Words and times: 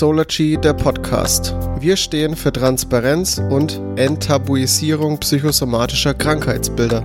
Solargy, 0.00 0.56
der 0.56 0.72
Podcast. 0.72 1.54
Wir 1.78 1.94
stehen 1.94 2.34
für 2.34 2.50
Transparenz 2.50 3.36
und 3.50 3.82
Enttabuisierung 3.96 5.20
psychosomatischer 5.20 6.14
Krankheitsbilder. 6.14 7.04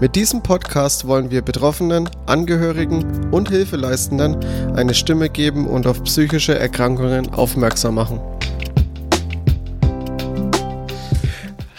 Mit 0.00 0.16
diesem 0.16 0.42
Podcast 0.42 1.06
wollen 1.06 1.30
wir 1.30 1.42
Betroffenen, 1.42 2.10
Angehörigen 2.26 3.30
und 3.30 3.50
Hilfeleistenden 3.50 4.44
eine 4.74 4.94
Stimme 4.94 5.30
geben 5.30 5.68
und 5.68 5.86
auf 5.86 6.02
psychische 6.02 6.58
Erkrankungen 6.58 7.32
aufmerksam 7.32 7.94
machen. 7.94 8.20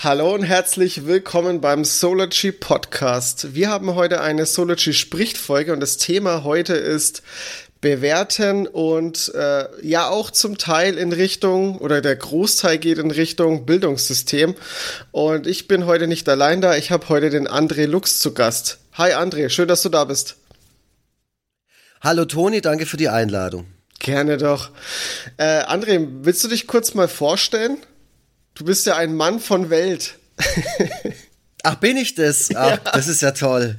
Hallo 0.05 0.35
und 0.35 0.43
herzlich 0.43 1.07
willkommen 1.07 1.61
beim 1.61 1.83
Solargy 1.83 2.51
Podcast. 2.51 3.55
Wir 3.55 3.71
haben 3.71 3.95
heute 3.95 4.21
eine 4.21 4.45
Solargy 4.45 4.93
Spricht-Folge 4.93 5.73
und 5.73 5.79
das 5.79 5.97
Thema 5.97 6.43
heute 6.43 6.75
ist 6.75 7.23
bewerten 7.85 8.65
und 8.65 9.31
äh, 9.35 9.65
ja 9.83 10.09
auch 10.09 10.31
zum 10.31 10.57
Teil 10.57 10.97
in 10.97 11.13
Richtung 11.13 11.77
oder 11.77 12.01
der 12.01 12.15
Großteil 12.15 12.79
geht 12.79 12.97
in 12.97 13.11
Richtung 13.11 13.67
Bildungssystem. 13.67 14.55
Und 15.11 15.45
ich 15.45 15.67
bin 15.67 15.85
heute 15.85 16.07
nicht 16.07 16.27
allein 16.27 16.61
da, 16.61 16.75
ich 16.75 16.89
habe 16.89 17.07
heute 17.09 17.29
den 17.29 17.47
André 17.47 17.85
Lux 17.85 18.17
zu 18.17 18.33
Gast. 18.33 18.79
Hi 18.93 19.11
André, 19.13 19.49
schön, 19.49 19.67
dass 19.67 19.83
du 19.83 19.89
da 19.89 20.05
bist. 20.05 20.37
Hallo 22.01 22.25
Toni, 22.25 22.59
danke 22.59 22.87
für 22.87 22.97
die 22.97 23.09
Einladung. 23.09 23.67
Gerne 23.99 24.37
doch. 24.37 24.71
Äh, 25.37 25.61
André, 25.65 26.03
willst 26.23 26.43
du 26.43 26.47
dich 26.47 26.65
kurz 26.65 26.95
mal 26.95 27.07
vorstellen? 27.07 27.77
Du 28.55 28.65
bist 28.65 28.87
ja 28.87 28.95
ein 28.95 29.15
Mann 29.15 29.39
von 29.39 29.69
Welt. 29.69 30.15
Ach, 31.65 31.75
bin 31.75 31.97
ich 31.97 32.15
das? 32.15 32.49
Ach, 32.55 32.69
ja. 32.69 32.77
das 32.77 33.07
ist 33.07 33.21
ja 33.21 33.31
toll. 33.31 33.77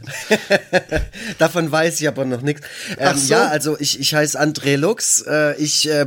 Davon 1.39 1.71
weiß 1.71 2.01
ich 2.01 2.09
aber 2.09 2.25
noch 2.25 2.43
nichts. 2.43 2.67
Ähm, 2.99 3.17
so. 3.17 3.33
Ja, 3.33 3.49
also 3.49 3.77
ich, 3.79 4.01
ich 4.01 4.15
heiße 4.15 4.41
André 4.41 4.77
Lux. 4.77 5.23
Äh, 5.23 5.55
ich 5.57 5.89
äh, 5.89 6.07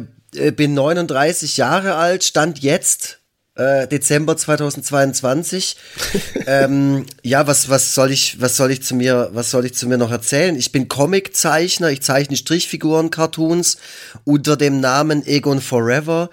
bin 0.52 0.74
39 0.74 1.58
Jahre 1.58 1.96
alt, 1.96 2.24
stand 2.24 2.60
jetzt 2.60 3.19
äh, 3.60 3.88
Dezember 3.88 4.38
2022. 4.38 5.76
ähm, 6.48 7.06
ja, 7.24 7.46
was, 7.46 7.70
was 7.70 7.94
soll 7.94 8.12
ich, 8.12 8.40
was 8.40 8.56
soll 8.56 8.72
ich 8.72 8.84
zu 8.84 8.96
mir, 8.96 9.30
was 9.34 9.52
soll 9.52 9.66
ich 9.66 9.76
zu 9.76 9.88
mir 9.88 9.98
noch 9.98 10.12
erzählen? 10.12 10.56
Ich 10.56 10.72
bin 10.72 10.88
Comiczeichner, 10.88 11.90
ich 11.90 12.02
zeichne 12.02 12.38
Strichfiguren, 12.38 13.10
Cartoons 13.10 13.78
unter 14.24 14.56
dem 14.56 14.80
Namen 14.80 15.26
Egon 15.28 15.60
Forever. 15.60 16.30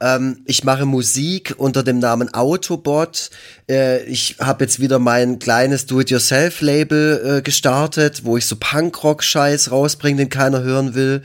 Ähm, 0.00 0.38
ich 0.46 0.62
mache 0.62 0.86
Musik 0.86 1.54
unter 1.58 1.82
dem 1.82 1.98
Namen 1.98 2.32
Autobot. 2.32 3.30
Äh, 3.68 4.04
ich 4.04 4.36
habe 4.38 4.64
jetzt 4.64 4.78
wieder 4.78 5.00
mein 5.00 5.40
kleines 5.40 5.86
Do-it-yourself-Label 5.86 7.38
äh, 7.38 7.42
gestartet, 7.42 8.24
wo 8.24 8.36
ich 8.36 8.46
so 8.46 8.54
Punkrock-Scheiß 8.56 9.72
rausbringe, 9.72 10.18
den 10.18 10.30
keiner 10.30 10.62
hören 10.62 10.94
will. 10.94 11.22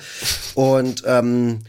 Und 0.56 1.04
ähm, 1.06 1.60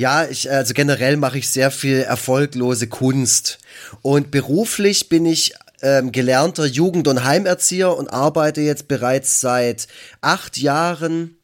ja, 0.00 0.24
ich, 0.24 0.50
also 0.50 0.72
generell 0.72 1.18
mache 1.18 1.36
ich 1.36 1.50
sehr 1.50 1.70
viel 1.70 1.98
erfolglose 1.98 2.86
Kunst. 2.86 3.58
Und 4.00 4.30
beruflich 4.30 5.10
bin 5.10 5.26
ich 5.26 5.52
ähm, 5.82 6.10
gelernter 6.10 6.64
Jugend- 6.64 7.06
und 7.06 7.24
Heimerzieher 7.24 7.94
und 7.94 8.08
arbeite 8.08 8.62
jetzt 8.62 8.88
bereits 8.88 9.42
seit 9.42 9.88
acht 10.22 10.56
Jahren 10.56 11.36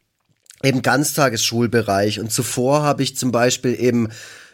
im 0.63 0.81
Ganztagesschulbereich. 0.81 2.19
Und 2.19 2.33
zuvor 2.33 2.83
habe 2.83 3.03
ich 3.03 3.15
zum 3.19 3.31
Beispiel 3.31 3.79
eben 3.79 4.09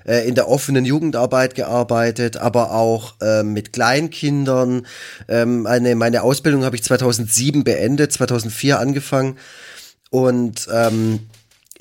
äh, 0.04 0.26
in 0.26 0.34
der 0.34 0.48
offenen 0.48 0.84
Jugendarbeit 0.84 1.54
gearbeitet, 1.54 2.38
aber 2.38 2.72
auch 2.72 3.20
äh, 3.20 3.44
mit 3.44 3.72
Kleinkindern. 3.72 4.84
Ähm, 5.28 5.64
eine, 5.64 5.94
meine 5.94 6.22
Ausbildung 6.24 6.64
habe 6.64 6.74
ich 6.74 6.82
2007 6.82 7.62
beendet, 7.62 8.12
2004 8.12 8.80
angefangen. 8.80 9.38
Und 10.10 10.66
ähm, 10.72 11.20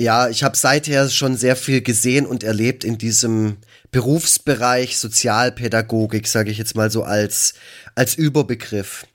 ja, 0.02 0.30
ich 0.30 0.44
habe 0.44 0.58
seither 0.58 1.10
schon 1.10 1.38
sehr 1.38 1.56
viel 1.56 1.82
gesehen 1.82 2.26
und 2.26 2.44
erlebt 2.44 2.84
in 2.84 2.98
diesem 2.98 3.58
Berufsbereich 3.92 4.98
Sozialpädagogik, 4.98 6.28
sage 6.28 6.50
ich 6.52 6.58
jetzt 6.58 6.76
mal 6.76 6.90
so 6.90 7.04
als, 7.04 7.54
als 7.96 8.16
Überbegriff. 8.16 9.06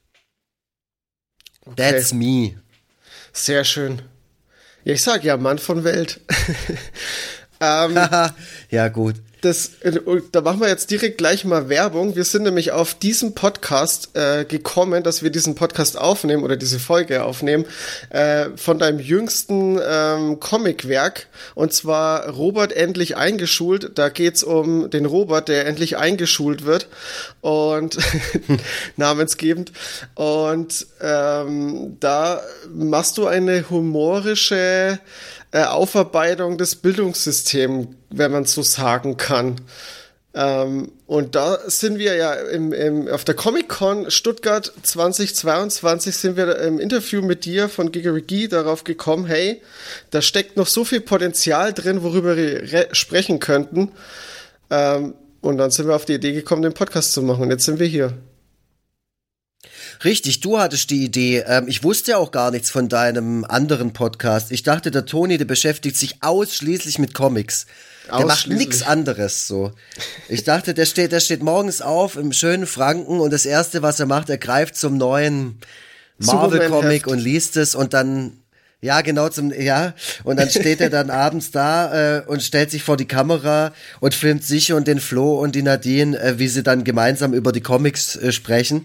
Okay. 1.64 1.74
That's 1.76 2.12
me. 2.12 2.54
Sehr 3.32 3.64
schön. 3.64 4.02
Ja, 4.84 4.94
ich 4.94 5.02
sag 5.02 5.24
ja, 5.24 5.36
Mann 5.36 5.58
von 5.58 5.82
Welt. 5.82 6.20
ähm, 7.60 7.98
ja, 8.70 8.88
gut 8.88 9.16
das, 9.46 9.70
äh, 9.80 10.00
da 10.32 10.40
machen 10.40 10.60
wir 10.60 10.68
jetzt 10.68 10.90
direkt 10.90 11.18
gleich 11.18 11.44
mal 11.44 11.68
Werbung. 11.68 12.16
Wir 12.16 12.24
sind 12.24 12.42
nämlich 12.42 12.72
auf 12.72 12.94
diesen 12.94 13.34
Podcast 13.34 14.10
äh, 14.14 14.44
gekommen, 14.44 15.02
dass 15.02 15.22
wir 15.22 15.30
diesen 15.30 15.54
Podcast 15.54 15.96
aufnehmen 15.98 16.42
oder 16.42 16.56
diese 16.56 16.78
Folge 16.78 17.22
aufnehmen, 17.24 17.64
äh, 18.10 18.46
von 18.56 18.78
deinem 18.78 18.98
jüngsten 18.98 19.80
ähm, 19.82 20.40
Comicwerk. 20.40 21.28
Und 21.54 21.72
zwar 21.72 22.28
Robert 22.28 22.72
endlich 22.72 23.16
eingeschult. 23.16 23.92
Da 23.94 24.08
geht's 24.08 24.42
um 24.42 24.90
den 24.90 25.06
Robert, 25.06 25.48
der 25.48 25.66
endlich 25.66 25.96
eingeschult 25.96 26.64
wird. 26.64 26.88
Und 27.40 27.96
namensgebend. 28.96 29.72
Und 30.14 30.86
ähm, 31.00 31.96
da 32.00 32.40
machst 32.74 33.16
du 33.16 33.26
eine 33.26 33.70
humorische 33.70 34.98
äh, 35.52 35.64
Aufarbeitung 35.64 36.58
des 36.58 36.76
Bildungssystems, 36.76 37.88
wenn 38.10 38.32
man 38.32 38.44
so 38.44 38.62
sagen 38.62 39.16
kann. 39.16 39.60
Ähm, 40.36 40.92
und 41.06 41.34
da 41.34 41.58
sind 41.66 41.98
wir 41.98 42.14
ja 42.14 42.34
im, 42.34 42.74
im, 42.74 43.08
auf 43.08 43.24
der 43.24 43.34
Comic-Con 43.34 44.10
Stuttgart 44.10 44.70
2022 44.82 46.14
sind 46.14 46.36
wir 46.36 46.58
im 46.58 46.78
Interview 46.78 47.22
mit 47.22 47.46
dir 47.46 47.70
von 47.70 47.90
Gigerigi 47.90 48.46
darauf 48.48 48.84
gekommen, 48.84 49.24
hey, 49.24 49.62
da 50.10 50.20
steckt 50.20 50.58
noch 50.58 50.66
so 50.66 50.84
viel 50.84 51.00
Potenzial 51.00 51.72
drin, 51.72 52.02
worüber 52.02 52.36
wir 52.36 52.88
sprechen 52.92 53.40
könnten. 53.40 53.92
Ähm, 54.68 55.14
und 55.40 55.56
dann 55.56 55.70
sind 55.70 55.88
wir 55.88 55.94
auf 55.94 56.04
die 56.04 56.14
Idee 56.14 56.32
gekommen, 56.32 56.62
den 56.62 56.74
Podcast 56.74 57.12
zu 57.12 57.22
machen. 57.22 57.44
Und 57.44 57.50
jetzt 57.50 57.64
sind 57.64 57.78
wir 57.78 57.86
hier. 57.86 58.12
Richtig, 60.04 60.40
du 60.40 60.58
hattest 60.58 60.90
die 60.90 61.04
Idee. 61.04 61.44
Ähm, 61.46 61.68
ich 61.68 61.82
wusste 61.82 62.12
ja 62.12 62.18
auch 62.18 62.30
gar 62.30 62.50
nichts 62.50 62.70
von 62.70 62.88
deinem 62.88 63.44
anderen 63.44 63.92
Podcast. 63.92 64.52
Ich 64.52 64.62
dachte, 64.62 64.90
der 64.90 65.06
Toni, 65.06 65.38
der 65.38 65.44
beschäftigt 65.44 65.96
sich 65.96 66.22
ausschließlich 66.22 66.98
mit 66.98 67.14
Comics. 67.14 67.66
Der 68.06 68.26
macht 68.26 68.48
nichts 68.48 68.82
anderes 68.82 69.48
so. 69.48 69.72
Ich 70.28 70.44
dachte, 70.44 70.74
der 70.74 70.86
steht, 70.86 71.12
der 71.12 71.20
steht 71.20 71.42
morgens 71.42 71.82
auf 71.82 72.16
im 72.16 72.32
schönen 72.32 72.66
Franken 72.66 73.18
und 73.18 73.32
das 73.32 73.46
erste, 73.46 73.82
was 73.82 73.98
er 73.98 74.06
macht, 74.06 74.30
er 74.30 74.38
greift 74.38 74.76
zum 74.76 74.96
neuen 74.96 75.58
Marvel-Comic 76.18 77.06
und 77.08 77.18
liest 77.18 77.56
es 77.56 77.74
und 77.74 77.94
dann 77.94 78.38
ja, 78.82 79.00
genau 79.00 79.30
zum, 79.30 79.52
ja. 79.52 79.94
Und 80.22 80.38
dann 80.38 80.50
steht 80.50 80.80
er 80.80 80.90
dann 80.90 81.10
abends 81.10 81.50
da 81.50 82.18
äh, 82.18 82.22
und 82.26 82.42
stellt 82.42 82.70
sich 82.70 82.84
vor 82.84 82.96
die 82.96 83.08
Kamera 83.08 83.72
und 84.00 84.14
filmt 84.14 84.44
sich 84.44 84.72
und 84.72 84.86
den 84.86 85.00
Flo 85.00 85.40
und 85.40 85.54
die 85.54 85.62
Nadine, 85.62 86.16
äh, 86.20 86.38
wie 86.38 86.46
sie 86.46 86.62
dann 86.62 86.84
gemeinsam 86.84 87.32
über 87.32 87.52
die 87.52 87.62
Comics 87.62 88.16
äh, 88.16 88.30
sprechen 88.32 88.84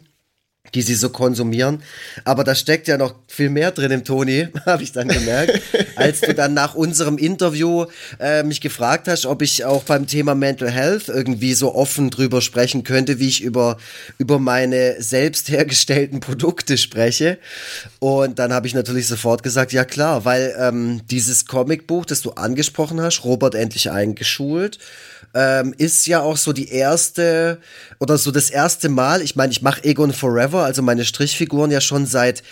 die 0.73 0.81
sie 0.81 0.95
so 0.95 1.09
konsumieren. 1.09 1.81
Aber 2.23 2.43
da 2.43 2.55
steckt 2.55 2.87
ja 2.87 2.97
noch 2.97 3.15
viel 3.27 3.49
mehr 3.49 3.71
drin 3.71 3.91
im 3.91 4.03
Toni, 4.03 4.47
habe 4.65 4.83
ich 4.83 4.91
dann 4.91 5.07
gemerkt, 5.07 5.59
als 5.95 6.21
du 6.21 6.33
dann 6.33 6.53
nach 6.53 6.75
unserem 6.75 7.17
Interview 7.17 7.85
äh, 8.19 8.43
mich 8.43 8.61
gefragt 8.61 9.07
hast, 9.07 9.25
ob 9.25 9.41
ich 9.41 9.65
auch 9.65 9.83
beim 9.83 10.07
Thema 10.07 10.35
Mental 10.35 10.69
Health 10.69 11.09
irgendwie 11.09 11.53
so 11.53 11.75
offen 11.75 12.09
drüber 12.09 12.41
sprechen 12.41 12.83
könnte, 12.83 13.19
wie 13.19 13.27
ich 13.27 13.41
über, 13.41 13.77
über 14.17 14.39
meine 14.39 15.01
selbst 15.01 15.49
hergestellten 15.49 16.19
Produkte 16.19 16.77
spreche. 16.77 17.37
Und 17.99 18.39
dann 18.39 18.53
habe 18.53 18.67
ich 18.67 18.73
natürlich 18.73 19.07
sofort 19.07 19.43
gesagt, 19.43 19.73
ja 19.73 19.83
klar, 19.83 20.25
weil 20.25 20.55
ähm, 20.57 21.01
dieses 21.09 21.47
Comicbuch, 21.47 22.05
das 22.05 22.21
du 22.21 22.31
angesprochen 22.31 23.01
hast, 23.01 23.23
Robert 23.25 23.55
endlich 23.55 23.91
eingeschult, 23.91 24.77
ähm, 25.33 25.73
ist 25.77 26.07
ja 26.07 26.21
auch 26.21 26.37
so 26.37 26.53
die 26.53 26.69
erste 26.69 27.59
oder 27.99 28.17
so 28.17 28.31
das 28.31 28.49
erste 28.49 28.89
Mal. 28.89 29.21
Ich 29.21 29.35
meine, 29.35 29.51
ich 29.51 29.61
mache 29.61 29.83
Egon 29.83 30.13
Forever, 30.13 30.63
also 30.63 30.81
meine 30.81 31.05
Strichfiguren 31.05 31.71
ja 31.71 31.81
schon 31.81 32.05
seit 32.05 32.43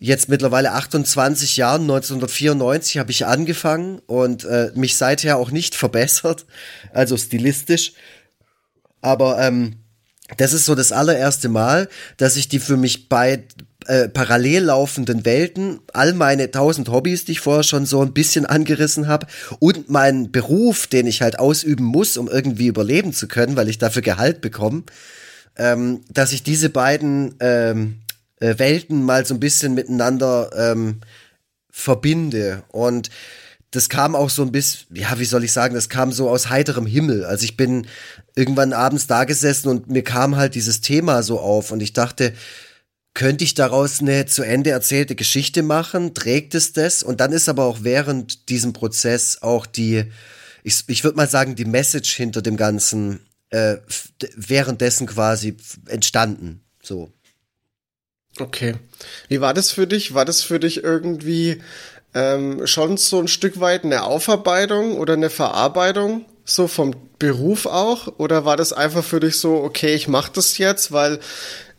jetzt 0.00 0.28
mittlerweile 0.28 0.72
28 0.72 1.58
Jahren, 1.58 1.82
1994 1.82 2.98
habe 2.98 3.10
ich 3.10 3.26
angefangen 3.26 4.00
und 4.06 4.44
äh, 4.44 4.72
mich 4.74 4.96
seither 4.96 5.36
auch 5.36 5.50
nicht 5.50 5.74
verbessert, 5.76 6.46
also 6.92 7.16
stilistisch. 7.16 7.92
Aber 9.02 9.38
ähm, 9.38 9.76
das 10.36 10.52
ist 10.52 10.64
so 10.64 10.74
das 10.74 10.92
allererste 10.92 11.48
Mal, 11.48 11.88
dass 12.16 12.36
ich 12.36 12.48
die 12.48 12.60
für 12.60 12.76
mich 12.76 13.08
bei, 13.08 13.44
äh, 13.90 14.08
parallel 14.08 14.66
laufenden 14.66 15.24
Welten, 15.24 15.80
all 15.92 16.14
meine 16.14 16.52
tausend 16.52 16.88
Hobbys, 16.90 17.24
die 17.24 17.32
ich 17.32 17.40
vorher 17.40 17.64
schon 17.64 17.86
so 17.86 18.00
ein 18.02 18.12
bisschen 18.12 18.46
angerissen 18.46 19.08
habe, 19.08 19.26
und 19.58 19.90
meinen 19.90 20.30
Beruf, 20.30 20.86
den 20.86 21.08
ich 21.08 21.22
halt 21.22 21.40
ausüben 21.40 21.86
muss, 21.86 22.16
um 22.16 22.28
irgendwie 22.28 22.68
überleben 22.68 23.12
zu 23.12 23.26
können, 23.26 23.56
weil 23.56 23.68
ich 23.68 23.78
dafür 23.78 24.02
Gehalt 24.02 24.42
bekomme, 24.42 24.84
ähm, 25.56 26.02
dass 26.08 26.32
ich 26.32 26.44
diese 26.44 26.70
beiden 26.70 27.34
ähm, 27.40 27.96
äh, 28.38 28.56
Welten 28.58 29.02
mal 29.02 29.26
so 29.26 29.34
ein 29.34 29.40
bisschen 29.40 29.74
miteinander 29.74 30.50
ähm, 30.56 31.00
verbinde. 31.68 32.62
Und 32.68 33.10
das 33.72 33.88
kam 33.88 34.14
auch 34.14 34.30
so 34.30 34.42
ein 34.42 34.52
bisschen, 34.52 34.86
ja, 34.96 35.18
wie 35.18 35.24
soll 35.24 35.42
ich 35.42 35.52
sagen, 35.52 35.74
das 35.74 35.88
kam 35.88 36.12
so 36.12 36.30
aus 36.30 36.48
heiterem 36.48 36.86
Himmel. 36.86 37.24
Also 37.24 37.42
ich 37.42 37.56
bin 37.56 37.88
irgendwann 38.36 38.72
abends 38.72 39.08
da 39.08 39.24
gesessen 39.24 39.68
und 39.68 39.90
mir 39.90 40.04
kam 40.04 40.36
halt 40.36 40.54
dieses 40.54 40.80
Thema 40.80 41.24
so 41.24 41.40
auf 41.40 41.72
und 41.72 41.80
ich 41.80 41.92
dachte, 41.92 42.34
könnte 43.14 43.44
ich 43.44 43.54
daraus 43.54 44.00
eine 44.00 44.26
zu 44.26 44.42
Ende 44.42 44.70
erzählte 44.70 45.14
Geschichte 45.14 45.62
machen? 45.62 46.14
Trägt 46.14 46.54
es 46.54 46.72
das? 46.72 47.02
Und 47.02 47.20
dann 47.20 47.32
ist 47.32 47.48
aber 47.48 47.64
auch 47.64 47.78
während 47.82 48.48
diesem 48.48 48.72
Prozess 48.72 49.38
auch 49.42 49.66
die 49.66 50.10
ich, 50.62 50.84
ich 50.88 51.04
würde 51.04 51.16
mal 51.16 51.28
sagen, 51.28 51.54
die 51.54 51.64
Message 51.64 52.14
hinter 52.14 52.42
dem 52.42 52.56
Ganzen 52.56 53.20
äh, 53.50 53.76
währenddessen 54.36 55.06
quasi 55.06 55.56
entstanden. 55.86 56.62
So. 56.82 57.12
Okay. 58.38 58.76
Wie 59.28 59.40
war 59.40 59.54
das 59.54 59.70
für 59.70 59.86
dich? 59.86 60.14
War 60.14 60.24
das 60.24 60.42
für 60.42 60.60
dich 60.60 60.84
irgendwie 60.84 61.62
ähm, 62.14 62.66
schon 62.66 62.96
so 62.96 63.18
ein 63.18 63.28
Stück 63.28 63.60
weit 63.60 63.84
eine 63.84 64.04
Aufarbeitung 64.04 64.96
oder 64.96 65.14
eine 65.14 65.30
Verarbeitung, 65.30 66.26
so 66.44 66.68
vom 66.68 66.94
Beruf 67.18 67.66
auch? 67.66 68.18
Oder 68.18 68.44
war 68.44 68.56
das 68.56 68.72
einfach 68.72 69.04
für 69.04 69.20
dich 69.20 69.36
so, 69.36 69.56
okay, 69.56 69.94
ich 69.94 70.08
mache 70.08 70.32
das 70.34 70.58
jetzt, 70.58 70.92
weil 70.92 71.18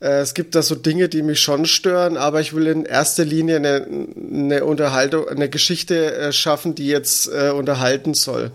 es 0.08 0.34
gibt 0.34 0.56
da 0.56 0.64
so 0.64 0.74
Dinge, 0.74 1.10
die 1.10 1.22
mich 1.22 1.40
schon 1.40 1.66
stören, 1.66 2.18
aber 2.18 2.42
ich 2.42 2.54
will 2.54 2.66
in 2.66 2.86
erster 2.86 3.24
Linie 3.24 3.58
eine, 3.58 3.88
eine 3.88 4.66
Unterhaltung, 4.66 5.28
eine 5.28 5.48
Geschichte 5.48 6.16
äh, 6.16 6.34
schaffen, 6.34 6.74
die 6.74 6.88
jetzt 6.88 7.28
äh, 7.28 7.52
unterhalten 7.52 8.16
soll? 8.16 8.52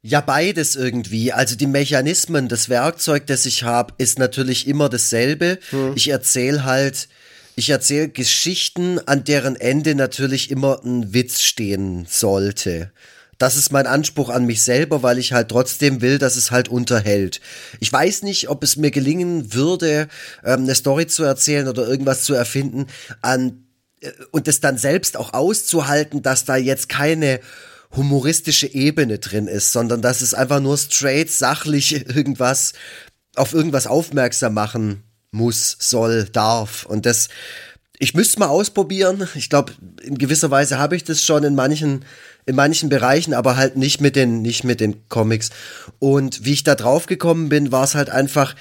Ja, 0.00 0.22
beides 0.22 0.74
irgendwie. 0.74 1.32
Also 1.32 1.56
die 1.56 1.66
Mechanismen, 1.66 2.48
das 2.48 2.70
Werkzeug, 2.70 3.26
das 3.26 3.44
ich 3.44 3.64
habe, 3.64 3.92
ist 3.98 4.18
natürlich 4.18 4.66
immer 4.66 4.88
dasselbe. 4.88 5.58
Hm. 5.68 5.92
Ich 5.94 6.08
erzähle 6.08 6.64
halt, 6.64 7.08
ich 7.56 7.68
erzähle 7.68 8.08
Geschichten, 8.08 8.98
an 9.00 9.24
deren 9.24 9.56
Ende 9.56 9.94
natürlich 9.94 10.50
immer 10.50 10.80
ein 10.82 11.12
Witz 11.12 11.42
stehen 11.42 12.06
sollte. 12.08 12.90
Das 13.40 13.56
ist 13.56 13.72
mein 13.72 13.86
Anspruch 13.86 14.28
an 14.28 14.44
mich 14.44 14.62
selber, 14.62 15.02
weil 15.02 15.16
ich 15.16 15.32
halt 15.32 15.48
trotzdem 15.48 16.02
will, 16.02 16.18
dass 16.18 16.36
es 16.36 16.50
halt 16.50 16.68
unterhält. 16.68 17.40
Ich 17.80 17.90
weiß 17.90 18.22
nicht, 18.22 18.50
ob 18.50 18.62
es 18.62 18.76
mir 18.76 18.90
gelingen 18.90 19.54
würde, 19.54 20.08
ähm, 20.44 20.64
eine 20.64 20.74
Story 20.74 21.06
zu 21.06 21.24
erzählen 21.24 21.66
oder 21.66 21.88
irgendwas 21.88 22.24
zu 22.24 22.34
erfinden, 22.34 22.86
an 23.22 23.64
äh, 24.02 24.10
und 24.30 24.46
es 24.46 24.60
dann 24.60 24.76
selbst 24.76 25.16
auch 25.16 25.32
auszuhalten, 25.32 26.20
dass 26.20 26.44
da 26.44 26.56
jetzt 26.56 26.90
keine 26.90 27.40
humoristische 27.96 28.66
Ebene 28.66 29.18
drin 29.18 29.48
ist, 29.48 29.72
sondern 29.72 30.02
dass 30.02 30.20
es 30.20 30.34
einfach 30.34 30.60
nur 30.60 30.76
straight, 30.76 31.30
sachlich 31.30 32.06
irgendwas, 32.14 32.74
auf 33.36 33.54
irgendwas 33.54 33.86
aufmerksam 33.86 34.52
machen 34.52 35.02
muss, 35.30 35.78
soll, 35.80 36.24
darf. 36.24 36.84
Und 36.84 37.06
das, 37.06 37.30
ich 37.98 38.12
müsste 38.12 38.40
mal 38.40 38.48
ausprobieren. 38.48 39.26
Ich 39.34 39.48
glaube, 39.48 39.72
in 40.02 40.18
gewisser 40.18 40.50
Weise 40.50 40.78
habe 40.78 40.94
ich 40.94 41.04
das 41.04 41.24
schon 41.24 41.42
in 41.42 41.54
manchen, 41.54 42.04
in 42.50 42.56
manchen 42.56 42.88
Bereichen, 42.88 43.32
aber 43.32 43.56
halt 43.56 43.76
nicht 43.76 44.00
mit 44.00 44.16
den, 44.16 44.42
nicht 44.42 44.64
mit 44.64 44.80
den 44.80 45.08
Comics. 45.08 45.50
Und 46.00 46.44
wie 46.44 46.52
ich 46.52 46.64
da 46.64 46.74
drauf 46.74 47.06
gekommen 47.06 47.48
bin, 47.48 47.70
war 47.70 47.84
es 47.84 47.94
halt 47.94 48.10
einfach, 48.10 48.56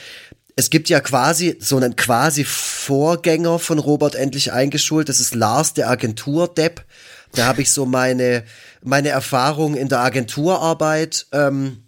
es 0.56 0.70
gibt 0.70 0.90
ja 0.90 1.00
quasi 1.00 1.58
so 1.60 1.76
einen 1.76 1.96
quasi 1.96 2.44
Vorgänger 2.44 3.58
von 3.58 3.80
Robert 3.80 4.14
endlich 4.14 4.52
eingeschult. 4.52 5.10
Das 5.10 5.20
ist 5.20 5.34
Lars, 5.34 5.74
der 5.74 5.90
Agentur-Depp. 5.90 6.86
Da 7.32 7.48
habe 7.48 7.64
ich 7.64 7.72
so 7.72 7.88
meine, 7.88 8.44
meine 8.84 9.10
Erfahrung 9.10 9.74
in 9.74 9.90
der 9.90 10.02
Agenturarbeit 10.02 11.26
ähm, 11.32 11.86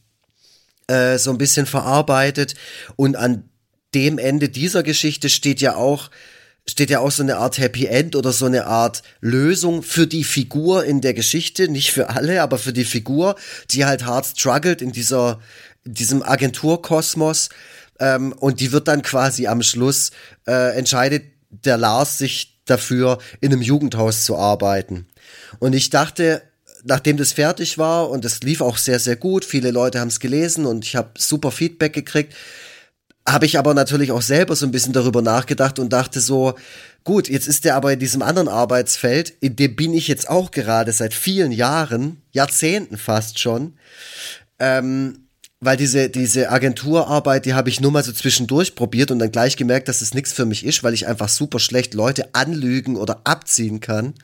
äh, 0.87 1.19
so 1.19 1.29
ein 1.29 1.37
bisschen 1.37 1.67
verarbeitet. 1.67 2.55
Und 2.95 3.15
an 3.15 3.47
dem 3.93 4.17
Ende 4.17 4.49
dieser 4.49 4.81
Geschichte 4.81 5.29
steht 5.29 5.61
ja 5.61 5.75
auch 5.75 6.09
steht 6.67 6.89
ja 6.89 6.99
auch 6.99 7.11
so 7.11 7.23
eine 7.23 7.37
Art 7.37 7.57
Happy 7.57 7.85
End 7.85 8.15
oder 8.15 8.31
so 8.31 8.45
eine 8.45 8.65
Art 8.65 9.03
Lösung 9.19 9.83
für 9.83 10.07
die 10.07 10.23
Figur 10.23 10.85
in 10.85 11.01
der 11.01 11.13
Geschichte, 11.13 11.67
nicht 11.67 11.91
für 11.91 12.09
alle, 12.09 12.41
aber 12.41 12.57
für 12.57 12.73
die 12.73 12.85
Figur, 12.85 13.35
die 13.71 13.85
halt 13.85 14.05
hart 14.05 14.25
struggelt 14.25 14.81
in 14.81 14.91
dieser 14.91 15.39
in 15.83 15.95
diesem 15.95 16.21
Agenturkosmos. 16.21 17.49
Ähm, 17.99 18.33
und 18.33 18.59
die 18.59 18.71
wird 18.71 18.87
dann 18.87 19.01
quasi 19.01 19.47
am 19.47 19.63
Schluss 19.63 20.11
äh, 20.47 20.77
entscheidet 20.77 21.23
der 21.49 21.77
Lars 21.77 22.17
sich 22.17 22.59
dafür 22.65 23.17
in 23.41 23.51
einem 23.51 23.61
Jugendhaus 23.61 24.23
zu 24.23 24.37
arbeiten. 24.37 25.07
Und 25.59 25.73
ich 25.73 25.89
dachte 25.89 26.43
nachdem 26.83 27.17
das 27.17 27.33
fertig 27.33 27.77
war 27.77 28.09
und 28.09 28.25
es 28.25 28.41
lief 28.41 28.61
auch 28.61 28.77
sehr, 28.77 28.99
sehr 28.99 29.15
gut, 29.15 29.45
viele 29.45 29.71
Leute 29.71 29.99
haben 29.99 30.07
es 30.07 30.19
gelesen 30.19 30.65
und 30.65 30.85
ich 30.85 30.95
habe 30.95 31.11
super 31.17 31.51
Feedback 31.51 31.93
gekriegt, 31.93 32.33
habe 33.31 33.45
ich 33.45 33.57
aber 33.57 33.73
natürlich 33.73 34.11
auch 34.11 34.21
selber 34.21 34.55
so 34.55 34.65
ein 34.65 34.71
bisschen 34.71 34.93
darüber 34.93 35.21
nachgedacht 35.21 35.79
und 35.79 35.91
dachte 35.93 36.19
so, 36.19 36.55
gut, 37.03 37.29
jetzt 37.29 37.47
ist 37.47 37.65
der 37.65 37.75
aber 37.75 37.93
in 37.93 37.99
diesem 37.99 38.21
anderen 38.21 38.47
Arbeitsfeld, 38.47 39.33
in 39.39 39.55
dem 39.55 39.75
bin 39.75 39.93
ich 39.93 40.07
jetzt 40.07 40.29
auch 40.29 40.51
gerade 40.51 40.91
seit 40.91 41.13
vielen 41.13 41.51
Jahren, 41.51 42.21
Jahrzehnten 42.31 42.97
fast 42.97 43.39
schon, 43.39 43.73
ähm, 44.59 45.27
weil 45.59 45.77
diese, 45.77 46.09
diese 46.09 46.49
Agenturarbeit, 46.49 47.45
die 47.45 47.53
habe 47.53 47.69
ich 47.69 47.81
nur 47.81 47.91
mal 47.91 48.03
so 48.03 48.11
zwischendurch 48.11 48.73
probiert 48.75 49.11
und 49.11 49.19
dann 49.19 49.31
gleich 49.31 49.57
gemerkt, 49.57 49.87
dass 49.87 50.01
es 50.01 50.13
nichts 50.13 50.33
für 50.33 50.45
mich 50.45 50.65
ist, 50.65 50.83
weil 50.83 50.93
ich 50.93 51.07
einfach 51.07 51.29
super 51.29 51.59
schlecht 51.59 51.93
Leute 51.93 52.33
anlügen 52.33 52.95
oder 52.95 53.21
abziehen 53.25 53.79
kann. 53.79 54.15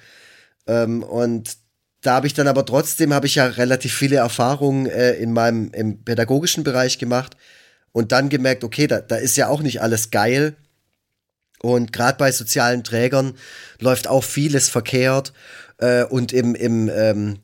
Ähm, 0.65 1.03
und 1.03 1.57
da 2.01 2.15
habe 2.15 2.27
ich 2.27 2.33
dann 2.33 2.47
aber 2.47 2.65
trotzdem, 2.65 3.13
habe 3.13 3.27
ich 3.27 3.35
ja 3.35 3.45
relativ 3.45 3.93
viele 3.93 4.17
Erfahrungen 4.17 4.87
äh, 4.87 5.13
in 5.13 5.31
meinem 5.31 5.71
im 5.73 6.03
pädagogischen 6.03 6.63
Bereich 6.63 6.97
gemacht 6.97 7.37
und 7.91 8.11
dann 8.11 8.29
gemerkt, 8.29 8.63
okay, 8.63 8.87
da, 8.87 9.01
da 9.01 9.15
ist 9.15 9.37
ja 9.37 9.47
auch 9.47 9.61
nicht 9.61 9.81
alles 9.81 10.11
geil. 10.11 10.55
Und 11.59 11.91
gerade 11.91 12.17
bei 12.17 12.31
sozialen 12.31 12.83
Trägern 12.83 13.35
läuft 13.79 14.07
auch 14.07 14.23
vieles 14.23 14.69
verkehrt. 14.69 15.33
Äh, 15.79 16.03
und 16.03 16.33
im, 16.33 16.53
im 16.55 16.89
ähm, 16.89 17.39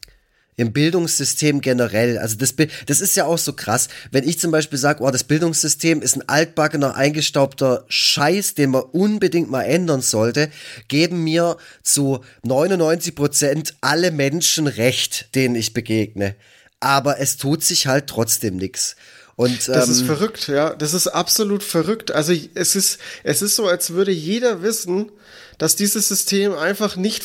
im 0.56 0.74
Bildungssystem 0.74 1.62
generell. 1.62 2.18
Also 2.18 2.36
das, 2.36 2.56
das 2.86 3.02
ist 3.02 3.16
ja 3.16 3.26
auch 3.26 3.38
so 3.38 3.54
krass. 3.54 3.88
Wenn 4.12 4.28
ich 4.28 4.40
zum 4.40 4.52
Beispiel 4.52 4.78
sage, 4.78 5.04
oh, 5.04 5.10
das 5.10 5.24
Bildungssystem 5.24 6.02
ist 6.02 6.16
ein 6.16 6.28
altbackener, 6.28 6.96
eingestaubter 6.96 7.86
Scheiß, 7.88 8.56
den 8.56 8.72
man 8.72 8.84
unbedingt 8.84 9.50
mal 9.50 9.64
ändern 9.64 10.02
sollte, 10.02 10.50
geben 10.88 11.24
mir 11.24 11.58
zu 11.82 12.24
99 12.44 13.16
Prozent 13.16 13.76
alle 13.82 14.12
Menschen 14.12 14.68
recht, 14.68 15.34
denen 15.36 15.56
ich 15.56 15.74
begegne. 15.74 16.36
Aber 16.80 17.20
es 17.20 17.38
tut 17.38 17.64
sich 17.64 17.88
halt 17.88 18.08
trotzdem 18.08 18.58
nichts. 18.58 18.96
Und, 19.36 19.68
das 19.68 19.90
ist 19.90 20.02
ähm, 20.02 20.08
verrückt, 20.08 20.48
ja. 20.48 20.76
Das 20.76 20.94
ist 20.94 21.08
absolut 21.08 21.64
verrückt. 21.64 22.12
Also 22.12 22.34
es 22.54 22.76
ist, 22.76 23.00
es 23.24 23.42
ist 23.42 23.56
so, 23.56 23.68
als 23.68 23.92
würde 23.92 24.12
jeder 24.12 24.62
wissen, 24.62 25.12
dass 25.58 25.76
dieses 25.76 26.08
System 26.08 26.54
einfach 26.54 26.96
nicht, 26.96 27.24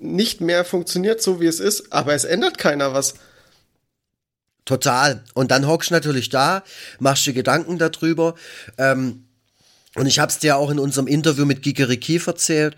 nicht 0.00 0.40
mehr 0.40 0.64
funktioniert, 0.64 1.22
so 1.22 1.40
wie 1.40 1.46
es 1.46 1.60
ist, 1.60 1.92
aber 1.92 2.14
es 2.14 2.24
ändert 2.24 2.58
keiner 2.58 2.92
was. 2.92 3.14
Total. 4.66 5.24
Und 5.32 5.50
dann 5.50 5.66
hockst 5.66 5.90
du 5.90 5.94
natürlich 5.94 6.28
da, 6.28 6.62
machst 6.98 7.24
dir 7.24 7.32
Gedanken 7.32 7.78
darüber. 7.78 8.34
Ähm, 8.76 9.24
und 9.94 10.06
ich 10.06 10.18
hab's 10.18 10.38
dir 10.38 10.58
auch 10.58 10.70
in 10.70 10.78
unserem 10.78 11.06
Interview 11.06 11.46
mit 11.46 11.62
Gigeri 11.62 11.96
Kief 11.96 12.26
erzählt, 12.26 12.76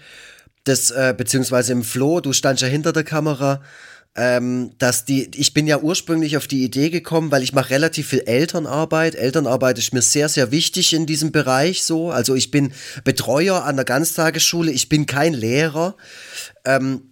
das, 0.62 0.92
äh, 0.92 1.12
beziehungsweise 1.16 1.72
im 1.72 1.82
Flo, 1.82 2.20
du 2.20 2.32
standst 2.32 2.62
ja 2.62 2.68
hinter 2.68 2.92
der 2.92 3.02
Kamera 3.02 3.62
ähm, 4.16 4.72
dass 4.78 5.04
die, 5.04 5.30
ich 5.36 5.54
bin 5.54 5.66
ja 5.66 5.78
ursprünglich 5.78 6.36
auf 6.36 6.48
die 6.48 6.64
Idee 6.64 6.90
gekommen, 6.90 7.30
weil 7.30 7.42
ich 7.42 7.52
mache 7.52 7.70
relativ 7.70 8.08
viel 8.08 8.20
Elternarbeit. 8.20 9.14
Elternarbeit 9.14 9.78
ist 9.78 9.94
mir 9.94 10.02
sehr, 10.02 10.28
sehr 10.28 10.50
wichtig 10.50 10.92
in 10.92 11.06
diesem 11.06 11.30
Bereich 11.30 11.84
so. 11.84 12.10
Also 12.10 12.34
ich 12.34 12.50
bin 12.50 12.72
Betreuer 13.04 13.64
an 13.64 13.76
der 13.76 13.84
Ganztagesschule, 13.84 14.72
ich 14.72 14.88
bin 14.88 15.06
kein 15.06 15.32
Lehrer. 15.32 15.96
Ähm, 16.64 17.10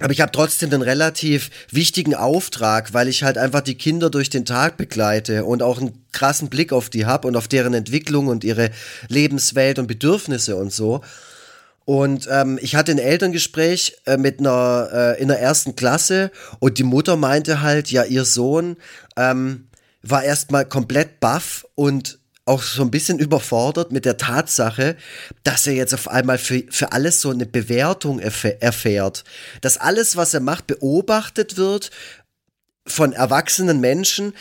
aber 0.00 0.12
ich 0.12 0.20
habe 0.20 0.32
trotzdem 0.32 0.72
einen 0.72 0.82
relativ 0.82 1.50
wichtigen 1.70 2.16
Auftrag, 2.16 2.94
weil 2.94 3.06
ich 3.06 3.22
halt 3.22 3.38
einfach 3.38 3.60
die 3.60 3.76
Kinder 3.76 4.10
durch 4.10 4.28
den 4.28 4.44
Tag 4.44 4.76
begleite 4.76 5.44
und 5.44 5.62
auch 5.62 5.78
einen 5.78 6.04
krassen 6.10 6.48
Blick 6.48 6.72
auf 6.72 6.90
die 6.90 7.06
habe 7.06 7.28
und 7.28 7.36
auf 7.36 7.46
deren 7.46 7.74
Entwicklung 7.74 8.26
und 8.26 8.42
ihre 8.42 8.70
Lebenswelt 9.08 9.78
und 9.78 9.86
Bedürfnisse 9.86 10.56
und 10.56 10.72
so. 10.72 11.02
Und 11.84 12.28
ähm, 12.30 12.58
ich 12.62 12.76
hatte 12.76 12.92
ein 12.92 12.98
Elterngespräch 12.98 13.98
äh, 14.06 14.16
mit 14.16 14.40
einer 14.40 14.88
äh, 14.92 15.20
in 15.20 15.28
der 15.28 15.40
ersten 15.40 15.76
Klasse 15.76 16.30
und 16.58 16.78
die 16.78 16.82
Mutter 16.82 17.16
meinte 17.16 17.60
halt, 17.60 17.90
ja, 17.90 18.04
ihr 18.04 18.24
Sohn 18.24 18.76
ähm, 19.16 19.68
war 20.02 20.24
erstmal 20.24 20.64
komplett 20.64 21.20
baff 21.20 21.66
und 21.74 22.18
auch 22.46 22.62
so 22.62 22.82
ein 22.82 22.90
bisschen 22.90 23.18
überfordert 23.18 23.90
mit 23.90 24.04
der 24.04 24.18
Tatsache, 24.18 24.96
dass 25.44 25.66
er 25.66 25.74
jetzt 25.74 25.94
auf 25.94 26.08
einmal 26.08 26.36
für, 26.36 26.62
für 26.68 26.92
alles 26.92 27.20
so 27.20 27.30
eine 27.30 27.46
Bewertung 27.46 28.18
erfährt. 28.18 29.24
Dass 29.62 29.78
alles, 29.78 30.16
was 30.16 30.34
er 30.34 30.40
macht, 30.40 30.66
beobachtet 30.66 31.56
wird 31.56 31.90
von 32.86 33.12
erwachsenen 33.12 33.80
Menschen 33.80 34.34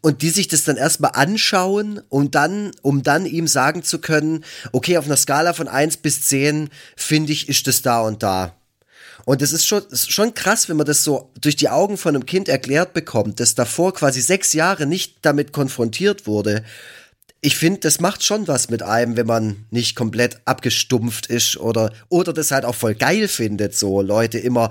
und 0.00 0.22
die 0.22 0.30
sich 0.30 0.48
das 0.48 0.64
dann 0.64 0.76
erstmal 0.76 1.12
anschauen 1.14 2.00
und 2.08 2.34
dann, 2.34 2.70
um 2.82 3.02
dann 3.02 3.26
ihm 3.26 3.46
sagen 3.46 3.82
zu 3.82 3.98
können, 3.98 4.44
okay, 4.72 4.96
auf 4.96 5.04
einer 5.04 5.18
Skala 5.18 5.52
von 5.52 5.68
eins 5.68 5.98
bis 5.98 6.22
zehn 6.22 6.70
finde 6.96 7.32
ich, 7.32 7.48
ist 7.48 7.66
das 7.66 7.82
da 7.82 8.00
und 8.00 8.22
da. 8.22 8.54
Und 9.26 9.42
das 9.42 9.52
ist 9.52 9.66
schon, 9.66 9.82
ist 9.90 10.10
schon 10.10 10.32
krass, 10.32 10.70
wenn 10.70 10.78
man 10.78 10.86
das 10.86 11.04
so 11.04 11.30
durch 11.40 11.56
die 11.56 11.68
Augen 11.68 11.98
von 11.98 12.14
einem 12.14 12.24
Kind 12.24 12.48
erklärt 12.48 12.94
bekommt, 12.94 13.38
das 13.38 13.54
davor 13.54 13.92
quasi 13.92 14.22
sechs 14.22 14.54
Jahre 14.54 14.86
nicht 14.86 15.18
damit 15.22 15.52
konfrontiert 15.52 16.26
wurde. 16.26 16.64
Ich 17.42 17.56
finde, 17.56 17.80
das 17.80 18.00
macht 18.00 18.24
schon 18.24 18.48
was 18.48 18.70
mit 18.70 18.82
einem, 18.82 19.16
wenn 19.16 19.26
man 19.26 19.66
nicht 19.70 19.94
komplett 19.94 20.40
abgestumpft 20.46 21.26
ist 21.26 21.58
oder, 21.58 21.92
oder 22.08 22.32
das 22.32 22.50
halt 22.50 22.64
auch 22.64 22.74
voll 22.74 22.94
geil 22.94 23.28
findet, 23.28 23.76
so 23.76 24.00
Leute 24.00 24.38
immer 24.38 24.70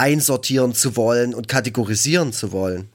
einsortieren 0.00 0.74
zu 0.74 0.96
wollen 0.96 1.34
und 1.34 1.46
kategorisieren 1.46 2.32
zu 2.32 2.52
wollen. 2.52 2.88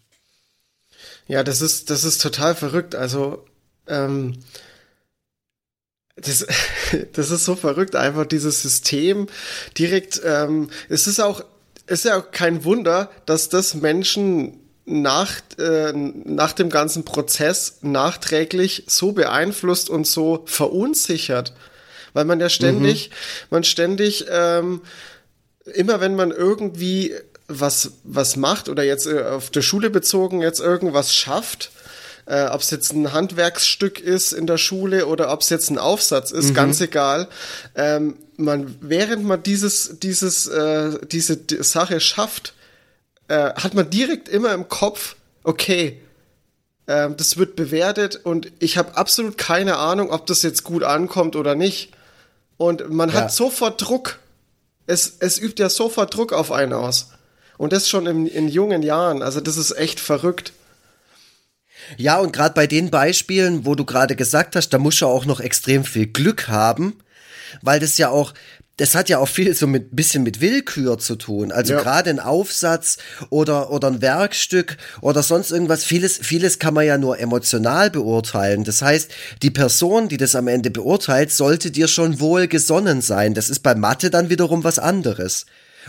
Ja, 1.27 1.43
das 1.43 1.61
ist, 1.61 1.91
das 1.91 2.03
ist 2.03 2.21
total 2.21 2.55
verrückt. 2.55 2.95
Also, 2.95 3.45
ähm, 3.87 4.39
das, 6.15 6.47
das 7.13 7.29
ist 7.29 7.45
so 7.45 7.55
verrückt, 7.55 7.95
einfach 7.95 8.25
dieses 8.25 8.61
System 8.61 9.27
direkt, 9.77 10.19
ähm, 10.25 10.69
es 10.89 11.05
ist 11.05 11.19
auch, 11.19 11.43
ist 11.87 12.05
ja 12.05 12.17
auch 12.17 12.31
kein 12.31 12.63
Wunder, 12.63 13.11
dass 13.27 13.49
das 13.49 13.75
Menschen 13.75 14.59
nach, 14.85 15.31
äh, 15.59 15.93
nach 15.93 16.53
dem 16.53 16.69
ganzen 16.69 17.05
Prozess 17.05 17.79
nachträglich 17.81 18.83
so 18.87 19.11
beeinflusst 19.11 19.89
und 19.89 20.07
so 20.07 20.43
verunsichert. 20.45 21.53
Weil 22.13 22.25
man 22.25 22.39
ja 22.39 22.49
ständig, 22.49 23.09
mhm. 23.09 23.13
man 23.49 23.63
ständig, 23.63 24.25
ähm, 24.29 24.81
immer 25.73 25.99
wenn 25.99 26.15
man 26.15 26.31
irgendwie 26.31 27.13
was, 27.47 27.91
was 28.03 28.35
macht 28.35 28.69
oder 28.69 28.83
jetzt 28.83 29.07
äh, 29.07 29.23
auf 29.23 29.49
der 29.49 29.61
Schule 29.61 29.89
bezogen 29.89 30.41
jetzt 30.41 30.59
irgendwas 30.59 31.13
schafft, 31.13 31.71
äh, 32.25 32.45
ob 32.45 32.61
es 32.61 32.71
jetzt 32.71 32.93
ein 32.93 33.13
Handwerksstück 33.13 33.99
ist 33.99 34.31
in 34.31 34.47
der 34.47 34.57
Schule 34.57 35.05
oder 35.05 35.31
ob 35.31 35.41
es 35.41 35.49
jetzt 35.49 35.69
ein 35.69 35.77
Aufsatz 35.77 36.31
ist, 36.31 36.49
mhm. 36.49 36.53
ganz 36.55 36.81
egal. 36.81 37.27
Ähm, 37.75 38.17
man, 38.37 38.75
während 38.81 39.25
man 39.25 39.43
dieses, 39.43 39.99
dieses, 39.99 40.47
äh, 40.47 40.97
diese 41.07 41.37
die 41.37 41.63
Sache 41.63 41.99
schafft, 41.99 42.53
äh, 43.27 43.53
hat 43.53 43.73
man 43.73 43.89
direkt 43.89 44.27
immer 44.27 44.53
im 44.53 44.67
Kopf, 44.67 45.15
okay, 45.43 46.01
äh, 46.87 47.09
das 47.15 47.37
wird 47.37 47.55
bewertet 47.55 48.21
und 48.23 48.51
ich 48.59 48.77
habe 48.77 48.97
absolut 48.97 49.37
keine 49.37 49.77
Ahnung, 49.77 50.11
ob 50.11 50.25
das 50.25 50.41
jetzt 50.41 50.63
gut 50.63 50.83
ankommt 50.83 51.35
oder 51.35 51.55
nicht. 51.55 51.91
Und 52.57 52.89
man 52.89 53.09
ja. 53.09 53.15
hat 53.15 53.33
sofort 53.33 53.81
Druck. 53.81 54.19
Es, 54.87 55.17
es 55.19 55.39
übt 55.39 55.61
ja 55.61 55.69
sofort 55.69 56.13
Druck 56.13 56.33
auf 56.33 56.51
einen 56.51 56.73
aus. 56.73 57.11
Und 57.57 57.73
das 57.73 57.89
schon 57.89 58.05
in, 58.05 58.27
in 58.27 58.47
jungen 58.47 58.83
Jahren. 58.83 59.21
Also 59.21 59.39
das 59.39 59.57
ist 59.57 59.71
echt 59.77 59.99
verrückt. 59.99 60.53
Ja, 61.97 62.19
und 62.19 62.33
gerade 62.33 62.53
bei 62.53 62.67
den 62.67 62.89
Beispielen, 62.89 63.65
wo 63.65 63.75
du 63.75 63.85
gerade 63.85 64.15
gesagt 64.15 64.55
hast, 64.55 64.69
da 64.69 64.77
muss 64.77 64.99
du 64.99 65.07
auch 65.07 65.25
noch 65.25 65.39
extrem 65.39 65.85
viel 65.85 66.07
Glück 66.07 66.47
haben, 66.47 66.99
weil 67.61 67.79
das 67.79 67.97
ja 67.97 68.09
auch, 68.09 68.33
das 68.77 68.93
hat 68.93 69.07
ja 69.07 69.19
auch 69.19 69.27
viel 69.27 69.53
so 69.53 69.67
mit 69.67 69.95
bisschen 69.95 70.23
mit 70.23 70.41
Willkür 70.41 70.97
zu 70.97 71.15
tun. 71.15 71.51
Also 71.51 71.73
ja. 71.73 71.81
gerade 71.81 72.09
ein 72.09 72.19
Aufsatz 72.19 72.97
oder 73.29 73.71
oder 73.71 73.87
ein 73.87 74.01
Werkstück 74.01 74.77
oder 75.01 75.23
sonst 75.23 75.51
irgendwas. 75.51 75.85
Vieles 75.85 76.19
vieles 76.21 76.59
kann 76.59 76.73
man 76.73 76.85
ja 76.85 76.97
nur 76.97 77.19
emotional 77.19 77.89
beurteilen. 77.89 78.65
Das 78.65 78.81
heißt, 78.81 79.11
die 79.41 79.51
Person, 79.51 80.09
die 80.09 80.17
das 80.17 80.35
am 80.35 80.47
Ende 80.47 80.71
beurteilt, 80.71 81.31
sollte 81.31 81.71
dir 81.71 81.87
schon 81.87 82.19
wohl 82.19 82.47
gesonnen 82.47 83.01
sein. 83.01 83.33
Das 83.33 83.49
ist 83.49 83.59
bei 83.59 83.75
Mathe 83.75 84.09
dann 84.09 84.29
wiederum 84.29 84.63
was 84.63 84.79
anderes. 84.79 85.45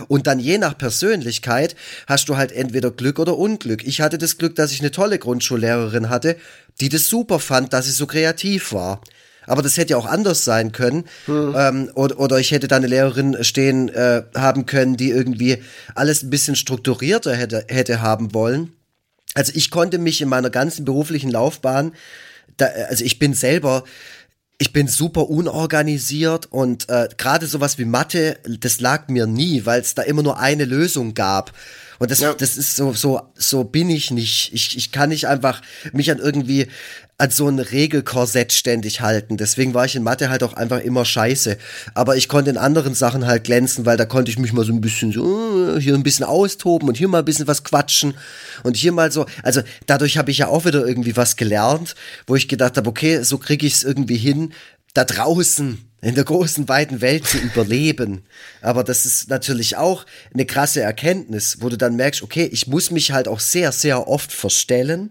Und 0.09 0.27
dann 0.27 0.39
je 0.39 0.59
nach 0.59 0.77
Persönlichkeit 0.77 1.75
hast 2.07 2.29
du 2.29 2.37
halt 2.37 2.53
entweder 2.53 2.91
Glück 2.91 3.19
oder 3.19 3.37
Unglück. 3.37 3.85
Ich 3.85 4.01
hatte 4.01 4.19
das 4.19 4.37
Glück, 4.39 4.55
dass 4.55 4.73
ich 4.73 4.81
eine 4.81 4.91
tolle 4.91 5.19
Grundschullehrerin 5.19 6.11
hatte, 6.11 6.37
die 6.81 6.91
das 6.91 7.09
super 7.09 7.41
fand, 7.41 7.73
dass 7.73 7.89
ich 7.89 7.95
so 7.95 8.07
kreativ 8.07 8.73
war. 8.73 9.01
Aber 9.47 9.63
das 9.63 9.77
hätte 9.77 9.93
ja 9.93 9.97
auch 9.97 10.07
anders 10.07 10.45
sein 10.45 10.73
können. 10.73 11.05
Hm. 11.27 11.55
Ähm, 11.57 11.91
oder, 11.95 12.19
oder 12.19 12.39
ich 12.39 12.51
hätte 12.51 12.69
da 12.69 12.77
eine 12.77 12.87
Lehrerin 12.87 13.43
stehen 13.43 13.89
äh, 13.89 14.23
haben 14.35 14.67
können, 14.67 14.97
die 14.97 15.11
irgendwie 15.11 15.63
alles 15.95 16.23
ein 16.23 16.31
bisschen 16.31 16.57
strukturierter 16.57 17.35
hätte, 17.35 17.65
hätte 17.69 18.01
haben 18.01 18.35
wollen. 18.35 18.73
Also 19.35 19.53
ich 19.55 19.71
konnte 19.71 19.99
mich 19.99 20.21
in 20.21 20.29
meiner 20.29 20.51
ganzen 20.51 20.85
beruflichen 20.85 21.31
Laufbahn, 21.31 21.93
da, 22.57 22.67
also 22.89 23.05
ich 23.05 23.19
bin 23.19 23.35
selber 23.35 23.85
ich 24.59 24.73
bin 24.73 24.89
super 24.89 25.29
unorganisiert 25.29 26.47
und 26.51 26.89
äh, 26.89 27.09
gerade 27.17 27.47
sowas 27.47 27.79
wie 27.79 27.85
Mathe, 27.85 28.39
das 28.45 28.81
lag 28.81 29.09
mir 29.09 29.27
nie, 29.27 29.67
weil 29.67 29.81
es 29.81 29.95
da 29.95 30.03
immer 30.03 30.23
nur 30.23 30.39
eine 30.39 30.65
Lösung 30.65 31.15
gab. 31.15 31.53
Und 31.99 32.11
das, 32.11 32.21
ja. 32.21 32.35
das 32.35 32.57
ist 32.57 32.77
so, 32.77 32.93
so, 32.93 33.23
so 33.35 33.65
bin 33.65 33.91
ich 33.91 34.11
nicht. 34.11 34.53
Ich, 34.53 34.77
ich 34.77 34.93
kann 34.93 35.09
nicht 35.09 35.29
einfach 35.29 35.63
mich 35.93 36.11
an 36.11 36.19
irgendwie 36.19 36.69
an 37.19 37.31
so 37.31 37.49
ein 37.49 37.59
Regelkorsett 37.59 38.53
ständig 38.53 39.01
halten. 39.01 39.39
Deswegen 39.39 39.73
war 39.73 39.87
ich 39.87 39.97
in 39.97 40.03
Mathe 40.03 40.29
halt 40.29 40.43
auch 40.43 40.53
einfach 40.53 40.81
immer 40.81 41.07
scheiße. 41.07 41.57
Aber 41.95 42.17
ich 42.17 42.29
konnte 42.29 42.51
in 42.51 42.59
anderen 42.59 42.95
Sachen 42.95 43.27
halt 43.27 43.45
glänzen, 43.45 43.87
weil 43.87 43.97
da 43.97 44.05
konnte 44.05 44.31
ich 44.31 44.39
mich 44.39 44.53
mal 44.53 44.67
so 44.67 44.73
ein 44.73 44.83
bisschen 44.83 45.13
so, 45.13 45.79
hier 45.79 45.95
ein 45.95 46.03
bisschen 46.03 46.27
austoben 46.27 46.89
und 46.89 46.97
hier 46.97 47.09
mal 47.09 47.21
ein 47.21 47.25
bisschen 47.25 47.47
was 47.47 47.65
quatschen 47.65 48.15
und 48.65 48.77
hier 48.77 48.93
mal 48.93 49.11
so. 49.11 49.25
Also 49.43 49.63
dadurch 49.87 50.19
habe 50.19 50.31
ich 50.31 50.39
ja 50.39 50.49
auch 50.49 50.67
wieder 50.67 50.87
irgendwie 50.87 51.17
was 51.17 51.37
gelernt, 51.37 51.95
wo 52.27 52.37
ich 52.37 52.49
gedacht 52.49 52.77
habe, 52.77 52.91
okay, 52.91 53.23
so 53.23 53.39
kriege 53.39 53.67
ich 53.67 53.75
es 53.75 53.85
irgendwie 53.85 54.19
hin, 54.19 54.53
da 54.93 55.05
draußen 55.05 55.86
in 56.03 56.15
der 56.15 56.25
großen, 56.25 56.69
weiten 56.69 57.01
Welt 57.01 57.27
zu 57.27 57.39
überleben. 57.39 58.23
Aber 58.61 58.85
das 58.85 59.07
ist 59.07 59.29
natürlich 59.29 59.77
auch 59.77 60.07
eine 60.33 60.47
krasse 60.47 60.81
Erkenntnis, 60.81 61.59
wo 61.61 61.69
du 61.69 61.79
dann 61.79 61.97
merkst, 61.97 62.23
okay, 62.23 62.49
ich 62.53 62.67
muss 62.67 62.91
mich 62.91 63.13
halt 63.13 63.29
auch 63.29 63.41
sehr, 63.41 63.73
sehr 63.73 64.07
oft 64.07 64.33
verstellen 64.33 65.11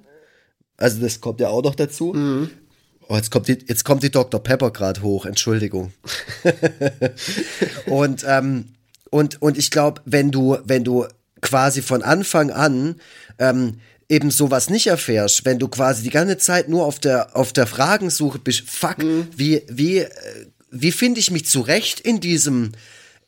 also 0.78 1.02
das 1.02 1.22
kommt 1.22 1.40
ja 1.40 1.50
auch 1.50 1.64
noch 1.64 1.76
dazu. 1.76 2.14
Mhm. 2.14 2.50
Oh, 3.08 3.16
jetzt 3.16 3.32
kommt 3.32 3.48
die, 3.48 3.58
jetzt 3.68 3.86
kommt 3.86 4.04
die 4.04 4.12
Dr. 4.12 4.42
Pepper 4.42 4.72
gerade 4.72 5.02
hoch, 5.02 5.26
Entschuldigung. 5.26 5.94
und, 7.86 8.26
ähm, 8.28 8.66
und, 9.12 9.42
und 9.42 9.58
ich 9.58 9.70
glaube, 9.72 10.02
wenn 10.06 10.32
du, 10.32 10.58
wenn 10.66 10.84
du 10.84 11.06
quasi 11.42 11.82
von 11.82 12.02
Anfang 12.02 12.50
an 12.50 12.96
ähm, 13.38 13.80
eben 14.10 14.32
sowas 14.32 14.70
nicht 14.70 14.88
erfährst, 14.88 15.46
wenn 15.46 15.60
du 15.60 15.68
quasi 15.68 16.04
die 16.04 16.10
ganze 16.10 16.38
Zeit 16.40 16.68
nur 16.68 16.86
auf 16.86 17.00
der, 17.00 17.36
auf 17.36 17.54
der 17.54 17.68
Fragensuche 17.68 18.40
bist, 18.40 18.68
fuck, 18.68 18.98
mhm. 18.98 19.28
wie, 19.36 19.62
wie, 19.70 20.00
äh, 20.00 20.10
wie 20.82 20.92
finde 20.92 21.20
ich 21.20 21.32
mich 21.32 21.46
zurecht 21.46 22.00
in 22.00 22.20
diesem, 22.20 22.74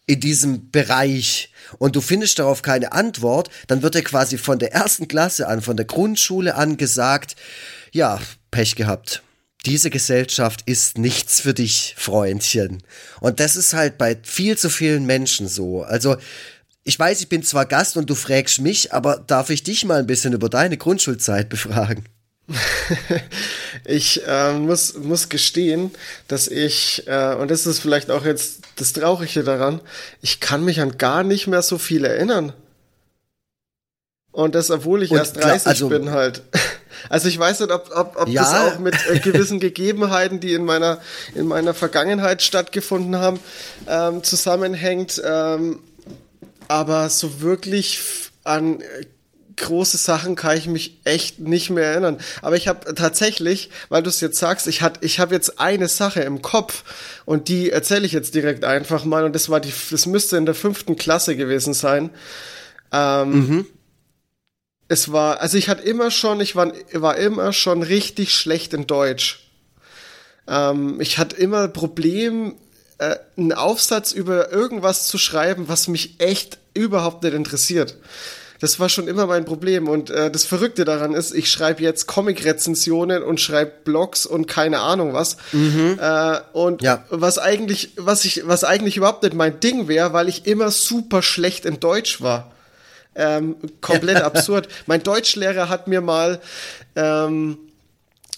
in 0.06 0.20
diesem 0.20 0.70
Bereich 0.72 1.52
und 1.80 1.96
du 1.96 2.02
findest 2.02 2.40
darauf 2.40 2.62
keine 2.62 2.92
Antwort, 2.92 3.50
dann 3.68 3.82
wird 3.82 3.96
dir 3.96 4.04
quasi 4.04 4.38
von 4.38 4.60
der 4.60 4.74
ersten 4.74 5.08
Klasse 5.08 5.48
an, 5.48 5.62
von 5.62 5.78
der 5.78 5.86
Grundschule 5.86 6.56
an 6.56 6.78
gesagt, 6.78 7.36
ja, 7.92 8.20
Pech 8.52 8.76
gehabt. 8.76 9.24
Diese 9.66 9.90
Gesellschaft 9.90 10.62
ist 10.66 10.98
nichts 10.98 11.42
für 11.42 11.54
dich, 11.54 11.96
Freundchen. 11.98 12.84
Und 13.20 13.40
das 13.40 13.56
ist 13.56 13.74
halt 13.74 13.98
bei 13.98 14.18
viel 14.24 14.58
zu 14.58 14.70
vielen 14.70 15.06
Menschen 15.06 15.48
so. 15.48 15.84
Also, 15.84 16.16
ich 16.84 16.98
weiß, 16.98 17.20
ich 17.20 17.28
bin 17.28 17.44
zwar 17.44 17.66
Gast 17.66 17.98
und 17.98 18.10
du 18.10 18.16
fragst 18.16 18.62
mich, 18.62 18.94
aber 18.94 19.18
darf 19.18 19.50
ich 19.50 19.64
dich 19.64 19.84
mal 19.84 20.00
ein 20.00 20.08
bisschen 20.08 20.32
über 20.32 20.48
deine 20.48 20.78
Grundschulzeit 20.78 21.50
befragen? 21.50 22.06
ich 23.86 24.26
äh, 24.26 24.54
muss, 24.54 24.96
muss 24.96 25.30
gestehen, 25.30 25.92
dass 26.28 26.48
ich, 26.48 27.04
äh, 27.08 27.36
und 27.36 27.52
das 27.52 27.66
ist 27.66 27.80
vielleicht 27.80 28.10
auch 28.10 28.26
jetzt 28.26 28.62
das 28.78 28.94
Traurige 28.94 29.44
daran, 29.44 29.82
ich 30.22 30.40
kann 30.40 30.64
mich 30.64 30.80
an 30.80 30.98
gar 30.98 31.24
nicht 31.24 31.48
mehr 31.48 31.62
so 31.62 31.78
viel 31.78 32.06
erinnern. 32.06 32.54
Und 34.32 34.56
das, 34.56 34.70
obwohl 34.70 35.04
ich 35.04 35.12
und 35.12 35.18
erst 35.18 35.38
30 35.38 35.68
also, 35.68 35.90
bin 35.90 36.12
halt. 36.12 36.44
Also 37.10 37.28
ich 37.28 37.38
weiß 37.38 37.60
nicht, 37.60 37.72
ob, 37.72 37.92
ob, 37.96 38.16
ob 38.18 38.28
ja. 38.28 38.42
das 38.42 38.54
auch 38.54 38.80
mit 38.80 38.96
äh, 39.08 39.20
gewissen 39.20 39.60
Gegebenheiten, 39.60 40.40
die 40.40 40.54
in 40.54 40.66
meiner, 40.66 41.00
in 41.36 41.46
meiner 41.46 41.76
Vergangenheit 41.76 42.42
stattgefunden 42.42 43.16
haben, 43.18 43.40
ähm, 43.88 44.24
zusammenhängt. 44.24 45.22
Ähm, 45.24 45.80
aber 46.68 47.10
so 47.10 47.40
wirklich 47.40 48.02
an 48.44 48.82
große 49.58 49.98
Sachen 49.98 50.36
kann 50.36 50.58
ich 50.58 50.68
mich 50.68 51.00
echt 51.04 51.40
nicht 51.40 51.70
mehr 51.70 51.86
erinnern. 51.86 52.18
Aber 52.42 52.56
ich 52.56 52.68
habe 52.68 52.94
tatsächlich, 52.96 53.70
weil 53.90 54.04
du 54.04 54.10
es 54.10 54.22
jetzt 54.22 54.40
sagst, 54.40 54.68
ich 54.68 54.82
hat, 54.82 55.04
ich 55.04 55.20
habe 55.20 55.36
jetzt 55.36 55.60
eine 55.60 55.88
Sache 55.88 56.22
im 56.22 56.42
Kopf 56.42 56.84
und 57.26 57.50
die 57.50 57.72
erzähle 57.72 58.06
ich 58.06 58.12
jetzt 58.12 58.36
direkt 58.36 58.64
einfach 58.64 59.04
mal. 59.04 59.26
Und 59.26 59.34
das 59.34 59.50
war 59.50 59.60
die, 59.60 59.74
das 59.92 60.06
müsste 60.06 60.38
in 60.38 60.46
der 60.46 60.56
fünften 60.56 60.96
Klasse 60.96 61.36
gewesen 61.36 61.74
sein. 61.74 62.12
Ähm, 62.92 63.32
mhm. 63.32 63.66
Es 64.88 65.12
war, 65.12 65.42
also 65.42 65.58
ich 65.58 65.68
hatte 65.68 65.84
immer 65.84 66.12
schon, 66.12 66.40
ich 66.40 66.56
war, 66.56 66.72
war 66.94 67.18
immer 67.18 67.52
schon 67.52 67.84
richtig 67.84 68.34
schlecht 68.34 68.74
in 68.74 68.88
Deutsch. 68.88 69.50
Ähm, 70.48 71.02
ich 71.02 71.18
hatte 71.18 71.36
immer 71.36 71.68
Problem, 71.68 72.56
äh, 73.00 73.18
einen 73.36 73.54
Aufsatz 73.54 74.12
über 74.12 74.52
irgendwas 74.52 75.08
zu 75.08 75.18
schreiben, 75.18 75.68
was 75.68 75.88
mich 75.88 76.20
echt 76.20 76.58
überhaupt 76.74 77.24
nicht 77.24 77.34
interessiert. 77.34 77.98
Das 78.60 78.80
war 78.80 78.90
schon 78.90 79.08
immer 79.08 79.28
mein 79.28 79.46
Problem. 79.46 79.88
Und 79.88 80.10
äh, 80.10 80.32
das 80.32 80.46
Verrückte 80.46 80.86
daran 80.86 81.14
ist, 81.14 81.34
ich 81.34 81.52
schreibe 81.52 81.84
jetzt 81.84 82.08
Comic-Rezensionen 82.08 83.24
und 83.24 83.40
schreibe 83.40 83.72
Blogs 83.84 84.26
und 84.26 84.48
keine 84.48 84.80
Ahnung 84.80 85.14
was. 85.14 85.38
Mhm. 85.52 86.00
Äh, 86.02 86.40
und 86.54 86.82
ja. 86.82 87.06
was 87.10 87.38
eigentlich, 87.38 87.92
was 87.98 88.26
ich, 88.26 88.48
was 88.48 88.64
eigentlich 88.64 88.98
überhaupt 88.98 89.24
nicht 89.24 89.36
mein 89.36 89.60
Ding 89.60 89.88
wäre, 89.88 90.14
weil 90.14 90.28
ich 90.28 90.46
immer 90.48 90.72
super 90.72 91.22
schlecht 91.22 91.66
in 91.66 91.80
Deutsch 91.80 92.22
war. 92.22 92.52
Ähm, 93.16 93.56
komplett 93.82 94.22
absurd. 94.22 94.68
Mein 94.86 95.04
Deutschlehrer 95.04 95.70
hat 95.70 95.88
mir 95.88 96.02
mal 96.02 96.40
ähm, 96.96 97.58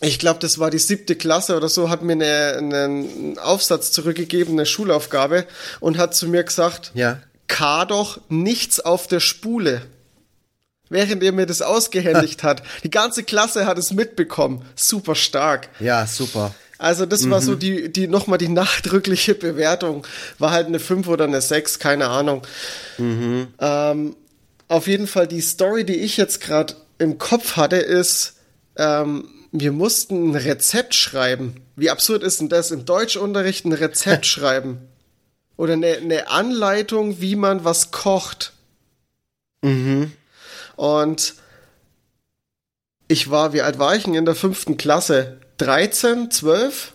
ich 0.01 0.17
glaube, 0.17 0.39
das 0.39 0.59
war 0.59 0.69
die 0.69 0.79
siebte 0.79 1.15
Klasse 1.15 1.57
oder 1.57 1.67
so, 1.67 1.89
hat 1.89 2.03
mir 2.03 2.13
eine, 2.13 2.55
einen 2.57 3.37
Aufsatz 3.37 3.91
zurückgegeben, 3.91 4.53
eine 4.53 4.65
Schulaufgabe 4.65 5.45
und 5.81 5.97
hat 5.97 6.15
zu 6.15 6.27
mir 6.27 6.43
gesagt, 6.43 6.91
ja. 6.93 7.19
K 7.47 7.83
doch 7.85 8.21
nichts 8.29 8.79
auf 8.79 9.07
der 9.07 9.19
Spule 9.19 9.81
während 10.89 11.23
er 11.23 11.31
mir 11.31 11.45
das 11.45 11.61
ausgehändigt 11.61 12.43
hat. 12.43 12.63
Die 12.83 12.91
ganze 12.91 13.23
Klasse 13.23 13.65
hat 13.65 13.77
es 13.77 13.93
mitbekommen. 13.93 14.65
Super 14.75 15.15
stark. 15.15 15.69
Ja, 15.79 16.05
super. 16.05 16.53
Also 16.79 17.05
das 17.05 17.23
mhm. 17.23 17.31
war 17.31 17.41
so 17.41 17.51
mhm. 17.51 17.59
die, 17.59 17.93
die 17.93 18.07
nochmal 18.07 18.37
die 18.37 18.47
nachdrückliche 18.47 19.35
Bewertung. 19.35 20.07
War 20.39 20.51
halt 20.51 20.67
eine 20.67 20.79
5 20.79 21.07
oder 21.07 21.25
eine 21.25 21.41
6, 21.41 21.79
keine 21.79 22.07
Ahnung. 22.07 22.41
Mhm. 22.97 23.47
Ähm, 23.59 24.15
auf 24.69 24.87
jeden 24.87 25.07
Fall 25.07 25.27
die 25.27 25.41
Story, 25.41 25.83
die 25.83 25.95
ich 25.95 26.15
jetzt 26.17 26.41
gerade 26.41 26.75
im 26.97 27.17
Kopf 27.17 27.57
hatte, 27.57 27.75
ist, 27.75 28.35
ähm, 28.77 29.27
wir 29.51 29.71
mussten 29.71 30.31
ein 30.31 30.35
Rezept 30.35 30.95
schreiben. 30.95 31.55
Wie 31.75 31.89
absurd 31.89 32.23
ist 32.23 32.39
denn 32.39 32.49
das? 32.49 32.71
Im 32.71 32.85
Deutschunterricht 32.85 33.65
ein 33.65 33.73
Rezept 33.73 34.25
schreiben. 34.27 34.79
Oder 35.57 35.73
eine, 35.73 35.97
eine 35.97 36.29
Anleitung, 36.29 37.19
wie 37.19 37.35
man 37.35 37.65
was 37.65 37.91
kocht. 37.91 38.53
Mhm. 39.61 40.13
Und 40.79 41.33
ich 43.09 43.29
war, 43.29 43.51
wie 43.51 43.61
alt 43.61 43.79
war 43.79 43.97
ich 43.97 44.03
denn 44.03 44.15
in 44.15 44.23
der 44.23 44.33
fünften 44.33 44.77
Klasse? 44.77 45.41
13, 45.57 46.31
12? 46.31 46.93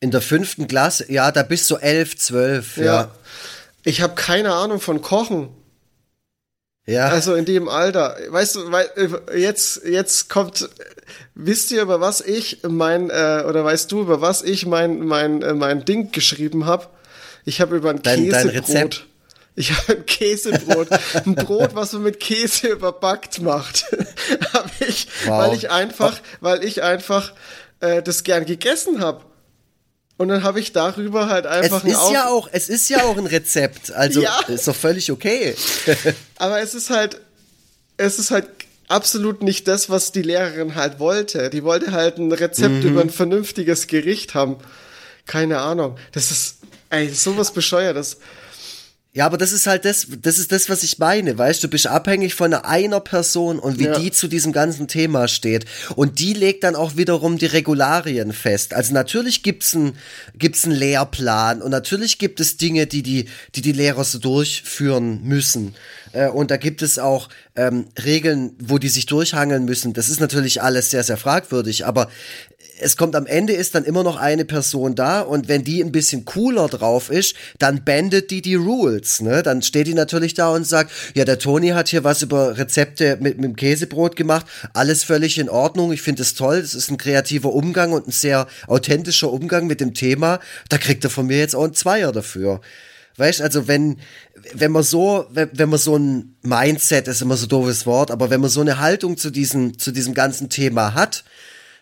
In 0.00 0.10
der 0.10 0.20
fünften 0.20 0.66
Klasse, 0.66 1.12
ja, 1.12 1.30
da 1.30 1.44
bist 1.44 1.70
du 1.70 1.76
elf, 1.76 2.16
zwölf, 2.16 2.78
ja. 2.78 2.84
ja. 2.84 3.10
Ich 3.84 4.02
habe 4.02 4.16
keine 4.16 4.54
Ahnung 4.54 4.80
von 4.80 5.02
Kochen. 5.02 5.50
Ja. 6.84 7.10
Also 7.10 7.36
in 7.36 7.44
dem 7.44 7.68
Alter. 7.68 8.18
Weißt 8.28 8.56
du, 8.56 8.72
weil 8.72 8.90
äh, 8.96 9.38
jetzt, 9.38 9.84
jetzt 9.84 10.28
kommt, 10.28 10.68
wisst 11.36 11.70
ihr, 11.70 11.82
über 11.82 12.00
was 12.00 12.20
ich 12.20 12.58
mein, 12.68 13.10
äh, 13.10 13.44
oder 13.48 13.64
weißt 13.64 13.92
du, 13.92 14.00
über 14.00 14.20
was 14.20 14.42
ich 14.42 14.66
mein, 14.66 14.98
mein, 15.06 15.42
äh, 15.42 15.54
mein 15.54 15.84
Ding 15.84 16.10
geschrieben 16.10 16.66
habe? 16.66 16.88
Ich 17.44 17.60
habe 17.60 17.76
über 17.76 17.90
ein 17.90 18.02
dein, 18.02 18.24
Käsebrot. 18.24 18.68
Dein 18.68 19.13
ich 19.56 19.72
habe 19.72 19.98
ein 19.98 20.06
Käsebrot, 20.06 20.88
ein 21.14 21.34
Brot, 21.34 21.74
was 21.74 21.92
man 21.92 22.02
mit 22.02 22.20
Käse 22.20 22.68
überbackt 22.68 23.40
macht. 23.40 23.86
habe 24.52 24.70
ich, 24.86 25.06
wow. 25.26 25.46
weil 25.46 25.56
ich 25.56 25.70
einfach, 25.70 26.20
weil 26.40 26.64
ich 26.64 26.82
einfach 26.82 27.32
äh, 27.80 28.02
das 28.02 28.24
gern 28.24 28.44
gegessen 28.46 29.00
habe. 29.00 29.24
Und 30.16 30.28
dann 30.28 30.44
habe 30.44 30.60
ich 30.60 30.72
darüber 30.72 31.28
halt 31.28 31.46
einfach 31.46 31.84
es 31.84 31.92
ist 31.92 32.12
ja 32.12 32.28
auch 32.28 32.48
es 32.52 32.68
ist 32.68 32.88
ja 32.88 33.02
auch 33.02 33.16
ein 33.16 33.26
Rezept, 33.26 33.90
also 33.92 34.22
ja. 34.22 34.38
ist 34.46 34.68
doch 34.68 34.76
völlig 34.76 35.10
okay. 35.10 35.56
Aber 36.36 36.60
es 36.60 36.74
ist 36.74 36.90
halt 36.90 37.20
es 37.96 38.20
ist 38.20 38.30
halt 38.30 38.46
absolut 38.86 39.42
nicht 39.42 39.66
das, 39.66 39.90
was 39.90 40.12
die 40.12 40.22
Lehrerin 40.22 40.76
halt 40.76 41.00
wollte. 41.00 41.50
Die 41.50 41.64
wollte 41.64 41.92
halt 41.92 42.18
ein 42.18 42.30
Rezept 42.30 42.84
mhm. 42.84 42.90
über 42.90 43.00
ein 43.00 43.10
vernünftiges 43.10 43.88
Gericht 43.88 44.34
haben. 44.34 44.58
Keine 45.26 45.58
Ahnung. 45.58 45.96
Das 46.12 46.30
ist 46.30 46.58
ey, 46.90 47.08
sowas 47.08 47.52
bescheuertes. 47.52 48.18
Ja, 49.16 49.26
aber 49.26 49.38
das 49.38 49.52
ist 49.52 49.68
halt 49.68 49.84
das, 49.84 50.08
das 50.22 50.40
ist 50.40 50.50
das, 50.50 50.68
was 50.68 50.82
ich 50.82 50.98
meine, 50.98 51.38
weißt 51.38 51.62
du, 51.62 51.68
bist 51.68 51.86
abhängig 51.86 52.34
von 52.34 52.52
einer 52.52 52.98
Person 52.98 53.60
und 53.60 53.78
wie 53.78 53.84
ja. 53.84 53.96
die 53.96 54.10
zu 54.10 54.26
diesem 54.26 54.52
ganzen 54.52 54.88
Thema 54.88 55.28
steht. 55.28 55.66
Und 55.94 56.18
die 56.18 56.32
legt 56.32 56.64
dann 56.64 56.74
auch 56.74 56.96
wiederum 56.96 57.38
die 57.38 57.46
Regularien 57.46 58.32
fest. 58.32 58.74
Also 58.74 58.92
natürlich 58.92 59.44
gibt's 59.44 59.72
einen, 59.76 59.96
gibt's 60.36 60.64
einen 60.64 60.74
Lehrplan 60.74 61.62
und 61.62 61.70
natürlich 61.70 62.18
gibt 62.18 62.40
es 62.40 62.56
Dinge, 62.56 62.88
die 62.88 63.04
die, 63.04 63.26
die, 63.54 63.62
die 63.62 63.70
Lehrer 63.70 64.02
so 64.02 64.18
durchführen 64.18 65.22
müssen. 65.22 65.76
Äh, 66.10 66.28
und 66.28 66.50
da 66.50 66.56
gibt 66.56 66.82
es 66.82 66.98
auch 66.98 67.28
ähm, 67.54 67.86
Regeln, 68.04 68.56
wo 68.58 68.78
die 68.78 68.88
sich 68.88 69.06
durchhangeln 69.06 69.64
müssen. 69.64 69.92
Das 69.92 70.08
ist 70.08 70.20
natürlich 70.20 70.60
alles 70.60 70.90
sehr, 70.90 71.04
sehr 71.04 71.18
fragwürdig, 71.18 71.86
aber 71.86 72.08
es 72.84 72.98
kommt 72.98 73.16
am 73.16 73.26
Ende 73.26 73.54
ist 73.54 73.74
dann 73.74 73.84
immer 73.84 74.04
noch 74.04 74.16
eine 74.16 74.44
Person 74.44 74.94
da 74.94 75.22
und 75.22 75.48
wenn 75.48 75.64
die 75.64 75.82
ein 75.82 75.90
bisschen 75.90 76.26
cooler 76.26 76.68
drauf 76.68 77.10
ist, 77.10 77.34
dann 77.58 77.82
bandet 77.82 78.30
die 78.30 78.42
die 78.42 78.56
Rules, 78.56 79.22
ne? 79.22 79.42
Dann 79.42 79.62
steht 79.62 79.86
die 79.86 79.94
natürlich 79.94 80.34
da 80.34 80.50
und 80.50 80.66
sagt, 80.66 80.92
ja, 81.14 81.24
der 81.24 81.38
Toni 81.38 81.68
hat 81.68 81.88
hier 81.88 82.04
was 82.04 82.20
über 82.20 82.58
Rezepte 82.58 83.16
mit, 83.20 83.36
mit 83.36 83.44
dem 83.44 83.56
Käsebrot 83.56 84.16
gemacht, 84.16 84.46
alles 84.74 85.02
völlig 85.02 85.38
in 85.38 85.48
Ordnung, 85.48 85.92
ich 85.92 86.02
finde 86.02 86.22
es 86.22 86.34
toll, 86.34 86.58
es 86.58 86.74
ist 86.74 86.90
ein 86.90 86.98
kreativer 86.98 87.54
Umgang 87.54 87.92
und 87.92 88.06
ein 88.06 88.12
sehr 88.12 88.46
authentischer 88.66 89.32
Umgang 89.32 89.66
mit 89.66 89.80
dem 89.80 89.94
Thema, 89.94 90.40
da 90.68 90.76
kriegt 90.76 91.04
er 91.04 91.10
von 91.10 91.26
mir 91.26 91.38
jetzt 91.38 91.56
auch 91.56 91.64
einen 91.64 91.74
Zweier 91.74 92.12
dafür. 92.12 92.60
Weißt, 93.16 93.42
also 93.42 93.68
wenn, 93.68 93.98
wenn 94.54 94.72
man 94.72 94.82
so, 94.82 95.26
wenn, 95.30 95.68
man 95.68 95.78
so 95.78 95.96
ein 95.96 96.34
Mindset, 96.42 97.06
ist 97.06 97.22
immer 97.22 97.36
so 97.36 97.46
doofes 97.46 97.86
Wort, 97.86 98.10
aber 98.10 98.28
wenn 98.28 98.40
man 98.40 98.50
so 98.50 98.60
eine 98.60 98.80
Haltung 98.80 99.16
zu 99.16 99.30
diesem, 99.30 99.78
zu 99.78 99.92
diesem 99.92 100.14
ganzen 100.14 100.50
Thema 100.50 100.94
hat, 100.94 101.24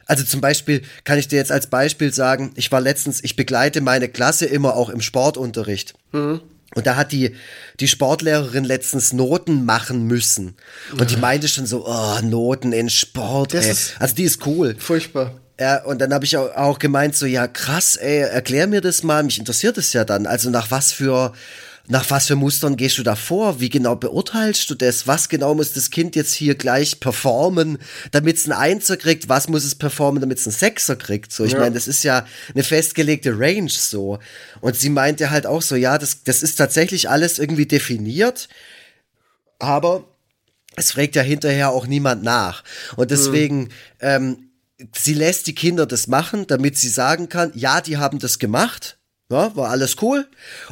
also 0.06 0.24
zum 0.24 0.40
Beispiel 0.40 0.82
kann 1.04 1.18
ich 1.18 1.28
dir 1.28 1.36
jetzt 1.36 1.52
als 1.52 1.66
Beispiel 1.66 2.12
sagen, 2.12 2.52
ich 2.56 2.70
war 2.72 2.80
letztens, 2.80 3.22
ich 3.22 3.36
begleite 3.36 3.80
meine 3.80 4.08
Klasse 4.08 4.46
immer 4.46 4.76
auch 4.76 4.88
im 4.88 5.00
Sportunterricht. 5.00 5.94
Mhm. 6.12 6.40
Und 6.74 6.86
da 6.86 6.96
hat 6.96 7.12
die, 7.12 7.34
die 7.80 7.88
Sportlehrerin 7.88 8.64
letztens 8.64 9.12
Noten 9.12 9.64
machen 9.64 10.06
müssen. 10.06 10.56
Und 10.98 11.10
die 11.10 11.16
meinte 11.16 11.46
schon 11.48 11.66
so, 11.66 11.86
oh, 11.86 12.18
Noten 12.22 12.72
in 12.72 12.88
Sport, 12.88 13.54
ey. 13.54 13.74
Also 13.98 14.14
die 14.14 14.24
ist 14.24 14.46
cool. 14.46 14.74
Furchtbar. 14.78 15.38
Ja, 15.60 15.84
und 15.84 16.00
dann 16.00 16.14
habe 16.14 16.24
ich 16.24 16.36
auch 16.36 16.78
gemeint, 16.78 17.14
so, 17.14 17.26
ja, 17.26 17.46
krass, 17.46 17.96
ey, 17.96 18.20
erklär 18.20 18.66
mir 18.66 18.80
das 18.80 19.02
mal, 19.02 19.22
mich 19.22 19.38
interessiert 19.38 19.76
es 19.76 19.92
ja 19.92 20.04
dann. 20.04 20.26
Also 20.26 20.48
nach 20.48 20.70
was 20.70 20.92
für 20.92 21.34
nach 21.88 22.08
was 22.10 22.28
für 22.28 22.36
Mustern 22.36 22.76
gehst 22.76 22.98
du 22.98 23.02
da 23.02 23.16
vor? 23.16 23.60
Wie 23.60 23.68
genau 23.68 23.96
beurteilst 23.96 24.70
du 24.70 24.74
das? 24.74 25.06
Was 25.08 25.28
genau 25.28 25.54
muss 25.54 25.72
das 25.72 25.90
Kind 25.90 26.14
jetzt 26.14 26.32
hier 26.32 26.54
gleich 26.54 27.00
performen, 27.00 27.78
damit 28.12 28.36
es 28.36 28.44
einen 28.44 28.58
Einser 28.58 28.96
kriegt? 28.96 29.28
Was 29.28 29.48
muss 29.48 29.64
es 29.64 29.74
performen, 29.74 30.20
damit 30.20 30.38
es 30.38 30.46
einen 30.46 30.54
Sechser 30.54 30.94
kriegt? 30.94 31.32
So, 31.32 31.44
ich 31.44 31.52
ja. 31.52 31.58
meine, 31.58 31.74
das 31.74 31.88
ist 31.88 32.04
ja 32.04 32.24
eine 32.54 32.62
festgelegte 32.62 33.36
Range 33.36 33.68
so. 33.68 34.20
Und 34.60 34.76
sie 34.76 34.90
meinte 34.90 35.30
halt 35.30 35.44
auch 35.44 35.62
so, 35.62 35.74
ja, 35.74 35.98
das, 35.98 36.22
das 36.22 36.42
ist 36.42 36.54
tatsächlich 36.54 37.10
alles 37.10 37.40
irgendwie 37.40 37.66
definiert, 37.66 38.48
aber 39.58 40.04
es 40.76 40.92
fragt 40.92 41.16
ja 41.16 41.22
hinterher 41.22 41.70
auch 41.70 41.86
niemand 41.88 42.22
nach. 42.22 42.62
Und 42.94 43.10
deswegen, 43.10 43.62
mhm. 43.62 43.68
ähm, 44.00 44.50
sie 44.96 45.14
lässt 45.14 45.48
die 45.48 45.54
Kinder 45.54 45.86
das 45.86 46.06
machen, 46.06 46.46
damit 46.46 46.78
sie 46.78 46.88
sagen 46.88 47.28
kann, 47.28 47.50
ja, 47.54 47.80
die 47.80 47.96
haben 47.96 48.20
das 48.20 48.38
gemacht 48.38 48.98
ja, 49.32 49.56
war 49.56 49.70
alles 49.70 49.96
cool. 50.02 50.26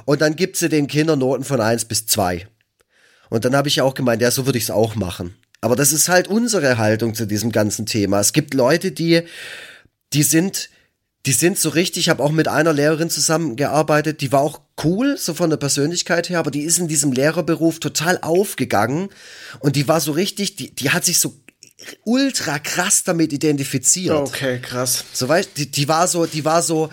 Und 0.04 0.20
dann 0.20 0.36
gibt 0.36 0.56
sie 0.56 0.68
den 0.68 0.86
Kindern 0.86 1.18
Noten 1.18 1.44
von 1.44 1.60
eins 1.60 1.84
bis 1.84 2.06
zwei. 2.06 2.46
Und 3.28 3.44
dann 3.44 3.56
habe 3.56 3.68
ich 3.68 3.80
auch 3.80 3.94
gemeint, 3.94 4.22
ja, 4.22 4.30
so 4.30 4.46
würde 4.46 4.58
ich 4.58 4.64
es 4.64 4.70
auch 4.70 4.94
machen. 4.94 5.34
Aber 5.60 5.76
das 5.76 5.92
ist 5.92 6.08
halt 6.08 6.28
unsere 6.28 6.78
Haltung 6.78 7.14
zu 7.14 7.26
diesem 7.26 7.52
ganzen 7.52 7.86
Thema. 7.86 8.20
Es 8.20 8.32
gibt 8.32 8.54
Leute, 8.54 8.92
die, 8.92 9.22
die 10.12 10.22
sind, 10.22 10.70
die 11.26 11.32
sind 11.32 11.58
so 11.58 11.68
richtig, 11.68 12.04
ich 12.04 12.08
habe 12.08 12.22
auch 12.22 12.32
mit 12.32 12.48
einer 12.48 12.72
Lehrerin 12.72 13.10
zusammengearbeitet, 13.10 14.20
die 14.22 14.32
war 14.32 14.40
auch 14.40 14.60
cool, 14.82 15.16
so 15.18 15.34
von 15.34 15.50
der 15.50 15.58
Persönlichkeit 15.58 16.30
her, 16.30 16.38
aber 16.38 16.50
die 16.50 16.62
ist 16.62 16.78
in 16.78 16.88
diesem 16.88 17.12
Lehrerberuf 17.12 17.78
total 17.78 18.18
aufgegangen 18.22 19.10
und 19.60 19.76
die 19.76 19.86
war 19.86 20.00
so 20.00 20.12
richtig, 20.12 20.56
die, 20.56 20.74
die 20.74 20.90
hat 20.90 21.04
sich 21.04 21.18
so 21.18 21.34
ultra 22.04 22.58
krass 22.58 23.04
damit 23.04 23.32
identifiziert. 23.32 24.14
Okay, 24.14 24.60
krass. 24.60 25.04
So 25.12 25.28
weißt, 25.28 25.50
die, 25.56 25.70
die 25.70 25.88
war 25.88 26.08
so, 26.08 26.26
die 26.26 26.44
war 26.44 26.62
so, 26.62 26.90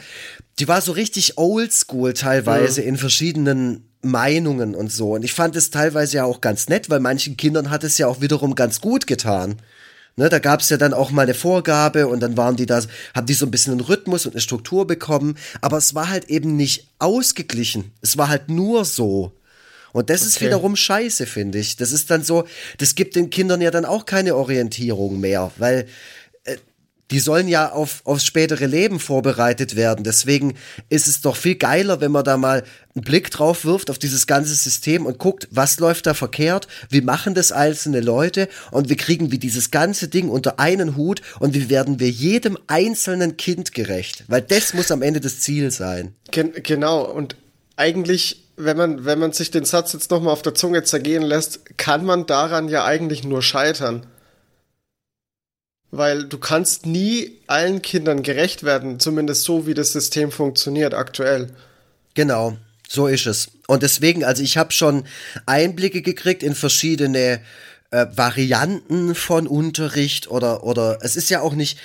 die 0.59 0.67
war 0.67 0.81
so 0.81 0.91
richtig 0.91 1.37
oldschool 1.37 2.13
teilweise 2.13 2.81
ja. 2.81 2.87
in 2.87 2.97
verschiedenen 2.97 3.87
Meinungen 4.01 4.75
und 4.75 4.91
so. 4.91 5.13
Und 5.13 5.23
ich 5.23 5.33
fand 5.33 5.55
es 5.55 5.69
teilweise 5.69 6.17
ja 6.17 6.23
auch 6.23 6.41
ganz 6.41 6.69
nett, 6.69 6.89
weil 6.89 6.99
manchen 6.99 7.37
Kindern 7.37 7.69
hat 7.69 7.83
es 7.83 7.97
ja 7.97 8.07
auch 8.07 8.21
wiederum 8.21 8.55
ganz 8.55 8.81
gut 8.81 9.07
getan. 9.07 9.61
Ne, 10.19 10.29
da 10.29 10.39
gab 10.39 10.61
es 10.61 10.69
ja 10.69 10.77
dann 10.77 10.95
auch 10.95 11.11
mal 11.11 11.21
eine 11.21 11.35
Vorgabe 11.35 12.07
und 12.07 12.21
dann 12.21 12.37
waren 12.37 12.55
die 12.55 12.65
da, 12.65 12.81
haben 13.13 13.27
die 13.27 13.35
so 13.35 13.45
ein 13.45 13.51
bisschen 13.51 13.73
einen 13.73 13.81
Rhythmus 13.81 14.25
und 14.25 14.31
eine 14.31 14.41
Struktur 14.41 14.87
bekommen, 14.87 15.37
aber 15.61 15.77
es 15.77 15.93
war 15.93 16.09
halt 16.09 16.25
eben 16.29 16.55
nicht 16.55 16.87
ausgeglichen. 16.97 17.91
Es 18.01 18.17
war 18.17 18.27
halt 18.27 18.49
nur 18.49 18.83
so. 18.83 19.33
Und 19.93 20.09
das 20.09 20.21
okay. 20.21 20.27
ist 20.27 20.41
wiederum 20.41 20.75
scheiße, 20.75 21.27
finde 21.27 21.59
ich. 21.59 21.75
Das 21.75 21.91
ist 21.91 22.09
dann 22.09 22.23
so, 22.23 22.47
das 22.79 22.95
gibt 22.95 23.15
den 23.15 23.29
Kindern 23.29 23.61
ja 23.61 23.69
dann 23.69 23.85
auch 23.85 24.05
keine 24.05 24.35
Orientierung 24.35 25.19
mehr, 25.19 25.51
weil 25.57 25.87
die 27.11 27.19
sollen 27.19 27.47
ja 27.47 27.71
auf, 27.71 28.01
aufs 28.03 28.25
spätere 28.25 28.65
Leben 28.65 28.99
vorbereitet 28.99 29.75
werden. 29.75 30.03
Deswegen 30.03 30.55
ist 30.89 31.07
es 31.07 31.21
doch 31.21 31.35
viel 31.35 31.55
geiler, 31.55 32.01
wenn 32.01 32.11
man 32.11 32.23
da 32.23 32.37
mal 32.37 32.63
einen 32.95 33.03
Blick 33.03 33.31
drauf 33.31 33.63
wirft 33.63 33.89
auf 33.89 33.99
dieses 33.99 34.27
ganze 34.27 34.53
System 34.53 35.05
und 35.05 35.17
guckt, 35.17 35.47
was 35.51 35.79
läuft 35.79 36.05
da 36.05 36.13
verkehrt, 36.13 36.67
wie 36.89 37.01
machen 37.01 37.33
das 37.33 37.51
einzelne 37.51 38.01
Leute 38.01 38.49
und 38.71 38.89
wie 38.89 38.95
kriegen 38.95 39.31
wir 39.31 39.39
dieses 39.39 39.71
ganze 39.71 40.07
Ding 40.07 40.29
unter 40.29 40.59
einen 40.59 40.95
Hut 40.95 41.21
und 41.39 41.53
wie 41.53 41.69
werden 41.69 41.99
wir 41.99 42.09
jedem 42.09 42.57
einzelnen 42.67 43.37
Kind 43.37 43.73
gerecht. 43.73 44.23
Weil 44.27 44.41
das 44.41 44.73
muss 44.73 44.91
am 44.91 45.01
Ende 45.01 45.21
das 45.21 45.39
Ziel 45.39 45.71
sein. 45.71 46.13
Gen 46.31 46.51
genau, 46.63 47.03
und 47.03 47.35
eigentlich 47.75 48.43
wenn 48.57 48.75
man, 48.75 49.05
wenn 49.05 49.19
man 49.19 49.31
sich 49.31 49.51
den 49.51 49.65
Satz 49.65 49.93
jetzt 49.93 50.09
nochmal 50.09 50.33
auf 50.33 50.41
der 50.41 50.55
Zunge 50.55 50.83
zergehen 50.83 51.21
lässt, 51.21 51.77
kann 51.77 52.03
man 52.03 52.25
daran 52.25 52.67
ja 52.69 52.85
eigentlich 52.85 53.23
nur 53.23 53.43
scheitern. 53.43 54.07
Weil 55.91 56.26
du 56.26 56.38
kannst 56.38 56.86
nie 56.86 57.39
allen 57.47 57.82
Kindern 57.82 58.23
gerecht 58.23 58.63
werden, 58.63 59.00
zumindest 59.00 59.43
so, 59.43 59.67
wie 59.67 59.73
das 59.73 59.93
System 59.93 60.32
funktioniert 60.32 60.93
aktuell. 60.93 61.47
Genau, 62.13 62.58
so 62.89 63.08
ist 63.08 63.26
es. 63.26 63.50
Und 63.67 63.84
deswegen, 63.84 64.23
also 64.23 64.43
ich 64.43 64.58
habe 64.58 64.73
schon 64.73 65.06
Einblicke 65.45 66.02
gekriegt 66.02 66.43
in 66.43 66.56
verschiedene 66.56 67.41
äh, 67.91 68.08
Varianten 68.13 69.15
von 69.15 69.47
Unterricht 69.47 70.30
oder 70.30 70.63
oder 70.63 71.00
es 71.02 71.15
ist 71.15 71.30
ja 71.30 71.41
auch 71.41 71.54
nicht 71.54 71.78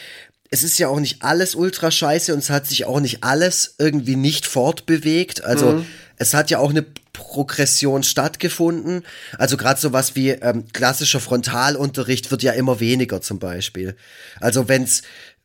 es 0.51 0.63
ist 0.63 0.79
ja 0.79 0.89
auch 0.89 1.01
nicht 1.01 1.23
alles 1.23 1.55
ultra 1.55 1.91
scheiße 1.91 2.33
und 2.35 2.41
es 2.41 2.51
hat 2.51 2.67
sich 2.67 2.85
auch 2.85 3.01
nicht 3.01 3.25
alles 3.25 3.77
irgendwie 3.79 4.17
nicht 4.17 4.47
fortbewegt. 4.47 5.45
Also 5.45 5.73
mhm. 5.73 5.87
es 6.17 6.35
hat 6.35 6.51
ja 6.51 6.59
auch 6.59 6.71
eine 6.71 6.85
Progression 7.13 8.03
stattgefunden. 8.03 9.05
Also 9.39 9.57
gerade 9.57 9.81
sowas 9.81 10.17
wie 10.17 10.31
ähm, 10.31 10.65
klassischer 10.73 11.21
Frontalunterricht 11.21 12.31
wird 12.31 12.43
ja 12.43 12.53
immer 12.53 12.81
weniger 12.81 13.21
zum 13.21 13.39
Beispiel. 13.39 13.97
Also 14.41 14.69
wenn's 14.69 15.03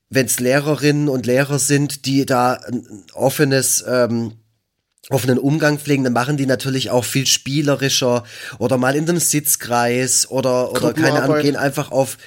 wenn's 0.10 0.40
Lehrerinnen 0.40 1.10
und 1.10 1.26
Lehrer 1.26 1.60
sind, 1.60 2.06
die 2.06 2.26
da 2.26 2.54
ein 2.54 2.86
offenes 3.14 3.84
ähm, 3.88 4.34
offenen 5.10 5.38
Umgang 5.38 5.80
pflegen, 5.80 6.04
dann 6.04 6.14
machen 6.14 6.38
die 6.38 6.46
natürlich 6.46 6.90
auch 6.90 7.06
viel 7.06 7.26
spielerischer 7.26 8.24
oder 8.58 8.78
mal 8.78 8.96
in 8.96 9.08
einem 9.08 9.20
Sitzkreis 9.20 10.30
oder 10.30 10.72
oder 10.72 10.94
keine 10.94 11.24
Ahnung, 11.24 11.42
gehen 11.42 11.56
einfach 11.56 11.92
auf 11.92 12.18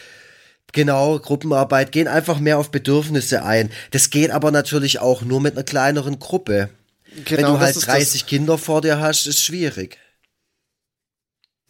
Genau, 0.72 1.18
Gruppenarbeit, 1.18 1.90
gehen 1.90 2.06
einfach 2.06 2.38
mehr 2.38 2.58
auf 2.58 2.70
Bedürfnisse 2.70 3.42
ein. 3.42 3.70
Das 3.90 4.10
geht 4.10 4.30
aber 4.30 4.52
natürlich 4.52 5.00
auch 5.00 5.22
nur 5.22 5.40
mit 5.40 5.54
einer 5.54 5.64
kleineren 5.64 6.20
Gruppe. 6.20 6.70
Genau, 7.24 7.48
Wenn 7.48 7.54
du 7.54 7.60
halt 7.60 7.86
30 7.86 8.26
Kinder 8.26 8.56
vor 8.56 8.80
dir 8.80 9.00
hast, 9.00 9.26
ist 9.26 9.42
schwierig. 9.42 9.98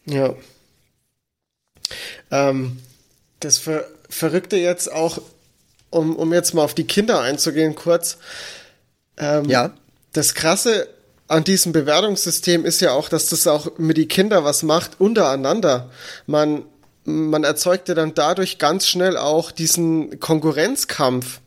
Ja. 0.05 0.35
Ähm, 2.29 2.81
das 3.39 3.57
Ver 3.57 3.85
Verrückte 4.09 4.57
jetzt 4.57 4.91
auch, 4.91 5.21
um, 5.89 6.17
um 6.17 6.33
jetzt 6.33 6.53
mal 6.53 6.63
auf 6.63 6.73
die 6.73 6.85
Kinder 6.85 7.21
einzugehen, 7.21 7.75
kurz. 7.75 8.17
Ähm, 9.15 9.45
ja. 9.45 9.73
Das 10.11 10.33
Krasse 10.33 10.89
an 11.29 11.45
diesem 11.45 11.71
Bewertungssystem 11.71 12.65
ist 12.65 12.81
ja 12.81 12.91
auch, 12.91 13.07
dass 13.07 13.29
das 13.29 13.47
auch 13.47 13.77
mit 13.77 13.95
die 13.95 14.09
Kinder 14.09 14.43
was 14.43 14.63
macht 14.63 14.99
untereinander. 14.99 15.89
Man, 16.27 16.65
man 17.05 17.45
erzeugte 17.45 17.95
dann 17.95 18.13
dadurch 18.13 18.57
ganz 18.57 18.85
schnell 18.85 19.15
auch 19.15 19.51
diesen 19.51 20.19
Konkurrenzkampf 20.19 21.39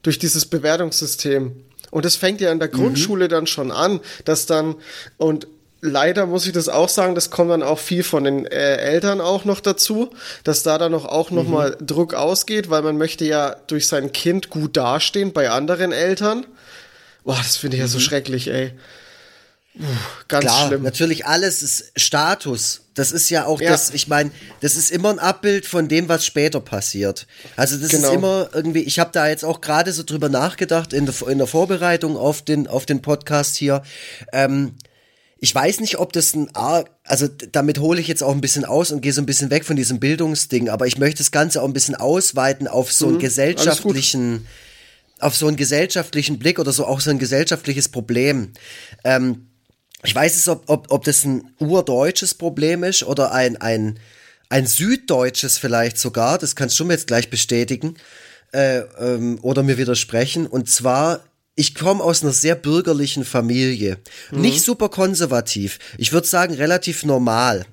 durch 0.00 0.18
dieses 0.18 0.46
Bewertungssystem. 0.46 1.62
Und 1.92 2.06
das 2.06 2.16
fängt 2.16 2.40
ja 2.40 2.50
in 2.50 2.58
der 2.58 2.68
mhm. 2.68 2.72
Grundschule 2.72 3.28
dann 3.28 3.46
schon 3.46 3.70
an, 3.70 4.00
dass 4.24 4.46
dann, 4.46 4.76
und 5.18 5.46
leider 5.82 6.24
muss 6.24 6.46
ich 6.46 6.52
das 6.52 6.70
auch 6.70 6.88
sagen, 6.88 7.14
das 7.14 7.30
kommt 7.30 7.50
dann 7.50 7.62
auch 7.62 7.78
viel 7.78 8.02
von 8.02 8.24
den 8.24 8.46
äh, 8.46 8.76
Eltern 8.76 9.20
auch 9.20 9.44
noch 9.44 9.60
dazu, 9.60 10.10
dass 10.42 10.62
da 10.62 10.78
dann 10.78 10.92
noch 10.92 11.04
auch 11.04 11.30
noch 11.30 11.44
mhm. 11.44 11.50
mal 11.50 11.76
Druck 11.80 12.14
ausgeht, 12.14 12.70
weil 12.70 12.80
man 12.80 12.96
möchte 12.96 13.26
ja 13.26 13.56
durch 13.66 13.88
sein 13.88 14.10
Kind 14.10 14.48
gut 14.48 14.78
dastehen 14.78 15.34
bei 15.34 15.50
anderen 15.50 15.92
Eltern. 15.92 16.46
Boah, 17.24 17.36
das 17.36 17.58
finde 17.58 17.76
ich 17.76 17.82
ja 17.82 17.88
so 17.88 17.98
mhm. 17.98 18.02
schrecklich, 18.02 18.48
ey. 18.48 18.72
Ganz 20.28 20.44
Klar, 20.44 20.66
schlimm. 20.66 20.82
Natürlich 20.82 21.26
alles 21.26 21.62
ist 21.62 21.92
Status. 21.96 22.82
Das 22.94 23.10
ist 23.10 23.30
ja 23.30 23.46
auch 23.46 23.60
ja. 23.60 23.70
das, 23.70 23.90
ich 23.94 24.06
meine, 24.06 24.30
das 24.60 24.76
ist 24.76 24.90
immer 24.90 25.10
ein 25.10 25.18
Abbild 25.18 25.64
von 25.64 25.88
dem, 25.88 26.08
was 26.08 26.26
später 26.26 26.60
passiert. 26.60 27.26
Also 27.56 27.78
das 27.78 27.88
genau. 27.88 28.08
ist 28.08 28.14
immer 28.14 28.50
irgendwie, 28.52 28.80
ich 28.80 28.98
habe 28.98 29.10
da 29.12 29.28
jetzt 29.28 29.44
auch 29.44 29.62
gerade 29.62 29.92
so 29.92 30.02
drüber 30.02 30.28
nachgedacht 30.28 30.92
in 30.92 31.06
der, 31.06 31.14
in 31.26 31.38
der 31.38 31.46
Vorbereitung 31.46 32.18
auf 32.18 32.42
den, 32.42 32.66
auf 32.66 32.84
den 32.84 33.00
Podcast 33.00 33.56
hier. 33.56 33.82
Ähm, 34.32 34.74
ich 35.38 35.54
weiß 35.54 35.80
nicht, 35.80 35.98
ob 35.98 36.12
das 36.12 36.34
ein 36.34 36.54
arg, 36.54 36.90
also 37.04 37.26
damit 37.26 37.78
hole 37.80 38.00
ich 38.00 38.08
jetzt 38.08 38.22
auch 38.22 38.32
ein 38.32 38.42
bisschen 38.42 38.64
aus 38.66 38.92
und 38.92 39.00
gehe 39.00 39.12
so 39.12 39.22
ein 39.22 39.26
bisschen 39.26 39.50
weg 39.50 39.64
von 39.64 39.74
diesem 39.74 39.98
Bildungsding, 39.98 40.68
aber 40.68 40.86
ich 40.86 40.98
möchte 40.98 41.18
das 41.18 41.32
Ganze 41.32 41.62
auch 41.62 41.66
ein 41.66 41.72
bisschen 41.72 41.96
ausweiten 41.96 42.68
auf 42.68 42.92
so 42.92 43.06
einen 43.06 43.16
mhm, 43.16 43.20
gesellschaftlichen, 43.20 44.46
auf 45.18 45.34
so 45.34 45.48
einen 45.48 45.56
gesellschaftlichen 45.56 46.38
Blick 46.38 46.58
oder 46.58 46.72
so 46.72 46.86
auch 46.86 47.00
so 47.00 47.10
ein 47.10 47.18
gesellschaftliches 47.18 47.88
Problem. 47.88 48.52
Ähm, 49.02 49.48
ich 50.04 50.14
weiß 50.14 50.36
es, 50.36 50.48
ob, 50.48 50.64
ob, 50.68 50.90
ob 50.90 51.04
das 51.04 51.24
ein 51.24 51.54
urdeutsches 51.58 52.34
Problem 52.34 52.84
ist 52.84 53.04
oder 53.04 53.32
ein, 53.32 53.56
ein, 53.56 53.98
ein 54.48 54.66
süddeutsches 54.66 55.58
vielleicht 55.58 55.98
sogar, 55.98 56.38
das 56.38 56.56
kannst 56.56 56.78
du 56.78 56.84
mir 56.84 56.94
jetzt 56.94 57.06
gleich 57.06 57.30
bestätigen 57.30 57.96
äh, 58.52 58.78
ähm, 58.98 59.38
oder 59.42 59.62
mir 59.62 59.78
widersprechen. 59.78 60.46
Und 60.46 60.68
zwar, 60.68 61.20
ich 61.54 61.74
komme 61.74 62.02
aus 62.02 62.22
einer 62.22 62.32
sehr 62.32 62.56
bürgerlichen 62.56 63.24
Familie. 63.24 63.98
Mhm. 64.30 64.40
Nicht 64.40 64.62
super 64.62 64.88
konservativ. 64.88 65.78
Ich 65.98 66.12
würde 66.12 66.26
sagen, 66.26 66.54
relativ 66.54 67.04
normal. 67.04 67.64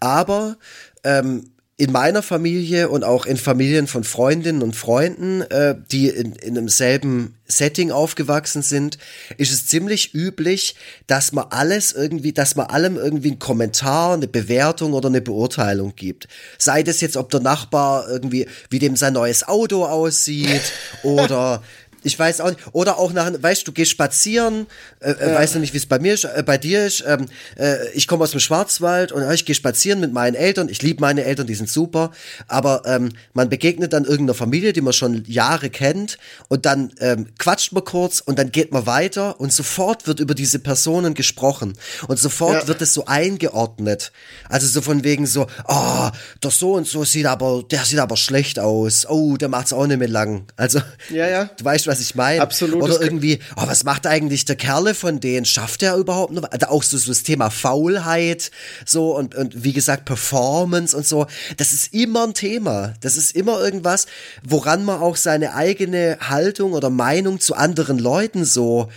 Aber 0.00 0.58
ähm, 1.04 1.50
in 1.80 1.92
meiner 1.92 2.22
Familie 2.22 2.90
und 2.90 3.04
auch 3.04 3.24
in 3.24 3.38
Familien 3.38 3.86
von 3.86 4.04
Freundinnen 4.04 4.60
und 4.60 4.76
Freunden, 4.76 5.40
äh, 5.40 5.74
die 5.90 6.08
in, 6.08 6.34
in 6.34 6.58
einem 6.58 6.68
selben 6.68 7.36
Setting 7.46 7.90
aufgewachsen 7.90 8.60
sind, 8.60 8.98
ist 9.38 9.50
es 9.50 9.66
ziemlich 9.66 10.14
üblich, 10.14 10.76
dass 11.06 11.32
man 11.32 11.46
alles 11.48 11.92
irgendwie, 11.92 12.34
dass 12.34 12.54
man 12.54 12.66
allem 12.66 12.96
irgendwie 12.96 13.30
einen 13.30 13.38
Kommentar, 13.38 14.12
eine 14.12 14.28
Bewertung 14.28 14.92
oder 14.92 15.08
eine 15.08 15.22
Beurteilung 15.22 15.94
gibt. 15.96 16.28
Sei 16.58 16.82
das 16.82 17.00
jetzt, 17.00 17.16
ob 17.16 17.30
der 17.30 17.40
Nachbar 17.40 18.10
irgendwie, 18.10 18.46
wie 18.68 18.78
dem 18.78 18.94
sein 18.94 19.14
neues 19.14 19.48
Auto 19.48 19.86
aussieht 19.86 20.72
oder 21.02 21.62
ich 22.02 22.18
weiß 22.18 22.40
auch 22.40 22.50
nicht. 22.50 22.60
Oder 22.72 22.98
auch 22.98 23.12
nach, 23.12 23.30
weißt 23.40 23.66
du, 23.66 23.72
gehst 23.72 23.90
spazieren, 23.90 24.66
äh, 25.00 25.12
äh, 25.12 25.30
ja. 25.30 25.34
weißt 25.36 25.54
du 25.54 25.58
nicht, 25.58 25.72
wie 25.72 25.78
es 25.78 25.86
bei 25.86 25.98
mir 25.98 26.14
ist, 26.14 26.24
äh, 26.24 26.42
bei 26.44 26.58
dir 26.58 26.86
ist. 26.86 27.04
Ähm, 27.06 27.26
äh, 27.58 27.90
ich 27.92 28.06
komme 28.06 28.24
aus 28.24 28.30
dem 28.30 28.40
Schwarzwald 28.40 29.12
und 29.12 29.22
äh, 29.22 29.34
ich 29.34 29.44
gehe 29.44 29.54
spazieren 29.54 30.00
mit 30.00 30.12
meinen 30.12 30.34
Eltern. 30.34 30.68
Ich 30.68 30.82
liebe 30.82 31.00
meine 31.00 31.24
Eltern, 31.24 31.46
die 31.46 31.54
sind 31.54 31.68
super. 31.68 32.10
Aber 32.48 32.82
ähm, 32.86 33.10
man 33.34 33.48
begegnet 33.48 33.92
dann 33.92 34.04
irgendeiner 34.04 34.34
Familie, 34.34 34.72
die 34.72 34.80
man 34.80 34.92
schon 34.92 35.24
Jahre 35.26 35.70
kennt 35.70 36.18
und 36.48 36.66
dann 36.66 36.92
ähm, 37.00 37.28
quatscht 37.38 37.72
man 37.72 37.84
kurz 37.84 38.20
und 38.20 38.38
dann 38.38 38.50
geht 38.52 38.72
man 38.72 38.86
weiter 38.86 39.40
und 39.40 39.52
sofort 39.52 40.06
wird 40.06 40.20
über 40.20 40.34
diese 40.34 40.58
Personen 40.58 41.14
gesprochen 41.14 41.74
und 42.08 42.18
sofort 42.18 42.62
ja. 42.62 42.68
wird 42.68 42.82
es 42.82 42.94
so 42.94 43.06
eingeordnet. 43.06 44.12
Also 44.48 44.66
so 44.66 44.80
von 44.80 45.04
wegen 45.04 45.26
so, 45.26 45.46
oh, 45.68 46.08
der 46.42 46.50
so 46.50 46.74
und 46.74 46.86
so 46.86 47.04
sieht 47.04 47.26
aber, 47.26 47.62
der 47.70 47.84
sieht 47.84 47.98
aber 47.98 48.16
schlecht 48.16 48.58
aus. 48.58 49.06
Oh, 49.08 49.36
der 49.36 49.48
macht's 49.48 49.72
auch 49.72 49.86
nicht 49.86 49.98
mehr 49.98 50.08
lang. 50.08 50.44
Also, 50.56 50.80
ja, 51.10 51.28
ja. 51.28 51.44
du 51.56 51.64
weißt, 51.64 51.86
was 51.90 52.00
ich 52.00 52.14
meine? 52.14 52.40
Absolut. 52.40 52.82
Oder 52.82 53.00
irgendwie, 53.00 53.40
oh, 53.56 53.62
was 53.66 53.82
macht 53.82 54.06
eigentlich 54.06 54.44
der 54.44 54.54
Kerle 54.54 54.94
von 54.94 55.18
denen? 55.18 55.44
Schafft 55.44 55.82
er 55.82 55.96
überhaupt 55.96 56.32
noch? 56.32 56.44
Also 56.44 56.66
auch 56.68 56.82
so, 56.84 56.96
so 56.96 57.10
das 57.10 57.24
Thema 57.24 57.50
Faulheit, 57.50 58.52
so 58.86 59.16
und, 59.16 59.34
und 59.34 59.64
wie 59.64 59.72
gesagt, 59.72 60.04
Performance 60.04 60.96
und 60.96 61.06
so. 61.06 61.26
Das 61.56 61.72
ist 61.72 61.92
immer 61.92 62.24
ein 62.24 62.34
Thema. 62.34 62.94
Das 63.00 63.16
ist 63.16 63.34
immer 63.34 63.60
irgendwas, 63.60 64.06
woran 64.44 64.84
man 64.84 65.00
auch 65.00 65.16
seine 65.16 65.54
eigene 65.54 66.18
Haltung 66.20 66.72
oder 66.72 66.90
Meinung 66.90 67.40
zu 67.40 67.54
anderen 67.54 67.98
Leuten 67.98 68.44
so, 68.44 68.88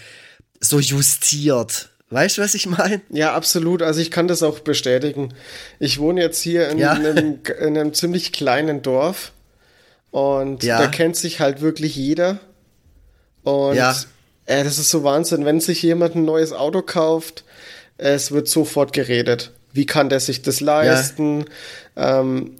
so 0.59 0.79
justiert. 0.79 1.89
Weißt 2.11 2.37
du, 2.37 2.43
was 2.43 2.53
ich 2.53 2.67
meine? 2.67 3.01
Ja, 3.09 3.33
absolut. 3.33 3.81
Also 3.81 3.99
ich 3.99 4.11
kann 4.11 4.27
das 4.27 4.43
auch 4.43 4.59
bestätigen. 4.59 5.33
Ich 5.79 5.97
wohne 5.97 6.21
jetzt 6.21 6.41
hier 6.41 6.69
in, 6.69 6.77
ja. 6.77 6.91
einem, 6.91 7.39
in 7.59 7.75
einem 7.75 7.93
ziemlich 7.95 8.31
kleinen 8.31 8.83
Dorf 8.83 9.31
und 10.11 10.61
ja. 10.61 10.77
da 10.77 10.87
kennt 10.87 11.15
sich 11.15 11.39
halt 11.39 11.61
wirklich 11.61 11.95
jeder. 11.95 12.39
Und 13.43 13.75
ja. 13.75 13.95
äh, 14.45 14.63
das 14.63 14.77
ist 14.77 14.89
so 14.89 15.03
Wahnsinn, 15.03 15.45
wenn 15.45 15.59
sich 15.59 15.81
jemand 15.81 16.15
ein 16.15 16.25
neues 16.25 16.53
Auto 16.53 16.81
kauft, 16.81 17.43
es 17.97 18.31
wird 18.31 18.47
sofort 18.47 18.93
geredet. 18.93 19.51
Wie 19.71 19.85
kann 19.85 20.09
der 20.09 20.19
sich 20.19 20.41
das 20.41 20.61
leisten? 20.61 21.45
Ja. 21.95 22.21
Ähm, 22.21 22.55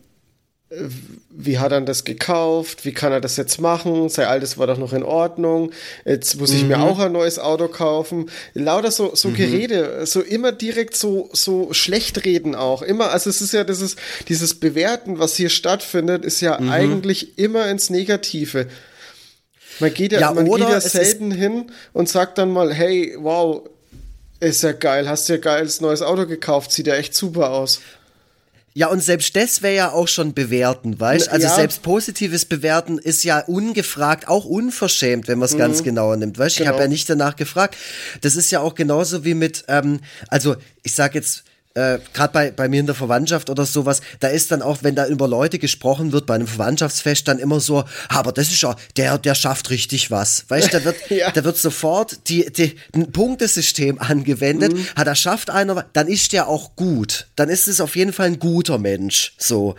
wie 1.29 1.59
hat 1.59 1.71
er 1.71 1.81
das 1.81 2.03
gekauft? 2.03 2.85
Wie 2.85 2.93
kann 2.93 3.11
er 3.11 3.21
das 3.21 3.37
jetzt 3.37 3.59
machen? 3.59 4.09
Sein 4.09 4.27
altes 4.27 4.57
war 4.57 4.67
doch 4.67 4.77
noch 4.77 4.93
in 4.93 5.03
Ordnung. 5.03 5.71
Jetzt 6.05 6.39
muss 6.39 6.51
ich 6.51 6.63
mhm. 6.63 6.69
mir 6.69 6.79
auch 6.79 6.99
ein 6.99 7.11
neues 7.11 7.39
Auto 7.39 7.67
kaufen. 7.67 8.29
Lauter 8.53 8.91
so, 8.91 9.15
so 9.15 9.29
mhm. 9.29 9.35
Gerede, 9.35 10.05
so 10.05 10.21
immer 10.21 10.51
direkt 10.51 10.95
so, 10.95 11.29
so 11.33 11.73
schlecht 11.73 12.25
reden 12.25 12.55
auch. 12.55 12.81
Immer, 12.81 13.11
also 13.11 13.29
es 13.29 13.41
ist 13.41 13.53
ja 13.53 13.63
dieses, 13.63 13.95
dieses 14.29 14.55
Bewerten, 14.55 15.19
was 15.19 15.35
hier 15.35 15.49
stattfindet, 15.49 16.25
ist 16.25 16.41
ja 16.41 16.59
mhm. 16.59 16.69
eigentlich 16.69 17.37
immer 17.37 17.67
ins 17.69 17.89
Negative. 17.89 18.67
Man 19.79 19.93
geht 19.93 20.11
ja, 20.11 20.19
ja 20.19 20.33
man 20.33 20.45
geht 20.45 20.59
ja 20.59 20.81
selten 20.81 21.31
hin 21.31 21.71
und 21.93 22.09
sagt 22.09 22.37
dann 22.37 22.51
mal, 22.51 22.73
hey, 22.73 23.15
wow, 23.19 23.67
ist 24.39 24.63
ja 24.63 24.73
geil, 24.73 25.07
hast 25.07 25.29
ja 25.29 25.37
geiles 25.37 25.81
neues 25.81 26.01
Auto 26.01 26.25
gekauft, 26.25 26.71
sieht 26.71 26.87
ja 26.87 26.95
echt 26.95 27.15
super 27.15 27.51
aus. 27.51 27.81
Ja, 28.75 28.87
und 28.87 29.03
selbst 29.03 29.35
das 29.35 29.61
wäre 29.61 29.75
ja 29.75 29.91
auch 29.91 30.07
schon 30.07 30.33
bewerten, 30.33 30.99
weißt? 30.99 31.29
Also 31.29 31.47
ja. 31.47 31.53
selbst 31.53 31.83
positives 31.83 32.45
Bewerten 32.45 32.97
ist 32.97 33.23
ja 33.23 33.39
ungefragt, 33.39 34.27
auch 34.27 34.45
unverschämt, 34.45 35.27
wenn 35.27 35.37
man 35.37 35.45
es 35.45 35.53
mhm. 35.53 35.59
ganz 35.59 35.83
genauer 35.83 36.17
nimmt, 36.17 36.39
weißt? 36.39 36.57
Genau. 36.57 36.69
Ich 36.69 36.73
habe 36.73 36.83
ja 36.83 36.87
nicht 36.87 37.07
danach 37.07 37.35
gefragt. 37.35 37.77
Das 38.21 38.35
ist 38.35 38.49
ja 38.49 38.61
auch 38.61 38.73
genauso 38.73 39.23
wie 39.23 39.35
mit, 39.35 39.65
ähm, 39.67 39.99
also 40.27 40.55
ich 40.81 40.95
sag 40.95 41.13
jetzt, 41.13 41.43
äh, 41.75 41.99
gerade 42.13 42.33
bei, 42.33 42.51
bei 42.51 42.69
mir 42.69 42.79
in 42.79 42.85
der 42.85 42.95
Verwandtschaft 42.95 43.49
oder 43.49 43.65
sowas, 43.65 44.01
da 44.19 44.27
ist 44.27 44.51
dann 44.51 44.61
auch, 44.61 44.79
wenn 44.81 44.95
da 44.95 45.07
über 45.07 45.27
Leute 45.27 45.57
gesprochen 45.57 46.11
wird 46.11 46.27
bei 46.27 46.35
einem 46.35 46.47
Verwandtschaftsfest, 46.47 47.27
dann 47.27 47.39
immer 47.39 47.59
so, 47.59 47.83
aber 48.09 48.31
das 48.31 48.49
ist 48.49 48.61
ja, 48.61 48.75
der, 48.95 49.17
der 49.17 49.33
schafft 49.33 49.71
richtig 49.71 50.11
was. 50.11 50.45
Weißt 50.49 50.73
du, 50.73 50.77
da 50.77 50.85
wird, 50.85 50.95
ja. 51.09 51.31
da 51.31 51.43
wird 51.43 51.57
sofort 51.57 52.29
die, 52.29 52.51
die, 52.51 52.75
ein 52.93 53.11
Punktesystem 53.11 53.99
angewendet, 53.99 54.73
mhm. 54.73 54.85
hat 54.95 55.07
er 55.07 55.15
schafft 55.15 55.49
einer, 55.49 55.85
dann 55.93 56.07
ist 56.07 56.33
der 56.33 56.47
auch 56.47 56.75
gut. 56.75 57.27
Dann 57.35 57.49
ist 57.49 57.67
es 57.67 57.81
auf 57.81 57.95
jeden 57.95 58.13
Fall 58.13 58.27
ein 58.27 58.39
guter 58.39 58.77
Mensch. 58.77 59.33
So. 59.37 59.75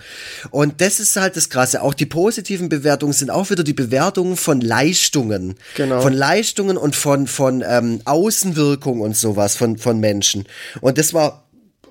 Und 0.50 0.80
das 0.80 0.98
ist 0.98 1.14
halt 1.16 1.36
das 1.36 1.48
Krasse. 1.48 1.82
Auch 1.82 1.94
die 1.94 2.06
positiven 2.06 2.68
Bewertungen 2.68 3.12
sind 3.12 3.30
auch 3.30 3.50
wieder 3.50 3.62
die 3.62 3.72
Bewertungen 3.72 4.36
von 4.36 4.60
Leistungen. 4.60 5.54
Genau. 5.76 6.00
Von 6.00 6.12
Leistungen 6.12 6.76
und 6.76 6.96
von, 6.96 7.28
von 7.28 7.62
ähm, 7.66 8.00
Außenwirkung 8.04 9.00
und 9.00 9.16
sowas 9.16 9.56
von, 9.56 9.78
von 9.78 10.00
Menschen. 10.00 10.44
Und 10.80 10.98
das 10.98 11.14
war 11.14 11.43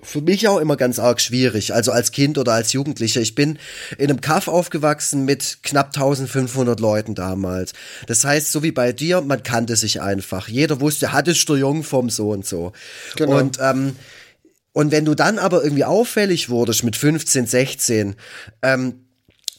für 0.04 0.22
mich 0.22 0.48
auch 0.48 0.60
immer 0.60 0.78
ganz 0.78 1.00
arg 1.00 1.22
schwierig. 1.22 1.74
Also 1.74 1.92
als 1.92 2.12
Kind 2.12 2.38
oder 2.38 2.54
als 2.54 2.74
Jugendlicher. 2.74 3.22
Ich 3.22 3.36
bin 3.36 3.58
in 3.98 4.10
einem 4.10 4.22
Kaff 4.22 4.48
aufgewachsen 4.48 5.26
mit 5.26 5.60
knapp 5.64 5.88
1500 5.88 6.80
Leuten 6.80 7.16
damals. 7.16 7.74
Das 8.08 8.24
heißt, 8.24 8.52
so 8.52 8.64
wie 8.64 8.72
bei 8.72 8.94
dir, 8.94 9.22
man 9.22 9.44
kannte 9.44 9.76
sich 9.76 10.02
einfach. 10.02 10.48
Jeder 10.48 10.82
wusste, 10.82 11.14
hattest 11.14 11.48
du 11.50 11.56
jung 11.56 11.84
vom 11.84 12.10
so 12.10 12.30
und 12.30 12.46
so. 12.46 12.74
Genau. 13.16 13.38
Und, 13.38 13.58
ähm, 13.62 13.96
und 14.74 14.92
wenn 14.92 15.06
du 15.06 15.16
dann 15.16 15.40
aber 15.40 15.64
irgendwie 15.64 15.86
auffällig 15.86 16.50
wurdest 16.50 16.84
mit 16.84 16.96
15, 16.96 17.46
16, 17.46 18.16
ähm, 18.62 19.06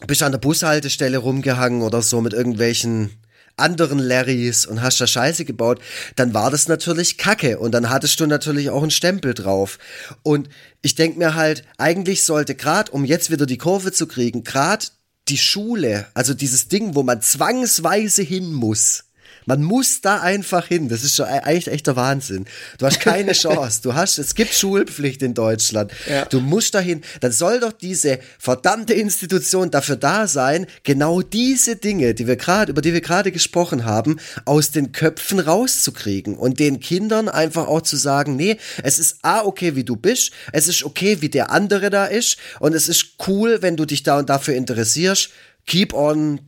bist 0.07 0.23
an 0.23 0.33
der 0.33 0.39
Bushaltestelle 0.39 1.19
rumgehangen 1.19 1.83
oder 1.83 2.03
so 2.03 2.21
mit 2.21 2.33
irgendwelchen 2.33 3.11
anderen 3.57 3.99
Larrys 3.99 4.67
und 4.67 4.83
hast 4.83 5.01
da 5.01 5.07
Scheiße 5.07 5.45
gebaut, 5.45 5.81
dann 6.17 6.35
war 6.35 6.51
das 6.51 6.69
natürlich 6.69 7.19
Kacke 7.19 7.59
und 7.59 7.73
dann 7.73 7.91
hattest 7.91 8.19
du 8.21 8.27
natürlich 8.27 8.71
auch 8.71 8.83
einen 8.83 8.91
Stempel 8.91 9.35
drauf. 9.35 9.79
Und 10.23 10.49
ich 10.83 10.95
denk 10.95 11.17
mir 11.17 11.35
halt, 11.35 11.65
eigentlich 11.79 12.25
sollte 12.25 12.55
gerade, 12.55 12.91
um 12.93 13.05
jetzt 13.05 13.31
wieder 13.31 13.47
die 13.47 13.59
Kurve 13.59 13.93
zu 13.93 14.07
kriegen, 14.07 14.45
gerade 14.45 14.87
die 15.29 15.39
Schule, 15.39 16.07
also 16.15 16.35
dieses 16.35 16.69
Ding, 16.69 16.95
wo 16.95 17.03
man 17.03 17.23
zwangsweise 17.23 18.23
hin 18.23 18.53
muss, 18.53 19.05
Man 19.47 19.63
muss 19.63 20.01
da 20.01 20.21
einfach 20.21 20.67
hin. 20.67 20.89
Das 20.89 21.05
ist 21.05 21.17
schon 21.17 21.27
eigentlich 21.27 21.69
echter 21.69 21.97
Wahnsinn. 21.97 22.47
Du 22.79 22.87
hast 22.87 23.01
keine 23.01 23.33
Chance. 23.35 23.81
Du 23.83 23.95
hast, 23.95 24.19
es 24.19 24.35
gibt 24.35 24.55
Schulpflicht 24.55 25.23
in 25.23 25.35
Deutschland. 25.35 25.93
Ja. 26.09 26.25
Du 26.27 26.41
musst 26.41 26.75
dahin. 26.75 27.03
Dann 27.21 27.33
soll 27.33 27.61
doch 27.61 27.73
diese 27.73 28.19
verdammte 28.39 28.95
Institution 28.95 29.71
dafür 29.71 29.97
da 29.97 30.27
sein, 30.27 30.67
genau 30.83 31.23
diese 31.23 31.77
Dinge, 31.77 32.15
die 32.15 32.27
wir 32.27 32.37
gerade, 32.37 32.73
über 32.73 32.83
die 32.83 32.93
wir 32.93 33.01
gerade 33.01 33.33
gesprochen 33.33 33.85
haben, 33.85 34.19
aus 34.45 34.71
den 34.71 34.93
Köpfen 34.93 35.41
rauszukriegen 35.41 36.37
und 36.37 36.59
den 36.59 36.81
Kindern 36.81 37.29
einfach 37.29 37.67
auch 37.67 37.83
zu 37.83 37.97
sagen, 37.97 38.37
nee, 38.37 38.57
es 38.83 38.99
ist 38.99 39.19
A, 39.23 39.45
okay, 39.45 39.77
wie 39.77 39.85
du 39.85 39.97
bist. 39.97 40.33
Es 40.53 40.69
ist 40.69 40.85
okay, 40.85 41.21
wie 41.21 41.29
der 41.29 41.51
andere 41.51 41.91
da 41.91 42.07
ist. 42.07 42.37
Und 42.61 42.75
es 42.75 42.89
ist 42.89 43.15
cool, 43.27 43.59
wenn 43.61 43.77
du 43.77 43.85
dich 43.85 44.03
da 44.03 44.19
und 44.19 44.29
dafür 44.29 44.55
interessierst. 44.55 45.31
Keep 45.67 45.95
on 45.95 46.41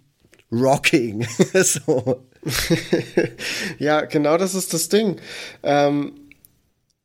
rocking. 0.50 1.26
so. 1.62 2.25
ja, 3.78 4.02
genau 4.02 4.38
das 4.38 4.54
ist 4.54 4.72
das 4.72 4.88
Ding. 4.88 5.16
Ähm, 5.62 6.12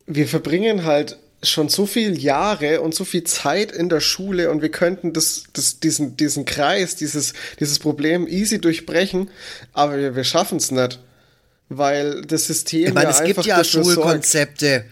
wir 0.05 0.27
verbringen 0.27 0.85
halt 0.85 1.17
schon 1.43 1.69
so 1.69 1.85
viele 1.85 2.13
Jahre 2.13 2.81
und 2.81 2.93
so 2.93 3.03
viel 3.03 3.23
Zeit 3.23 3.71
in 3.71 3.89
der 3.89 3.99
Schule 3.99 4.51
und 4.51 4.61
wir 4.61 4.69
könnten 4.69 5.13
das, 5.13 5.45
das, 5.53 5.79
diesen, 5.79 6.15
diesen 6.15 6.45
Kreis, 6.45 6.95
dieses, 6.95 7.33
dieses 7.59 7.79
Problem 7.79 8.27
easy 8.27 8.61
durchbrechen, 8.61 9.29
aber 9.73 9.97
wir, 9.97 10.15
wir 10.15 10.23
schaffen 10.23 10.57
es 10.57 10.71
nicht. 10.71 10.99
Weil 11.73 12.23
das 12.23 12.47
System. 12.47 12.89
Ich 12.89 12.93
meine, 12.93 13.11
ja 13.11 13.17
es 13.17 13.23
gibt 13.23 13.45
ja 13.45 13.63
Schulkonzepte. 13.63 14.83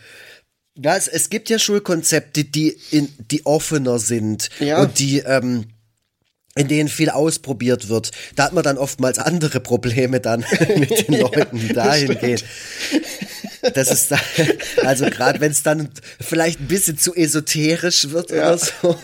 Ja, 0.82 0.96
es, 0.96 1.10
es 1.10 1.30
gibt 1.30 1.50
ja 1.50 1.60
Schulkonzepte, 1.60 2.46
die, 2.46 2.78
in, 2.92 3.10
die 3.20 3.46
offener 3.46 4.00
sind 4.00 4.50
ja. 4.62 4.82
und 4.82 4.98
die, 4.98 5.20
ähm, 5.20 5.66
in 6.60 6.68
denen 6.68 6.90
viel 6.90 7.10
ausprobiert 7.10 7.88
wird. 7.88 8.12
Da 8.36 8.44
hat 8.44 8.54
man 8.54 8.64
dann 8.64 8.78
oftmals 8.78 9.18
andere 9.18 9.62
Probleme 9.62 10.20
dann 10.20 10.44
mit 10.76 11.08
den 11.08 11.22
Leuten, 11.22 11.58
die 11.58 11.74
dahin 11.74 12.20
gehen. 12.20 12.42
Das 13.74 13.90
ist 13.92 14.12
da, 14.12 14.18
also 14.84 15.06
gerade 15.06 15.40
wenn 15.40 15.52
es 15.52 15.64
dann 15.64 15.90
vielleicht 16.20 16.60
ein 16.60 16.68
bisschen 16.68 16.98
zu 16.98 17.16
esoterisch 17.16 18.10
wird 18.10 18.32
ja. 18.32 18.54
oder 18.54 18.58
so, 18.58 18.98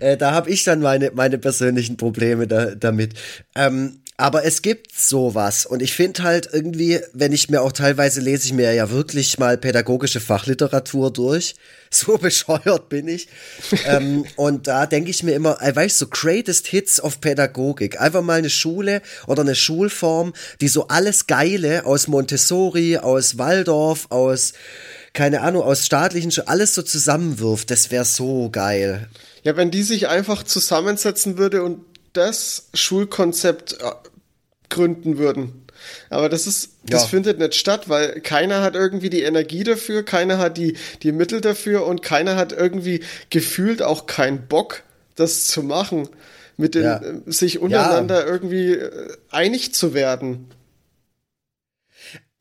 äh, 0.00 0.16
da 0.16 0.32
habe 0.32 0.50
ich 0.50 0.64
dann 0.64 0.80
meine 0.80 1.10
meine 1.12 1.38
persönlichen 1.38 1.96
Probleme 1.96 2.46
da, 2.46 2.74
damit. 2.74 3.14
Ähm, 3.54 4.00
aber 4.16 4.44
es 4.44 4.62
gibt 4.62 4.96
sowas 4.96 5.66
und 5.66 5.82
ich 5.82 5.92
finde 5.92 6.22
halt 6.22 6.48
irgendwie, 6.52 7.00
wenn 7.12 7.32
ich 7.32 7.48
mir 7.50 7.62
auch 7.62 7.72
teilweise 7.72 8.20
lese 8.20 8.46
ich 8.46 8.52
mir 8.52 8.72
ja 8.72 8.90
wirklich 8.90 9.38
mal 9.38 9.58
pädagogische 9.58 10.20
Fachliteratur 10.20 11.12
durch, 11.12 11.56
so 11.90 12.18
bescheuert 12.18 12.88
bin 12.88 13.08
ich. 13.08 13.26
ähm, 13.86 14.24
und 14.36 14.68
da 14.68 14.86
denke 14.86 15.10
ich 15.10 15.24
mir 15.24 15.34
immer, 15.34 15.60
äh, 15.60 15.74
weißt 15.74 16.00
du, 16.00 16.04
so 16.04 16.10
Greatest 16.10 16.68
Hits 16.68 17.00
of 17.00 17.20
Pädagogik. 17.20 18.00
Einfach 18.00 18.22
mal 18.22 18.38
eine 18.38 18.50
Schule 18.50 19.02
oder 19.26 19.42
eine 19.42 19.56
Schulform, 19.56 20.32
die 20.60 20.68
so 20.68 20.86
alles 20.86 21.26
Geile 21.26 21.84
aus 21.84 22.06
Montessori, 22.06 22.98
aus 22.98 23.36
Waldorf, 23.38 24.06
aus, 24.10 24.52
keine 25.12 25.40
Ahnung, 25.40 25.62
aus 25.62 25.86
staatlichen, 25.86 26.32
alles 26.46 26.74
so 26.74 26.82
zusammenwirft. 26.82 27.68
Das 27.68 27.90
wäre 27.90 28.04
so 28.04 28.48
geil. 28.50 29.08
Ja, 29.42 29.56
wenn 29.56 29.72
die 29.72 29.82
sich 29.82 30.06
einfach 30.06 30.44
zusammensetzen 30.44 31.36
würde 31.36 31.64
und 31.64 31.93
das 32.14 32.68
Schulkonzept 32.74 33.74
äh, 33.74 33.90
gründen 34.70 35.18
würden. 35.18 35.64
Aber 36.08 36.28
das 36.28 36.46
ist, 36.46 36.70
das 36.84 37.02
ja. 37.02 37.08
findet 37.08 37.38
nicht 37.38 37.54
statt, 37.54 37.88
weil 37.88 38.20
keiner 38.20 38.62
hat 38.62 38.74
irgendwie 38.74 39.10
die 39.10 39.22
Energie 39.22 39.64
dafür, 39.64 40.02
keiner 40.02 40.38
hat 40.38 40.56
die, 40.56 40.76
die 41.02 41.12
Mittel 41.12 41.40
dafür 41.40 41.86
und 41.86 42.02
keiner 42.02 42.36
hat 42.36 42.52
irgendwie 42.52 43.02
gefühlt 43.30 43.82
auch 43.82 44.06
keinen 44.06 44.46
Bock, 44.46 44.82
das 45.14 45.46
zu 45.46 45.62
machen, 45.62 46.08
mit 46.56 46.74
den, 46.74 46.84
ja. 46.84 46.96
Äh, 46.96 47.20
sich 47.26 47.58
untereinander 47.58 48.20
ja. 48.20 48.26
irgendwie 48.26 48.72
äh, 48.72 49.16
einig 49.30 49.74
zu 49.74 49.92
werden 49.92 50.48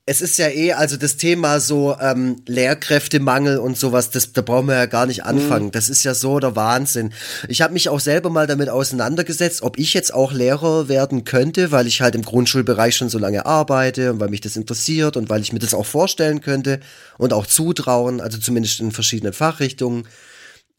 es 0.06 0.22
ist 0.22 0.38
ja 0.38 0.50
eh, 0.50 0.74
also 0.74 0.98
das 0.98 1.16
Thema 1.16 1.62
so 1.62 1.96
ähm, 2.00 2.42
Lehrkräftemangel 2.46 3.58
und 3.58 3.78
sowas, 3.78 4.10
das, 4.10 4.34
da 4.34 4.42
brauchen 4.42 4.68
wir 4.68 4.76
ja 4.76 4.86
gar 4.86 5.06
nicht 5.06 5.24
anfangen. 5.24 5.68
Mhm. 5.68 5.72
Das 5.72 5.88
ist 5.88 6.04
ja 6.04 6.14
so 6.14 6.40
der 6.40 6.58
Wahnsinn. 6.58 7.14
Ich 7.48 7.62
habe 7.62 7.72
mich 7.72 7.88
auch 7.88 8.02
selber 8.02 8.30
mal 8.30 8.46
damit 8.46 8.68
auseinandergesetzt, 8.68 9.62
ob 9.62 9.80
ich 9.80 9.94
jetzt 9.94 10.14
auch 10.14 10.34
Lehrer 10.34 10.90
werden 10.90 11.24
könnte, 11.24 11.72
weil 11.72 11.88
ich 11.88 12.02
halt 12.02 12.16
im 12.16 12.24
Grundschulbereich 12.24 12.98
schon 12.98 13.08
so 13.08 13.18
lange 13.18 13.46
arbeite 13.46 14.12
und 14.12 14.20
weil 14.20 14.30
mich 14.30 14.42
das 14.42 14.58
interessiert 14.58 15.16
und 15.16 15.30
weil 15.30 15.42
ich 15.42 15.54
mir 15.54 15.60
das 15.60 15.74
auch 15.74 15.86
vorstellen 15.86 16.42
könnte 16.42 16.82
und 17.18 17.32
auch 17.32 17.48
zutrauen, 17.48 18.20
also 18.20 18.38
zumindest 18.38 18.82
in 18.82 18.92
verschiedenen 18.92 19.32
Fachrichtungen. 19.32 20.06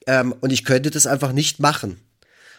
Ähm, 0.06 0.34
und 0.38 0.52
ich 0.52 0.66
könnte 0.66 0.90
das 0.90 1.06
einfach 1.06 1.32
nicht 1.32 1.60
machen 1.60 2.04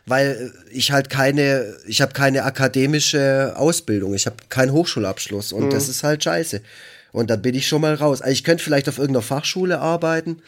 weil 0.05 0.53
ich 0.71 0.91
halt 0.91 1.09
keine, 1.09 1.75
ich 1.87 2.01
habe 2.01 2.13
keine 2.13 2.43
akademische 2.43 3.53
Ausbildung, 3.55 4.13
ich 4.13 4.25
habe 4.25 4.37
keinen 4.49 4.71
Hochschulabschluss 4.71 5.51
und 5.51 5.65
mhm. 5.65 5.69
das 5.71 5.89
ist 5.89 6.03
halt 6.03 6.23
scheiße. 6.23 6.61
Und 7.11 7.29
da 7.29 7.37
bin 7.37 7.55
ich 7.55 7.67
schon 7.67 7.81
mal 7.81 7.95
raus. 7.95 8.21
Also 8.21 8.33
ich 8.33 8.43
könnte 8.43 8.63
vielleicht 8.63 8.89
auf 8.89 8.97
irgendeiner 8.97 9.23
Fachschule 9.23 9.79
arbeiten, 9.79 10.41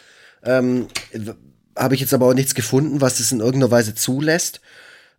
ähm, 0.43 0.87
habe 1.75 1.95
ich 1.95 2.01
jetzt 2.01 2.13
aber 2.13 2.27
auch 2.27 2.33
nichts 2.33 2.55
gefunden, 2.55 3.01
was 3.01 3.17
das 3.17 3.31
in 3.31 3.39
irgendeiner 3.39 3.71
Weise 3.71 3.95
zulässt. 3.95 4.61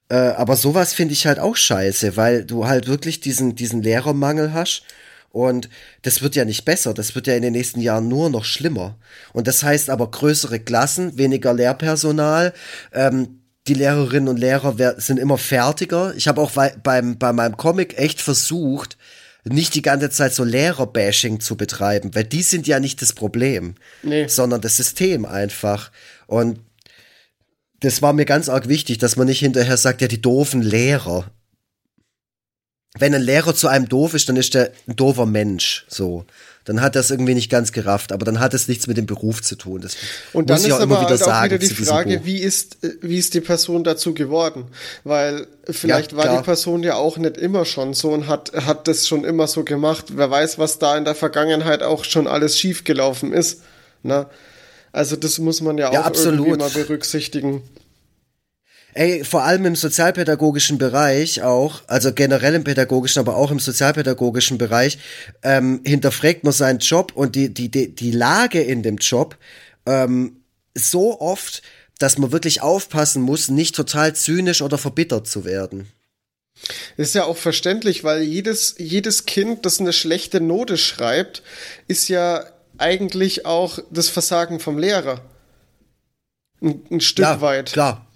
Äh, 0.08 0.16
aber 0.16 0.56
sowas 0.56 0.94
finde 0.94 1.14
ich 1.14 1.26
halt 1.26 1.38
auch 1.38 1.56
scheiße, 1.56 2.16
weil 2.16 2.44
du 2.44 2.66
halt 2.66 2.86
wirklich 2.86 3.20
diesen, 3.20 3.56
diesen 3.56 3.82
Lehrermangel 3.82 4.52
hast. 4.52 4.82
Und 5.30 5.68
das 6.02 6.22
wird 6.22 6.36
ja 6.36 6.44
nicht 6.44 6.64
besser, 6.64 6.94
das 6.94 7.14
wird 7.14 7.26
ja 7.26 7.34
in 7.34 7.42
den 7.42 7.52
nächsten 7.52 7.80
Jahren 7.80 8.08
nur 8.08 8.30
noch 8.30 8.44
schlimmer. 8.44 8.96
Und 9.32 9.46
das 9.46 9.62
heißt 9.62 9.90
aber 9.90 10.10
größere 10.10 10.58
Klassen, 10.58 11.18
weniger 11.18 11.52
Lehrpersonal, 11.52 12.54
ähm, 12.92 13.37
die 13.68 13.74
Lehrerinnen 13.74 14.28
und 14.28 14.38
Lehrer 14.38 14.74
sind 14.98 15.18
immer 15.18 15.38
fertiger. 15.38 16.14
Ich 16.16 16.26
habe 16.26 16.40
auch 16.40 16.50
beim, 16.82 17.18
bei 17.18 17.32
meinem 17.32 17.56
Comic 17.56 17.98
echt 17.98 18.20
versucht, 18.20 18.96
nicht 19.44 19.74
die 19.74 19.82
ganze 19.82 20.10
Zeit 20.10 20.34
so 20.34 20.44
Lehrerbashing 20.44 21.40
zu 21.40 21.56
betreiben, 21.56 22.14
weil 22.14 22.24
die 22.24 22.42
sind 22.42 22.66
ja 22.66 22.80
nicht 22.80 23.00
das 23.02 23.12
Problem, 23.12 23.74
nee. 24.02 24.26
sondern 24.28 24.60
das 24.60 24.76
System 24.76 25.24
einfach. 25.24 25.90
Und 26.26 26.60
das 27.80 28.02
war 28.02 28.12
mir 28.12 28.24
ganz 28.24 28.48
arg 28.48 28.68
wichtig, 28.68 28.98
dass 28.98 29.16
man 29.16 29.26
nicht 29.26 29.38
hinterher 29.38 29.76
sagt, 29.76 30.00
ja, 30.02 30.08
die 30.08 30.20
doofen 30.20 30.62
Lehrer. 30.62 31.30
Wenn 32.98 33.14
ein 33.14 33.22
Lehrer 33.22 33.54
zu 33.54 33.68
einem 33.68 33.88
doof 33.88 34.14
ist, 34.14 34.28
dann 34.28 34.36
ist 34.36 34.54
der 34.54 34.72
ein 34.86 34.96
doofer 34.96 35.26
Mensch, 35.26 35.84
so 35.88 36.24
dann 36.68 36.82
hat 36.82 36.96
das 36.96 37.10
irgendwie 37.10 37.34
nicht 37.34 37.50
ganz 37.50 37.72
gerafft, 37.72 38.12
aber 38.12 38.26
dann 38.26 38.40
hat 38.40 38.52
es 38.52 38.68
nichts 38.68 38.86
mit 38.86 38.98
dem 38.98 39.06
Beruf 39.06 39.40
zu 39.40 39.56
tun. 39.56 39.80
Das 39.80 39.96
und 40.34 40.50
dann 40.50 40.58
ist 40.58 40.70
aber 40.70 41.00
wieder, 41.00 41.08
halt 41.08 41.22
auch 41.22 41.44
wieder 41.44 41.58
die 41.58 41.68
Frage, 41.68 42.20
wie 42.24 42.36
ist, 42.36 42.84
äh, 42.84 42.90
wie 43.00 43.16
ist 43.16 43.32
die 43.32 43.40
Person 43.40 43.84
dazu 43.84 44.12
geworden? 44.12 44.66
Weil 45.02 45.46
vielleicht 45.70 46.12
ja, 46.12 46.18
war 46.18 46.36
die 46.36 46.44
Person 46.44 46.82
ja 46.82 46.96
auch 46.96 47.16
nicht 47.16 47.38
immer 47.38 47.64
schon 47.64 47.94
so 47.94 48.10
und 48.10 48.26
hat, 48.26 48.52
hat 48.52 48.86
das 48.86 49.08
schon 49.08 49.24
immer 49.24 49.46
so 49.46 49.64
gemacht. 49.64 50.06
Wer 50.14 50.30
weiß, 50.30 50.58
was 50.58 50.78
da 50.78 50.98
in 50.98 51.06
der 51.06 51.14
Vergangenheit 51.14 51.82
auch 51.82 52.04
schon 52.04 52.26
alles 52.26 52.58
schiefgelaufen 52.58 53.32
ist. 53.32 53.62
Ne? 54.02 54.26
Also 54.92 55.16
das 55.16 55.38
muss 55.38 55.62
man 55.62 55.78
ja 55.78 55.88
auch 55.88 55.94
ja, 55.94 56.12
irgendwie 56.14 56.52
mal 56.52 56.68
berücksichtigen. 56.68 57.62
Ey, 58.94 59.22
vor 59.22 59.44
allem 59.44 59.66
im 59.66 59.76
sozialpädagogischen 59.76 60.78
Bereich 60.78 61.42
auch, 61.42 61.82
also 61.86 62.12
generell 62.12 62.54
im 62.54 62.64
pädagogischen, 62.64 63.20
aber 63.20 63.36
auch 63.36 63.50
im 63.50 63.60
sozialpädagogischen 63.60 64.58
Bereich, 64.58 64.98
ähm, 65.42 65.82
hinterfragt 65.84 66.42
man 66.44 66.52
seinen 66.52 66.78
Job 66.78 67.12
und 67.14 67.36
die, 67.36 67.52
die, 67.52 67.70
die, 67.70 67.94
die 67.94 68.10
Lage 68.10 68.60
in 68.60 68.82
dem 68.82 68.96
Job 68.96 69.36
ähm, 69.86 70.40
so 70.74 71.20
oft, 71.20 71.62
dass 71.98 72.18
man 72.18 72.32
wirklich 72.32 72.62
aufpassen 72.62 73.22
muss, 73.22 73.48
nicht 73.48 73.74
total 73.74 74.14
zynisch 74.14 74.62
oder 74.62 74.78
verbittert 74.78 75.26
zu 75.26 75.44
werden. 75.44 75.88
Ist 76.96 77.14
ja 77.14 77.24
auch 77.24 77.36
verständlich, 77.36 78.04
weil 78.04 78.22
jedes, 78.22 78.74
jedes 78.78 79.26
Kind, 79.26 79.64
das 79.64 79.80
eine 79.80 79.92
schlechte 79.92 80.40
Note 80.40 80.76
schreibt, 80.76 81.42
ist 81.86 82.08
ja 82.08 82.44
eigentlich 82.78 83.46
auch 83.46 83.78
das 83.90 84.08
Versagen 84.08 84.60
vom 84.60 84.78
Lehrer. 84.78 85.20
Ein, 86.60 86.82
ein 86.90 87.00
Stück 87.00 87.24
ja, 87.24 87.40
weit. 87.40 87.72
Klar, 87.72 88.07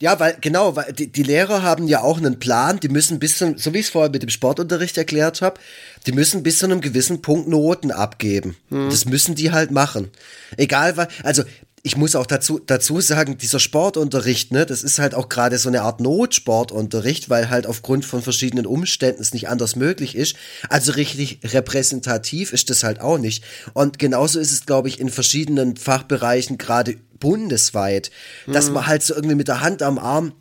ja, 0.00 0.18
weil, 0.18 0.36
genau, 0.40 0.76
weil 0.76 0.92
die, 0.92 1.12
die 1.12 1.22
Lehrer 1.22 1.62
haben 1.62 1.86
ja 1.86 2.00
auch 2.00 2.16
einen 2.16 2.38
Plan, 2.38 2.80
die 2.80 2.88
müssen 2.88 3.18
bis 3.18 3.36
zu, 3.36 3.54
so 3.58 3.74
wie 3.74 3.78
ich 3.78 3.86
es 3.86 3.92
vorher 3.92 4.10
mit 4.10 4.22
dem 4.22 4.30
Sportunterricht 4.30 4.96
erklärt 4.96 5.42
habe, 5.42 5.60
die 6.06 6.12
müssen 6.12 6.42
bis 6.42 6.58
zu 6.58 6.64
einem 6.64 6.80
gewissen 6.80 7.20
Punkt 7.20 7.48
Noten 7.48 7.90
abgeben. 7.90 8.56
Hm. 8.70 8.88
Das 8.88 9.04
müssen 9.04 9.34
die 9.34 9.52
halt 9.52 9.70
machen. 9.70 10.10
Egal, 10.56 10.96
was, 10.96 11.08
also 11.22 11.42
ich 11.82 11.96
muss 11.96 12.14
auch 12.14 12.26
dazu, 12.26 12.58
dazu 12.58 13.00
sagen, 13.00 13.38
dieser 13.38 13.58
Sportunterricht, 13.58 14.52
ne, 14.52 14.66
das 14.66 14.82
ist 14.82 14.98
halt 14.98 15.14
auch 15.14 15.28
gerade 15.28 15.58
so 15.58 15.68
eine 15.68 15.82
Art 15.82 16.00
Notsportunterricht, 16.00 17.30
weil 17.30 17.48
halt 17.48 17.66
aufgrund 17.66 18.04
von 18.04 18.22
verschiedenen 18.22 18.66
Umständen 18.66 19.22
es 19.22 19.32
nicht 19.32 19.48
anders 19.48 19.76
möglich 19.76 20.14
ist. 20.14 20.36
Also 20.68 20.92
richtig 20.92 21.40
repräsentativ 21.44 22.52
ist 22.52 22.70
das 22.70 22.84
halt 22.84 23.00
auch 23.00 23.18
nicht. 23.18 23.44
Und 23.72 23.98
genauso 23.98 24.38
ist 24.40 24.52
es, 24.52 24.66
glaube 24.66 24.88
ich, 24.88 25.00
in 25.00 25.08
verschiedenen 25.08 25.76
Fachbereichen 25.76 26.58
gerade 26.58 26.96
bundesweit, 27.20 28.10
mhm. 28.46 28.52
dass 28.52 28.70
man 28.70 28.86
halt 28.86 29.02
so 29.02 29.14
irgendwie 29.14 29.36
mit 29.36 29.48
der 29.48 29.60
Hand 29.60 29.82
am 29.82 29.98
Arm 29.98 30.32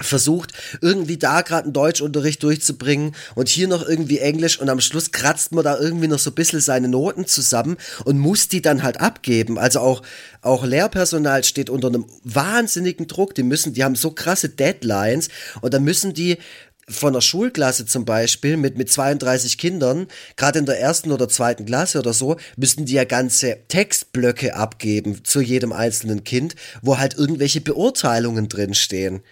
versucht, 0.00 0.52
irgendwie 0.80 1.16
da 1.16 1.42
gerade 1.42 1.64
einen 1.64 1.72
Deutschunterricht 1.72 2.42
durchzubringen 2.42 3.14
und 3.34 3.48
hier 3.48 3.68
noch 3.68 3.86
irgendwie 3.86 4.18
Englisch 4.18 4.60
und 4.60 4.68
am 4.68 4.80
Schluss 4.80 5.12
kratzt 5.12 5.52
man 5.52 5.64
da 5.64 5.78
irgendwie 5.78 6.08
noch 6.08 6.18
so 6.18 6.30
ein 6.30 6.34
bisschen 6.34 6.60
seine 6.60 6.88
Noten 6.88 7.26
zusammen 7.26 7.76
und 8.04 8.18
muss 8.18 8.48
die 8.48 8.62
dann 8.62 8.82
halt 8.82 9.00
abgeben. 9.00 9.58
Also 9.58 9.80
auch, 9.80 10.02
auch 10.40 10.64
Lehrpersonal 10.64 11.44
steht 11.44 11.70
unter 11.70 11.88
einem 11.88 12.06
wahnsinnigen 12.24 13.06
Druck. 13.06 13.34
Die 13.34 13.42
müssen, 13.42 13.74
die 13.74 13.84
haben 13.84 13.94
so 13.94 14.10
krasse 14.10 14.48
Deadlines 14.48 15.28
und 15.60 15.72
dann 15.74 15.84
müssen 15.84 16.14
die 16.14 16.38
von 16.88 17.12
einer 17.12 17.20
Schulklasse 17.20 17.86
zum 17.86 18.04
Beispiel 18.04 18.56
mit, 18.56 18.76
mit 18.76 18.90
32 18.90 19.58
Kindern, 19.58 20.08
gerade 20.36 20.58
in 20.58 20.66
der 20.66 20.80
ersten 20.80 21.12
oder 21.12 21.28
zweiten 21.28 21.64
Klasse 21.64 21.98
oder 21.98 22.12
so, 22.12 22.36
müssten 22.56 22.86
die 22.86 22.94
ja 22.94 23.04
ganze 23.04 23.58
Textblöcke 23.68 24.56
abgeben 24.56 25.24
zu 25.24 25.40
jedem 25.40 25.72
einzelnen 25.72 26.24
Kind, 26.24 26.56
wo 26.82 26.98
halt 26.98 27.14
irgendwelche 27.14 27.60
Beurteilungen 27.60 28.48
drinstehen. 28.48 29.22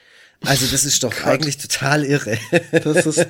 Also 0.46 0.66
das 0.66 0.84
ist 0.84 1.02
doch 1.02 1.10
Gott. 1.16 1.26
eigentlich 1.26 1.58
total 1.58 2.04
irre. 2.04 2.38
Das 2.72 3.04
ist 3.04 3.18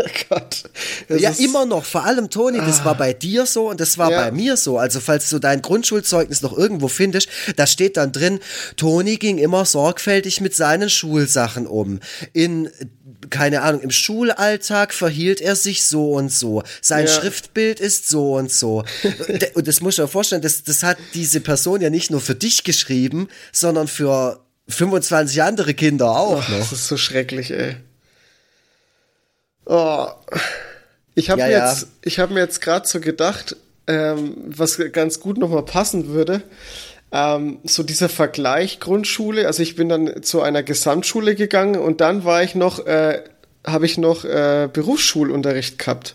Gott. 0.28 0.62
Das 1.08 1.20
ja, 1.20 1.30
ist 1.30 1.40
immer 1.40 1.66
noch. 1.66 1.84
Vor 1.84 2.04
allem, 2.04 2.30
Toni, 2.30 2.58
das 2.58 2.80
ah. 2.80 2.84
war 2.86 2.94
bei 2.94 3.12
dir 3.12 3.46
so 3.46 3.68
und 3.68 3.80
das 3.80 3.98
war 3.98 4.10
ja. 4.10 4.22
bei 4.22 4.32
mir 4.32 4.56
so. 4.56 4.78
Also 4.78 5.00
falls 5.00 5.28
du 5.28 5.38
dein 5.38 5.60
Grundschulzeugnis 5.60 6.40
noch 6.42 6.56
irgendwo 6.56 6.88
findest, 6.88 7.28
da 7.56 7.66
steht 7.66 7.96
dann 7.96 8.12
drin, 8.12 8.40
Toni 8.76 9.16
ging 9.16 9.38
immer 9.38 9.64
sorgfältig 9.64 10.40
mit 10.40 10.54
seinen 10.54 10.88
Schulsachen 10.88 11.66
um. 11.66 12.00
In 12.32 12.70
keine 13.28 13.62
Ahnung, 13.62 13.82
im 13.82 13.90
Schulalltag 13.90 14.94
verhielt 14.94 15.40
er 15.40 15.56
sich 15.56 15.84
so 15.84 16.12
und 16.12 16.32
so. 16.32 16.62
Sein 16.80 17.06
ja. 17.06 17.12
Schriftbild 17.12 17.80
ist 17.80 18.08
so 18.08 18.36
und 18.36 18.50
so. 18.50 18.84
und 19.54 19.68
das 19.68 19.80
muss 19.80 19.94
ich 19.94 20.00
mir 20.00 20.08
vorstellen, 20.08 20.42
das, 20.42 20.64
das 20.64 20.82
hat 20.82 20.96
diese 21.14 21.40
Person 21.40 21.80
ja 21.80 21.90
nicht 21.90 22.10
nur 22.10 22.20
für 22.20 22.34
dich 22.34 22.64
geschrieben, 22.64 23.28
sondern 23.52 23.88
für 23.88 24.40
25 24.68 25.42
andere 25.42 25.74
Kinder 25.74 26.10
auch 26.10 26.48
oh, 26.48 26.52
noch. 26.52 26.70
Das 26.70 26.72
ist 26.72 26.88
so 26.88 26.96
schrecklich, 26.96 27.50
ey. 27.50 27.76
Oh. 29.66 30.06
Ich 31.14 31.28
habe 31.28 31.40
ja, 31.40 31.46
mir, 31.46 31.52
ja. 31.52 31.70
Jetzt, 31.70 31.88
ich 32.02 32.18
hab 32.18 32.30
mir 32.30 32.40
jetzt 32.40 32.60
gerade 32.60 32.88
so 32.88 33.00
gedacht, 33.00 33.56
ähm, 33.86 34.36
was 34.46 34.78
ganz 34.92 35.20
gut 35.20 35.38
nochmal 35.38 35.64
passen 35.64 36.08
würde. 36.08 36.42
Ähm, 37.12 37.58
so 37.64 37.82
dieser 37.82 38.08
Vergleich 38.08 38.78
Grundschule, 38.78 39.46
also 39.46 39.62
ich 39.62 39.74
bin 39.74 39.88
dann 39.88 40.22
zu 40.22 40.42
einer 40.42 40.62
Gesamtschule 40.62 41.34
gegangen 41.34 41.80
und 41.80 42.00
dann 42.00 42.24
war 42.24 42.42
ich 42.42 42.54
noch, 42.54 42.86
äh, 42.86 43.24
habe 43.66 43.86
ich 43.86 43.98
noch 43.98 44.24
äh, 44.24 44.68
Berufsschulunterricht 44.72 45.78
gehabt. 45.78 46.14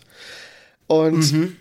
Und 0.86 1.32
mhm. 1.32 1.56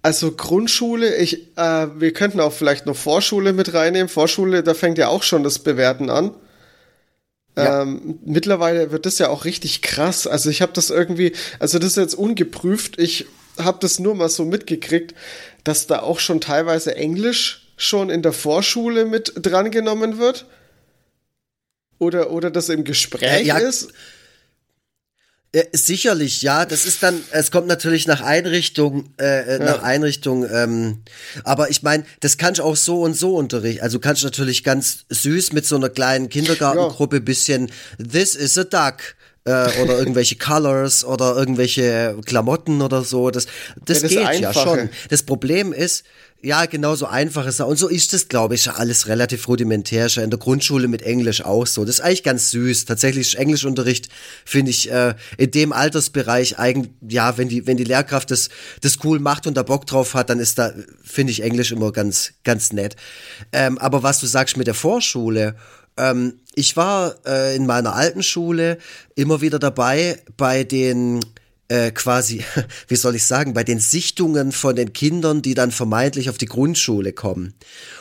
Also 0.00 0.32
Grundschule, 0.32 1.16
ich, 1.16 1.56
äh, 1.56 1.88
wir 1.98 2.12
könnten 2.12 2.40
auch 2.40 2.52
vielleicht 2.52 2.86
noch 2.86 2.96
Vorschule 2.96 3.52
mit 3.52 3.74
reinnehmen. 3.74 4.08
Vorschule, 4.08 4.62
da 4.62 4.74
fängt 4.74 4.96
ja 4.96 5.08
auch 5.08 5.22
schon 5.22 5.42
das 5.42 5.58
Bewerten 5.58 6.08
an. 6.08 6.34
Ja. 7.56 7.82
Ähm, 7.82 8.20
mittlerweile 8.24 8.92
wird 8.92 9.06
das 9.06 9.18
ja 9.18 9.28
auch 9.28 9.44
richtig 9.44 9.82
krass. 9.82 10.28
Also 10.28 10.50
ich 10.50 10.62
habe 10.62 10.72
das 10.72 10.90
irgendwie, 10.90 11.32
also 11.58 11.78
das 11.78 11.88
ist 11.88 11.96
jetzt 11.96 12.14
ungeprüft. 12.14 12.98
Ich 12.98 13.26
habe 13.58 13.78
das 13.80 13.98
nur 13.98 14.14
mal 14.14 14.28
so 14.28 14.44
mitgekriegt, 14.44 15.14
dass 15.64 15.88
da 15.88 16.00
auch 16.00 16.20
schon 16.20 16.40
teilweise 16.40 16.94
Englisch 16.94 17.67
schon 17.78 18.10
in 18.10 18.20
der 18.20 18.34
Vorschule 18.34 19.06
mit 19.06 19.32
drangenommen 19.36 20.18
wird. 20.18 20.44
Oder, 21.98 22.30
oder 22.30 22.50
das 22.50 22.68
im 22.68 22.84
Gespräch 22.84 23.46
ja, 23.46 23.58
ja. 23.58 23.66
ist. 23.66 23.88
Äh, 25.50 25.64
sicherlich, 25.72 26.42
ja. 26.42 26.66
Das 26.66 26.84
ist 26.84 27.02
dann, 27.02 27.20
es 27.30 27.50
kommt 27.50 27.68
natürlich 27.68 28.06
nach 28.06 28.20
Einrichtung, 28.20 29.14
äh, 29.18 29.24
äh, 29.24 29.58
ja. 29.58 29.64
nach 29.64 29.82
Einrichtung. 29.82 30.46
Ähm, 30.50 31.02
aber 31.42 31.70
ich 31.70 31.82
meine, 31.82 32.04
das 32.20 32.36
kannst 32.36 32.58
du 32.58 32.64
auch 32.64 32.76
so 32.76 33.00
und 33.02 33.14
so 33.14 33.34
unterrichten. 33.36 33.82
Also 33.82 33.98
kannst 33.98 34.22
du 34.22 34.26
natürlich 34.26 34.62
ganz 34.62 35.06
süß 35.08 35.52
mit 35.52 35.64
so 35.64 35.76
einer 35.76 35.88
kleinen 35.88 36.28
Kindergartengruppe 36.28 37.16
ja. 37.16 37.22
bisschen 37.22 37.70
This 37.98 38.34
is 38.34 38.58
a 38.58 38.64
duck 38.64 39.16
äh, 39.44 39.80
oder 39.82 39.98
irgendwelche 39.98 40.36
Colors 40.36 41.04
oder 41.04 41.36
irgendwelche 41.36 42.18
Klamotten 42.26 42.82
oder 42.82 43.02
so. 43.02 43.30
Das, 43.30 43.46
das, 43.86 44.02
ja, 44.02 44.22
das 44.22 44.32
geht 44.32 44.40
ja 44.40 44.52
schon. 44.52 44.90
Das 45.08 45.22
Problem 45.22 45.72
ist, 45.72 46.04
ja, 46.40 46.66
genau 46.66 46.94
so 46.94 47.06
einfach 47.06 47.46
ist 47.46 47.58
er. 47.58 47.66
Und 47.66 47.78
so 47.78 47.88
ist 47.88 48.14
es, 48.14 48.28
glaube 48.28 48.54
ich, 48.54 48.70
alles 48.70 49.08
relativ 49.08 49.48
rudimentär. 49.48 50.08
Schon 50.08 50.22
in 50.22 50.30
der 50.30 50.38
Grundschule 50.38 50.86
mit 50.86 51.02
Englisch 51.02 51.44
auch 51.44 51.66
so. 51.66 51.84
Das 51.84 51.96
ist 51.96 52.00
eigentlich 52.00 52.22
ganz 52.22 52.52
süß. 52.52 52.84
Tatsächlich 52.84 53.36
Englischunterricht, 53.36 54.08
finde 54.44 54.70
ich, 54.70 54.90
äh, 54.90 55.14
in 55.36 55.50
dem 55.50 55.72
Altersbereich 55.72 56.58
eigentlich, 56.58 56.92
ja, 57.08 57.36
wenn 57.38 57.48
die, 57.48 57.66
wenn 57.66 57.76
die 57.76 57.84
Lehrkraft 57.84 58.30
das, 58.30 58.50
das 58.82 58.98
cool 59.02 59.18
macht 59.18 59.48
und 59.48 59.56
da 59.56 59.64
Bock 59.64 59.86
drauf 59.86 60.14
hat, 60.14 60.30
dann 60.30 60.38
ist 60.38 60.58
da, 60.58 60.72
finde 61.02 61.32
ich 61.32 61.42
Englisch 61.42 61.72
immer 61.72 61.90
ganz, 61.90 62.34
ganz 62.44 62.72
nett. 62.72 62.94
Ähm, 63.52 63.76
aber 63.78 64.04
was 64.04 64.20
du 64.20 64.26
sagst 64.26 64.56
mit 64.56 64.68
der 64.68 64.74
Vorschule, 64.74 65.56
ähm, 65.96 66.34
ich 66.54 66.76
war 66.76 67.16
äh, 67.26 67.56
in 67.56 67.66
meiner 67.66 67.94
alten 67.94 68.22
Schule 68.22 68.78
immer 69.16 69.40
wieder 69.40 69.58
dabei 69.58 70.22
bei 70.36 70.62
den 70.62 71.18
äh, 71.68 71.90
quasi, 71.90 72.44
wie 72.88 72.96
soll 72.96 73.14
ich 73.14 73.24
sagen, 73.24 73.54
bei 73.54 73.64
den 73.64 73.78
Sichtungen 73.78 74.52
von 74.52 74.74
den 74.74 74.92
Kindern, 74.92 75.42
die 75.42 75.54
dann 75.54 75.70
vermeintlich 75.70 76.30
auf 76.30 76.38
die 76.38 76.46
Grundschule 76.46 77.12
kommen. 77.12 77.54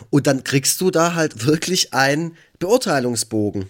Und 0.10 0.28
dann 0.28 0.44
kriegst 0.44 0.82
du 0.82 0.92
da 0.92 1.16
halt 1.16 1.46
wirklich 1.46 1.94
einen 1.94 2.36
Beurteilungsbogen. 2.60 3.70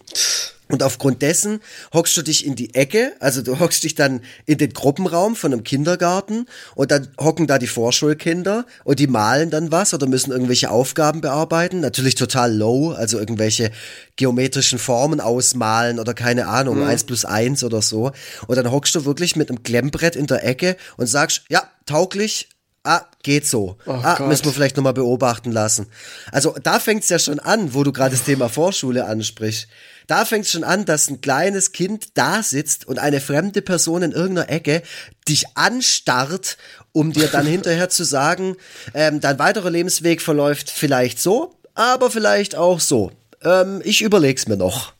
Und 0.69 0.83
aufgrund 0.83 1.21
dessen 1.21 1.61
hockst 1.93 2.17
du 2.17 2.21
dich 2.21 2.45
in 2.45 2.55
die 2.55 2.75
Ecke, 2.75 3.13
also 3.19 3.41
du 3.41 3.59
hockst 3.59 3.83
dich 3.83 3.95
dann 3.95 4.21
in 4.45 4.57
den 4.57 4.73
Gruppenraum 4.73 5.35
von 5.35 5.53
einem 5.53 5.63
Kindergarten 5.63 6.45
und 6.75 6.91
dann 6.91 7.07
hocken 7.19 7.47
da 7.47 7.57
die 7.57 7.67
Vorschulkinder 7.67 8.65
und 8.83 8.99
die 8.99 9.07
malen 9.07 9.49
dann 9.49 9.71
was 9.71 9.93
oder 9.93 10.07
müssen 10.07 10.31
irgendwelche 10.31 10.69
Aufgaben 10.69 11.21
bearbeiten. 11.21 11.79
Natürlich 11.79 12.15
total 12.15 12.53
low, 12.53 12.91
also 12.91 13.17
irgendwelche 13.17 13.71
geometrischen 14.17 14.79
Formen 14.79 15.21
ausmalen 15.21 15.99
oder 15.99 16.13
keine 16.13 16.47
Ahnung, 16.47 16.79
mhm. 16.79 16.83
eins 16.83 17.05
plus 17.05 17.23
eins 17.23 17.63
oder 17.63 17.81
so. 17.81 18.11
Und 18.47 18.55
dann 18.57 18.71
hockst 18.71 18.93
du 18.95 19.05
wirklich 19.05 19.35
mit 19.35 19.49
einem 19.49 19.63
Klemmbrett 19.63 20.15
in 20.15 20.27
der 20.27 20.43
Ecke 20.43 20.75
und 20.97 21.07
sagst, 21.07 21.43
ja, 21.49 21.63
tauglich, 21.85 22.49
ah, 22.83 23.05
geht 23.23 23.45
so. 23.45 23.77
Oh 23.85 23.91
ah, 23.91 24.15
Gott. 24.15 24.27
müssen 24.27 24.45
wir 24.45 24.51
vielleicht 24.51 24.77
nochmal 24.77 24.93
beobachten 24.93 25.51
lassen. 25.51 25.87
Also 26.31 26.55
da 26.63 26.79
fängt's 26.79 27.09
ja 27.09 27.19
schon 27.19 27.39
an, 27.39 27.73
wo 27.73 27.83
du 27.83 27.91
gerade 27.91 28.11
das 28.11 28.23
Thema 28.23 28.49
Vorschule 28.49 29.05
ansprichst. 29.05 29.67
Da 30.07 30.23
fängt 30.23 30.45
es 30.45 30.51
schon 30.51 30.63
an, 30.63 30.85
dass 30.85 31.09
ein 31.09 31.19
kleines 31.19 31.73
Kind 31.73 32.17
da 32.17 32.41
sitzt 32.41 32.87
und 32.87 32.97
eine 32.97 33.19
fremde 33.19 33.61
Person 33.61 34.03
in 34.03 34.13
irgendeiner 34.13 34.49
Ecke 34.49 34.81
dich 35.27 35.45
anstarrt, 35.55 36.57
um 36.93 37.11
dir 37.11 37.27
dann 37.27 37.45
hinterher 37.45 37.89
zu 37.89 38.05
sagen, 38.05 38.55
ähm, 38.93 39.19
dein 39.19 39.37
weiterer 39.37 39.69
Lebensweg 39.69 40.21
verläuft 40.21 40.71
vielleicht 40.71 41.21
so, 41.21 41.55
aber 41.75 42.09
vielleicht 42.09 42.55
auch 42.55 42.79
so. 42.79 43.11
Ähm, 43.43 43.81
ich 43.83 44.01
überleg's 44.01 44.47
mir 44.47 44.57
noch. 44.57 44.93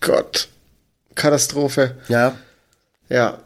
Gott. 0.00 0.48
Katastrophe. 1.14 1.96
Ja. 2.08 2.36
Ja. 3.10 3.40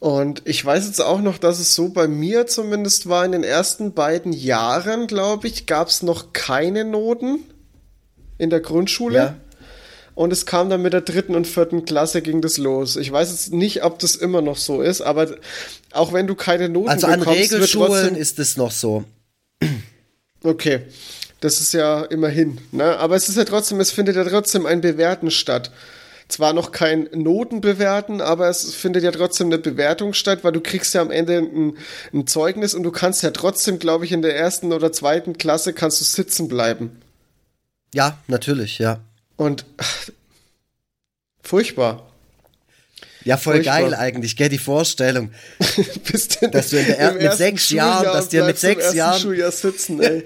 Und 0.00 0.42
ich 0.46 0.64
weiß 0.64 0.86
jetzt 0.86 1.00
auch 1.00 1.20
noch, 1.20 1.38
dass 1.38 1.60
es 1.60 1.76
so 1.76 1.90
bei 1.90 2.08
mir 2.08 2.48
zumindest 2.48 3.08
war, 3.08 3.24
in 3.24 3.30
den 3.30 3.44
ersten 3.44 3.92
beiden 3.92 4.32
Jahren, 4.32 5.06
glaube 5.06 5.46
ich, 5.46 5.66
gab 5.66 5.86
es 5.88 6.02
noch 6.02 6.32
keine 6.32 6.84
Noten 6.84 7.44
in 8.38 8.50
der 8.50 8.58
Grundschule. 8.58 9.16
Ja. 9.16 9.36
Und 10.14 10.32
es 10.32 10.44
kam 10.44 10.68
dann 10.68 10.82
mit 10.82 10.92
der 10.92 11.00
dritten 11.00 11.34
und 11.34 11.46
vierten 11.46 11.84
Klasse 11.84 12.20
ging 12.20 12.42
das 12.42 12.58
los. 12.58 12.96
Ich 12.96 13.10
weiß 13.10 13.30
jetzt 13.30 13.52
nicht, 13.52 13.82
ob 13.82 13.98
das 13.98 14.14
immer 14.14 14.42
noch 14.42 14.58
so 14.58 14.82
ist, 14.82 15.00
aber 15.00 15.36
auch 15.92 16.12
wenn 16.12 16.26
du 16.26 16.34
keine 16.34 16.68
Noten 16.68 16.90
also 16.90 17.06
bekommst, 17.06 17.28
an 17.28 17.34
Regelschulen 17.34 18.16
ist 18.16 18.38
es 18.38 18.56
noch 18.56 18.70
so. 18.70 19.04
Okay, 20.44 20.80
das 21.40 21.60
ist 21.60 21.72
ja 21.72 22.02
immerhin. 22.02 22.58
Ne? 22.72 22.98
Aber 22.98 23.16
es 23.16 23.28
ist 23.28 23.36
ja 23.36 23.44
trotzdem, 23.44 23.80
es 23.80 23.90
findet 23.90 24.16
ja 24.16 24.24
trotzdem 24.24 24.66
ein 24.66 24.80
Bewerten 24.80 25.30
statt. 25.30 25.70
Zwar 26.28 26.52
noch 26.52 26.72
kein 26.72 27.08
Notenbewerten, 27.12 28.20
aber 28.20 28.48
es 28.48 28.74
findet 28.74 29.02
ja 29.04 29.10
trotzdem 29.10 29.48
eine 29.48 29.58
Bewertung 29.58 30.14
statt, 30.14 30.44
weil 30.44 30.52
du 30.52 30.60
kriegst 30.60 30.94
ja 30.94 31.02
am 31.02 31.10
Ende 31.10 31.38
ein, 31.38 31.76
ein 32.12 32.26
Zeugnis 32.26 32.74
und 32.74 32.84
du 32.84 32.90
kannst 32.90 33.22
ja 33.22 33.30
trotzdem, 33.32 33.78
glaube 33.78 34.04
ich, 34.04 34.12
in 34.12 34.22
der 34.22 34.36
ersten 34.36 34.72
oder 34.72 34.92
zweiten 34.92 35.36
Klasse 35.36 35.72
kannst 35.72 36.00
du 36.00 36.04
sitzen 36.04 36.48
bleiben. 36.48 37.00
Ja, 37.92 38.18
natürlich, 38.28 38.78
ja. 38.78 39.00
Und 39.36 39.64
ach, 39.76 40.08
furchtbar. 41.42 42.08
Ja, 43.24 43.36
voll 43.36 43.54
furchtbar. 43.54 43.80
geil 43.80 43.94
eigentlich, 43.94 44.36
gell, 44.36 44.48
die 44.48 44.58
Vorstellung. 44.58 45.30
dass 46.52 46.70
du 46.70 46.78
in 46.78 46.86
der 46.86 47.12
mit 47.12 47.32
sechs 47.34 47.70
Jahren, 47.70 48.04
dass 48.04 48.28
dir 48.28 48.44
mit 48.44 48.58
sechs 48.58 48.94
Jahren. 48.94 49.20
Schuljahr 49.20 49.52
sitzen, 49.52 50.00
ey. 50.02 50.24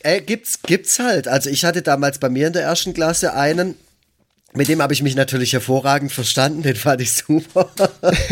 ey, 0.00 0.20
gibt's, 0.20 0.60
gibt's 0.62 0.98
halt. 0.98 1.28
Also 1.28 1.50
ich 1.50 1.64
hatte 1.64 1.82
damals 1.82 2.18
bei 2.18 2.28
mir 2.28 2.46
in 2.46 2.52
der 2.52 2.62
ersten 2.62 2.94
Klasse 2.94 3.34
einen, 3.34 3.76
mit 4.56 4.68
dem 4.68 4.80
habe 4.80 4.92
ich 4.92 5.02
mich 5.02 5.16
natürlich 5.16 5.52
hervorragend 5.52 6.12
verstanden, 6.12 6.62
den 6.62 6.76
fand 6.76 7.00
ich 7.00 7.12
super. 7.12 7.70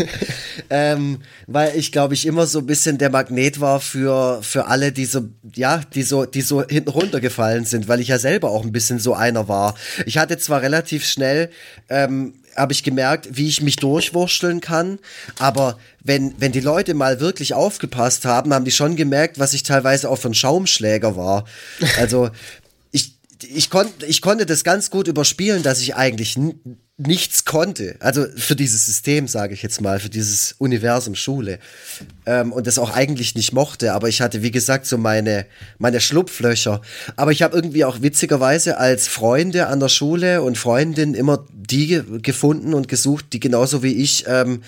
ähm, 0.69 1.19
weil 1.47 1.75
ich, 1.75 1.91
glaube 1.91 2.13
ich, 2.13 2.25
immer 2.25 2.47
so 2.47 2.59
ein 2.59 2.65
bisschen 2.65 2.97
der 2.97 3.09
Magnet 3.09 3.59
war 3.59 3.81
für, 3.81 4.41
für 4.41 4.67
alle, 4.67 4.93
die 4.93 5.05
so, 5.05 5.27
ja, 5.53 5.81
die 5.93 6.03
so, 6.03 6.25
die 6.25 6.41
so 6.41 6.63
hinten 6.65 6.89
runtergefallen 6.89 7.65
sind, 7.65 7.89
weil 7.89 7.99
ich 7.99 8.07
ja 8.07 8.19
selber 8.19 8.51
auch 8.51 8.63
ein 8.63 8.71
bisschen 8.71 8.99
so 8.99 9.13
einer 9.13 9.49
war. 9.49 9.75
Ich 10.05 10.17
hatte 10.17 10.37
zwar 10.37 10.61
relativ 10.61 11.05
schnell, 11.05 11.49
ähm, 11.89 12.35
habe 12.55 12.71
ich 12.71 12.83
gemerkt, 12.83 13.29
wie 13.31 13.47
ich 13.47 13.61
mich 13.61 13.75
durchwursteln 13.77 14.61
kann. 14.61 14.99
Aber 15.39 15.77
wenn, 16.03 16.35
wenn 16.37 16.51
die 16.51 16.59
Leute 16.59 16.93
mal 16.93 17.19
wirklich 17.19 17.53
aufgepasst 17.53 18.25
haben, 18.25 18.53
haben 18.53 18.65
die 18.65 18.71
schon 18.71 18.95
gemerkt, 18.95 19.39
was 19.39 19.53
ich 19.53 19.63
teilweise 19.63 20.09
auch 20.09 20.17
für 20.17 20.29
ein 20.29 20.33
Schaumschläger 20.33 21.17
war. 21.17 21.45
Also 21.97 22.29
ich, 23.43 23.69
kon 23.69 23.87
ich 24.07 24.21
konnte 24.21 24.45
das 24.45 24.63
ganz 24.63 24.89
gut 24.89 25.07
überspielen, 25.07 25.63
dass 25.63 25.81
ich 25.81 25.95
eigentlich 25.95 26.37
nichts 26.97 27.43
konnte. 27.45 27.95
Also 27.99 28.25
für 28.35 28.55
dieses 28.55 28.85
System, 28.85 29.27
sage 29.27 29.53
ich 29.53 29.63
jetzt 29.63 29.81
mal, 29.81 29.99
für 29.99 30.09
dieses 30.09 30.53
Universum 30.59 31.15
Schule. 31.15 31.59
Ähm, 32.25 32.51
und 32.51 32.67
das 32.67 32.77
auch 32.77 32.91
eigentlich 32.91 33.35
nicht 33.35 33.51
mochte. 33.51 33.93
Aber 33.93 34.09
ich 34.09 34.21
hatte, 34.21 34.43
wie 34.43 34.51
gesagt, 34.51 34.85
so 34.85 34.97
meine, 34.97 35.45
meine 35.79 35.99
Schlupflöcher. 35.99 36.81
Aber 37.15 37.31
ich 37.31 37.41
habe 37.41 37.55
irgendwie 37.55 37.85
auch 37.85 38.01
witzigerweise 38.01 38.77
als 38.77 39.07
Freunde 39.07 39.67
an 39.67 39.79
der 39.79 39.89
Schule 39.89 40.41
und 40.41 40.57
Freundin 40.57 41.13
immer 41.13 41.45
die 41.51 42.01
gefunden 42.21 42.73
und 42.73 42.87
gesucht, 42.87 43.33
die 43.33 43.39
genauso 43.39 43.81
wie 43.81 43.93
ich 43.93 44.25
ähm, 44.27 44.61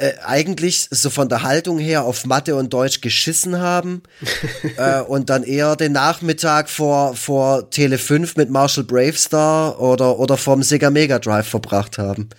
äh, 0.00 0.14
eigentlich 0.24 0.88
so 0.90 1.10
von 1.10 1.28
der 1.28 1.42
Haltung 1.42 1.78
her 1.78 2.04
auf 2.04 2.24
Mathe 2.24 2.56
und 2.56 2.72
Deutsch 2.72 3.00
geschissen 3.00 3.58
haben 3.58 4.02
äh, 4.76 5.00
und 5.00 5.30
dann 5.30 5.42
eher 5.42 5.76
den 5.76 5.92
Nachmittag 5.92 6.70
vor, 6.70 7.14
vor 7.14 7.70
Tele 7.70 7.98
5 7.98 8.36
mit 8.36 8.50
Marshall 8.50 8.84
Bravestar 8.84 9.80
oder, 9.80 10.18
oder 10.18 10.36
vom 10.36 10.62
Sega 10.62 10.90
Mega 10.90 11.18
Drive 11.18 11.48
verbracht 11.48 11.98
haben. 11.98 12.30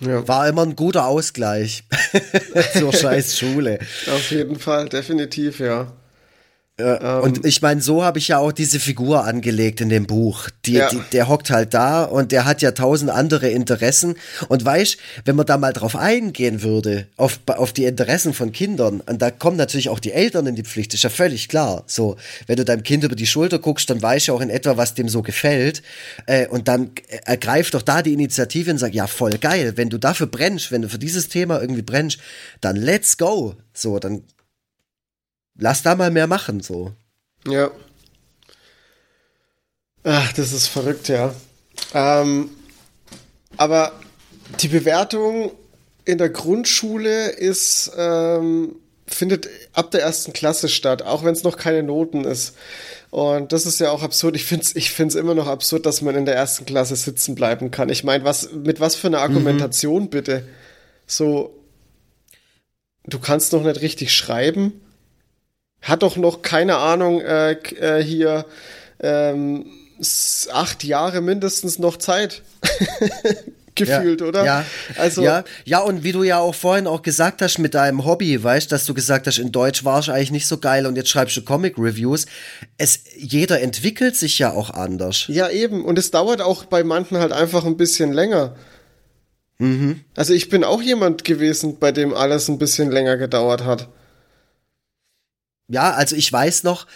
Ja. 0.00 0.26
War 0.26 0.48
immer 0.48 0.62
ein 0.62 0.76
guter 0.76 1.06
Ausgleich 1.06 1.84
zur 2.72 2.92
scheiß 2.92 3.38
Schule. 3.38 3.78
Auf 4.12 4.30
jeden 4.30 4.58
Fall, 4.58 4.88
definitiv, 4.88 5.60
ja. 5.60 5.92
Ähm, 6.80 7.22
und 7.22 7.46
ich 7.46 7.62
meine, 7.62 7.80
so 7.80 8.02
habe 8.02 8.18
ich 8.18 8.28
ja 8.28 8.38
auch 8.38 8.52
diese 8.52 8.80
Figur 8.80 9.24
angelegt 9.24 9.80
in 9.80 9.88
dem 9.88 10.06
Buch. 10.06 10.48
Die, 10.64 10.74
ja. 10.74 10.88
die, 10.88 11.00
der 11.12 11.28
hockt 11.28 11.50
halt 11.50 11.74
da 11.74 12.04
und 12.04 12.32
der 12.32 12.44
hat 12.44 12.62
ja 12.62 12.72
tausend 12.72 13.10
andere 13.10 13.48
Interessen. 13.48 14.14
Und 14.48 14.64
weißt, 14.64 14.96
wenn 15.24 15.36
man 15.36 15.46
da 15.46 15.58
mal 15.58 15.72
drauf 15.72 15.96
eingehen 15.96 16.62
würde, 16.62 17.06
auf, 17.16 17.40
auf 17.46 17.72
die 17.72 17.84
Interessen 17.84 18.34
von 18.34 18.52
Kindern, 18.52 19.00
und 19.00 19.20
da 19.22 19.30
kommen 19.30 19.56
natürlich 19.56 19.88
auch 19.88 20.00
die 20.00 20.12
Eltern 20.12 20.46
in 20.46 20.54
die 20.54 20.64
Pflicht, 20.64 20.94
ist 20.94 21.04
ja 21.04 21.10
völlig 21.10 21.48
klar. 21.48 21.84
So, 21.86 22.16
wenn 22.46 22.56
du 22.56 22.64
deinem 22.64 22.82
Kind 22.82 23.04
über 23.04 23.16
die 23.16 23.26
Schulter 23.26 23.58
guckst, 23.58 23.90
dann 23.90 24.02
weißt 24.02 24.28
du 24.28 24.34
auch 24.34 24.40
in 24.40 24.50
etwa, 24.50 24.76
was 24.76 24.94
dem 24.94 25.08
so 25.08 25.22
gefällt. 25.22 25.82
Äh, 26.26 26.46
und 26.48 26.68
dann 26.68 26.90
ergreift 27.24 27.74
doch 27.74 27.82
da 27.82 28.02
die 28.02 28.12
Initiative 28.12 28.70
und 28.70 28.78
sagt, 28.78 28.94
ja, 28.94 29.06
voll 29.06 29.38
geil, 29.38 29.74
wenn 29.76 29.90
du 29.90 29.98
dafür 29.98 30.26
brennst, 30.26 30.72
wenn 30.72 30.82
du 30.82 30.88
für 30.88 30.98
dieses 30.98 31.28
Thema 31.28 31.60
irgendwie 31.60 31.82
brennst, 31.82 32.18
dann 32.60 32.76
let's 32.76 33.16
go. 33.16 33.54
So, 33.72 33.98
dann 33.98 34.22
lass 35.60 35.82
da 35.82 35.94
mal 35.94 36.10
mehr 36.10 36.26
machen, 36.26 36.60
so. 36.60 36.92
Ja. 37.46 37.70
Ach, 40.02 40.32
das 40.32 40.52
ist 40.52 40.66
verrückt, 40.66 41.08
ja. 41.08 41.34
Ähm, 41.94 42.50
aber 43.56 43.92
die 44.60 44.68
Bewertung 44.68 45.52
in 46.04 46.18
der 46.18 46.30
Grundschule 46.30 47.28
ist, 47.30 47.92
ähm, 47.96 48.76
findet 49.06 49.48
ab 49.72 49.90
der 49.90 50.02
ersten 50.02 50.32
Klasse 50.32 50.68
statt, 50.68 51.02
auch 51.02 51.24
wenn 51.24 51.34
es 51.34 51.44
noch 51.44 51.56
keine 51.56 51.82
Noten 51.82 52.24
ist. 52.24 52.56
Und 53.10 53.52
das 53.52 53.66
ist 53.66 53.80
ja 53.80 53.90
auch 53.90 54.02
absurd. 54.02 54.36
Ich 54.36 54.44
finde 54.44 54.64
es 54.64 54.76
ich 54.76 54.90
find's 54.92 55.16
immer 55.16 55.34
noch 55.34 55.48
absurd, 55.48 55.84
dass 55.84 56.00
man 56.00 56.14
in 56.14 56.26
der 56.26 56.36
ersten 56.36 56.64
Klasse 56.64 56.96
sitzen 56.96 57.34
bleiben 57.34 57.70
kann. 57.70 57.88
Ich 57.88 58.04
meine, 58.04 58.24
was, 58.24 58.52
mit 58.52 58.80
was 58.80 58.94
für 58.94 59.08
einer 59.08 59.20
Argumentation 59.20 60.04
mhm. 60.04 60.10
bitte? 60.10 60.46
So, 61.06 61.54
du 63.04 63.18
kannst 63.18 63.52
noch 63.52 63.64
nicht 63.64 63.80
richtig 63.80 64.14
schreiben 64.14 64.80
hat 65.82 66.02
doch 66.02 66.16
noch 66.16 66.42
keine 66.42 66.76
Ahnung 66.76 67.20
äh, 67.20 67.52
äh, 67.52 68.02
hier 68.02 68.46
ähm, 69.00 69.66
acht 70.52 70.84
Jahre 70.84 71.20
mindestens 71.20 71.78
noch 71.78 71.96
Zeit. 71.96 72.42
gefühlt, 73.74 74.20
ja, 74.20 74.26
oder? 74.26 74.44
Ja, 74.44 74.66
also 74.96 75.22
ja, 75.22 75.44
ja, 75.64 75.78
und 75.80 76.02
wie 76.04 76.12
du 76.12 76.22
ja 76.22 76.38
auch 76.38 76.54
vorhin 76.54 76.86
auch 76.86 77.02
gesagt 77.02 77.42
hast 77.42 77.58
mit 77.58 77.74
deinem 77.74 78.04
Hobby, 78.04 78.42
weißt, 78.42 78.70
dass 78.70 78.84
du 78.84 78.94
gesagt 78.94 79.26
hast, 79.26 79.38
in 79.38 79.52
Deutsch 79.52 79.84
war 79.84 80.00
ich 80.00 80.10
eigentlich 80.10 80.32
nicht 80.32 80.46
so 80.46 80.58
geil 80.58 80.86
und 80.86 80.96
jetzt 80.96 81.08
schreibst 81.08 81.36
du 81.36 81.42
Comic 81.42 81.78
Reviews. 81.78 82.26
Es 82.76 83.00
jeder 83.16 83.60
entwickelt 83.60 84.16
sich 84.16 84.38
ja 84.38 84.52
auch 84.52 84.70
anders. 84.70 85.24
Ja, 85.28 85.48
eben 85.48 85.84
und 85.84 85.98
es 85.98 86.10
dauert 86.10 86.40
auch 86.40 86.64
bei 86.64 86.84
manchen 86.84 87.18
halt 87.18 87.32
einfach 87.32 87.64
ein 87.64 87.76
bisschen 87.76 88.12
länger. 88.12 88.54
Mhm. 89.58 90.00
Also 90.16 90.32
ich 90.32 90.48
bin 90.48 90.64
auch 90.64 90.82
jemand 90.82 91.24
gewesen, 91.24 91.78
bei 91.78 91.92
dem 91.92 92.14
alles 92.14 92.48
ein 92.48 92.58
bisschen 92.58 92.90
länger 92.90 93.16
gedauert 93.16 93.64
hat 93.64 93.88
ja, 95.70 95.92
also 95.92 96.16
ich 96.16 96.30
weiß 96.32 96.64
noch, 96.64 96.86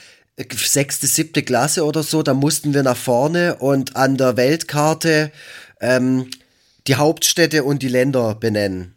sechste, 0.52 1.06
siebte 1.06 1.42
Klasse 1.42 1.84
oder 1.84 2.02
so, 2.02 2.22
da 2.22 2.34
mussten 2.34 2.74
wir 2.74 2.82
nach 2.82 2.96
vorne 2.96 3.56
und 3.56 3.96
an 3.96 4.16
der 4.16 4.36
Weltkarte 4.36 5.30
ähm, 5.80 6.28
die 6.86 6.96
Hauptstädte 6.96 7.64
und 7.64 7.82
die 7.82 7.88
Länder 7.88 8.34
benennen. 8.34 8.94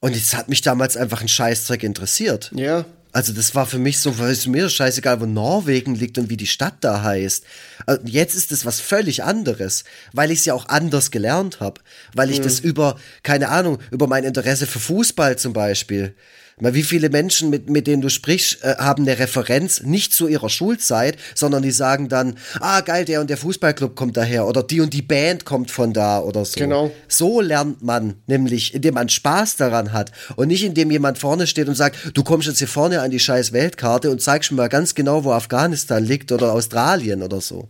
Und 0.00 0.16
es 0.16 0.34
hat 0.34 0.48
mich 0.48 0.62
damals 0.62 0.96
einfach 0.96 1.20
ein 1.20 1.28
Scheißzeug 1.28 1.82
interessiert. 1.82 2.52
Ja. 2.54 2.84
Also 3.12 3.32
das 3.32 3.54
war 3.54 3.66
für 3.66 3.78
mich 3.78 3.98
so, 3.98 4.18
weil 4.18 4.30
es 4.30 4.46
mir 4.46 4.68
scheißegal, 4.68 5.20
wo 5.20 5.26
Norwegen 5.26 5.94
liegt 5.96 6.16
und 6.16 6.30
wie 6.30 6.36
die 6.36 6.46
Stadt 6.46 6.76
da 6.80 7.02
heißt. 7.02 7.44
Also 7.86 8.02
jetzt 8.06 8.36
ist 8.36 8.52
es 8.52 8.64
was 8.64 8.80
völlig 8.80 9.24
anderes, 9.24 9.84
weil 10.12 10.30
ich 10.30 10.40
es 10.40 10.44
ja 10.44 10.54
auch 10.54 10.68
anders 10.68 11.10
gelernt 11.10 11.58
habe. 11.58 11.80
Weil 12.14 12.30
ich 12.30 12.38
mhm. 12.38 12.44
das 12.44 12.60
über, 12.60 12.98
keine 13.22 13.48
Ahnung, 13.48 13.78
über 13.90 14.06
mein 14.06 14.24
Interesse 14.24 14.66
für 14.66 14.78
Fußball 14.78 15.36
zum 15.36 15.52
Beispiel, 15.52 16.14
weil 16.60 16.74
wie 16.74 16.82
viele 16.82 17.10
Menschen, 17.10 17.50
mit, 17.50 17.68
mit 17.68 17.86
denen 17.86 18.02
du 18.02 18.08
sprichst, 18.08 18.62
äh, 18.62 18.76
haben 18.78 19.04
eine 19.04 19.18
Referenz 19.18 19.82
nicht 19.82 20.12
zu 20.12 20.28
ihrer 20.28 20.48
Schulzeit, 20.48 21.16
sondern 21.34 21.62
die 21.62 21.70
sagen 21.70 22.08
dann, 22.08 22.36
ah 22.60 22.80
geil, 22.80 23.04
der 23.04 23.20
und 23.20 23.30
der 23.30 23.36
Fußballclub 23.36 23.96
kommt 23.96 24.16
daher 24.16 24.46
oder 24.46 24.62
die 24.62 24.80
und 24.80 24.92
die 24.94 25.02
Band 25.02 25.44
kommt 25.44 25.70
von 25.70 25.92
da 25.92 26.20
oder 26.20 26.44
so. 26.44 26.58
Genau. 26.58 26.90
So 27.08 27.40
lernt 27.40 27.82
man 27.82 28.14
nämlich, 28.26 28.74
indem 28.74 28.94
man 28.94 29.08
Spaß 29.08 29.56
daran 29.56 29.92
hat 29.92 30.12
und 30.36 30.48
nicht 30.48 30.64
indem 30.64 30.90
jemand 30.90 31.18
vorne 31.18 31.46
steht 31.46 31.68
und 31.68 31.74
sagt, 31.74 31.96
du 32.14 32.22
kommst 32.22 32.48
jetzt 32.48 32.58
hier 32.58 32.68
vorne 32.68 33.00
an 33.00 33.10
die 33.10 33.20
scheiß 33.20 33.52
Weltkarte 33.52 34.10
und 34.10 34.20
zeigst 34.22 34.50
mir 34.50 34.58
mal 34.58 34.68
ganz 34.68 34.94
genau, 34.94 35.24
wo 35.24 35.32
Afghanistan 35.32 36.04
liegt 36.04 36.32
oder 36.32 36.52
Australien 36.52 37.22
oder 37.22 37.40
so. 37.40 37.68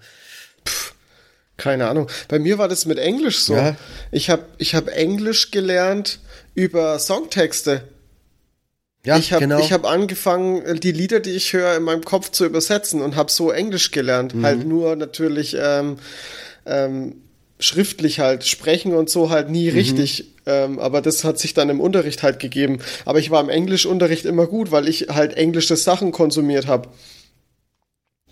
Puh. 0.65 0.73
Keine 1.61 1.89
Ahnung. 1.89 2.09
Bei 2.29 2.39
mir 2.39 2.57
war 2.57 2.69
das 2.69 2.87
mit 2.87 2.99
Englisch 2.99 3.41
so. 3.41 3.55
Ja. 3.55 3.77
Ich 4.11 4.31
habe 4.31 4.47
ich 4.57 4.75
hab 4.75 4.89
Englisch 4.89 5.51
gelernt 5.51 6.19
über 6.55 6.99
Songtexte. 6.99 7.83
Ja, 9.05 9.17
ich 9.17 9.33
habe 9.33 9.47
genau. 9.47 9.71
hab 9.71 9.87
angefangen, 9.87 10.79
die 10.81 10.93
Lieder, 10.93 11.21
die 11.21 11.31
ich 11.31 11.55
höre, 11.55 11.75
in 11.77 11.85
meinem 11.85 12.05
Kopf 12.05 12.31
zu 12.31 12.45
übersetzen 12.45 13.01
und 13.01 13.17
habe 13.17 13.31
so 13.31 13.51
Englisch 13.51 13.93
gelernt. 13.93 14.35
Mhm. 14.35 14.45
Halt 14.45 14.67
nur 14.67 14.95
natürlich 14.95 15.57
ähm, 15.59 15.97
ähm, 16.67 17.17
schriftlich 17.59 18.21
halt 18.21 18.45
sprechen 18.45 18.95
und 18.95 19.09
so 19.09 19.31
halt 19.31 19.49
nie 19.49 19.71
mhm. 19.71 19.77
richtig. 19.77 20.35
Ähm, 20.45 20.79
aber 20.79 21.01
das 21.01 21.25
hat 21.25 21.39
sich 21.39 21.55
dann 21.55 21.71
im 21.71 21.81
Unterricht 21.81 22.23
halt 22.23 22.41
gegeben. 22.41 22.81
Aber 23.07 23.19
ich 23.19 23.31
war 23.31 23.43
im 23.43 23.49
Englischunterricht 23.49 24.27
immer 24.27 24.47
gut, 24.47 24.71
weil 24.71 24.87
ich 24.87 25.09
halt 25.09 25.35
englische 25.35 25.77
Sachen 25.77 26.13
konsumiert 26.13 26.67
habe. 26.67 26.89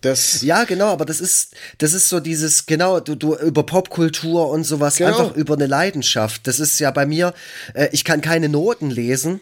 Das 0.01 0.43
ja, 0.43 0.64
genau, 0.64 0.87
aber 0.87 1.05
das 1.05 1.21
ist, 1.21 1.55
das 1.79 1.93
ist 1.93 2.09
so 2.09 2.21
dieses, 2.21 2.66
genau, 2.66 3.01
du, 3.01 3.16
du 3.16 3.35
über 3.37 3.64
Popkultur 3.64 4.49
und 4.49 4.64
sowas, 4.64 4.97
genau. 4.97 5.09
einfach 5.09 5.37
über 5.37 5.55
eine 5.55 5.66
Leidenschaft. 5.66 6.47
Das 6.47 6.61
ist 6.61 6.79
ja 6.79 6.91
bei 6.91 7.05
mir, 7.05 7.35
äh, 7.75 7.89
ich 7.93 8.05
kann 8.05 8.21
keine 8.21 8.49
Noten 8.49 8.91
lesen, 8.91 9.41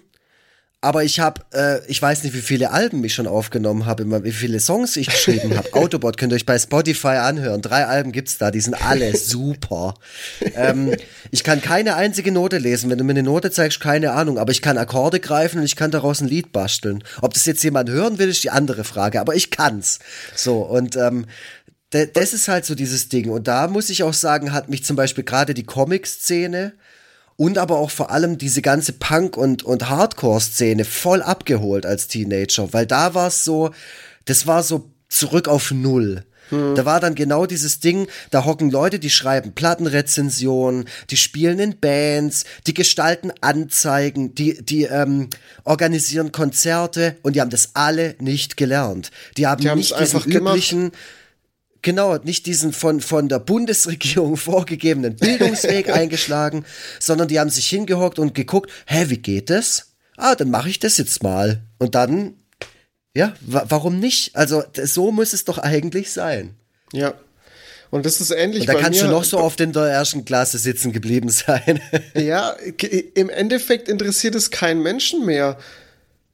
aber 0.87 1.03
ich 1.03 1.19
habe, 1.19 1.43
äh, 1.53 1.85
ich 1.89 2.01
weiß 2.01 2.23
nicht, 2.23 2.33
wie 2.33 2.41
viele 2.41 2.71
Alben 2.71 3.03
ich 3.03 3.13
schon 3.13 3.27
aufgenommen 3.27 3.87
habe, 3.87 4.23
wie 4.23 4.31
viele 4.31 4.61
Songs 4.61 4.97
ich 4.97 5.09
geschrieben 5.09 5.57
habe. 5.57 5.73
Autobot 5.73 6.17
könnt 6.17 6.33
ihr 6.33 6.37
euch 6.37 6.47
bei 6.47 6.57
Spotify 6.57 7.17
anhören. 7.17 7.61
Drei 7.61 7.87
Alben 7.87 8.13
gibt's 8.13 8.39
da, 8.39 8.53
die 8.53 8.61
sind 8.61 8.75
alle 8.75 9.17
super. 9.17 9.95
ähm, 10.55 10.95
ich 11.33 11.43
kann 11.43 11.61
keine 11.61 11.97
einzige 11.97 12.31
Note 12.31 12.59
lesen. 12.59 12.89
Wenn 12.89 12.99
du 12.99 13.05
mir 13.05 13.15
eine 13.15 13.25
Note 13.25 13.51
zeigst, 13.51 13.81
keine 13.81 14.13
Ahnung. 14.13 14.39
Aber 14.39 14.53
ich 14.53 14.63
kann 14.63 14.79
Akkorde 14.79 15.19
greifen 15.19 15.59
und 15.59 15.65
ich 15.65 15.75
kann 15.75 15.91
daraus 15.91 16.21
ein 16.21 16.29
Lied 16.29 16.53
basteln. 16.53 17.03
Ob 17.21 17.35
das 17.35 17.47
jetzt 17.47 17.65
jemand 17.65 17.91
hören 17.91 18.21
will, 18.21 18.29
ist 18.29 18.45
die 18.45 18.51
andere 18.51 18.85
Frage. 18.85 19.21
Aber 19.21 19.35
ich 19.35 19.51
kann's. 19.51 19.99
So 20.37 20.59
und 20.61 20.95
ähm, 20.95 21.27
das 21.91 22.33
ist 22.33 22.47
halt 22.47 22.65
so 22.65 22.77
dieses 22.77 23.09
Ding. 23.09 23.29
Und 23.31 23.49
da 23.49 23.67
muss 23.67 23.91
ich 23.91 24.05
auch 24.05 24.15
sagen, 24.15 24.53
hat 24.53 24.69
mich 24.69 24.85
zum 24.85 24.95
Beispiel 24.95 25.25
gerade 25.25 25.53
die 25.53 25.65
Comic-Szene 25.65 26.75
und 27.37 27.59
aber 27.59 27.79
auch 27.79 27.91
vor 27.91 28.11
allem 28.11 28.39
diese 28.39 28.63
ganze 28.63 28.93
Punk- 28.93 29.37
und, 29.37 29.63
und 29.63 29.89
Hardcore-Szene 29.89 30.85
voll 30.85 31.23
abgeholt 31.23 31.87
als 31.87 32.09
Teenager, 32.09 32.73
weil 32.73 32.87
da 32.87 33.15
war 33.15 33.29
es 33.29 33.45
so, 33.45 33.71
das 34.25 34.47
war 34.47 34.63
so 34.63 34.91
zurück 35.09 35.49
auf 35.49 35.71
Null. 35.71 36.25
Hm. 36.51 36.77
Da 36.77 36.85
war 36.85 37.01
dann 37.01 37.15
genau 37.15 37.45
dieses 37.45 37.81
Ding, 37.81 38.07
da 38.31 38.45
hocken 38.45 38.71
Leute, 38.71 38.99
die 38.99 39.11
schreiben 39.11 39.53
Plattenrezensionen, 39.53 40.87
die 41.11 41.17
spielen 41.17 41.59
in 41.59 41.79
Bands, 41.79 42.45
die 42.67 42.75
gestalten 42.75 43.33
Anzeigen, 43.41 44.35
die, 44.35 44.65
die 44.65 44.85
ähm, 44.85 45.29
organisieren 45.65 46.33
Konzerte 46.33 47.17
und 47.23 47.35
die 47.35 47.41
haben 47.41 47.51
das 47.51 47.71
alle 47.75 48.15
nicht 48.21 48.57
gelernt. 48.57 49.11
Die 49.37 49.47
haben 49.47 49.61
die 49.61 49.75
nicht 49.75 49.99
diesen 49.99 50.21
üblichen, 50.21 50.79
gemacht 50.79 50.93
genau, 51.87 52.17
nicht 52.17 52.47
diesen 52.47 52.73
von, 52.73 53.01
von 53.01 53.29
der 53.29 53.39
Bundesregierung 53.39 54.37
vorgegebenen 54.37 55.15
Bildungsweg 55.15 55.89
eingeschlagen, 55.95 56.67
sondern 56.99 57.29
die 57.29 57.39
haben 57.39 57.49
sich 57.49 57.69
hingehockt 57.69 58.19
und 58.19 58.35
geguckt, 58.35 58.71
hä, 58.87 59.05
wie 59.09 59.19
geht 59.19 59.49
das? 59.51 59.93
Ah, 60.17 60.35
dann 60.35 60.51
mache 60.51 60.69
ich 60.69 60.81
das 60.81 60.99
jetzt 60.99 61.23
mal. 61.23 61.63
Und 61.79 61.95
dann, 61.95 62.35
ja, 63.15 63.35
warum 63.41 64.01
nicht? 64.01 64.35
Also, 64.35 64.65
so 64.83 65.13
muss 65.13 65.33
es 65.33 65.45
doch 65.45 65.59
eigentlich 65.59 66.11
sein. 66.11 66.57
Ja. 66.93 67.15
Und 67.91 68.05
das 68.05 68.21
ist 68.21 68.33
ähnlich. 68.33 68.63
Und 68.63 68.69
da 68.69 68.75
kannst 68.75 69.01
mir, 69.01 69.07
du 69.07 69.15
noch 69.15 69.23
so 69.23 69.39
oft 69.39 69.61
in 69.61 69.73
der 69.73 69.85
ersten 69.85 70.25
Klasse 70.25 70.59
sitzen 70.59 70.93
geblieben 70.93 71.29
sein. 71.29 71.81
ja, 72.15 72.51
im 73.15 73.31
Endeffekt 73.31 73.89
interessiert 73.89 74.35
es 74.35 74.51
keinen 74.51 74.83
Menschen 74.83 75.25
mehr 75.25 75.57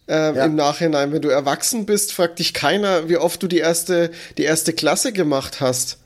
äh, 0.08 0.34
ja. 0.34 0.44
im 0.44 0.54
Nachhinein. 0.54 1.12
Wenn 1.12 1.22
du 1.22 1.28
erwachsen 1.28 1.86
bist, 1.86 2.12
fragt 2.12 2.38
dich 2.38 2.54
keiner, 2.54 3.08
wie 3.08 3.16
oft 3.16 3.42
du 3.42 3.46
die 3.46 3.58
erste, 3.58 4.10
die 4.38 4.44
erste 4.44 4.72
Klasse 4.72 5.12
gemacht 5.12 5.60
hast. 5.60 5.98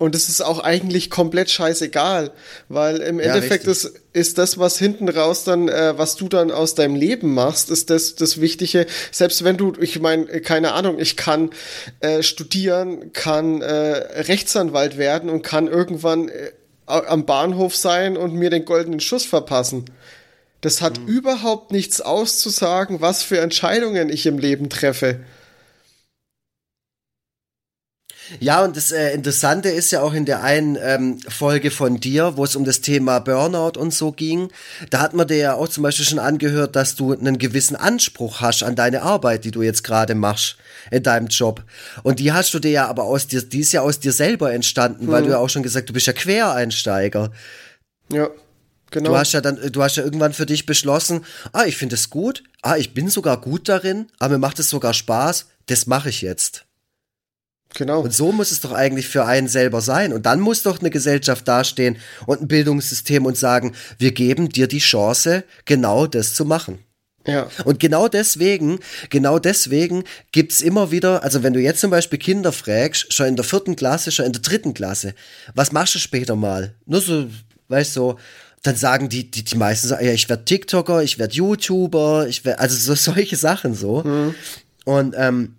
Und 0.00 0.14
es 0.14 0.30
ist 0.30 0.40
auch 0.40 0.60
eigentlich 0.60 1.10
komplett 1.10 1.50
scheißegal, 1.50 2.30
weil 2.70 3.02
im 3.02 3.20
ja, 3.20 3.26
Endeffekt 3.26 3.66
ist, 3.66 4.00
ist 4.14 4.38
das, 4.38 4.56
was 4.56 4.78
hinten 4.78 5.10
raus 5.10 5.44
dann, 5.44 5.68
äh, 5.68 5.92
was 5.98 6.16
du 6.16 6.30
dann 6.30 6.50
aus 6.50 6.74
deinem 6.74 6.94
Leben 6.94 7.34
machst, 7.34 7.68
ist 7.68 7.90
das 7.90 8.14
das 8.14 8.40
Wichtige. 8.40 8.86
Selbst 9.12 9.44
wenn 9.44 9.58
du, 9.58 9.74
ich 9.78 10.00
meine, 10.00 10.24
keine 10.40 10.72
Ahnung, 10.72 10.98
ich 10.98 11.18
kann 11.18 11.50
äh, 12.00 12.22
studieren, 12.22 13.12
kann 13.12 13.60
äh, 13.60 14.22
Rechtsanwalt 14.22 14.96
werden 14.96 15.28
und 15.28 15.42
kann 15.42 15.66
irgendwann 15.68 16.30
äh, 16.30 16.52
am 16.86 17.26
Bahnhof 17.26 17.76
sein 17.76 18.16
und 18.16 18.34
mir 18.34 18.48
den 18.48 18.64
goldenen 18.64 19.00
Schuss 19.00 19.26
verpassen. 19.26 19.84
Das 20.60 20.82
hat 20.82 21.00
mhm. 21.00 21.06
überhaupt 21.06 21.72
nichts 21.72 22.00
auszusagen, 22.00 23.00
was 23.00 23.22
für 23.22 23.40
Entscheidungen 23.40 24.10
ich 24.10 24.26
im 24.26 24.38
Leben 24.38 24.68
treffe. 24.68 25.20
Ja, 28.38 28.62
und 28.64 28.76
das 28.76 28.92
äh, 28.92 29.12
Interessante 29.12 29.70
ist 29.70 29.90
ja 29.90 30.02
auch 30.02 30.14
in 30.14 30.24
der 30.24 30.44
einen 30.44 30.78
ähm, 30.80 31.18
Folge 31.28 31.70
von 31.70 31.98
dir, 31.98 32.36
wo 32.36 32.44
es 32.44 32.54
um 32.54 32.64
das 32.64 32.80
Thema 32.80 33.18
Burnout 33.18 33.78
und 33.78 33.92
so 33.92 34.12
ging, 34.12 34.50
da 34.90 35.00
hat 35.00 35.14
man 35.14 35.26
dir 35.26 35.36
ja 35.36 35.54
auch 35.54 35.68
zum 35.68 35.82
Beispiel 35.82 36.04
schon 36.04 36.20
angehört, 36.20 36.76
dass 36.76 36.94
du 36.94 37.12
einen 37.12 37.38
gewissen 37.38 37.74
Anspruch 37.74 38.40
hast 38.40 38.62
an 38.62 38.76
deine 38.76 39.02
Arbeit, 39.02 39.44
die 39.44 39.50
du 39.50 39.62
jetzt 39.62 39.82
gerade 39.82 40.14
machst 40.14 40.58
in 40.92 41.02
deinem 41.02 41.26
Job. 41.26 41.64
Und 42.04 42.20
die 42.20 42.32
hast 42.32 42.54
du 42.54 42.60
dir 42.60 42.70
ja 42.70 42.86
aber 42.86 43.04
aus 43.04 43.26
dir, 43.26 43.42
die 43.42 43.60
ist 43.60 43.72
ja 43.72 43.80
aus 43.80 43.98
dir 43.98 44.12
selber 44.12 44.52
entstanden, 44.52 45.06
mhm. 45.06 45.10
weil 45.10 45.22
du 45.24 45.30
ja 45.30 45.38
auch 45.38 45.50
schon 45.50 45.64
gesagt, 45.64 45.88
du 45.88 45.92
bist 45.92 46.06
ja 46.06 46.12
Quereinsteiger. 46.12 47.32
Ja. 48.12 48.30
Genau. 48.90 49.10
Du 49.10 49.16
hast 49.16 49.32
ja 49.32 49.40
dann, 49.40 49.58
du 49.70 49.82
hast 49.82 49.96
ja 49.96 50.04
irgendwann 50.04 50.32
für 50.32 50.46
dich 50.46 50.66
beschlossen, 50.66 51.24
ah, 51.52 51.64
ich 51.64 51.76
finde 51.76 51.94
es 51.94 52.10
gut, 52.10 52.42
ah, 52.62 52.76
ich 52.76 52.94
bin 52.94 53.08
sogar 53.08 53.40
gut 53.40 53.68
darin, 53.68 54.06
aber 54.18 54.34
mir 54.34 54.38
macht 54.38 54.58
es 54.58 54.70
sogar 54.70 54.94
Spaß, 54.94 55.46
das 55.66 55.86
mache 55.86 56.08
ich 56.08 56.22
jetzt. 56.22 56.64
Genau. 57.74 58.00
Und 58.00 58.12
so 58.12 58.32
muss 58.32 58.50
es 58.50 58.60
doch 58.60 58.72
eigentlich 58.72 59.08
für 59.08 59.24
einen 59.26 59.46
selber 59.46 59.80
sein. 59.80 60.12
Und 60.12 60.26
dann 60.26 60.40
muss 60.40 60.64
doch 60.64 60.80
eine 60.80 60.90
Gesellschaft 60.90 61.46
dastehen 61.46 61.98
und 62.26 62.40
ein 62.42 62.48
Bildungssystem 62.48 63.24
und 63.24 63.36
sagen, 63.38 63.74
wir 63.98 64.12
geben 64.12 64.48
dir 64.48 64.66
die 64.66 64.78
Chance, 64.78 65.44
genau 65.66 66.06
das 66.06 66.34
zu 66.34 66.44
machen. 66.44 66.80
Ja. 67.26 67.48
Und 67.64 67.78
genau 67.78 68.08
deswegen, 68.08 68.80
genau 69.10 69.38
deswegen 69.38 70.04
gibt's 70.32 70.62
immer 70.62 70.90
wieder, 70.90 71.22
also 71.22 71.42
wenn 71.42 71.52
du 71.52 71.60
jetzt 71.60 71.80
zum 71.80 71.90
Beispiel 71.90 72.18
Kinder 72.18 72.50
fragst, 72.50 73.12
schon 73.12 73.26
in 73.26 73.36
der 73.36 73.44
vierten 73.44 73.76
Klasse, 73.76 74.10
schon 74.10 74.24
in 74.24 74.32
der 74.32 74.42
dritten 74.42 74.74
Klasse, 74.74 75.14
was 75.54 75.70
machst 75.70 75.94
du 75.94 75.98
später 75.98 76.34
mal? 76.34 76.74
Nur 76.86 77.00
so, 77.00 77.28
weißt 77.68 77.94
du, 77.94 78.00
so, 78.00 78.18
dann 78.62 78.76
sagen 78.76 79.08
die, 79.08 79.30
die, 79.30 79.44
die 79.44 79.56
meisten 79.56 79.88
sagen, 79.88 80.04
ja, 80.04 80.12
ich 80.12 80.28
werde 80.28 80.44
TikToker, 80.44 81.02
ich 81.02 81.18
werde 81.18 81.34
YouTuber, 81.34 82.26
ich 82.28 82.44
werde, 82.44 82.60
also 82.60 82.76
so 82.76 82.94
solche 83.12 83.36
Sachen 83.36 83.74
so. 83.74 84.02
Mhm. 84.02 84.34
Und 84.84 85.14
ähm, 85.16 85.56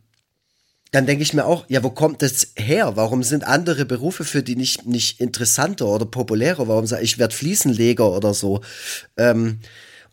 dann 0.92 1.06
denke 1.06 1.24
ich 1.24 1.34
mir 1.34 1.46
auch, 1.46 1.66
ja, 1.70 1.84
wo 1.84 1.90
kommt 1.90 2.22
das 2.22 2.50
her? 2.56 2.98
Warum 2.98 3.24
sind 3.24 3.46
andere 3.46 3.86
Berufe 3.86 4.26
für 4.26 4.44
die 4.44 4.58
nicht, 4.58 4.86
nicht 4.86 5.22
interessanter 5.22 5.88
oder 5.88 6.06
populärer? 6.06 6.68
Warum 6.68 6.86
sage 6.86 7.04
ich, 7.04 7.14
ich 7.14 7.18
werde 7.18 7.34
Fliesenleger 7.34 8.12
oder 8.12 8.34
so? 8.34 8.62
Ähm, 9.16 9.60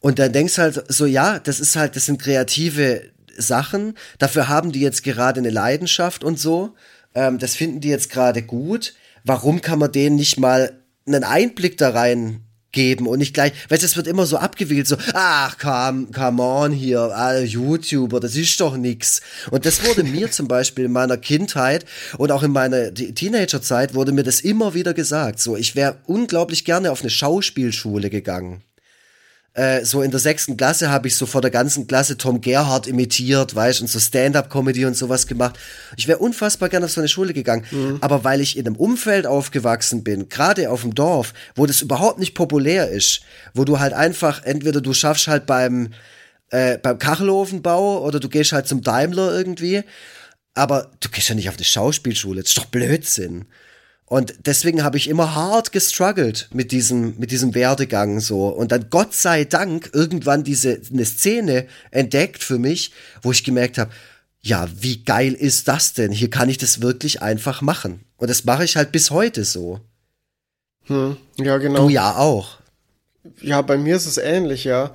und 0.00 0.20
dann 0.20 0.32
denkst 0.32 0.54
du 0.54 0.62
halt 0.62 0.84
so, 0.88 1.04
ja, 1.04 1.40
das 1.40 1.58
ist 1.58 1.74
halt, 1.74 1.96
das 1.96 2.06
sind 2.06 2.22
kreative 2.22 3.02
Sachen. 3.36 3.94
Dafür 4.18 4.48
haben 4.48 4.70
die 4.70 4.80
jetzt 4.80 5.02
gerade 5.02 5.40
eine 5.40 5.50
Leidenschaft 5.50 6.22
und 6.22 6.38
so. 6.38 6.74
Ähm, 7.14 7.38
das 7.38 7.56
finden 7.56 7.80
die 7.80 7.88
jetzt 7.88 8.10
gerade 8.10 8.42
gut. 8.42 8.94
Warum 9.24 9.60
kann 9.60 9.80
man 9.80 9.90
denen 9.90 10.14
nicht 10.14 10.38
mal 10.38 10.80
einen 11.06 11.24
Einblick 11.24 11.76
da 11.76 11.90
rein 11.90 12.44
geben 12.72 13.06
und 13.06 13.18
nicht 13.18 13.34
gleich, 13.34 13.52
weil 13.68 13.78
es 13.78 13.96
wird 13.96 14.06
immer 14.06 14.26
so 14.26 14.36
abgewickelt, 14.36 14.86
so, 14.86 14.96
ach, 15.14 15.58
come, 15.58 16.08
come 16.14 16.42
on 16.42 16.72
hier, 16.72 17.00
alle 17.00 17.44
YouTuber, 17.44 18.20
das 18.20 18.36
ist 18.36 18.60
doch 18.60 18.76
nix. 18.76 19.20
Und 19.50 19.64
das 19.64 19.84
wurde 19.84 20.04
mir 20.04 20.30
zum 20.30 20.48
Beispiel 20.48 20.84
in 20.86 20.92
meiner 20.92 21.16
Kindheit 21.16 21.84
und 22.18 22.30
auch 22.30 22.42
in 22.42 22.52
meiner 22.52 22.92
Teenagerzeit 22.92 23.94
wurde 23.94 24.12
mir 24.12 24.24
das 24.24 24.40
immer 24.40 24.74
wieder 24.74 24.94
gesagt, 24.94 25.40
so, 25.40 25.56
ich 25.56 25.76
wäre 25.76 25.96
unglaublich 26.06 26.64
gerne 26.64 26.92
auf 26.92 27.00
eine 27.00 27.10
Schauspielschule 27.10 28.10
gegangen. 28.10 28.62
Äh, 29.58 29.84
so 29.84 30.02
in 30.02 30.12
der 30.12 30.20
sechsten 30.20 30.56
Klasse 30.56 30.88
habe 30.88 31.08
ich 31.08 31.16
so 31.16 31.26
vor 31.26 31.40
der 31.40 31.50
ganzen 31.50 31.88
Klasse 31.88 32.16
Tom 32.16 32.40
Gerhardt 32.40 32.86
imitiert, 32.86 33.56
weißt 33.56 33.80
und 33.80 33.88
so 33.88 33.98
Stand-up-Comedy 33.98 34.84
und 34.84 34.96
sowas 34.96 35.26
gemacht. 35.26 35.58
Ich 35.96 36.06
wäre 36.06 36.18
unfassbar 36.18 36.68
gerne 36.68 36.86
auf 36.86 36.92
so 36.92 37.00
eine 37.00 37.08
Schule 37.08 37.32
gegangen. 37.32 37.64
Mhm. 37.72 37.98
Aber 38.00 38.22
weil 38.22 38.40
ich 38.40 38.56
in 38.56 38.68
einem 38.68 38.76
Umfeld 38.76 39.26
aufgewachsen 39.26 40.04
bin, 40.04 40.28
gerade 40.28 40.70
auf 40.70 40.82
dem 40.82 40.94
Dorf, 40.94 41.34
wo 41.56 41.66
das 41.66 41.82
überhaupt 41.82 42.20
nicht 42.20 42.36
populär 42.36 42.88
ist, 42.88 43.22
wo 43.52 43.64
du 43.64 43.80
halt 43.80 43.94
einfach, 43.94 44.44
entweder 44.44 44.80
du 44.80 44.92
schaffst 44.92 45.26
halt 45.26 45.44
beim, 45.46 45.88
äh, 46.50 46.78
beim 46.78 47.00
Kachelofenbau 47.00 48.04
oder 48.04 48.20
du 48.20 48.28
gehst 48.28 48.52
halt 48.52 48.68
zum 48.68 48.82
Daimler 48.82 49.36
irgendwie, 49.36 49.82
aber 50.54 50.92
du 51.00 51.08
gehst 51.08 51.30
ja 51.30 51.34
nicht 51.34 51.48
auf 51.48 51.56
eine 51.56 51.64
Schauspielschule, 51.64 52.42
das 52.42 52.50
ist 52.50 52.58
doch 52.58 52.66
Blödsinn. 52.66 53.46
Und 54.08 54.34
deswegen 54.46 54.82
habe 54.84 54.96
ich 54.96 55.06
immer 55.06 55.34
hart 55.34 55.70
gestruggelt 55.70 56.48
mit 56.52 56.72
diesem, 56.72 57.18
mit 57.18 57.30
diesem 57.30 57.54
Werdegang 57.54 58.20
so. 58.20 58.48
Und 58.48 58.72
dann 58.72 58.88
Gott 58.88 59.12
sei 59.12 59.44
Dank 59.44 59.90
irgendwann 59.92 60.44
diese, 60.44 60.80
eine 60.90 61.04
Szene 61.04 61.66
entdeckt 61.90 62.42
für 62.42 62.58
mich, 62.58 62.92
wo 63.20 63.32
ich 63.32 63.44
gemerkt 63.44 63.76
habe, 63.76 63.90
ja, 64.40 64.66
wie 64.80 65.04
geil 65.04 65.34
ist 65.34 65.68
das 65.68 65.92
denn? 65.92 66.10
Hier 66.10 66.30
kann 66.30 66.48
ich 66.48 66.56
das 66.56 66.80
wirklich 66.80 67.20
einfach 67.20 67.60
machen. 67.60 68.00
Und 68.16 68.30
das 68.30 68.44
mache 68.44 68.64
ich 68.64 68.76
halt 68.76 68.92
bis 68.92 69.10
heute 69.10 69.44
so. 69.44 69.80
Hm, 70.86 71.18
ja, 71.36 71.58
genau. 71.58 71.82
Du 71.82 71.88
ja 71.90 72.16
auch. 72.16 72.58
Ja, 73.42 73.60
bei 73.60 73.76
mir 73.76 73.96
ist 73.96 74.06
es 74.06 74.16
ähnlich, 74.16 74.64
ja. 74.64 74.92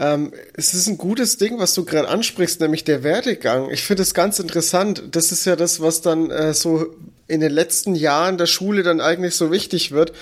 Ähm, 0.00 0.32
es 0.54 0.72
ist 0.72 0.86
ein 0.86 0.96
gutes 0.96 1.36
Ding, 1.36 1.58
was 1.58 1.74
du 1.74 1.84
gerade 1.84 2.08
ansprichst, 2.08 2.60
nämlich 2.60 2.84
der 2.84 3.02
Werdegang. 3.02 3.70
Ich 3.70 3.82
finde 3.82 4.02
es 4.02 4.14
ganz 4.14 4.38
interessant. 4.38 5.02
Das 5.12 5.30
ist 5.30 5.44
ja 5.44 5.56
das, 5.56 5.80
was 5.80 6.00
dann 6.00 6.30
äh, 6.30 6.54
so 6.54 6.86
in 7.28 7.40
den 7.40 7.52
letzten 7.52 7.94
Jahren 7.94 8.38
der 8.38 8.46
Schule 8.46 8.82
dann 8.82 9.02
eigentlich 9.02 9.36
so 9.36 9.52
wichtig 9.52 9.92
wird. 9.92 10.12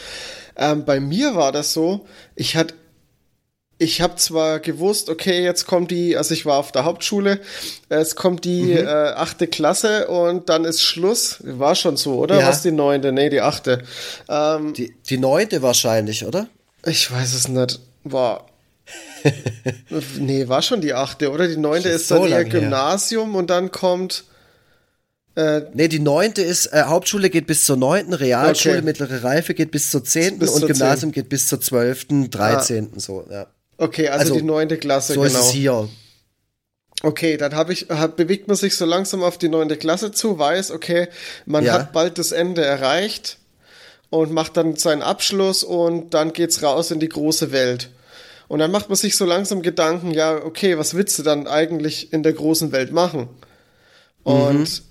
Ähm, 0.57 0.85
bei 0.85 0.99
mir 0.99 1.37
war 1.37 1.53
das 1.53 1.73
so, 1.73 2.07
ich 2.35 2.57
hatte 2.57 2.75
ich 3.81 4.01
habe 4.01 4.17
zwar 4.17 4.59
gewusst, 4.59 5.09
okay, 5.09 5.45
jetzt 5.45 5.67
kommt 5.67 5.93
die, 5.93 6.17
also 6.17 6.35
ich 6.35 6.45
war 6.45 6.59
auf 6.59 6.73
der 6.73 6.85
Hauptschule, 6.85 7.41
es 7.89 8.17
kommt 8.17 8.45
die 8.45 8.65
mhm. 8.65 8.79
äh, 8.79 8.87
achte 8.87 9.47
Klasse 9.47 10.09
und 10.09 10.49
dann 10.49 10.65
ist 10.65 10.83
Schluss. 10.83 11.37
War 11.45 11.77
schon 11.77 11.97
so, 11.97 12.17
oder? 12.17 12.41
Ja. 12.41 12.49
Was 12.49 12.63
die 12.63 12.73
neunte? 12.73 13.13
Nee, 13.13 13.31
die 13.31 13.41
achte. 13.41 13.85
Ähm, 14.29 14.75
die, 14.75 14.95
die 15.09 15.19
neunte 15.19 15.63
wahrscheinlich, 15.63 16.27
oder? 16.27 16.49
Ich 16.85 17.11
weiß 17.11 17.35
es 17.35 17.47
nicht. 17.47 17.79
War. 18.03 18.47
Nee, 20.19 20.49
war 20.49 20.63
schon 20.63 20.81
die 20.81 20.95
achte, 20.95 21.31
oder? 21.31 21.49
Die 21.49 21.57
neunte 21.57 21.89
ist, 21.89 22.03
ist 22.03 22.11
dann 22.11 22.23
so 22.23 22.27
ihr 22.27 22.45
Gymnasium 22.45 23.31
her. 23.31 23.39
und 23.39 23.51
dann 23.51 23.71
kommt. 23.71 24.25
Äh, 25.35 25.63
nee, 25.73 25.89
die 25.89 26.01
neunte 26.01 26.43
ist, 26.43 26.67
äh, 26.67 26.83
Hauptschule 26.87 27.31
geht 27.31 27.47
bis 27.47 27.65
zur 27.65 27.77
neunten, 27.77 28.13
Realschule, 28.13 28.79
okay. 28.79 28.85
mittlere 28.85 29.23
Reife 29.23 29.55
geht 29.55 29.71
bis 29.71 29.91
zur 29.91 30.03
zehnten 30.03 30.49
und 30.49 30.67
Gymnasium 30.67 31.13
10. 31.13 31.13
geht 31.13 31.29
bis 31.29 31.47
zur 31.47 31.61
zwölften, 31.61 32.29
dreizehnten, 32.31 32.99
ah. 32.99 33.01
so, 33.01 33.25
ja. 33.31 33.47
Okay, 33.77 34.09
also, 34.09 34.21
also 34.23 34.35
die 34.35 34.43
neunte 34.43 34.79
Klasse, 34.79 35.15
so 35.15 35.21
genau. 35.21 35.39
ist 35.39 35.47
es 35.47 35.51
hier. 35.51 35.89
Okay, 37.05 37.37
dann 37.37 37.55
habe 37.55 37.73
ich, 37.73 37.87
hab, 37.89 38.17
bewegt 38.17 38.49
man 38.49 38.57
sich 38.57 38.75
so 38.75 38.85
langsam 38.85 39.23
auf 39.23 39.39
die 39.39 39.49
neunte 39.49 39.77
Klasse 39.77 40.11
zu, 40.11 40.39
weiß, 40.39 40.73
okay, 40.73 41.07
man 41.47 41.65
ja. 41.65 41.75
hat 41.75 41.93
bald 41.93 42.19
das 42.19 42.33
Ende 42.33 42.65
erreicht 42.65 43.39
und 44.11 44.33
macht 44.33 44.57
dann 44.57 44.75
seinen 44.75 45.03
Abschluss 45.03 45.63
und 45.63 46.15
dann 46.15 46.33
geht's 46.33 46.63
raus 46.63 46.91
in 46.91 46.99
die 46.99 47.09
große 47.09 47.53
Welt. 47.53 47.91
Und 48.49 48.59
dann 48.61 48.71
macht 48.71 48.89
man 48.89 48.97
sich 48.97 49.17
so 49.17 49.25
langsam 49.25 49.63
Gedanken, 49.63 50.11
ja, 50.11 50.43
okay, 50.43 50.79
was 50.79 50.95
willst 50.95 51.19
du 51.19 51.23
dann 51.23 51.47
eigentlich 51.47 52.13
in 52.13 52.23
der 52.23 52.33
großen 52.33 52.73
Welt 52.73 52.93
machen? 52.93 53.29
Und 54.25 54.61
mhm. 54.61 54.89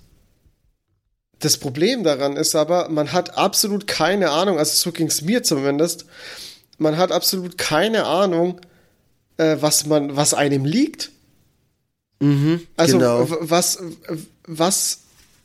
Das 1.40 1.56
Problem 1.56 2.02
daran 2.02 2.36
ist 2.36 2.56
aber, 2.56 2.88
man 2.88 3.12
hat 3.12 3.38
absolut 3.38 3.86
keine 3.86 4.30
Ahnung, 4.30 4.58
also 4.58 4.74
so 4.74 4.92
ging 4.92 5.06
es 5.06 5.22
mir 5.22 5.42
zumindest, 5.42 6.06
man 6.78 6.96
hat 6.96 7.12
absolut 7.12 7.56
keine 7.58 8.04
Ahnung, 8.06 8.60
äh, 9.36 9.56
was 9.60 9.86
man, 9.86 10.16
was 10.16 10.34
einem 10.34 10.64
liegt. 10.64 11.12
Mhm, 12.18 12.66
also 12.76 12.98
genau. 12.98 13.26
was, 13.28 13.78
was, 14.46 15.00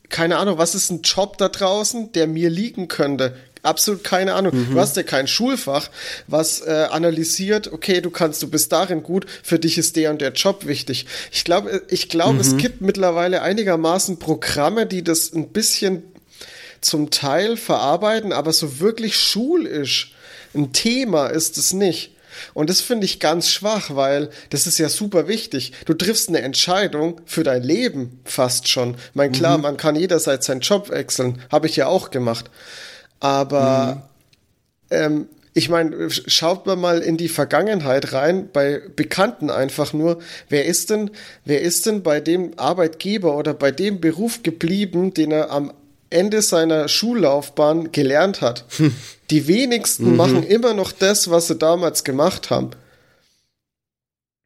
keine 0.08 0.38
Ahnung, 0.38 0.58
was 0.58 0.74
ist 0.74 0.90
ein 0.90 1.02
Job 1.02 1.38
da 1.38 1.48
draußen, 1.48 2.10
der 2.10 2.26
mir 2.26 2.50
liegen 2.50 2.88
könnte? 2.88 3.36
Absolut 3.64 4.04
keine 4.04 4.34
Ahnung. 4.34 4.54
Mhm. 4.54 4.74
Du 4.74 4.80
hast 4.80 4.96
ja 4.96 5.02
kein 5.02 5.26
Schulfach, 5.26 5.90
was 6.26 6.60
äh, 6.60 6.88
analysiert, 6.90 7.72
okay, 7.72 8.00
du 8.00 8.10
kannst, 8.10 8.42
du 8.42 8.48
bist 8.48 8.72
darin 8.72 9.02
gut, 9.02 9.26
für 9.42 9.58
dich 9.58 9.78
ist 9.78 9.96
der 9.96 10.10
und 10.10 10.20
der 10.20 10.32
Job 10.32 10.66
wichtig. 10.66 11.06
Ich 11.32 11.44
glaube, 11.44 11.70
äh, 11.70 11.80
ich 11.88 12.08
glaube, 12.08 12.34
mhm. 12.34 12.40
es 12.40 12.56
gibt 12.56 12.80
mittlerweile 12.80 13.42
einigermaßen 13.42 14.18
Programme, 14.18 14.86
die 14.86 15.02
das 15.02 15.32
ein 15.32 15.48
bisschen 15.48 16.02
zum 16.80 17.10
Teil 17.10 17.56
verarbeiten, 17.56 18.32
aber 18.32 18.52
so 18.52 18.80
wirklich 18.80 19.16
schulisch 19.16 20.14
ein 20.54 20.72
Thema 20.72 21.26
ist 21.26 21.56
es 21.56 21.72
nicht. 21.72 22.14
Und 22.52 22.70
das 22.70 22.80
finde 22.80 23.04
ich 23.04 23.20
ganz 23.20 23.48
schwach, 23.48 23.94
weil 23.94 24.30
das 24.50 24.66
ist 24.66 24.78
ja 24.78 24.88
super 24.88 25.28
wichtig. 25.28 25.72
Du 25.86 25.94
triffst 25.94 26.28
eine 26.28 26.42
Entscheidung 26.42 27.20
für 27.26 27.44
dein 27.44 27.62
Leben 27.62 28.20
fast 28.24 28.68
schon. 28.68 28.94
Ich 28.94 29.14
meine, 29.14 29.32
klar, 29.32 29.56
mhm. 29.56 29.62
man 29.62 29.76
kann 29.76 29.96
jederzeit 29.96 30.42
seinen 30.42 30.60
Job 30.60 30.90
wechseln. 30.90 31.40
Habe 31.50 31.66
ich 31.66 31.76
ja 31.76 31.86
auch 31.86 32.10
gemacht. 32.10 32.50
Aber 33.20 34.02
mhm. 34.90 34.96
ähm, 34.96 35.28
ich 35.54 35.68
meine, 35.68 36.10
schaut 36.10 36.66
man 36.66 36.80
mal 36.80 36.98
in 36.98 37.16
die 37.16 37.28
Vergangenheit 37.28 38.12
rein, 38.12 38.48
bei 38.52 38.82
Bekannten 38.96 39.50
einfach 39.50 39.92
nur, 39.92 40.18
wer 40.48 40.64
ist 40.64 40.90
denn, 40.90 41.12
wer 41.44 41.62
ist 41.62 41.86
denn 41.86 42.02
bei 42.02 42.20
dem 42.20 42.58
Arbeitgeber 42.58 43.36
oder 43.36 43.54
bei 43.54 43.70
dem 43.70 44.00
Beruf 44.00 44.42
geblieben, 44.42 45.14
den 45.14 45.30
er 45.30 45.52
am 45.52 45.72
Ende 46.10 46.42
seiner 46.42 46.88
Schullaufbahn 46.88 47.92
gelernt 47.92 48.40
hat. 48.40 48.64
Hm. 48.76 48.94
Die 49.30 49.46
wenigsten 49.46 50.10
mhm. 50.10 50.16
machen 50.16 50.42
immer 50.42 50.74
noch 50.74 50.92
das, 50.92 51.30
was 51.30 51.46
sie 51.46 51.54
damals 51.54 52.04
gemacht 52.04 52.50
haben. 52.50 52.70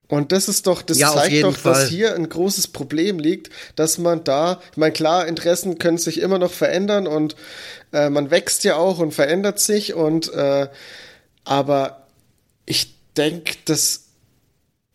Und 0.08 0.32
das 0.32 0.48
ist 0.48 0.66
doch, 0.66 0.80
das 0.80 0.98
ja, 0.98 1.12
zeigt 1.12 1.44
doch, 1.44 1.56
Fall. 1.56 1.74
dass 1.74 1.88
hier 1.88 2.14
ein 2.14 2.28
großes 2.28 2.68
Problem 2.68 3.18
liegt, 3.18 3.50
dass 3.76 3.98
man 3.98 4.24
da, 4.24 4.60
ich 4.72 4.78
meine, 4.78 4.92
klar, 4.92 5.26
Interessen 5.26 5.78
können 5.78 5.98
sich 5.98 6.20
immer 6.20 6.38
noch 6.38 6.50
verändern 6.50 7.06
und 7.06 7.36
äh, 7.92 8.08
man 8.08 8.30
wächst 8.30 8.64
ja 8.64 8.76
auch 8.76 8.98
und 8.98 9.12
verändert 9.12 9.60
sich 9.60 9.92
und 9.92 10.32
äh, 10.32 10.68
aber 11.44 12.06
ich 12.64 12.94
denke, 13.16 13.54
dass 13.66 14.04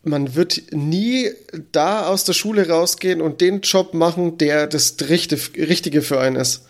man 0.04 0.36
wird 0.36 0.62
nie 0.72 1.32
da 1.72 2.08
aus 2.08 2.26
der 2.26 2.34
Schule 2.34 2.68
rausgehen 2.68 3.22
und 3.22 3.40
den 3.40 3.62
Job 3.62 3.94
machen, 3.94 4.38
der 4.38 4.68
das 4.68 4.98
Richtige 5.10 6.02
für 6.02 6.20
einen 6.20 6.36
ist. 6.36 6.64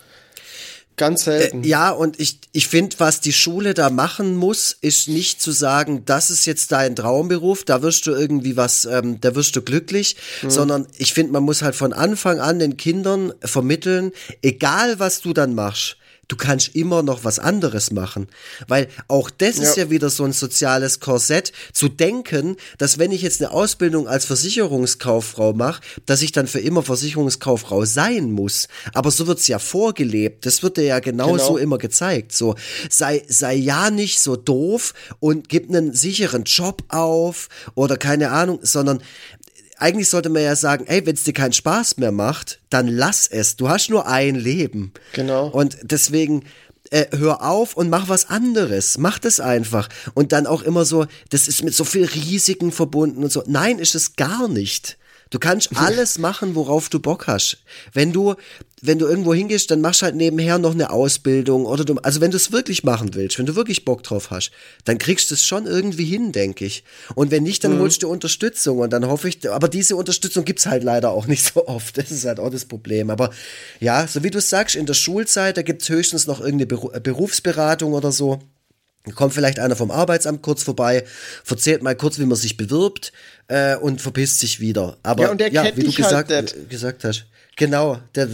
Ganz 0.96 1.24
selten. 1.24 1.64
Äh, 1.64 1.68
ja, 1.68 1.90
und 1.90 2.20
ich, 2.20 2.40
ich 2.52 2.68
finde, 2.68 2.96
was 3.00 3.20
die 3.20 3.34
Schule 3.34 3.74
da 3.74 3.90
machen 3.90 4.36
muss, 4.36 4.78
ist 4.82 5.08
nicht 5.08 5.42
zu 5.42 5.52
sagen, 5.52 6.04
das 6.06 6.30
ist 6.30 6.46
jetzt 6.46 6.72
dein 6.72 6.96
Traumberuf, 6.96 7.64
da 7.64 7.82
wirst 7.82 8.06
du 8.06 8.12
irgendwie 8.12 8.58
was, 8.58 8.86
ähm, 8.86 9.20
da 9.20 9.36
wirst 9.36 9.56
du 9.56 9.62
glücklich, 9.62 10.18
mhm. 10.42 10.50
sondern 10.52 10.88
ich 10.98 11.14
finde, 11.14 11.34
man 11.34 11.44
muss 11.44 11.62
halt 11.62 11.76
von 11.76 11.94
Anfang 11.94 12.40
an 12.40 12.60
den 12.60 12.78
Kindern 12.78 13.34
vermitteln, 13.42 14.12
egal 14.42 15.00
was 15.00 15.22
du 15.22 15.34
dann 15.34 15.56
machst, 15.56 15.98
du 16.34 16.38
kannst 16.38 16.76
immer 16.76 17.04
noch 17.04 17.24
was 17.24 17.38
anderes 17.38 17.92
machen. 17.92 18.28
Weil 18.68 18.88
auch 19.08 19.30
das 19.30 19.58
ja. 19.58 19.64
ist 19.64 19.78
ja 19.78 19.92
wieder 19.92 20.10
so 20.10 20.24
ein 20.24 20.34
soziales 20.34 21.00
Korsett, 21.00 21.52
zu 21.74 21.90
denken, 21.90 22.58
dass 22.80 22.98
wenn 22.98 23.12
ich 23.12 23.22
jetzt 23.22 23.40
eine 23.40 23.52
Ausbildung 23.52 24.08
als 24.08 24.26
Versicherungskauffrau 24.26 25.54
mache, 25.54 25.84
dass 26.08 26.24
ich 26.24 26.32
dann 26.32 26.48
für 26.48 26.60
immer 26.60 26.82
Versicherungskauffrau 26.82 27.86
sein 27.86 28.32
muss. 28.32 28.68
Aber 28.96 29.12
so 29.12 29.28
wird's 29.28 29.48
ja 29.48 29.60
vorgelebt. 29.60 30.48
Das 30.48 30.64
wird 30.64 30.78
dir 30.78 30.86
ja 30.86 31.00
genauso 31.00 31.54
genau. 31.54 31.58
immer 31.58 31.78
gezeigt. 31.78 32.32
So, 32.32 32.56
sei, 32.90 33.24
sei 33.28 33.54
ja 33.54 33.92
nicht 33.92 34.20
so 34.20 34.36
doof 34.36 34.96
und 35.20 35.50
gib 35.50 35.70
einen 35.70 35.94
sicheren 35.94 36.46
Job 36.46 36.84
auf 36.88 37.48
oder 37.76 37.98
keine 37.98 38.32
Ahnung, 38.32 38.58
sondern 38.64 39.04
eigentlich 39.78 40.10
sollte 40.10 40.30
man 40.30 40.44
ja 40.44 40.56
sagen, 40.56 40.86
ey, 40.88 41.06
wenn 41.06 41.16
es 41.16 41.24
dir 41.24 41.34
keinen 41.34 41.54
Spaß 41.54 41.98
mehr 41.98 42.12
macht, 42.12 42.60
dann 42.70 42.88
lass 42.88 43.28
es. 43.28 43.56
Du 43.56 43.70
hast 43.70 43.90
nur 43.90 44.08
ein 44.08 44.36
Leben. 44.36 44.94
Genau. 45.14 45.48
Und 45.48 45.78
deswegen 45.84 46.44
äh, 46.90 47.06
hör 47.18 47.42
auf 47.44 47.76
und 47.76 47.90
mach 47.90 48.10
was 48.10 48.30
anderes. 48.30 48.98
Mach 48.98 49.20
das 49.20 49.40
einfach. 49.40 49.90
Und 50.14 50.32
dann 50.32 50.48
auch 50.48 50.62
immer 50.62 50.86
so, 50.86 51.06
das 51.30 51.48
ist 51.48 51.64
mit 51.64 51.74
so 51.74 51.84
viel 51.84 52.06
Risiken 52.06 52.72
verbunden 52.72 53.24
und 53.24 53.32
so. 53.32 53.44
Nein, 53.48 53.80
ist 53.80 53.96
es 53.96 54.16
gar 54.16 54.48
nicht. 54.48 54.98
Du 55.34 55.40
kannst 55.40 55.70
alles 55.76 56.20
machen, 56.20 56.54
worauf 56.54 56.90
du 56.90 57.00
Bock 57.00 57.26
hast. 57.26 57.58
Wenn 57.92 58.14
du, 58.14 58.36
wenn 58.84 59.00
du 59.00 59.08
irgendwo 59.08 59.34
hingehst, 59.34 59.72
dann 59.72 59.82
machst 59.82 60.02
du 60.02 60.06
halt 60.06 60.16
nebenher 60.16 60.60
noch 60.60 60.74
eine 60.74 60.92
Ausbildung 60.92 61.66
oder 61.66 61.84
du, 61.84 61.96
also 61.96 62.22
wenn 62.22 62.30
du 62.30 62.38
es 62.38 62.52
wirklich 62.52 62.84
machen 62.84 63.16
willst, 63.16 63.40
wenn 63.40 63.48
du 63.48 63.56
wirklich 63.56 63.84
Bock 63.84 64.04
drauf 64.04 64.30
hast, 64.30 64.52
dann 64.86 65.00
kriegst 65.00 65.32
du 65.32 65.34
es 65.34 65.44
schon 65.44 65.66
irgendwie 65.66 66.06
hin, 66.06 66.34
denke 66.34 66.66
ich. 66.66 66.84
Und 67.16 67.32
wenn 67.32 67.42
nicht, 67.42 67.64
dann 67.64 67.78
mhm. 67.78 67.80
holst 67.80 68.04
du 68.04 68.10
Unterstützung 68.10 68.78
und 68.78 68.94
dann 68.94 69.08
hoffe 69.08 69.28
ich, 69.28 69.50
aber 69.50 69.70
diese 69.70 69.96
Unterstützung 69.96 70.46
gibt's 70.46 70.68
halt 70.68 70.84
leider 70.84 71.10
auch 71.10 71.26
nicht 71.34 71.52
so 71.52 71.68
oft. 71.68 71.98
Das 71.98 72.12
ist 72.12 72.26
halt 72.26 72.40
auch 72.40 72.52
das 72.52 72.66
Problem. 72.66 73.10
Aber 73.10 73.32
ja, 73.80 74.06
so 74.06 74.24
wie 74.24 74.30
du 74.30 74.40
sagst, 74.40 74.76
in 74.76 74.86
der 74.86 74.94
Schulzeit, 74.94 75.58
da 75.58 75.64
gibt's 75.64 75.90
höchstens 75.90 76.28
noch 76.28 76.42
irgendeine 76.42 77.00
Berufsberatung 77.02 77.94
oder 77.94 78.12
so. 78.12 78.40
Kommt 79.16 79.34
vielleicht 79.34 79.60
einer 79.60 79.76
vom 79.76 79.92
Arbeitsamt 79.92 80.42
kurz 80.42 80.64
vorbei, 80.64 81.04
verzählt 81.44 81.84
mal 81.84 81.96
kurz, 81.96 82.20
wie 82.20 82.26
man 82.26 82.38
sich 82.38 82.56
bewirbt 82.56 83.12
äh, 83.48 83.76
und 83.76 84.02
verpisst 84.02 84.40
sich 84.40 84.62
wieder. 84.62 84.98
Aber 85.04 85.24
ja, 85.24 85.32
und 85.32 85.42
der 85.42 85.52
ja, 85.52 85.76
wie 85.76 85.84
du 85.84 85.92
gesagt, 85.92 86.32
halt 86.32 86.70
gesagt 86.70 87.04
hast, 87.04 87.26
genau, 87.58 88.00
der, 88.16 88.30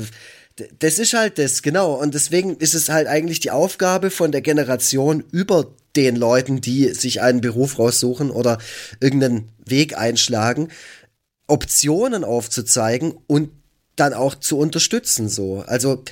das 0.79 0.99
ist 0.99 1.13
halt 1.13 1.39
das, 1.39 1.61
genau. 1.61 1.93
Und 1.93 2.13
deswegen 2.13 2.57
ist 2.57 2.75
es 2.75 2.89
halt 2.89 3.07
eigentlich 3.07 3.39
die 3.39 3.51
Aufgabe 3.51 4.11
von 4.11 4.31
der 4.31 4.41
Generation 4.41 5.23
über 5.31 5.67
den 5.95 6.15
Leuten, 6.15 6.61
die 6.61 6.93
sich 6.93 7.21
einen 7.21 7.41
Beruf 7.41 7.79
raussuchen 7.79 8.29
oder 8.29 8.59
irgendeinen 8.99 9.49
Weg 9.65 9.97
einschlagen, 9.97 10.69
Optionen 11.47 12.23
aufzuzeigen 12.23 13.17
und 13.27 13.49
dann 13.95 14.13
auch 14.13 14.35
zu 14.35 14.57
unterstützen, 14.57 15.29
so. 15.29 15.63
Also, 15.65 16.03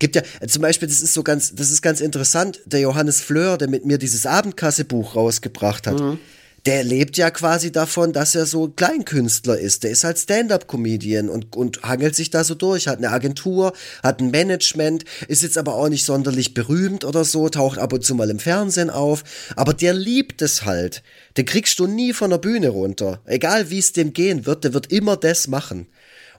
Gibt 0.00 0.16
ja, 0.16 0.22
zum 0.48 0.62
Beispiel, 0.62 0.88
das 0.88 1.02
ist 1.02 1.12
so 1.12 1.22
ganz, 1.22 1.54
das 1.54 1.70
ist 1.70 1.82
ganz 1.82 2.00
interessant, 2.00 2.60
der 2.64 2.80
Johannes 2.80 3.20
Fleur, 3.20 3.58
der 3.58 3.68
mit 3.68 3.84
mir 3.84 3.98
dieses 3.98 4.24
Abendkassebuch 4.24 5.14
rausgebracht 5.14 5.86
hat, 5.86 6.00
mhm. 6.00 6.18
der 6.64 6.84
lebt 6.84 7.18
ja 7.18 7.30
quasi 7.30 7.70
davon, 7.70 8.14
dass 8.14 8.34
er 8.34 8.46
so 8.46 8.68
Kleinkünstler 8.68 9.58
ist. 9.58 9.84
Der 9.84 9.90
ist 9.90 10.02
halt 10.02 10.18
Stand-up-Comedian 10.18 11.28
und, 11.28 11.54
und 11.54 11.82
hangelt 11.82 12.16
sich 12.16 12.30
da 12.30 12.44
so 12.44 12.54
durch, 12.54 12.88
hat 12.88 12.96
eine 12.96 13.10
Agentur, 13.10 13.74
hat 14.02 14.20
ein 14.20 14.30
Management, 14.30 15.04
ist 15.28 15.42
jetzt 15.42 15.58
aber 15.58 15.74
auch 15.74 15.90
nicht 15.90 16.06
sonderlich 16.06 16.54
berühmt 16.54 17.04
oder 17.04 17.26
so, 17.26 17.50
taucht 17.50 17.78
ab 17.78 17.92
und 17.92 18.02
zu 18.02 18.14
mal 18.14 18.30
im 18.30 18.38
Fernsehen 18.38 18.88
auf, 18.88 19.22
aber 19.54 19.74
der 19.74 19.92
liebt 19.92 20.40
es 20.40 20.64
halt. 20.64 21.02
Den 21.36 21.44
kriegst 21.44 21.78
du 21.78 21.86
nie 21.86 22.14
von 22.14 22.30
der 22.30 22.38
Bühne 22.38 22.70
runter. 22.70 23.20
Egal 23.26 23.68
wie 23.68 23.78
es 23.78 23.92
dem 23.92 24.14
gehen 24.14 24.46
wird, 24.46 24.64
der 24.64 24.72
wird 24.72 24.90
immer 24.90 25.18
das 25.18 25.46
machen. 25.46 25.88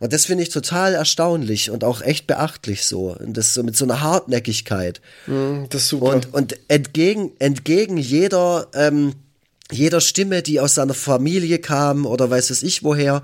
Und 0.02 0.14
das 0.14 0.26
finde 0.26 0.42
ich 0.42 0.50
total 0.50 0.96
erstaunlich 0.96 1.70
und 1.70 1.84
auch 1.84 2.02
echt 2.02 2.26
beachtlich 2.26 2.86
so. 2.86 3.16
Und 3.16 3.38
das 3.38 3.54
so 3.54 3.62
mit 3.62 3.78
so 3.78 3.86
einer 3.86 4.02
Hartnäckigkeit. 4.02 5.00
Mm, 5.28 5.66
das 5.70 5.84
ist 5.84 5.90
super. 5.90 6.08
Und, 6.08 6.34
und 6.34 6.60
entgegen, 6.70 7.34
entgegen 7.38 7.98
jeder, 7.98 8.68
ähm, 8.74 9.14
jeder 9.72 10.02
Stimme, 10.02 10.42
die 10.42 10.60
aus 10.60 10.74
seiner 10.74 10.96
Familie 10.96 11.60
kam 11.60 12.08
oder 12.08 12.32
weiß 12.32 12.50
es 12.50 12.64
ich 12.64 12.84
woher. 12.84 13.22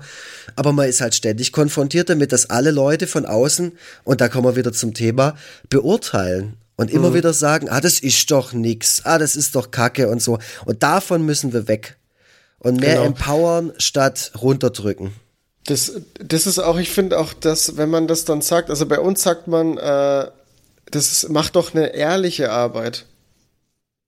Aber 0.54 0.72
man 0.72 0.88
ist 0.88 1.00
halt 1.00 1.16
ständig 1.16 1.50
konfrontiert 1.50 2.10
damit, 2.10 2.30
dass 2.30 2.48
alle 2.48 2.70
Leute 2.70 3.08
von 3.08 3.26
außen, 3.26 3.72
und 4.04 4.20
da 4.20 4.28
kommen 4.28 4.46
wir 4.46 4.54
wieder 4.54 4.72
zum 4.72 4.94
Thema, 4.94 5.34
beurteilen. 5.68 6.58
Und 6.76 6.92
immer 6.92 7.10
mhm. 7.10 7.14
wieder 7.14 7.32
sagen, 7.32 7.68
ah, 7.68 7.80
das 7.80 7.98
ist 7.98 8.30
doch 8.30 8.52
nix, 8.52 9.00
ah, 9.02 9.18
das 9.18 9.34
ist 9.34 9.56
doch 9.56 9.72
Kacke 9.72 10.08
und 10.08 10.22
so. 10.22 10.38
Und 10.64 10.84
davon 10.84 11.26
müssen 11.26 11.52
wir 11.52 11.66
weg. 11.66 11.96
Und 12.60 12.78
mehr 12.78 12.94
genau. 12.94 13.06
empowern 13.06 13.72
statt 13.78 14.30
runterdrücken. 14.40 15.10
Das, 15.68 16.00
das 16.18 16.46
ist 16.46 16.58
auch, 16.58 16.78
ich 16.78 16.88
finde 16.88 17.18
auch, 17.18 17.34
dass, 17.34 17.76
wenn 17.76 17.90
man 17.90 18.06
das 18.06 18.24
dann 18.24 18.40
sagt, 18.40 18.70
also 18.70 18.86
bei 18.86 18.98
uns 18.98 19.22
sagt 19.22 19.48
man, 19.48 19.76
äh, 19.76 20.26
das 20.90 21.12
ist, 21.12 21.28
macht 21.28 21.56
doch 21.56 21.74
eine 21.74 21.94
ehrliche 21.94 22.50
Arbeit. 22.50 23.04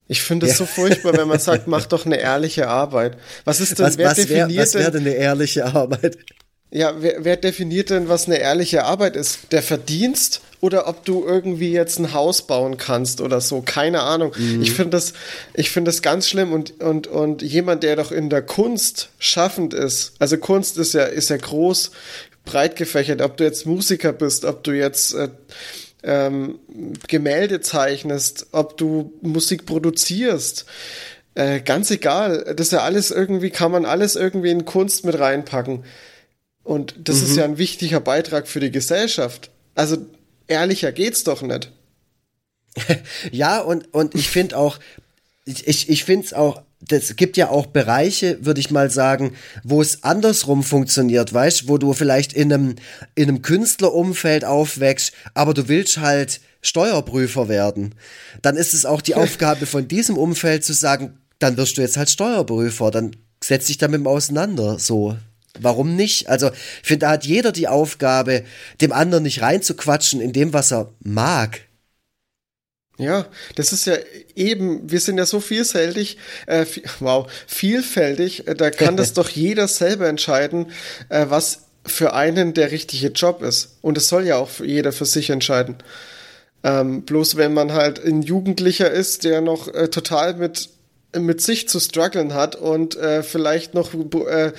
Ich 0.09 0.23
finde 0.23 0.47
es 0.47 0.53
ja. 0.53 0.59
so 0.59 0.65
furchtbar, 0.65 1.13
wenn 1.19 1.29
man 1.29 1.39
sagt, 1.39 1.67
mach 1.67 1.85
doch 1.85 2.07
eine 2.07 2.19
ehrliche 2.19 2.67
Arbeit. 2.67 3.19
Was 3.45 3.61
ist 3.61 3.79
denn, 3.79 3.85
was, 3.85 3.99
wer 3.99 4.09
was 4.09 4.15
definiert 4.15 4.51
wär, 4.51 4.63
was 4.63 4.75
wäre 4.75 4.91
denn 4.91 5.03
eine 5.03 5.15
ehrliche 5.15 5.67
Arbeit? 5.67 6.17
Ja, 6.71 6.95
wer, 7.03 7.25
wer 7.25 7.37
definiert 7.37 7.91
denn, 7.91 8.09
was 8.09 8.25
eine 8.25 8.39
ehrliche 8.39 8.85
Arbeit 8.85 9.15
ist? 9.15 9.53
Der 9.53 9.63
Verdienst 9.63 10.41
oder 10.61 10.89
ob 10.89 11.05
du 11.05 11.25
irgendwie 11.25 11.73
jetzt 11.73 11.99
ein 11.99 12.13
Haus 12.13 12.43
bauen 12.43 12.77
kannst 12.77 13.21
oder 13.21 13.41
so? 13.41 13.63
Keine 13.63 14.03
Ahnung. 14.03 14.33
Mhm. 14.37 14.63
Ich 14.63 14.73
finde 14.73 14.91
das, 14.91 15.15
ich 15.55 15.71
finde 15.71 15.91
das 15.91 16.03
ganz 16.03 16.29
schlimm 16.29 16.53
und, 16.53 16.81
und, 16.81 17.07
und 17.07 17.43
jemand, 17.43 17.83
der 17.83 17.97
doch 17.97 18.13
in 18.13 18.31
der 18.31 18.43
Kunst 18.43 19.09
schaffend 19.19 19.75
ist, 19.75 20.13
also 20.19 20.37
Kunst 20.37 20.77
ist 20.79 20.95
ja, 20.95 21.05
ist 21.05 21.31
ja 21.31 21.37
groß, 21.37 21.91
breit 22.45 22.77
gefächert, 22.77 23.21
ob 23.23 23.37
du 23.37 23.45
jetzt 23.45 23.67
Musiker 23.67 24.13
bist, 24.13 24.45
ob 24.45 24.63
du 24.65 24.73
jetzt, 24.73 25.15
äh, 25.15 25.29
ähm, 26.03 26.59
Gemälde 27.09 27.61
zeichnest, 27.61 28.47
ob 28.53 28.77
du 28.77 29.13
Musik 29.21 29.67
produzierst, 29.67 30.65
äh, 31.35 31.61
ganz 31.61 31.91
egal. 31.91 32.55
Das 32.57 32.69
ist 32.69 32.73
ja 32.73 32.81
alles 32.81 33.11
irgendwie, 33.11 33.51
kann 33.51 33.71
man 33.71 33.85
alles 33.85 34.17
irgendwie 34.17 34.51
in 34.51 34.65
Kunst 34.65 35.05
mit 35.05 35.19
reinpacken. 35.19 35.85
Und 36.63 36.95
das 37.05 37.17
mhm. 37.17 37.25
ist 37.25 37.37
ja 37.37 37.45
ein 37.45 37.59
wichtiger 37.59 38.01
Beitrag 38.01 38.49
für 38.49 38.61
die 38.61 38.71
Gesellschaft. 38.71 39.51
Also 39.75 39.99
ehrlicher 40.51 40.93
geht's 40.93 41.25
doch 41.25 41.43
nicht. 41.43 41.73
ja, 43.33 43.61
und, 43.61 43.93
und 43.95 44.15
ich 44.15 44.29
finde 44.29 44.57
auch, 44.57 44.79
ich, 45.45 45.89
ich 45.89 46.05
finde 46.05 46.27
es 46.27 46.33
auch, 46.33 46.63
das 46.81 47.17
gibt 47.17 47.37
ja 47.37 47.51
auch 47.51 47.67
Bereiche, 47.67 48.45
würde 48.45 48.61
ich 48.61 48.71
mal 48.71 48.91
sagen, 48.91 49.37
wo 49.65 49.83
es 49.83 50.03
andersrum 50.03 50.63
funktioniert, 50.63 51.33
weißt, 51.33 51.69
wo 51.69 51.79
du 51.79 51.93
vielleicht 51.93 52.33
in 52.33 52.53
einem, 52.53 52.77
in 53.15 53.29
einem 53.29 53.43
Künstlerumfeld 53.43 54.45
aufwächst, 54.45 55.13
aber 55.35 55.53
du 55.55 55.69
willst 55.69 55.99
halt 55.99 56.41
Steuerprüfer 56.63 57.49
werden. 57.49 57.95
Dann 58.43 58.57
ist 58.57 58.75
es 58.75 58.87
auch 58.87 59.03
die 59.03 59.15
Aufgabe 59.17 59.67
von 59.67 59.89
diesem 59.89 60.17
Umfeld 60.17 60.65
zu 60.65 60.73
sagen, 60.73 61.19
dann 61.39 61.57
wirst 61.57 61.77
du 61.77 61.83
jetzt 61.83 61.97
halt 61.97 62.11
Steuerprüfer, 62.11 62.91
dann 62.91 63.17
setz 63.43 63.67
dich 63.67 63.79
damit 63.79 64.07
auseinander, 64.07 64.79
so. 64.79 65.17
Warum 65.59 65.97
nicht? 65.97 66.29
Also, 66.29 66.49
ich 66.49 66.89
finde, 66.89 67.07
da 67.07 67.11
hat 67.13 67.27
jeder 67.27 67.53
die 67.53 67.69
Aufgabe, 67.69 68.45
dem 68.81 68.93
anderen 68.93 69.25
nicht 69.25 69.43
reinzuquatschen 69.43 70.21
in 70.21 70.33
dem, 70.33 70.53
was 70.53 70.73
er 70.73 70.93
mag. 71.01 71.63
Ja, 72.99 73.27
das 73.57 73.73
ist 73.73 73.87
ja 73.87 73.95
eben, 74.37 74.91
wir 74.91 75.01
sind 75.01 75.17
ja 75.17 75.25
so 75.25 75.41
vielfältig, 75.41 76.19
äh, 76.47 76.67
wow, 77.01 77.31
vielfältig, 77.47 78.47
äh, 78.47 78.55
da 78.55 78.71
kann 78.71 78.97
das 78.99 79.13
doch 79.15 79.31
jeder 79.31 79.69
selber 79.69 80.07
entscheiden, 80.07 80.67
äh, 81.09 81.27
was 81.29 81.63
für 81.87 82.13
einen 82.13 82.53
der 82.53 82.71
richtige 82.71 83.09
Job 83.09 83.43
ist. 83.43 83.79
Und 83.81 83.97
es 83.97 84.09
soll 84.09 84.27
ja 84.27 84.37
auch 84.37 84.51
für 84.51 84.67
jeder 84.67 84.93
für 84.93 85.07
sich 85.07 85.31
entscheiden. 85.31 85.77
Ähm, 86.63 87.03
bloß 87.03 87.37
wenn 87.37 87.55
man 87.55 87.73
halt 87.73 88.05
ein 88.05 88.21
Jugendlicher 88.21 88.91
ist, 88.91 89.25
der 89.25 89.41
noch 89.41 89.69
äh, 89.69 89.89
total 89.89 90.35
mit 90.35 90.69
mit 91.19 91.41
sich 91.41 91.69
zu 91.69 91.81
strugglen 91.81 92.35
hat 92.35 92.55
und 92.55 92.97
äh, 92.97 93.23
vielleicht 93.23 93.75
noch 93.75 93.93
äh, 93.95 94.53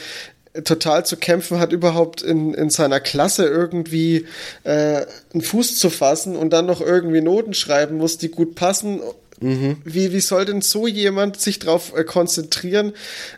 total 0.64 1.06
zu 1.06 1.18
kämpfen 1.18 1.60
hat, 1.60 1.72
überhaupt 1.72 2.22
in, 2.22 2.54
in 2.54 2.70
seiner 2.70 2.99
Klasse 2.99 3.45
irgendwie 3.45 4.28
äh, 4.64 5.06
einen 5.34 5.41
Fuß 5.41 5.78
zu 5.78 5.89
fassen 5.89 6.36
und 6.36 6.52
dann 6.52 6.66
noch 6.66 6.82
irgendwie 6.82 7.22
Noten 7.22 7.54
schreiben 7.54 7.97
muss, 7.97 8.18
die 8.18 8.30
gut 8.30 8.56
passen. 8.56 9.02
Mhm. 9.39 9.78
Wie, 9.84 10.12
wie 10.12 10.20
soll 10.20 10.45
denn 10.45 10.62
so 10.62 10.88
jemand 10.88 11.39
sich 11.39 11.60
darauf 11.60 11.95
äh, 11.95 12.04
konzentrieren, 12.04 12.93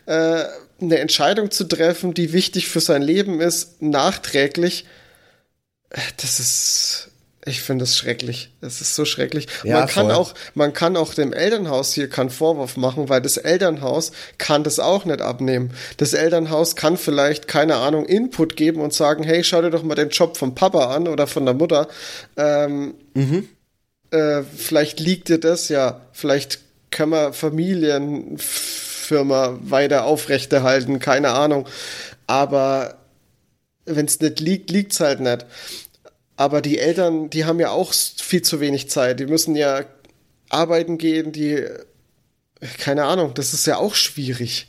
äh, 0.06 0.44
eine 0.82 1.00
Entscheidung 1.00 1.52
zu 1.52 1.64
treffen, 1.66 2.14
die 2.14 2.34
wichtig 2.34 2.68
für 2.68 2.82
sein 2.82 3.02
Leben 3.02 3.40
ist, 3.40 3.82
nachträglich? 3.82 4.86
Äh, 5.90 6.00
das 6.18 6.40
ist 6.40 7.10
ich 7.46 7.62
finde 7.62 7.84
es 7.84 7.98
schrecklich. 7.98 8.52
Es 8.62 8.80
ist 8.80 8.96
so 8.96 9.04
schrecklich. 9.06 9.48
Ja, 9.64 9.80
man 9.80 9.88
kann 9.88 10.06
voll. 10.08 10.16
auch, 10.16 10.34
man 10.54 10.72
kann 10.74 10.96
auch 10.96 11.14
dem 11.14 11.34
Elternhaus 11.34 11.92
hier 11.94 12.10
keinen 12.10 12.30
Vorwurf 12.30 12.78
machen, 12.78 13.10
weil 13.10 13.22
das 13.22 13.36
Elternhaus 13.38 14.14
kann 14.38 14.64
das 14.64 14.80
auch 14.80 15.04
nicht 15.06 15.22
abnehmen. 15.22 15.72
Das 15.98 16.14
Elternhaus 16.14 16.78
kann 16.78 16.98
vielleicht, 16.98 17.48
keine 17.48 17.76
Ahnung, 17.76 18.06
Input 18.06 18.56
geben 18.56 18.82
und 18.82 18.94
sagen, 18.94 19.24
hey, 19.24 19.44
schau 19.44 19.62
dir 19.62 19.72
doch 19.72 19.84
mal 19.84 19.96
den 19.96 20.10
Job 20.10 20.38
vom 20.38 20.56
Papa 20.56 20.96
an 20.96 21.08
oder 21.08 21.28
von 21.28 21.46
der 21.46 21.54
Mutter. 21.54 21.88
Ähm, 22.38 22.94
mhm. 23.14 23.50
äh, 24.12 24.44
vielleicht 24.44 25.02
liegt 25.02 25.28
dir 25.28 25.40
das 25.40 25.68
ja. 25.70 26.02
Vielleicht 26.14 26.60
können 26.92 27.12
wir 27.12 27.34
Familienfirma 27.34 29.58
weiter 29.62 30.06
aufrechterhalten, 30.06 31.00
keine 31.00 31.32
Ahnung. 31.32 31.68
Aber 32.26 32.96
wenn 33.86 34.06
es 34.06 34.22
nicht 34.22 34.40
liegt, 34.40 34.72
liegt 34.72 34.94
es 34.94 35.02
halt 35.02 35.20
nicht. 35.20 35.46
Aber 36.36 36.62
die 36.62 36.80
Eltern, 36.80 37.30
die 37.30 37.46
haben 37.46 37.60
ja 37.60 37.70
auch 37.70 37.94
viel 37.94 38.42
zu 38.42 38.60
wenig 38.60 38.90
Zeit. 38.90 39.20
Die 39.20 39.26
müssen 39.26 39.56
ja 39.56 39.86
arbeiten 40.50 40.98
gehen, 40.98 41.32
die, 41.32 41.66
keine 42.80 43.06
Ahnung, 43.06 43.34
das 43.34 43.54
ist 43.54 43.68
ja 43.68 43.78
auch 43.78 43.96
schwierig. 43.96 44.68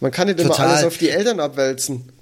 Man 0.00 0.10
kann 0.10 0.26
nicht 0.28 0.38
Total. 0.38 0.56
immer 0.56 0.74
alles 0.74 0.84
auf 0.84 0.98
die 0.98 1.10
Eltern 1.10 1.40
abwälzen. 1.40 2.12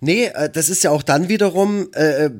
Nee, 0.00 0.26
äh, 0.26 0.50
das 0.50 0.68
ist 0.68 0.84
ja 0.84 0.90
auch 0.90 1.02
dann 1.02 1.28
wiederum 1.28 1.90
äh, 1.94 2.26
äh 2.26 2.30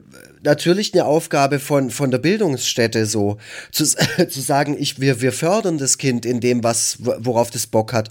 natürlich 0.42 0.92
eine 0.92 1.06
Aufgabe 1.06 1.58
von, 1.58 1.90
von 1.90 2.10
der 2.10 2.18
Bildungsstätte 2.18 3.06
so, 3.06 3.38
zu, 3.72 3.84
zu 4.28 4.40
sagen, 4.40 4.76
ich, 4.78 5.00
wir, 5.00 5.22
wir 5.22 5.32
fördern 5.32 5.78
das 5.78 5.96
Kind 5.96 6.26
in 6.26 6.40
dem, 6.40 6.62
was, 6.62 6.98
worauf 7.00 7.50
das 7.50 7.66
Bock 7.66 7.94
hat. 7.94 8.10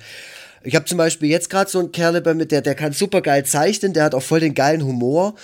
Ich 0.66 0.76
habe 0.76 0.86
zum 0.86 0.98
Beispiel 0.98 1.30
jetzt 1.30 1.50
gerade 1.50 1.70
so 1.70 1.80
einen 1.80 1.92
Kerl 1.92 2.22
bei 2.22 2.34
mir, 2.34 2.46
der, 2.46 2.62
der 2.62 2.76
kann 2.76 2.94
super 2.94 3.22
geil 3.22 3.46
zeichnen, 3.46 3.94
der 3.94 4.06
hat 4.06 4.16
auch 4.16 4.24
voll 4.24 4.40
den 4.40 4.54
geilen 4.54 4.84
Humor. 4.84 5.36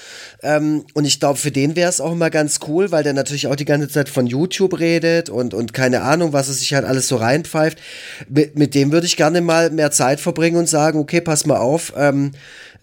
Ähm, 0.42 0.86
und 0.94 1.06
ich 1.06 1.20
glaube, 1.20 1.38
für 1.38 1.52
den 1.52 1.76
wäre 1.76 1.90
es 1.90 2.00
auch 2.00 2.16
mal 2.16 2.30
ganz 2.30 2.60
cool, 2.68 2.92
weil 2.92 3.04
der 3.04 3.14
natürlich 3.14 3.48
auch 3.48 3.56
die 3.56 3.66
ganze 3.66 3.90
Zeit 3.90 4.08
von 4.08 4.28
YouTube 4.28 4.80
redet 4.80 5.30
und, 5.30 5.54
und 5.54 5.74
keine 5.74 6.02
Ahnung, 6.02 6.32
was 6.32 6.48
er 6.48 6.54
sich 6.54 6.74
halt 6.74 6.86
alles 6.86 7.08
so 7.08 7.18
reinpfeift. 7.18 7.80
Mit, 8.30 8.58
mit 8.58 8.76
dem 8.76 8.92
würde 8.92 9.08
ich 9.08 9.18
gerne 9.18 9.42
mal 9.42 9.70
mehr 9.72 9.92
Zeit 9.92 10.20
verbringen 10.20 10.58
und 10.58 10.70
sagen, 10.70 11.00
okay, 11.00 11.22
pass 11.22 11.46
mal 11.46 11.58
auf, 11.58 11.94
ähm, 11.98 12.32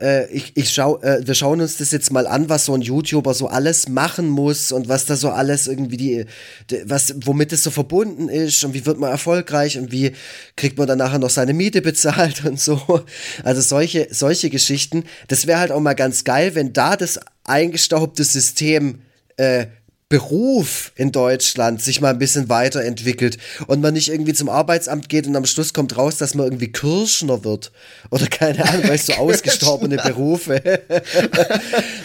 äh, 0.01 0.31
ich, 0.31 0.57
ich 0.57 0.71
schau, 0.71 1.01
äh, 1.01 1.27
wir 1.27 1.35
schauen 1.35 1.61
uns 1.61 1.79
das 1.79 1.91
jetzt 1.91 2.13
mal 2.13 2.27
an, 2.27 2.49
was 2.49 2.67
so 2.67 2.75
ein 2.75 2.83
YouTuber 2.83 3.35
so 3.35 3.49
alles 3.49 3.89
machen 3.89 4.29
muss 4.29 4.73
und 4.73 4.89
was 4.89 5.07
da 5.07 5.17
so 5.17 5.31
alles 5.31 5.67
irgendwie 5.67 5.97
die, 5.97 6.25
die 6.71 6.83
was, 6.85 7.15
womit 7.25 7.53
es 7.53 7.63
so 7.63 7.71
verbunden 7.71 8.29
ist 8.29 8.63
und 8.65 8.75
wie 8.75 8.85
wird 8.85 8.99
man 8.99 9.11
erfolgreich 9.11 9.79
und 9.79 9.93
wie 9.93 10.13
kriegt 10.57 10.79
man 10.79 10.87
dann 10.87 10.99
nachher 10.99 11.19
noch 11.19 11.31
seine 11.31 11.55
Miete 11.55 11.83
bezahlt 11.87 12.45
und 12.45 12.61
so. 12.61 13.05
Also 13.43 13.61
solche, 13.61 14.09
solche 14.11 14.51
Geschichten. 14.51 15.05
Das 15.29 15.47
wäre 15.47 15.61
halt 15.61 15.73
auch 15.73 15.81
mal 15.81 15.95
ganz 15.95 16.25
geil, 16.25 16.55
wenn 16.55 16.73
da 16.73 16.97
das 16.97 17.19
eingestaubte 17.45 18.25
System 18.25 19.01
äh, 19.37 19.67
Beruf 20.09 20.93
in 20.95 21.11
Deutschland 21.11 21.83
sich 21.83 22.01
mal 22.01 22.11
ein 22.11 22.19
bisschen 22.19 22.49
weiterentwickelt 22.49 23.39
und 23.67 23.81
man 23.81 23.95
nicht 23.95 24.09
irgendwie 24.09 24.35
zum 24.35 24.49
Arbeitsamt 24.49 25.09
geht 25.09 25.27
und 25.27 25.35
am 25.35 25.47
Schluss 25.47 25.73
kommt 25.73 25.97
raus, 25.97 26.17
dass 26.17 26.35
man 26.35 26.47
irgendwie 26.47 26.71
Kirschner 26.71 27.43
wird 27.43 27.73
oder 28.11 28.29
keine 28.29 28.69
Ahnung, 28.69 28.89
weißt 28.89 29.09
du, 29.09 29.13
so 29.15 29.19
ausgestorbene 29.21 29.97
Berufe. 29.97 30.63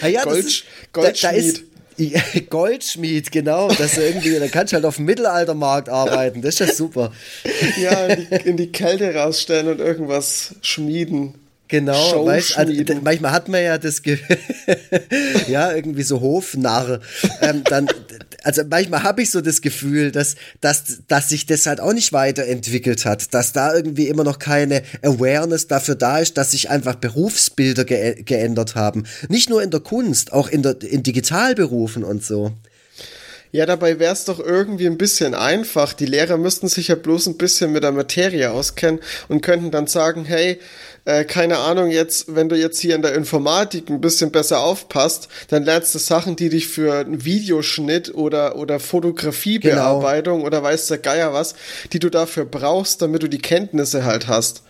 ja, 0.02 0.24
Gold, 0.24 0.44
ist, 0.44 0.64
Goldschmied. 0.92 1.22
Da, 1.22 1.30
da 1.30 1.36
ist, 1.36 2.50
Goldschmied, 2.50 3.30
genau. 3.30 3.68
Das 3.68 3.96
irgendwie, 3.96 4.36
da 4.36 4.48
kannst 4.48 4.72
du 4.72 4.76
halt 4.76 4.84
auf 4.84 4.96
dem 4.96 5.04
Mittelaltermarkt 5.04 5.88
arbeiten. 5.88 6.42
Das 6.42 6.54
ist 6.54 6.58
ja 6.58 6.74
super. 6.74 7.12
Ja, 7.80 8.06
in 8.06 8.26
die, 8.28 8.48
in 8.48 8.56
die 8.56 8.72
Kälte 8.72 9.14
rausstellen 9.14 9.68
und 9.68 9.78
irgendwas 9.78 10.56
schmieden. 10.62 11.34
Genau, 11.72 12.26
weißt, 12.26 12.58
also, 12.58 12.74
manchmal 13.02 13.32
hat 13.32 13.48
man 13.48 13.62
ja 13.62 13.78
das 13.78 14.02
Ge 14.02 14.18
ja 15.48 15.74
irgendwie 15.74 16.02
so 16.02 16.20
Hofnarr. 16.20 17.00
Ähm, 17.40 17.64
dann, 17.64 17.88
also 18.44 18.60
manchmal 18.68 19.02
habe 19.04 19.22
ich 19.22 19.30
so 19.30 19.40
das 19.40 19.62
Gefühl, 19.62 20.12
dass, 20.12 20.34
dass, 20.60 20.98
dass 21.08 21.30
sich 21.30 21.46
das 21.46 21.64
halt 21.64 21.80
auch 21.80 21.94
nicht 21.94 22.12
weiterentwickelt 22.12 23.06
hat, 23.06 23.32
dass 23.32 23.54
da 23.54 23.74
irgendwie 23.74 24.08
immer 24.08 24.22
noch 24.22 24.38
keine 24.38 24.82
Awareness 25.00 25.66
dafür 25.66 25.94
da 25.94 26.18
ist, 26.18 26.36
dass 26.36 26.50
sich 26.50 26.68
einfach 26.68 26.96
Berufsbilder 26.96 27.86
ge 27.86 28.22
geändert 28.22 28.74
haben. 28.74 29.04
Nicht 29.30 29.48
nur 29.48 29.62
in 29.62 29.70
der 29.70 29.80
Kunst, 29.80 30.34
auch 30.34 30.50
in, 30.50 30.62
der, 30.62 30.76
in 30.82 31.02
Digitalberufen 31.02 32.04
und 32.04 32.22
so. 32.22 32.52
Ja, 33.54 33.66
dabei 33.66 33.98
wäre 33.98 34.14
es 34.14 34.24
doch 34.24 34.40
irgendwie 34.40 34.86
ein 34.86 34.96
bisschen 34.96 35.34
einfach. 35.34 35.92
Die 35.92 36.06
Lehrer 36.06 36.38
müssten 36.38 36.68
sich 36.68 36.88
ja 36.88 36.94
bloß 36.94 37.26
ein 37.26 37.36
bisschen 37.36 37.70
mit 37.70 37.82
der 37.82 37.92
Materie 37.92 38.50
auskennen 38.50 38.98
und 39.28 39.42
könnten 39.42 39.70
dann 39.70 39.86
sagen, 39.86 40.24
hey, 40.24 40.58
äh, 41.04 41.24
keine 41.24 41.58
Ahnung, 41.58 41.90
jetzt, 41.90 42.34
wenn 42.34 42.48
du 42.48 42.56
jetzt 42.56 42.80
hier 42.80 42.94
in 42.94 43.02
der 43.02 43.14
Informatik 43.14 43.90
ein 43.90 44.00
bisschen 44.00 44.32
besser 44.32 44.60
aufpasst, 44.60 45.28
dann 45.48 45.64
lernst 45.64 45.94
du 45.94 45.98
Sachen, 45.98 46.34
die 46.34 46.48
dich 46.48 46.66
für 46.66 46.94
einen 46.94 47.26
Videoschnitt 47.26 48.14
oder, 48.14 48.56
oder 48.56 48.80
Fotografiebearbeitung 48.80 50.38
genau. 50.38 50.46
oder 50.46 50.62
weiß 50.62 50.86
der 50.86 50.98
Geier 50.98 51.34
was, 51.34 51.54
die 51.92 51.98
du 51.98 52.08
dafür 52.08 52.46
brauchst, 52.46 53.02
damit 53.02 53.22
du 53.22 53.28
die 53.28 53.38
Kenntnisse 53.38 54.06
halt 54.06 54.28
hast. 54.28 54.62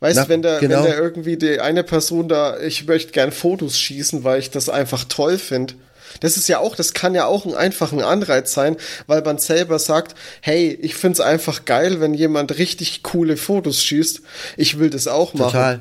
Weißt 0.00 0.24
du, 0.24 0.28
wenn 0.28 0.42
der, 0.42 0.58
genau. 0.58 0.78
wenn 0.78 0.90
der 0.90 0.98
irgendwie 0.98 1.36
die 1.36 1.60
eine 1.60 1.84
Person 1.84 2.28
da, 2.28 2.58
ich 2.58 2.88
möchte 2.88 3.12
gern 3.12 3.30
Fotos 3.30 3.78
schießen, 3.78 4.24
weil 4.24 4.40
ich 4.40 4.50
das 4.50 4.68
einfach 4.68 5.04
toll 5.04 5.38
finde 5.38 5.74
das 6.20 6.36
ist 6.36 6.48
ja 6.48 6.58
auch, 6.58 6.76
das 6.76 6.94
kann 6.94 7.14
ja 7.14 7.26
auch 7.26 7.46
ein 7.46 7.54
einfacher 7.54 8.06
Anreiz 8.06 8.52
sein, 8.52 8.76
weil 9.06 9.22
man 9.22 9.38
selber 9.38 9.78
sagt, 9.78 10.14
hey, 10.40 10.78
ich 10.80 10.94
find's 10.94 11.20
einfach 11.20 11.64
geil, 11.64 12.00
wenn 12.00 12.14
jemand 12.14 12.58
richtig 12.58 13.02
coole 13.02 13.36
Fotos 13.36 13.82
schießt. 13.82 14.22
Ich 14.56 14.78
will 14.78 14.90
das 14.90 15.08
auch 15.08 15.34
machen. 15.34 15.52
Total. 15.52 15.80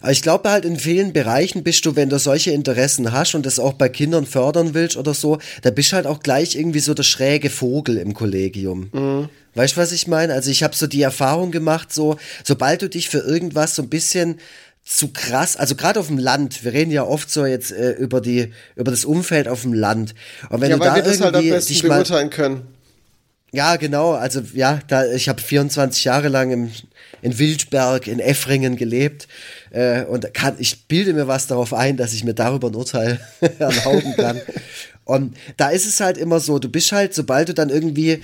Aber 0.00 0.12
ich 0.12 0.22
glaube 0.22 0.48
halt 0.50 0.64
in 0.64 0.78
vielen 0.78 1.12
Bereichen 1.12 1.64
bist 1.64 1.84
du, 1.84 1.96
wenn 1.96 2.08
du 2.08 2.18
solche 2.18 2.52
Interessen 2.52 3.12
hast 3.12 3.34
und 3.34 3.44
das 3.44 3.58
auch 3.58 3.72
bei 3.72 3.88
Kindern 3.88 4.26
fördern 4.26 4.74
willst 4.74 4.96
oder 4.96 5.12
so, 5.12 5.38
da 5.62 5.70
bist 5.70 5.90
du 5.90 5.96
halt 5.96 6.06
auch 6.06 6.20
gleich 6.20 6.54
irgendwie 6.54 6.80
so 6.80 6.94
der 6.94 7.02
schräge 7.02 7.50
Vogel 7.50 7.96
im 7.96 8.14
Kollegium. 8.14 8.90
Mhm. 8.92 9.28
Weißt 9.54 9.76
du, 9.76 9.80
was 9.80 9.90
ich 9.90 10.06
meine? 10.06 10.34
Also 10.34 10.50
ich 10.50 10.62
habe 10.62 10.76
so 10.76 10.86
die 10.86 11.02
Erfahrung 11.02 11.50
gemacht, 11.50 11.92
so 11.92 12.16
sobald 12.44 12.82
du 12.82 12.88
dich 12.88 13.08
für 13.08 13.18
irgendwas 13.18 13.74
so 13.74 13.82
ein 13.82 13.88
bisschen 13.88 14.38
zu 14.88 15.08
krass, 15.08 15.56
also 15.56 15.74
gerade 15.74 16.00
auf 16.00 16.06
dem 16.06 16.16
Land, 16.16 16.64
wir 16.64 16.72
reden 16.72 16.90
ja 16.90 17.02
oft 17.02 17.30
so 17.30 17.44
jetzt 17.44 17.72
äh, 17.72 17.90
über 17.92 18.22
die 18.22 18.54
über 18.74 18.90
das 18.90 19.04
Umfeld 19.04 19.46
auf 19.46 19.62
dem 19.62 19.74
Land. 19.74 20.14
Und 20.48 20.62
wenn 20.62 20.70
ja, 20.70 20.76
du 20.76 20.80
weil 20.80 20.88
da 20.88 20.96
wir 20.96 21.02
das 21.02 21.20
halt 21.20 21.36
am 21.36 21.46
besten 21.46 21.88
beurteilen 21.88 22.30
können. 22.30 22.62
Ja, 23.52 23.76
genau, 23.76 24.12
also 24.12 24.40
ja, 24.54 24.80
da 24.88 25.04
ich 25.06 25.28
habe 25.28 25.42
24 25.42 26.04
Jahre 26.04 26.28
lang 26.28 26.50
im, 26.50 26.70
in 27.20 27.38
Wildberg 27.38 28.06
in 28.06 28.18
Effringen 28.18 28.76
gelebt 28.76 29.28
äh, 29.70 30.04
und 30.04 30.32
kann 30.32 30.56
ich 30.58 30.86
bilde 30.86 31.12
mir 31.12 31.28
was 31.28 31.46
darauf 31.46 31.74
ein, 31.74 31.98
dass 31.98 32.14
ich 32.14 32.24
mir 32.24 32.34
darüber 32.34 32.68
ein 32.68 32.74
Urteil 32.74 33.20
erlauben 33.58 34.16
kann. 34.16 34.40
und 35.04 35.36
da 35.58 35.68
ist 35.68 35.86
es 35.86 36.00
halt 36.00 36.16
immer 36.16 36.40
so, 36.40 36.58
du 36.58 36.70
bist 36.70 36.92
halt, 36.92 37.12
sobald 37.12 37.50
du 37.50 37.54
dann 37.54 37.68
irgendwie 37.68 38.22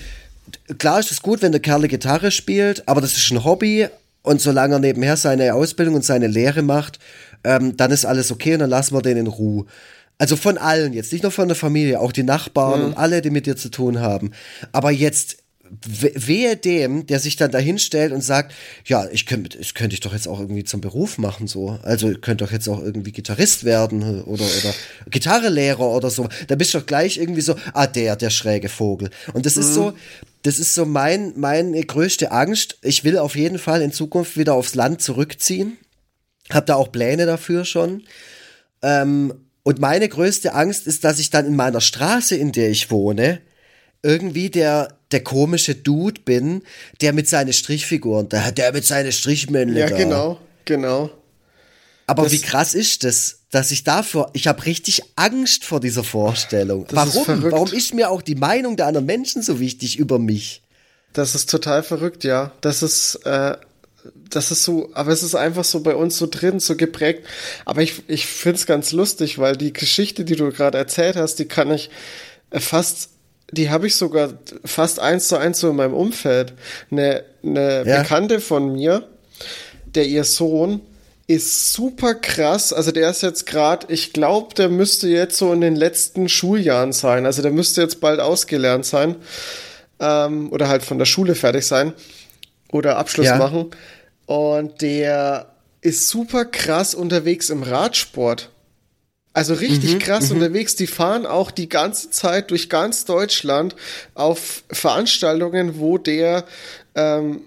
klar 0.79 0.99
ist 0.99 1.11
es 1.11 1.21
gut, 1.21 1.43
wenn 1.43 1.53
der 1.53 1.61
Kerl 1.61 1.89
Gitarre 1.89 2.31
spielt, 2.31 2.89
aber 2.89 3.03
das 3.03 3.17
ist 3.17 3.31
ein 3.31 3.45
Hobby 3.45 3.89
und 4.25 4.41
solange 4.41 4.77
er 4.77 4.81
nebenher 4.81 5.17
seine 5.17 5.55
Ausbildung 5.55 5.95
und 5.95 6.05
seine 6.05 6.27
Lehre 6.27 6.63
macht, 6.63 6.99
ähm, 7.45 7.77
dann 7.77 7.93
ist 7.93 8.07
alles 8.07 8.33
okay 8.33 8.55
und 8.55 8.61
dann 8.61 8.71
lassen 8.71 8.95
wir 8.95 9.03
den 9.03 9.19
in 9.19 9.27
Ruhe. 9.29 9.67
Also 10.19 10.37
von 10.37 10.59
allen 10.59 10.93
jetzt, 10.93 11.13
nicht 11.13 11.23
nur 11.23 11.31
von 11.31 11.47
der 11.47 11.57
Familie, 11.57 12.01
auch 12.01 12.11
die 12.11 12.23
Nachbarn 12.23 12.81
mhm. 12.81 12.87
und 12.87 12.95
alle, 12.95 13.21
die 13.21 13.31
mit 13.31 13.47
dir 13.47 13.57
zu 13.57 13.71
tun 13.71 14.01
haben. 14.01 14.33
Aber 14.73 14.91
jetzt 14.91 15.37
wehe 15.83 16.57
dem, 16.57 17.07
der 17.07 17.19
sich 17.21 17.37
dann 17.37 17.51
dahin 17.51 17.79
stellt 17.79 18.13
und 18.13 18.23
sagt, 18.23 18.55
ja, 18.85 19.07
ich 19.11 19.27
könnte, 19.27 19.59
ich 19.59 19.75
könnte 19.75 19.95
ich 19.95 20.01
doch 20.01 20.13
jetzt 20.13 20.29
auch 20.29 20.41
irgendwie 20.41 20.65
zum 20.65 20.81
Beruf 20.81 21.19
machen, 21.19 21.47
so. 21.47 21.79
Also, 21.83 22.11
ich 22.11 22.21
könnte 22.21 22.45
doch 22.45 22.53
jetzt 22.53 22.69
auch 22.69 22.83
irgendwie 22.83 23.13
Gitarrist 23.13 23.65
werden 23.65 24.23
oder, 24.23 24.45
oder 24.45 24.75
Gitarrelehrer 25.11 25.81
oder 25.81 26.11
so. 26.11 26.29
Da 26.47 26.55
bist 26.55 26.75
du 26.75 26.79
doch 26.79 26.87
gleich 26.87 27.17
irgendwie 27.17 27.41
so, 27.41 27.57
ah, 27.73 27.87
der, 27.87 28.17
der 28.17 28.31
schräge 28.31 28.69
Vogel. 28.69 29.11
Und 29.33 29.47
das 29.47 29.57
mhm. 29.57 29.63
ist 29.63 29.75
so, 29.75 29.95
das 30.45 30.59
ist 30.59 30.75
so 30.75 30.85
mein, 30.85 31.33
meine 31.37 31.83
größte 31.83 32.31
Angst. 32.31 32.77
Ich 32.83 33.03
will 33.03 33.19
auf 33.19 33.35
jeden 33.35 33.59
Fall 33.59 33.81
in 33.81 33.93
Zukunft 33.93 34.37
wieder 34.37 34.53
aufs 34.53 34.75
Land 34.75 35.01
zurückziehen. 35.01 35.79
Hab 36.51 36.67
da 36.67 36.75
auch 36.75 36.93
Pläne 36.93 37.25
dafür 37.25 37.65
schon. 37.65 38.03
Ähm, 38.83 39.33
und 39.63 39.81
meine 39.81 40.07
größte 40.07 40.53
Angst 40.53 40.87
ist, 40.87 41.03
dass 41.03 41.19
ich 41.19 41.31
dann 41.31 41.47
in 41.47 41.57
meiner 41.57 41.81
Straße, 41.81 42.37
in 42.37 42.53
der 42.53 42.69
ich 42.69 42.91
wohne, 42.91 43.41
irgendwie 44.03 44.51
der, 44.51 44.99
der 45.13 45.25
komische 45.25 45.75
Dude 45.75 46.21
bin, 46.21 46.63
der 47.01 47.15
mit 47.15 47.27
seinen 47.27 47.55
Strichfiguren, 47.55 48.29
der, 48.29 48.53
der 48.53 48.73
mit 48.75 48.85
seinen 48.85 49.13
Strichmännchen. 49.13 49.79
Ja, 49.79 49.89
genau, 49.89 50.39
genau. 50.67 51.11
Aber 52.07 52.25
das, 52.25 52.33
wie 52.33 52.41
krass 52.41 52.75
ist 52.75 53.05
das, 53.05 53.39
dass 53.51 53.71
ich 53.71 53.85
dafür, 53.85 54.31
ich 54.33 54.47
habe 54.47 54.67
richtig 54.67 55.03
Angst 55.17 55.65
vor 55.65 55.81
dieser 55.81 56.05
Vorstellung. 56.05 56.87
Warum? 56.91 57.43
Warum 57.51 57.73
ist 57.73 57.95
mir 57.95 58.11
auch 58.11 58.21
die 58.21 58.35
Meinung 58.35 58.77
der 58.77 58.87
anderen 58.87 59.07
Menschen 59.07 59.43
so 59.43 59.61
wichtig 59.61 59.99
über 59.99 60.19
mich? 60.19 60.63
Das 61.13 61.35
ist 61.35 61.49
total 61.49 61.83
verrückt, 61.83 62.25
ja. 62.25 62.53
Das 62.61 62.83
ist, 62.83 63.15
äh, 63.25 63.57
das 64.29 64.51
ist 64.51 64.65
so, 64.65 64.91
aber 64.95 65.13
es 65.13 65.23
ist 65.23 65.35
einfach 65.35 65.65
so 65.65 65.81
bei 65.81 65.95
uns 65.95 66.17
so 66.19 66.27
drin, 66.27 66.61
so 66.61 66.77
geprägt. 66.77 67.25
Aber 67.65 67.81
ich, 67.81 68.03
ich 68.09 68.27
find's 68.27 68.67
ganz 68.67 68.93
lustig, 68.93 69.39
weil 69.39 69.57
die 69.57 69.73
Geschichte, 69.73 70.25
die 70.25 70.37
du 70.37 70.51
gerade 70.51 70.77
erzählt 70.77 71.17
hast, 71.17 71.37
die 71.37 71.47
kann 71.47 71.71
ich 71.71 71.91
fast, 72.53 73.11
die 73.53 73.71
habe 73.71 73.87
ich 73.87 73.95
sogar 73.95 74.35
fast 74.65 74.99
eins 74.99 75.29
zu 75.29 75.37
eins 75.37 75.61
so 75.61 75.71
in 75.71 75.77
meinem 75.77 75.95
Umfeld. 75.95 76.55
Eine, 76.91 77.25
eine 77.43 77.87
ja. 77.87 78.03
Bekannte 78.03 78.41
von 78.41 78.73
mir, 78.73 79.09
der 79.87 80.07
ihr 80.07 80.25
Sohn 80.25 80.81
ist 81.27 81.73
super 81.73 82.15
krass. 82.15 82.73
Also 82.73 82.93
der 82.93 83.11
ist 83.11 83.23
jetzt 83.23 83.47
gerade, 83.47 83.87
ich 83.93 84.13
glaube, 84.13 84.55
der 84.55 84.69
müsste 84.69 85.09
jetzt 85.09 85.37
so 85.39 85.53
in 85.53 85.61
den 85.61 85.75
letzten 85.75 86.29
Schuljahren 86.29 86.93
sein. 86.93 87.25
Also 87.25 87.43
der 87.43 87.51
müsste 87.51 87.81
jetzt 87.81 88.01
bald 88.01 88.21
ausgelernt 88.21 88.85
sein 88.85 89.17
ähm, 90.01 90.53
oder 90.53 90.69
halt 90.69 90.83
von 90.83 90.99
der 90.99 91.07
Schule 91.07 91.35
fertig 91.35 91.67
sein 91.67 91.95
oder 92.71 92.99
Abschluss 92.99 93.27
ja. 93.27 93.37
machen. 93.37 93.71
Und 94.27 94.83
der 94.83 95.55
ist 95.81 96.09
super 96.09 96.45
krass 96.45 96.95
unterwegs 96.95 97.51
im 97.51 97.63
Radsport. 97.63 98.51
Also 99.33 99.55
richtig 99.55 99.95
mhm, 99.95 99.99
krass 99.99 100.31
mhm. 100.31 100.37
unterwegs. 100.37 100.77
Die 100.77 100.87
fahren 100.87 101.27
auch 101.27 101.51
die 101.51 101.69
ganze 101.69 102.11
Zeit 102.11 102.51
durch 102.51 102.69
ganz 102.69 103.05
Deutschland 103.05 103.75
auf 104.15 104.63
Veranstaltungen, 104.71 105.79
wo 105.79 105.99
der 105.99 106.45
ähm, 106.95 107.41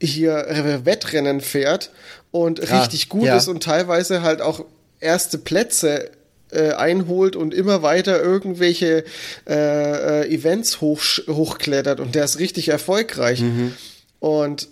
hier 0.00 0.80
Wettrennen 0.84 1.40
fährt 1.40 1.90
und 2.30 2.58
ja, 2.60 2.80
richtig 2.80 3.08
gut 3.08 3.24
ja. 3.24 3.36
ist 3.36 3.48
und 3.48 3.62
teilweise 3.62 4.22
halt 4.22 4.40
auch 4.40 4.64
erste 5.00 5.38
Plätze 5.38 6.10
äh, 6.50 6.72
einholt 6.72 7.36
und 7.36 7.52
immer 7.52 7.82
weiter 7.82 8.22
irgendwelche 8.22 9.04
äh, 9.46 10.22
äh, 10.22 10.34
Events 10.34 10.80
hoch, 10.80 11.02
hochklettert 11.28 12.00
und 12.00 12.14
der 12.14 12.24
ist 12.24 12.38
richtig 12.38 12.68
erfolgreich. 12.68 13.40
Mhm. 13.40 13.74
Und, 14.20 14.68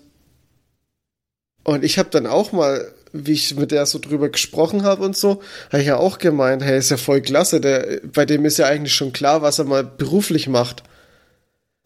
und 1.64 1.84
ich 1.84 1.98
habe 1.98 2.08
dann 2.10 2.26
auch 2.26 2.52
mal, 2.52 2.92
wie 3.12 3.32
ich 3.32 3.54
mit 3.56 3.72
der 3.72 3.86
so 3.86 3.98
drüber 3.98 4.28
gesprochen 4.28 4.84
habe 4.84 5.04
und 5.04 5.16
so, 5.16 5.42
habe 5.70 5.80
ich 5.80 5.88
ja 5.88 5.96
auch 5.96 6.18
gemeint, 6.18 6.62
hey, 6.62 6.78
ist 6.78 6.90
ja 6.90 6.96
voll 6.96 7.20
klasse, 7.20 7.60
der, 7.60 8.00
bei 8.12 8.24
dem 8.24 8.44
ist 8.44 8.58
ja 8.58 8.66
eigentlich 8.66 8.94
schon 8.94 9.12
klar, 9.12 9.42
was 9.42 9.58
er 9.58 9.64
mal 9.64 9.84
beruflich 9.84 10.48
macht. 10.48 10.82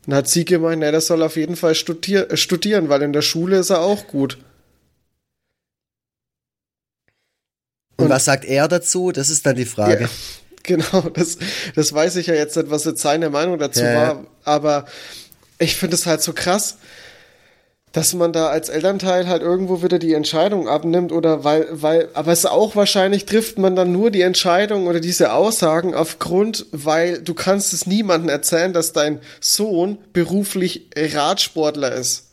Und 0.07 0.15
hat 0.15 0.29
sie 0.29 0.45
gemeint, 0.45 0.83
der 0.83 1.01
soll 1.01 1.23
auf 1.23 1.37
jeden 1.37 1.57
Fall 1.57 1.75
studier 1.75 2.37
studieren, 2.37 2.89
weil 2.89 3.03
in 3.03 3.13
der 3.13 3.23
Schule 3.23 3.59
ist 3.59 3.71
er 3.71 3.81
auch 3.81 4.07
gut. 4.07 4.39
Und, 7.97 8.07
und 8.07 8.11
was 8.11 8.25
sagt 8.25 8.45
er 8.45 8.67
dazu? 8.67 9.13
Das 9.13 9.29
ist 9.29 9.45
dann 9.45 9.57
die 9.57 9.67
Frage. 9.67 10.05
Ja, 10.05 10.11
genau, 10.63 11.11
das, 11.11 11.39
das 11.75 11.93
weiß 11.93 12.17
ich 12.17 12.29
ja 12.29 12.35
jetzt 12.35 12.57
nicht, 12.57 12.71
was 12.71 12.85
jetzt 12.85 13.03
seine 13.03 13.29
Meinung 13.29 13.59
dazu 13.59 13.83
ja. 13.83 13.95
war. 13.95 14.27
Aber 14.45 14.87
ich 15.59 15.77
finde 15.77 15.97
es 15.97 16.07
halt 16.07 16.23
so 16.23 16.33
krass, 16.33 16.79
dass 17.93 18.15
man 18.15 18.33
da 18.33 18.49
als 18.49 18.69
Elternteil 18.69 19.27
halt 19.27 19.43
irgendwo 19.43 19.83
wieder 19.83 19.99
die 19.99 20.15
Entscheidung 20.15 20.69
abnimmt 20.69 21.11
oder 21.11 21.43
weil, 21.43 21.67
weil, 21.71 22.09
aber 22.15 22.31
es 22.31 22.47
auch 22.47 22.77
wahrscheinlich 22.77 23.27
trifft 23.27 23.59
man 23.59 23.75
dann 23.75 23.91
nur 23.91 24.11
die 24.11 24.23
Entscheidung 24.23 24.87
oder 24.87 25.01
diese 25.01 25.33
Aussagen 25.33 25.95
aufgrund, 25.95 26.67
weil 26.71 27.21
du 27.21 27.35
kannst 27.35 27.73
es 27.73 27.87
niemandem 27.87 28.29
erzählen, 28.29 28.73
dass 28.73 28.93
dein 28.93 29.21
Sohn 29.41 29.99
beruflich 30.13 30.89
Radsportler 30.97 31.93
ist 31.93 32.27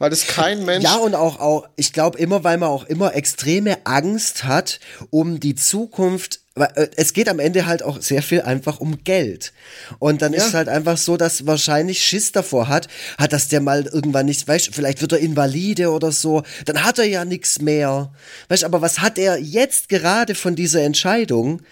weil 0.00 0.10
das 0.10 0.26
kein 0.26 0.64
Mensch. 0.64 0.82
Ja, 0.82 0.96
und 0.96 1.14
auch, 1.14 1.38
auch 1.38 1.68
ich 1.76 1.92
glaube 1.92 2.18
immer, 2.18 2.42
weil 2.42 2.58
man 2.58 2.70
auch 2.70 2.84
immer 2.84 3.14
extreme 3.14 3.76
Angst 3.84 4.44
hat 4.44 4.80
um 5.10 5.38
die 5.38 5.54
Zukunft 5.54 6.40
äh, 6.66 6.88
es 6.96 7.12
geht 7.12 7.28
am 7.28 7.38
Ende 7.38 7.66
halt 7.66 7.82
auch 7.82 8.00
sehr 8.00 8.22
viel 8.22 8.42
einfach 8.42 8.80
um 8.80 9.04
Geld. 9.04 9.52
Und 9.98 10.22
dann 10.22 10.32
ja. 10.32 10.38
ist 10.38 10.48
es 10.48 10.54
halt 10.54 10.68
einfach 10.68 10.96
so, 10.96 11.16
dass 11.16 11.46
wahrscheinlich 11.46 12.02
Schiss 12.02 12.32
davor 12.32 12.68
hat, 12.68 12.88
hat, 13.18 13.32
dass 13.32 13.48
der 13.48 13.60
mal 13.60 13.86
irgendwann 13.86 14.26
nicht, 14.26 14.46
weißt 14.46 14.70
vielleicht 14.72 15.00
wird 15.00 15.12
er 15.12 15.18
Invalide 15.18 15.90
oder 15.90 16.12
so, 16.12 16.42
dann 16.64 16.84
hat 16.84 16.98
er 16.98 17.06
ja 17.06 17.24
nichts 17.24 17.60
mehr. 17.60 18.12
Weißt 18.48 18.64
aber 18.64 18.82
was 18.82 19.00
hat 19.00 19.18
er 19.18 19.38
jetzt 19.38 19.88
gerade 19.88 20.34
von 20.34 20.54
dieser 20.54 20.82
Entscheidung, 20.82 21.62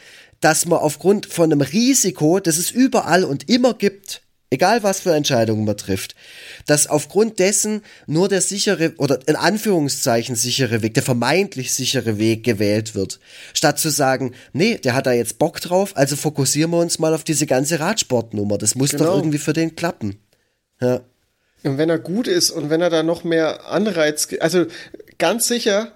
dass 0.40 0.66
man 0.66 0.78
aufgrund 0.78 1.26
von 1.26 1.52
einem 1.52 1.60
Risiko, 1.60 2.38
das 2.40 2.58
es 2.58 2.70
überall 2.70 3.24
und 3.24 3.48
immer 3.48 3.74
gibt, 3.74 4.22
egal 4.50 4.82
was 4.82 5.00
für 5.00 5.14
Entscheidungen 5.14 5.64
man 5.64 5.76
trifft, 5.76 6.14
dass 6.66 6.86
aufgrund 6.86 7.38
dessen 7.38 7.82
nur 8.06 8.28
der 8.28 8.40
sichere 8.40 8.94
oder 8.98 9.20
in 9.26 9.36
Anführungszeichen 9.36 10.36
sichere 10.36 10.82
Weg, 10.82 10.94
der 10.94 11.02
vermeintlich 11.02 11.72
sichere 11.72 12.18
Weg 12.18 12.44
gewählt 12.44 12.94
wird, 12.94 13.20
statt 13.54 13.78
zu 13.78 13.90
sagen, 13.90 14.34
nee, 14.52 14.76
der 14.78 14.94
hat 14.94 15.06
da 15.06 15.12
jetzt 15.12 15.38
Bock 15.38 15.60
drauf, 15.60 15.96
also 15.96 16.16
fokussieren 16.16 16.70
wir 16.70 16.78
uns 16.78 16.98
mal 16.98 17.14
auf 17.14 17.24
diese 17.24 17.46
ganze 17.46 17.80
Radsportnummer, 17.80 18.58
das 18.58 18.74
muss 18.74 18.90
genau. 18.90 19.04
doch 19.04 19.16
irgendwie 19.16 19.38
für 19.38 19.52
den 19.52 19.76
klappen. 19.76 20.18
Ja. 20.80 21.00
Und 21.64 21.76
wenn 21.76 21.90
er 21.90 21.98
gut 21.98 22.28
ist 22.28 22.50
und 22.50 22.70
wenn 22.70 22.80
er 22.80 22.90
da 22.90 23.02
noch 23.02 23.24
mehr 23.24 23.66
Anreiz, 23.66 24.28
also 24.40 24.66
ganz 25.18 25.48
sicher, 25.48 25.92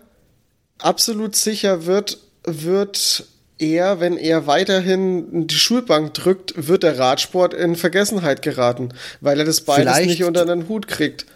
absolut 0.78 1.36
sicher 1.36 1.86
wird, 1.86 2.18
wird 2.44 3.26
er, 3.62 4.00
wenn 4.00 4.16
er 4.16 4.46
weiterhin 4.46 5.46
die 5.46 5.54
Schulbank 5.54 6.14
drückt, 6.14 6.54
wird 6.56 6.82
der 6.82 6.98
Radsport 6.98 7.54
in 7.54 7.76
Vergessenheit 7.76 8.42
geraten, 8.42 8.90
weil 9.20 9.38
er 9.38 9.44
das 9.44 9.62
beides 9.62 9.92
Vielleicht. 9.92 10.08
nicht 10.08 10.24
unter 10.24 10.44
den 10.44 10.68
Hut 10.68 10.88
kriegt. 10.88 11.26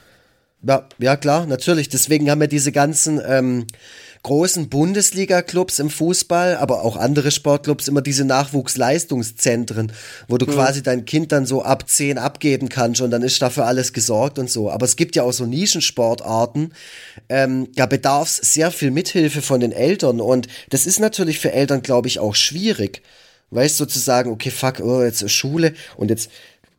Ja, 0.63 0.89
ja, 0.99 1.17
klar, 1.17 1.47
natürlich. 1.47 1.89
Deswegen 1.89 2.31
haben 2.31 2.41
wir 2.41 2.49
diese 2.49 2.73
ganzen 2.73 3.21
ähm, 3.25 3.67
großen 4.27 4.69
Bundesliga-Clubs 4.69 5.79
im 5.79 5.89
Fußball, 5.89 6.57
aber 6.57 6.83
auch 6.83 6.97
andere 6.97 7.31
Sportclubs 7.31 7.87
immer 7.87 8.03
diese 8.03 8.25
Nachwuchsleistungszentren, 8.25 9.93
wo 10.27 10.37
du 10.37 10.47
mhm. 10.47 10.51
quasi 10.51 10.83
dein 10.83 11.05
Kind 11.05 11.31
dann 11.31 11.47
so 11.47 11.63
ab 11.63 11.89
10 11.89 12.19
abgeben 12.19 12.69
kannst 12.69 13.01
und 13.01 13.13
dann 13.13 13.23
ist 13.23 13.41
dafür 13.41 13.67
alles 13.67 13.93
gesorgt 13.93 14.41
und 14.41 14.51
so. 14.51 14.69
Aber 14.69 14.85
es 14.85 14.97
gibt 14.97 15.15
ja 15.15 15.23
auch 15.23 15.33
so 15.33 15.47
Nischensportarten, 15.47 16.75
ähm, 17.29 17.69
da 17.77 17.87
bedarf 17.87 18.29
es 18.29 18.53
sehr 18.53 18.73
viel 18.73 18.91
Mithilfe 18.91 19.43
von 19.43 19.61
den 19.61 19.71
Eltern 19.71 20.21
und 20.21 20.49
das 20.71 20.87
ist 20.87 20.99
natürlich 20.99 21.39
für 21.39 21.53
Eltern, 21.53 21.83
glaube 21.83 22.09
ich, 22.09 22.19
auch 22.19 22.35
schwierig. 22.35 23.03
Weißt 23.51 23.79
du, 23.79 23.85
sozusagen, 23.85 24.33
okay, 24.33 24.51
fuck, 24.51 24.81
oh, 24.81 25.05
jetzt 25.05 25.31
Schule 25.31 25.73
und 25.97 26.11
jetzt 26.11 26.31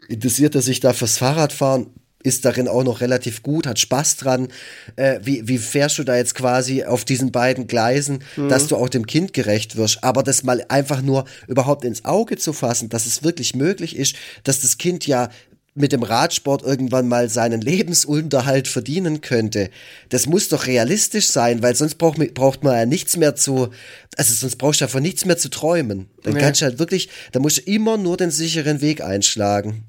interessiert 0.09 0.53
er 0.55 0.61
sich 0.61 0.81
da 0.81 0.91
fürs 0.91 1.17
Fahrradfahren 1.17 1.87
ist 2.27 2.45
darin 2.45 2.67
auch 2.67 2.83
noch 2.83 3.01
relativ 3.01 3.41
gut, 3.41 3.65
hat 3.65 3.79
Spaß 3.79 4.17
dran. 4.17 4.49
Äh, 4.95 5.19
wie, 5.23 5.47
wie 5.47 5.57
fährst 5.57 5.97
du 5.97 6.03
da 6.03 6.15
jetzt 6.15 6.35
quasi 6.35 6.83
auf 6.83 7.05
diesen 7.05 7.31
beiden 7.31 7.67
Gleisen, 7.67 8.19
mhm. 8.35 8.49
dass 8.49 8.67
du 8.67 8.75
auch 8.75 8.89
dem 8.89 9.07
Kind 9.07 9.33
gerecht 9.33 9.75
wirst? 9.75 10.03
Aber 10.03 10.23
das 10.23 10.43
mal 10.43 10.65
einfach 10.69 11.01
nur 11.01 11.25
überhaupt 11.47 11.85
ins 11.85 12.05
Auge 12.05 12.37
zu 12.37 12.53
fassen, 12.53 12.89
dass 12.89 13.05
es 13.05 13.23
wirklich 13.23 13.55
möglich 13.55 13.95
ist, 13.95 14.15
dass 14.43 14.59
das 14.59 14.77
Kind 14.77 15.07
ja 15.07 15.29
mit 15.77 15.91
dem 15.91 16.03
Radsport 16.03 16.63
irgendwann 16.63 17.07
mal 17.07 17.29
seinen 17.29 17.61
Lebensunterhalt 17.61 18.67
verdienen 18.67 19.21
könnte. 19.21 19.69
Das 20.09 20.25
muss 20.25 20.49
doch 20.49 20.65
realistisch 20.65 21.27
sein, 21.27 21.61
weil 21.61 21.75
sonst 21.75 21.95
braucht, 21.95 22.17
braucht 22.33 22.63
man 22.63 22.75
ja 22.75 22.85
nichts 22.85 23.15
mehr 23.15 23.35
zu, 23.35 23.69
also 24.17 24.33
sonst 24.33 24.55
brauchst 24.57 24.81
du 24.81 24.85
davon 24.85 25.03
nichts 25.03 25.25
mehr 25.25 25.37
zu 25.37 25.49
träumen. 25.49 26.09
Dann 26.23 26.33
nee. 26.33 26.39
kannst 26.39 26.61
du 26.61 26.65
halt 26.65 26.79
wirklich, 26.79 27.09
da 27.31 27.39
musst 27.39 27.59
du 27.59 27.61
immer 27.61 27.97
nur 27.97 28.17
den 28.17 28.31
sicheren 28.31 28.81
Weg 28.81 29.01
einschlagen. 29.01 29.85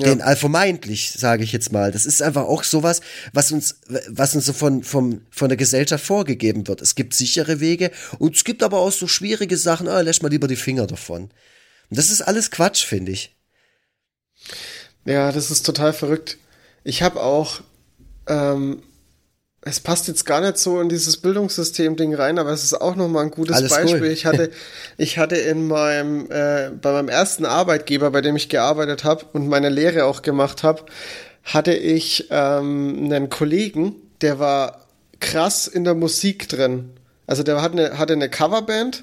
Ja. 0.00 0.08
Den 0.08 0.20
äh, 0.20 0.36
vermeintlich, 0.36 1.12
sage 1.12 1.44
ich 1.44 1.52
jetzt 1.52 1.72
mal. 1.72 1.92
Das 1.92 2.06
ist 2.06 2.22
einfach 2.22 2.44
auch 2.44 2.64
sowas, 2.64 3.00
was 3.32 3.52
uns, 3.52 3.80
was 4.08 4.34
uns 4.34 4.46
so 4.46 4.52
von, 4.52 4.82
vom, 4.82 5.22
von 5.30 5.48
der 5.48 5.56
Gesellschaft 5.56 6.04
vorgegeben 6.04 6.66
wird. 6.68 6.82
Es 6.82 6.94
gibt 6.94 7.14
sichere 7.14 7.60
Wege 7.60 7.90
und 8.18 8.36
es 8.36 8.44
gibt 8.44 8.62
aber 8.62 8.78
auch 8.78 8.92
so 8.92 9.06
schwierige 9.06 9.56
Sachen, 9.56 9.88
ah, 9.88 10.00
lässt 10.00 10.22
mal 10.22 10.28
lieber 10.28 10.48
die 10.48 10.56
Finger 10.56 10.86
davon. 10.86 11.30
Und 11.90 11.98
das 11.98 12.10
ist 12.10 12.22
alles 12.22 12.50
Quatsch, 12.50 12.84
finde 12.84 13.12
ich. 13.12 13.36
Ja, 15.04 15.32
das 15.32 15.50
ist 15.50 15.64
total 15.64 15.92
verrückt. 15.92 16.38
Ich 16.84 17.02
habe 17.02 17.22
auch 17.22 17.60
ähm, 18.26 18.82
es 19.66 19.80
passt 19.80 20.06
jetzt 20.06 20.24
gar 20.24 20.40
nicht 20.40 20.58
so 20.58 20.80
in 20.80 20.88
dieses 20.88 21.16
Bildungssystem-Ding 21.16 22.14
rein, 22.14 22.38
aber 22.38 22.50
es 22.50 22.62
ist 22.62 22.80
auch 22.80 22.94
nochmal 22.94 23.24
ein 23.24 23.32
gutes 23.32 23.56
Alles 23.56 23.70
Beispiel. 23.70 24.00
Cool. 24.00 24.06
Ich 24.06 24.24
hatte, 24.24 24.50
ich 24.96 25.18
hatte 25.18 25.36
in 25.36 25.66
meinem, 25.66 26.30
äh, 26.30 26.70
bei 26.70 26.92
meinem 26.92 27.08
ersten 27.08 27.44
Arbeitgeber, 27.44 28.12
bei 28.12 28.20
dem 28.20 28.36
ich 28.36 28.48
gearbeitet 28.48 29.02
habe 29.02 29.26
und 29.32 29.48
meine 29.48 29.68
Lehre 29.68 30.04
auch 30.04 30.22
gemacht 30.22 30.62
habe, 30.62 30.84
hatte 31.42 31.74
ich 31.74 32.28
ähm, 32.30 33.06
einen 33.06 33.28
Kollegen, 33.28 33.96
der 34.20 34.38
war 34.38 34.86
krass 35.18 35.66
in 35.66 35.82
der 35.82 35.94
Musik 35.94 36.48
drin. 36.48 36.90
Also 37.26 37.42
der 37.42 37.60
hatte 37.60 37.72
eine, 37.72 37.98
hatte 37.98 38.12
eine 38.12 38.30
Coverband 38.30 39.02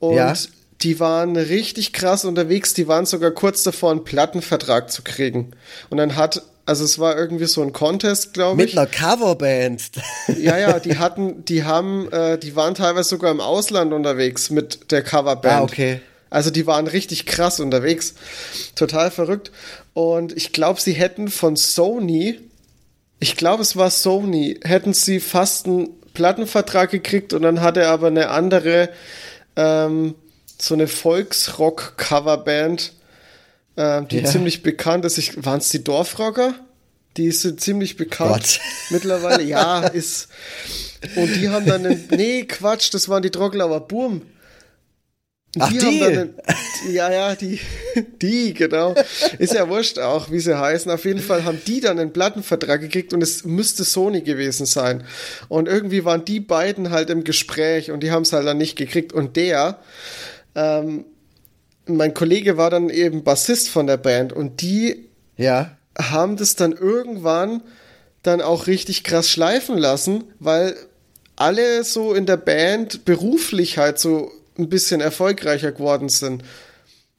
und 0.00 0.16
ja. 0.16 0.34
die 0.82 0.98
waren 0.98 1.36
richtig 1.36 1.92
krass 1.92 2.24
unterwegs. 2.24 2.74
Die 2.74 2.88
waren 2.88 3.06
sogar 3.06 3.30
kurz 3.30 3.62
davor, 3.62 3.92
einen 3.92 4.02
Plattenvertrag 4.02 4.90
zu 4.90 5.02
kriegen. 5.02 5.52
Und 5.88 5.98
dann 5.98 6.16
hat 6.16 6.42
also 6.68 6.84
es 6.84 6.98
war 6.98 7.16
irgendwie 7.16 7.46
so 7.46 7.62
ein 7.62 7.72
Contest, 7.72 8.34
glaube 8.34 8.62
ich. 8.62 8.74
Mit 8.74 8.78
einer 8.78 8.86
Coverband. 8.86 9.84
Ja, 10.38 10.58
ja, 10.58 10.78
die 10.78 10.98
hatten, 10.98 11.42
die 11.46 11.64
haben, 11.64 12.12
äh, 12.12 12.36
die 12.38 12.54
waren 12.54 12.74
teilweise 12.74 13.08
sogar 13.08 13.30
im 13.30 13.40
Ausland 13.40 13.94
unterwegs 13.94 14.50
mit 14.50 14.92
der 14.92 15.02
Coverband. 15.02 15.54
Ah, 15.54 15.62
okay. 15.62 16.02
Also 16.28 16.50
die 16.50 16.66
waren 16.66 16.86
richtig 16.86 17.24
krass 17.24 17.60
unterwegs. 17.60 18.14
Total 18.74 19.10
verrückt. 19.10 19.50
Und 19.94 20.36
ich 20.36 20.52
glaube, 20.52 20.78
sie 20.78 20.92
hätten 20.92 21.28
von 21.28 21.56
Sony, 21.56 22.38
ich 23.18 23.38
glaube, 23.38 23.62
es 23.62 23.76
war 23.76 23.90
Sony, 23.90 24.60
hätten 24.62 24.92
sie 24.92 25.20
fast 25.20 25.64
einen 25.64 25.88
Plattenvertrag 26.12 26.90
gekriegt 26.90 27.32
und 27.32 27.40
dann 27.42 27.62
hatte 27.62 27.80
er 27.80 27.92
aber 27.92 28.08
eine 28.08 28.28
andere, 28.28 28.90
ähm, 29.56 30.16
so 30.58 30.74
eine 30.74 30.86
Volksrock-Coverband 30.86 32.92
äh, 33.78 34.04
die 34.04 34.18
ja. 34.18 34.24
ziemlich 34.24 34.62
bekannt 34.62 35.04
ist. 35.04 35.44
Waren 35.44 35.58
es 35.58 35.68
die 35.68 35.84
Dorfrocker? 35.84 36.54
Die 37.16 37.30
sind 37.30 37.60
ziemlich 37.60 37.96
bekannt 37.96 38.30
Gott. 38.30 38.60
mittlerweile. 38.90 39.42
Ja, 39.44 39.86
ist. 39.86 40.28
Und 41.14 41.34
die 41.36 41.48
haben 41.48 41.64
dann 41.64 41.86
einen, 41.86 42.08
nee, 42.10 42.44
Quatsch, 42.44 42.92
das 42.92 43.08
waren 43.08 43.22
die 43.22 43.30
Trocklauer 43.30 43.86
Burm. 43.86 44.22
Ach, 45.60 45.70
die, 45.70 45.78
die? 45.78 46.04
Einen, 46.04 46.34
ja, 46.90 47.10
ja, 47.10 47.34
die, 47.34 47.60
die, 48.22 48.52
genau. 48.52 48.94
Ist 49.38 49.54
ja 49.54 49.68
wurscht 49.68 49.98
auch, 49.98 50.30
wie 50.30 50.40
sie 50.40 50.58
heißen. 50.58 50.90
Auf 50.90 51.04
jeden 51.04 51.20
Fall 51.20 51.44
haben 51.44 51.60
die 51.66 51.80
dann 51.80 51.98
einen 51.98 52.12
Plattenvertrag 52.12 52.80
gekriegt 52.80 53.12
und 53.12 53.22
es 53.22 53.44
müsste 53.44 53.84
Sony 53.84 54.22
gewesen 54.22 54.66
sein. 54.66 55.04
Und 55.48 55.68
irgendwie 55.68 56.04
waren 56.04 56.24
die 56.24 56.40
beiden 56.40 56.90
halt 56.90 57.10
im 57.10 57.22
Gespräch 57.22 57.92
und 57.92 58.02
die 58.02 58.10
haben 58.10 58.22
es 58.22 58.32
halt 58.32 58.46
dann 58.46 58.58
nicht 58.58 58.76
gekriegt. 58.76 59.12
Und 59.12 59.36
der, 59.36 59.78
ähm, 60.54 61.04
mein 61.88 62.14
Kollege 62.14 62.56
war 62.56 62.70
dann 62.70 62.90
eben 62.90 63.24
Bassist 63.24 63.68
von 63.68 63.86
der 63.86 63.96
Band 63.96 64.32
und 64.32 64.62
die 64.62 65.08
ja. 65.36 65.76
haben 65.98 66.36
das 66.36 66.56
dann 66.56 66.72
irgendwann 66.72 67.62
dann 68.22 68.40
auch 68.40 68.66
richtig 68.66 69.04
krass 69.04 69.30
schleifen 69.30 69.78
lassen, 69.78 70.24
weil 70.38 70.76
alle 71.36 71.84
so 71.84 72.14
in 72.14 72.26
der 72.26 72.36
Band 72.36 73.04
beruflich 73.04 73.78
halt 73.78 73.98
so 73.98 74.30
ein 74.58 74.68
bisschen 74.68 75.00
erfolgreicher 75.00 75.72
geworden 75.72 76.08
sind. 76.08 76.42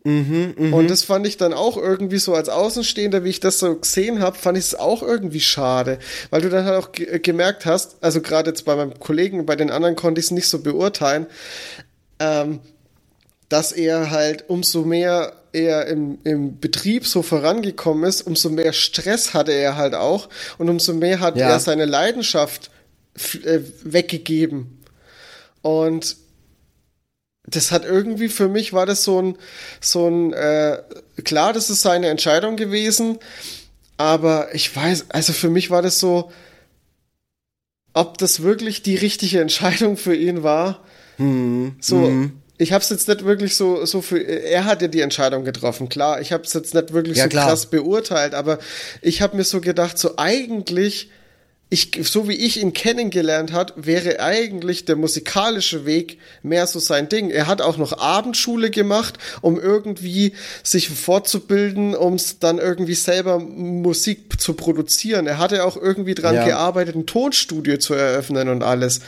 Mhm, 0.03 0.53
mh. 0.57 0.76
Und 0.76 0.89
das 0.89 1.03
fand 1.03 1.28
ich 1.28 1.38
dann 1.38 1.53
auch 1.53 1.76
irgendwie 1.76 2.20
so 2.20 2.34
als 2.34 2.47
Außenstehender, 2.47 3.24
wie 3.24 3.30
ich 3.30 3.41
das 3.41 3.59
so 3.59 3.76
gesehen 3.76 4.22
habe, 4.22 4.38
fand 4.38 4.57
ich 4.57 4.65
es 4.65 4.76
auch 4.76 5.03
irgendwie 5.03 5.41
schade, 5.41 5.99
weil 6.30 6.41
du 6.41 6.49
dann 6.49 6.65
halt 6.65 6.82
auch 6.82 6.91
ge 6.93 7.20
gemerkt 7.20 7.65
hast, 7.65 7.97
also 8.01 8.22
gerade 8.22 8.51
jetzt 8.51 8.63
bei 8.63 8.76
meinem 8.76 8.97
Kollegen, 8.99 9.45
bei 9.45 9.57
den 9.57 9.70
anderen 9.70 9.95
konnte 9.95 10.20
ich 10.20 10.28
es 10.28 10.32
nicht 10.32 10.47
so 10.47 10.59
beurteilen, 10.59 11.28
ähm, 12.20 12.59
dass 13.49 13.71
er 13.71 14.11
halt 14.11 14.47
umso 14.47 14.83
mehr 14.83 15.33
er 15.51 15.87
im, 15.87 16.19
im 16.23 16.59
Betrieb 16.59 17.07
so 17.07 17.23
vorangekommen 17.23 18.03
ist, 18.03 18.21
umso 18.21 18.49
mehr 18.49 18.71
Stress 18.71 19.33
hatte 19.33 19.51
er 19.51 19.75
halt 19.75 19.95
auch 19.95 20.29
und 20.59 20.69
umso 20.69 20.93
mehr 20.93 21.19
hat 21.19 21.37
ja. 21.37 21.49
er 21.49 21.59
seine 21.59 21.85
Leidenschaft 21.85 22.69
äh, 23.43 23.59
weggegeben. 23.83 24.79
Und 25.63 26.17
das 27.45 27.71
hat 27.71 27.83
irgendwie 27.83 28.29
für 28.29 28.47
mich 28.47 28.73
war 28.73 28.85
das 28.85 29.03
so 29.03 29.19
ein 29.19 29.37
so 29.81 30.07
ein 30.07 30.33
äh, 30.33 30.83
klar, 31.23 31.51
das 31.51 31.71
ist 31.71 31.81
seine 31.81 32.09
Entscheidung 32.09 32.55
gewesen, 32.55 33.17
aber 33.97 34.53
ich 34.53 34.73
weiß, 34.75 35.07
also 35.09 35.33
für 35.33 35.49
mich 35.49 35.71
war 35.71 35.81
das 35.81 35.99
so, 35.99 36.31
ob 37.93 38.19
das 38.19 38.43
wirklich 38.43 38.83
die 38.83 38.95
richtige 38.95 39.41
Entscheidung 39.41 39.97
für 39.97 40.15
ihn 40.15 40.43
war. 40.43 40.83
Hm, 41.17 41.75
so, 41.81 42.03
hm 42.03 42.39
ich 42.60 42.74
habe 42.74 42.84
es 42.84 42.89
jetzt 42.89 43.07
nicht 43.07 43.26
wirklich 43.26 43.55
so 43.55 43.86
so 43.86 44.01
für 44.01 44.20
er 44.20 44.66
hat 44.66 44.82
ja 44.82 44.89
die 44.89 45.01
Entscheidung 45.01 45.45
getroffen 45.45 45.89
klar 45.89 46.22
ich 46.22 46.32
habe 46.32 46.43
es 46.43 46.53
jetzt 46.53 46.76
nicht 46.76 46.93
wirklich 46.93 47.18
ja, 47.18 47.24
so 47.24 47.30
klar. 47.30 47.47
krass 47.47 47.66
beurteilt 47.66 48.36
aber 48.36 48.60
ich 49.01 49.22
habe 49.22 49.38
mir 49.38 49.45
so 49.45 49.62
gedacht 49.62 49.97
so 49.97 50.16
eigentlich 50.18 51.10
ich 51.72 51.91
so 52.03 52.28
wie 52.28 52.34
ich 52.34 52.62
ihn 52.62 52.74
kennengelernt 52.74 53.53
hat 53.53 53.74
wäre 53.78 54.20
eigentlich 54.20 54.84
der 54.84 54.97
musikalische 54.97 55.86
Weg 55.86 56.20
mehr 56.43 56.68
so 56.68 56.80
sein 56.80 57.07
Ding 57.07 57.30
er 57.30 57.47
hat 57.47 57.62
auch 57.62 57.78
noch 57.78 57.97
Abendschule 57.97 58.72
gemacht 58.72 59.18
um 59.41 59.57
irgendwie 59.57 60.34
sich 60.62 60.89
fortzubilden 60.89 61.95
um 61.95 62.18
dann 62.41 62.57
irgendwie 62.57 62.95
selber 62.95 63.39
Musik 63.39 64.41
zu 64.41 64.53
produzieren 64.53 65.28
er 65.28 65.38
hatte 65.38 65.64
auch 65.64 65.78
irgendwie 65.78 66.16
dran 66.16 66.36
ja. 66.36 66.45
gearbeitet 66.45 66.95
ein 66.95 67.05
Tonstudio 67.05 67.78
zu 67.78 67.93
eröffnen 67.93 68.49
und 68.49 68.64
alles 68.64 68.99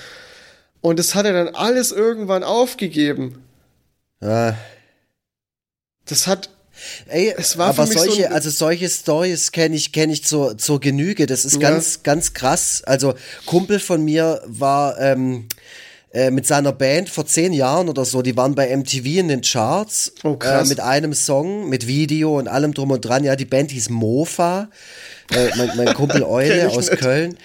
und 0.82 0.99
das 0.99 1.15
hat 1.15 1.25
er 1.25 1.34
dann 1.34 1.55
alles 1.55 1.91
irgendwann 1.91 2.43
aufgegeben. 2.43 3.43
Ja. 4.21 4.55
Das 6.05 6.27
hat. 6.27 6.49
Ey, 7.07 7.32
es 7.38 7.59
war 7.59 7.67
aber 7.69 7.86
solche, 7.86 8.23
so 8.23 8.27
also 8.29 8.49
solche 8.49 8.89
Stories 8.89 9.51
kenne 9.51 9.75
ich, 9.75 9.91
kenne 9.91 10.13
ich 10.13 10.23
zur, 10.23 10.57
zur 10.57 10.79
Genüge. 10.79 11.27
Das 11.27 11.45
ist 11.45 11.61
ja. 11.61 11.69
ganz, 11.69 12.01
ganz 12.01 12.34
krass. 12.34 12.82
Also 12.84 13.13
Kumpel 13.45 13.79
von 13.79 14.03
mir 14.03 14.41
war 14.47 14.99
ähm, 14.99 15.47
äh, 16.13 16.29
mit 16.32 16.45
seiner 16.47 16.73
Band 16.73 17.09
vor 17.09 17.25
zehn 17.25 17.53
Jahren 17.53 17.88
oder 17.88 18.03
so. 18.03 18.21
Die 18.21 18.36
waren 18.36 18.55
bei 18.55 18.75
MTV 18.75 19.05
in 19.05 19.27
den 19.29 19.41
Charts 19.41 20.13
oh, 20.23 20.38
äh, 20.43 20.65
mit 20.65 20.79
einem 20.79 21.13
Song, 21.13 21.69
mit 21.69 21.88
Video 21.88 22.38
und 22.38 22.47
allem 22.47 22.73
drum 22.73 22.91
und 22.91 23.01
dran. 23.01 23.23
Ja, 23.23 23.36
die 23.36 23.45
Band 23.45 23.71
hieß 23.71 23.89
Mofa. 23.89 24.69
Äh, 25.32 25.49
mein, 25.55 25.71
mein 25.77 25.93
Kumpel 25.93 26.23
Eule 26.25 26.69
aus 26.69 26.89
nicht. 26.89 26.99
Köln. 26.99 27.38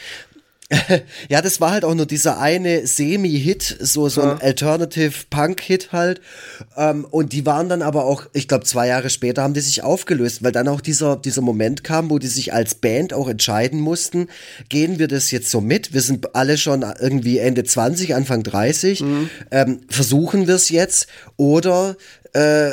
ja, 1.29 1.43
das 1.43 1.61
war 1.61 1.71
halt 1.71 1.85
auch 1.85 1.95
nur 1.95 2.07
dieser 2.07 2.41
eine 2.41 2.89
Semi-Hit, 2.89 3.77
so, 3.81 4.09
so 4.09 4.21
ein 4.23 4.41
Alternative-Punk-Hit 4.41 5.93
halt. 5.93 6.21
Ähm, 6.77 7.05
und 7.05 7.33
die 7.33 7.47
waren 7.47 7.69
dann 7.69 7.83
aber 7.83 8.05
auch, 8.05 8.25
ich 8.33 8.49
glaube, 8.49 8.65
zwei 8.65 8.89
Jahre 8.89 9.09
später 9.09 9.45
haben 9.45 9.55
die 9.55 9.61
sich 9.61 9.85
aufgelöst, 9.85 10.43
weil 10.43 10.51
dann 10.51 10.67
auch 10.67 10.81
dieser, 10.81 11.17
dieser 11.17 11.43
Moment 11.43 11.85
kam, 11.85 12.11
wo 12.11 12.19
die 12.19 12.27
sich 12.27 12.53
als 12.53 12.75
Band 12.75 13.15
auch 13.15 13.29
entscheiden 13.29 13.79
mussten, 13.79 14.27
gehen 14.69 14.99
wir 14.99 15.07
das 15.07 15.31
jetzt 15.31 15.51
so 15.51 15.61
mit? 15.61 15.95
Wir 15.95 16.01
sind 16.01 16.35
alle 16.35 16.59
schon 16.59 16.85
irgendwie 16.99 17.39
Ende 17.39 17.63
20, 17.63 18.17
Anfang 18.17 18.43
30. 18.43 19.03
Mhm. 19.03 19.31
Ähm, 19.53 19.81
versuchen 19.89 20.49
wir 20.49 20.57
es 20.57 20.71
jetzt 20.71 21.07
oder 21.37 21.97
äh, 22.37 22.71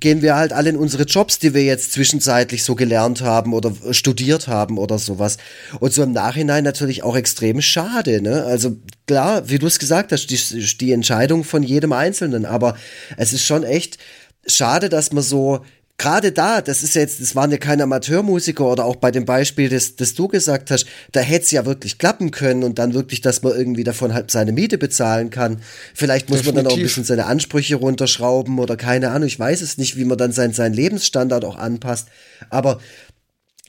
gehen 0.00 0.22
wir 0.22 0.36
halt 0.36 0.54
alle 0.54 0.70
in 0.70 0.76
unsere 0.76 1.02
Jobs, 1.02 1.38
die 1.38 1.52
wir 1.52 1.62
jetzt 1.62 1.92
zwischenzeitlich 1.92 2.64
so 2.64 2.74
gelernt 2.74 3.20
haben 3.20 3.52
oder 3.52 3.74
studiert 3.90 4.48
haben 4.48 4.78
oder 4.78 4.98
sowas. 4.98 5.36
Und 5.80 5.92
so 5.92 6.02
im 6.02 6.12
Nachhinein 6.12 6.64
natürlich 6.64 7.02
auch 7.02 7.14
extrem 7.14 7.60
schade, 7.60 8.22
ne? 8.22 8.44
Also 8.44 8.76
klar, 9.06 9.50
wie 9.50 9.58
du 9.58 9.66
es 9.66 9.78
gesagt 9.78 10.12
hast, 10.12 10.28
die, 10.28 10.76
die 10.78 10.92
Entscheidung 10.92 11.44
von 11.44 11.62
jedem 11.62 11.92
Einzelnen, 11.92 12.46
aber 12.46 12.74
es 13.18 13.34
ist 13.34 13.44
schon 13.44 13.64
echt 13.64 13.98
schade, 14.46 14.88
dass 14.88 15.12
man 15.12 15.22
so 15.22 15.60
gerade 16.02 16.32
da, 16.32 16.60
das 16.60 16.82
ist 16.82 16.96
jetzt, 16.96 17.20
das 17.20 17.36
waren 17.36 17.52
ja 17.52 17.58
keine 17.58 17.84
Amateurmusiker 17.84 18.66
oder 18.66 18.84
auch 18.84 18.96
bei 18.96 19.12
dem 19.12 19.24
Beispiel, 19.24 19.68
das, 19.68 19.94
das 19.94 20.14
du 20.14 20.26
gesagt 20.26 20.72
hast, 20.72 20.84
da 21.12 21.20
hätte 21.20 21.44
es 21.44 21.52
ja 21.52 21.64
wirklich 21.64 21.96
klappen 21.98 22.32
können 22.32 22.64
und 22.64 22.80
dann 22.80 22.92
wirklich, 22.92 23.20
dass 23.20 23.42
man 23.42 23.54
irgendwie 23.54 23.84
davon 23.84 24.12
halt 24.12 24.32
seine 24.32 24.50
Miete 24.50 24.78
bezahlen 24.78 25.30
kann. 25.30 25.62
Vielleicht 25.94 26.28
muss 26.28 26.38
Definitiv. 26.38 26.54
man 26.56 26.64
dann 26.64 26.72
auch 26.72 26.76
ein 26.76 26.82
bisschen 26.82 27.04
seine 27.04 27.26
Ansprüche 27.26 27.76
runterschrauben 27.76 28.58
oder 28.58 28.76
keine 28.76 29.12
Ahnung, 29.12 29.28
ich 29.28 29.38
weiß 29.38 29.62
es 29.62 29.78
nicht, 29.78 29.96
wie 29.96 30.04
man 30.04 30.18
dann 30.18 30.32
seinen, 30.32 30.52
seinen 30.52 30.74
Lebensstandard 30.74 31.44
auch 31.44 31.56
anpasst. 31.56 32.08
Aber 32.50 32.80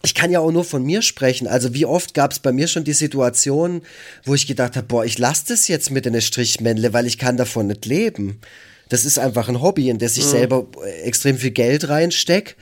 ich 0.04 0.16
kann 0.16 0.32
ja 0.32 0.40
auch 0.40 0.52
nur 0.52 0.64
von 0.64 0.84
mir 0.84 1.04
sprechen. 1.04 1.48
Also 1.48 1.76
wie 1.76 1.86
oft 1.86 2.16
gab 2.16 2.32
es 2.32 2.40
bei 2.40 2.52
mir 2.52 2.68
schon 2.68 2.84
die 2.84 2.94
Situation, 2.94 3.84
wo 4.26 4.34
ich 4.34 4.48
gedacht 4.48 4.76
habe, 4.76 4.88
boah, 4.88 5.06
ich 5.06 5.20
lasse 5.20 5.46
das 5.50 5.68
jetzt 5.68 5.92
mit 5.92 6.08
einer 6.08 6.22
Strichmännle, 6.22 6.94
weil 6.94 7.06
ich 7.06 7.20
kann 7.20 7.38
davon 7.38 7.68
nicht 7.68 7.86
leben. 7.86 8.42
Das 8.90 9.06
ist 9.06 9.20
einfach 9.20 9.50
ein 9.50 9.62
Hobby, 9.62 9.90
in 9.90 10.00
das 10.00 10.18
ich 10.18 10.26
mhm. 10.26 10.30
selber 10.30 10.66
äh, 10.84 11.02
extrem 11.04 11.38
viel 11.38 11.52
Geld 11.52 11.90
reinsteck. 11.90 12.56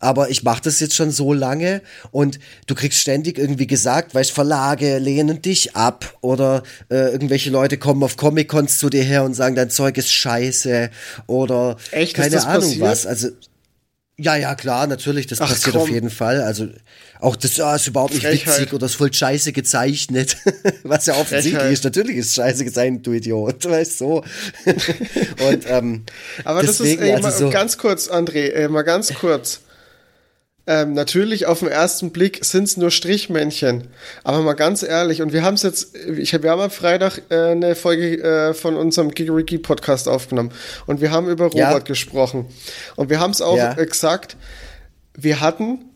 Aber 0.00 0.30
ich 0.30 0.44
mache 0.44 0.62
das 0.62 0.78
jetzt 0.78 0.94
schon 0.94 1.10
so 1.10 1.32
lange 1.32 1.82
und 2.12 2.38
du 2.66 2.76
kriegst 2.76 3.00
ständig 3.00 3.36
irgendwie 3.36 3.66
gesagt, 3.66 4.14
weißt 4.14 4.30
Verlage 4.30 4.98
lehnen 4.98 5.42
dich 5.42 5.74
ab 5.74 6.16
oder 6.20 6.62
äh, 6.88 7.10
irgendwelche 7.10 7.50
Leute 7.50 7.78
kommen 7.78 8.04
auf 8.04 8.16
Comic-Cons 8.16 8.78
zu 8.78 8.90
dir 8.90 9.02
her 9.02 9.24
und 9.24 9.34
sagen, 9.34 9.56
dein 9.56 9.70
Zeug 9.70 9.98
ist 9.98 10.12
scheiße 10.12 10.90
oder 11.26 11.78
Echt, 11.90 12.14
keine 12.14 12.40
Ahnung 12.46 12.60
passiert? 12.60 12.80
was. 12.80 13.06
Also 13.06 13.28
ja, 14.20 14.36
ja, 14.36 14.54
klar, 14.54 14.86
natürlich, 14.86 15.26
das 15.26 15.40
Ach, 15.40 15.48
passiert 15.48 15.74
komm. 15.74 15.82
auf 15.82 15.90
jeden 15.90 16.10
Fall. 16.10 16.42
Also 16.42 16.68
auch 17.20 17.36
das 17.36 17.56
ja, 17.56 17.74
ist 17.74 17.86
überhaupt 17.86 18.14
nicht 18.14 18.24
Frechheit. 18.24 18.60
witzig 18.60 18.72
oder 18.72 18.86
ist 18.86 18.94
voll 18.94 19.12
scheiße 19.12 19.52
gezeichnet. 19.52 20.36
Was 20.84 21.06
ja 21.06 21.14
offensichtlich 21.14 21.54
Frechheit. 21.54 21.72
ist. 21.72 21.84
Natürlich 21.84 22.16
ist 22.16 22.26
es 22.28 22.34
scheiße 22.34 22.64
gezeichnet, 22.64 23.06
du 23.06 23.12
Idiot. 23.12 23.64
Weißt 23.68 23.98
so. 23.98 24.24
Und, 25.48 25.64
ähm, 25.68 26.04
Aber 26.44 26.62
deswegen, 26.62 27.00
das 27.00 27.06
ist, 27.06 27.08
ey, 27.08 27.12
also 27.12 27.22
mal, 27.22 27.32
so 27.32 27.50
ganz 27.50 27.78
kurz, 27.78 28.08
André, 28.08 28.52
ey, 28.52 28.68
mal 28.68 28.82
ganz 28.82 29.12
kurz. 29.14 29.60
Ähm, 30.68 30.92
natürlich 30.92 31.46
auf 31.46 31.60
den 31.60 31.68
ersten 31.68 32.10
Blick 32.10 32.44
sind 32.44 32.64
es 32.64 32.76
nur 32.76 32.90
Strichmännchen. 32.90 33.88
Aber 34.22 34.42
mal 34.42 34.52
ganz 34.52 34.82
ehrlich, 34.82 35.22
und 35.22 35.32
wir 35.32 35.42
haben 35.42 35.54
es 35.54 35.62
jetzt, 35.62 35.96
ich 35.96 36.34
hab, 36.34 36.42
wir 36.42 36.50
haben 36.50 36.60
am 36.60 36.70
Freitag 36.70 37.22
äh, 37.30 37.52
eine 37.52 37.74
Folge 37.74 38.22
äh, 38.22 38.52
von 38.54 38.76
unserem 38.76 39.10
Gigariki 39.10 39.56
Podcast 39.56 40.08
aufgenommen 40.08 40.52
und 40.84 41.00
wir 41.00 41.10
haben 41.10 41.26
über 41.26 41.46
Robert 41.46 41.56
ja. 41.56 41.78
gesprochen. 41.78 42.46
Und 42.96 43.08
wir 43.08 43.18
haben 43.18 43.30
es 43.30 43.40
auch 43.40 43.56
ja. 43.56 43.78
äh, 43.78 43.86
gesagt, 43.86 44.36
wir 45.14 45.40
hatten 45.40 45.86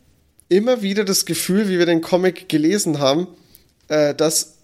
immer 0.53 0.83
wieder 0.83 1.05
das 1.05 1.27
Gefühl, 1.27 1.69
wie 1.69 1.79
wir 1.79 1.87
den 1.87 2.01
Comic 2.01 2.49
gelesen 2.49 2.99
haben, 2.99 3.29
äh, 3.89 4.15
dass 4.15 4.59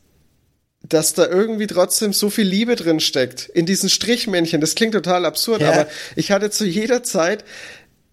dass 0.88 1.12
da 1.12 1.26
irgendwie 1.26 1.66
trotzdem 1.66 2.12
so 2.12 2.30
viel 2.30 2.46
Liebe 2.46 2.76
drin 2.76 3.00
steckt 3.00 3.48
in 3.48 3.66
diesen 3.66 3.90
Strichmännchen. 3.90 4.60
Das 4.60 4.76
klingt 4.76 4.94
total 4.94 5.26
absurd, 5.26 5.60
ja. 5.60 5.72
aber 5.72 5.88
ich 6.14 6.30
hatte 6.30 6.50
zu 6.50 6.64
jeder 6.64 7.02
Zeit 7.02 7.44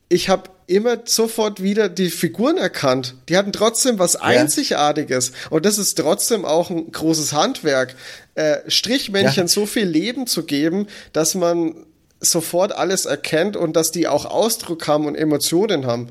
ich 0.09 0.29
habe 0.29 0.49
immer 0.67 0.99
sofort 1.05 1.61
wieder 1.61 1.89
die 1.89 2.09
Figuren 2.09 2.57
erkannt. 2.57 3.15
Die 3.29 3.37
hatten 3.37 3.51
trotzdem 3.51 3.99
was 3.99 4.15
Einzigartiges. 4.15 5.31
Und 5.49 5.65
das 5.65 5.77
ist 5.77 5.95
trotzdem 5.95 6.45
auch 6.45 6.69
ein 6.69 6.91
großes 6.91 7.33
Handwerk. 7.33 7.95
Äh, 8.35 8.57
Strichmännchen 8.67 9.43
ja. 9.43 9.47
so 9.47 9.65
viel 9.65 9.85
Leben 9.85 10.27
zu 10.27 10.43
geben, 10.43 10.87
dass 11.13 11.35
man 11.35 11.75
sofort 12.19 12.71
alles 12.71 13.05
erkennt 13.05 13.57
und 13.57 13.75
dass 13.75 13.91
die 13.91 14.07
auch 14.07 14.25
Ausdruck 14.25 14.87
haben 14.87 15.05
und 15.05 15.15
Emotionen 15.15 15.85
haben. 15.85 16.09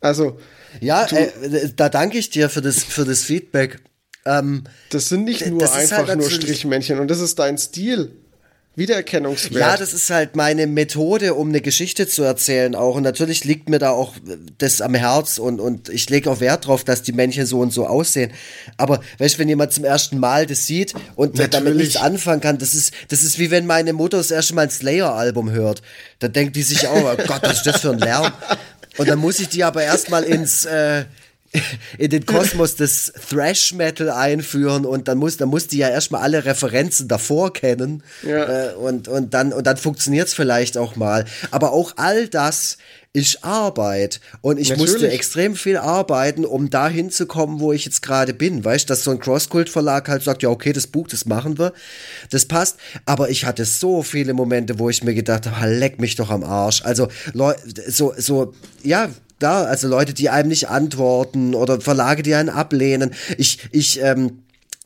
Also. 0.00 0.38
Ja, 0.80 1.06
äh, 1.06 1.70
da 1.74 1.88
danke 1.88 2.18
ich 2.18 2.30
dir 2.30 2.48
für 2.48 2.62
das, 2.62 2.82
für 2.84 3.04
das 3.04 3.22
Feedback. 3.22 3.80
Ähm, 4.24 4.64
das 4.90 5.08
sind 5.08 5.24
nicht 5.24 5.46
nur 5.46 5.62
einfach 5.72 6.08
halt 6.08 6.18
nur 6.18 6.30
Strichmännchen 6.30 6.98
und 6.98 7.08
das 7.08 7.20
ist 7.20 7.38
dein 7.38 7.58
Stil 7.58 8.12
Wiedererkennungswert. 8.76 9.60
Ja, 9.60 9.76
das 9.76 9.92
ist 9.92 10.10
halt 10.10 10.36
meine 10.36 10.68
Methode, 10.68 11.34
um 11.34 11.48
eine 11.48 11.60
Geschichte 11.60 12.06
zu 12.06 12.22
erzählen 12.22 12.76
auch. 12.76 12.94
Und 12.94 13.02
natürlich 13.02 13.44
liegt 13.44 13.68
mir 13.68 13.80
da 13.80 13.90
auch 13.90 14.14
das 14.58 14.80
am 14.80 14.94
Herz 14.94 15.38
und, 15.38 15.60
und 15.60 15.88
ich 15.88 16.08
lege 16.08 16.30
auch 16.30 16.40
Wert 16.40 16.66
drauf, 16.66 16.84
dass 16.84 17.02
die 17.02 17.12
Männchen 17.12 17.46
so 17.46 17.58
und 17.58 17.72
so 17.72 17.86
aussehen. 17.86 18.30
Aber 18.76 19.00
weißt 19.18 19.34
du, 19.34 19.38
wenn 19.40 19.48
jemand 19.48 19.72
zum 19.72 19.84
ersten 19.84 20.18
Mal 20.18 20.46
das 20.46 20.66
sieht 20.66 20.94
und 21.16 21.34
natürlich. 21.34 21.50
damit 21.50 21.76
nichts 21.76 21.96
anfangen 21.96 22.40
kann, 22.40 22.58
das 22.58 22.74
ist, 22.74 22.94
das 23.08 23.24
ist 23.24 23.40
wie 23.40 23.50
wenn 23.50 23.66
meine 23.66 23.92
Mutter 23.92 24.18
das 24.18 24.30
erste 24.30 24.54
Mal 24.54 24.62
ein 24.62 24.70
Slayer-Album 24.70 25.50
hört. 25.50 25.82
Da 26.20 26.28
denkt 26.28 26.54
die 26.54 26.62
sich 26.62 26.86
auch, 26.86 27.12
oh 27.12 27.22
Gott, 27.26 27.42
was 27.42 27.58
ist 27.58 27.66
das 27.66 27.80
für 27.80 27.90
ein 27.90 27.98
Lärm? 27.98 28.32
Und 28.96 29.08
dann 29.08 29.18
muss 29.18 29.38
ich 29.38 29.48
die 29.48 29.64
aber 29.64 29.82
erstmal 29.82 30.24
ins, 30.24 30.64
äh, 30.64 31.04
in 31.98 32.10
den 32.10 32.26
Kosmos 32.26 32.76
des 32.76 33.12
Thrash 33.28 33.72
Metal 33.74 34.10
einführen 34.10 34.86
und 34.86 35.08
dann 35.08 35.18
muss, 35.18 35.36
dann 35.36 35.48
muss 35.48 35.66
die 35.66 35.78
ja 35.78 35.88
erstmal 35.88 36.22
alle 36.22 36.44
Referenzen 36.44 37.08
davor 37.08 37.52
kennen 37.52 38.02
ja. 38.22 38.70
äh, 38.70 38.74
und, 38.74 39.08
und 39.08 39.34
dann, 39.34 39.52
und 39.52 39.66
dann 39.66 39.76
funktioniert's 39.76 40.34
vielleicht 40.34 40.78
auch 40.78 40.96
mal. 40.96 41.24
Aber 41.50 41.72
auch 41.72 41.94
all 41.96 42.28
das 42.28 42.78
ist 43.12 43.42
Arbeit 43.44 44.20
und 44.40 44.58
ich 44.58 44.68
Natürlich. 44.68 44.92
musste 44.92 45.10
extrem 45.10 45.56
viel 45.56 45.76
arbeiten, 45.76 46.44
um 46.44 46.70
da 46.70 46.88
hinzukommen, 46.88 47.58
wo 47.58 47.72
ich 47.72 47.84
jetzt 47.84 48.02
gerade 48.02 48.32
bin. 48.32 48.64
Weißt, 48.64 48.88
dass 48.88 49.02
so 49.02 49.10
ein 49.10 49.18
Crosskult-Verlag 49.18 50.08
halt 50.08 50.22
sagt, 50.22 50.44
ja, 50.44 50.48
okay, 50.48 50.72
das 50.72 50.86
Buch, 50.86 51.08
das 51.08 51.26
machen 51.26 51.58
wir, 51.58 51.72
das 52.30 52.46
passt. 52.46 52.76
Aber 53.06 53.28
ich 53.28 53.44
hatte 53.44 53.64
so 53.64 54.04
viele 54.04 54.32
Momente, 54.32 54.78
wo 54.78 54.88
ich 54.90 55.02
mir 55.02 55.14
gedacht 55.14 55.50
habe, 55.50 55.74
leck 55.74 56.00
mich 56.00 56.14
doch 56.14 56.30
am 56.30 56.44
Arsch. 56.44 56.82
Also, 56.84 57.08
so, 57.88 58.14
so, 58.16 58.54
ja, 58.84 59.10
da, 59.40 59.64
also 59.64 59.88
Leute, 59.88 60.14
die 60.14 60.30
einem 60.30 60.48
nicht 60.48 60.68
antworten 60.68 61.56
oder 61.56 61.80
Verlage, 61.80 62.22
die 62.22 62.34
einen 62.34 62.50
ablehnen. 62.50 63.12
Ich, 63.38 63.58
ich, 63.72 64.00
ähm, 64.00 64.42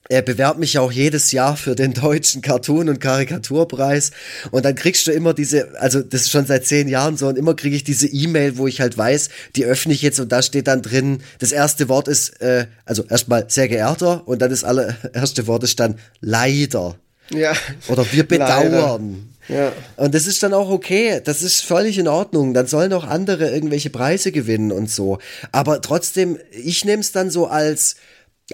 er 0.09 0.20
bewerbt 0.20 0.59
mich 0.59 0.78
auch 0.78 0.92
jedes 0.92 1.32
Jahr 1.32 1.57
für 1.57 1.74
den 1.74 1.94
deutschen 1.94 2.42
Cartoon- 2.42 2.90
und 2.90 3.00
Karikaturpreis. 3.00 4.11
Und 4.50 4.64
dann 4.64 4.74
kriegst 4.74 5.07
du 5.07 5.12
immer 5.12 5.32
diese, 5.32 5.80
also 5.80 6.02
das 6.02 6.22
ist 6.22 6.30
schon 6.30 6.44
seit 6.46 6.66
zehn 6.66 6.88
Jahren 6.88 7.16
so, 7.16 7.26
und 7.28 7.38
immer 7.38 7.55
kriege 7.55 7.74
ich 7.74 7.84
diese 7.84 8.07
E-Mail, 8.07 8.59
wo 8.59 8.66
ich 8.66 8.80
halt 8.80 8.98
weiß, 8.98 9.30
die 9.57 9.64
öffne 9.64 9.94
ich 9.94 10.02
jetzt 10.02 10.20
und 10.20 10.30
da 10.30 10.42
steht 10.42 10.66
dann 10.66 10.82
drin, 10.82 11.20
das 11.38 11.52
erste 11.52 11.88
Wort 11.88 12.09
ist, 12.09 12.40
äh, 12.42 12.66
also 12.84 13.05
erstmal 13.09 13.48
sehr 13.48 13.68
geehrter 13.68 14.28
und 14.28 14.42
dann 14.42 14.50
das 14.50 14.62
allererste 14.62 15.46
Wort 15.46 15.64
ist 15.64 15.80
dann 15.80 15.98
leider. 16.20 16.96
Ja. 17.30 17.55
Oder 17.88 18.05
wir 18.12 18.28
bedauern. 18.28 18.68
Leider. 18.68 19.34
Ja. 19.48 19.72
Und 19.96 20.14
das 20.14 20.26
ist 20.26 20.42
dann 20.42 20.55
auch 20.55 20.70
okay, 20.70 21.20
das 21.22 21.42
ist 21.42 21.62
völlig 21.62 21.98
in 21.98 22.09
Ordnung. 22.09 22.55
Dann 22.55 22.66
sollen 22.66 22.92
auch 22.92 23.05
andere 23.05 23.50
irgendwelche 23.50 23.90
Preise 23.90 24.32
gewinnen 24.32 24.72
und 24.72 24.90
so. 24.90 25.18
Aber 25.52 25.80
trotzdem, 25.80 26.38
ich 26.50 26.84
nehme 26.84 27.00
es 27.00 27.12
dann 27.12 27.30
so 27.30 27.46
als 27.46 27.96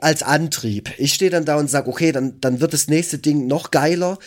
als 0.01 0.22
Antrieb. 0.22 0.93
Ich 0.99 1.14
stehe 1.14 1.30
dann 1.30 1.45
da 1.45 1.57
und 1.57 1.70
sage, 1.70 1.88
okay, 1.88 2.12
dann 2.12 2.41
dann 2.41 2.61
wird 2.61 2.72
das 2.72 2.88
nächste 2.88 3.18
Ding 3.18 3.47
noch 3.47 3.70
geiler 3.70 4.18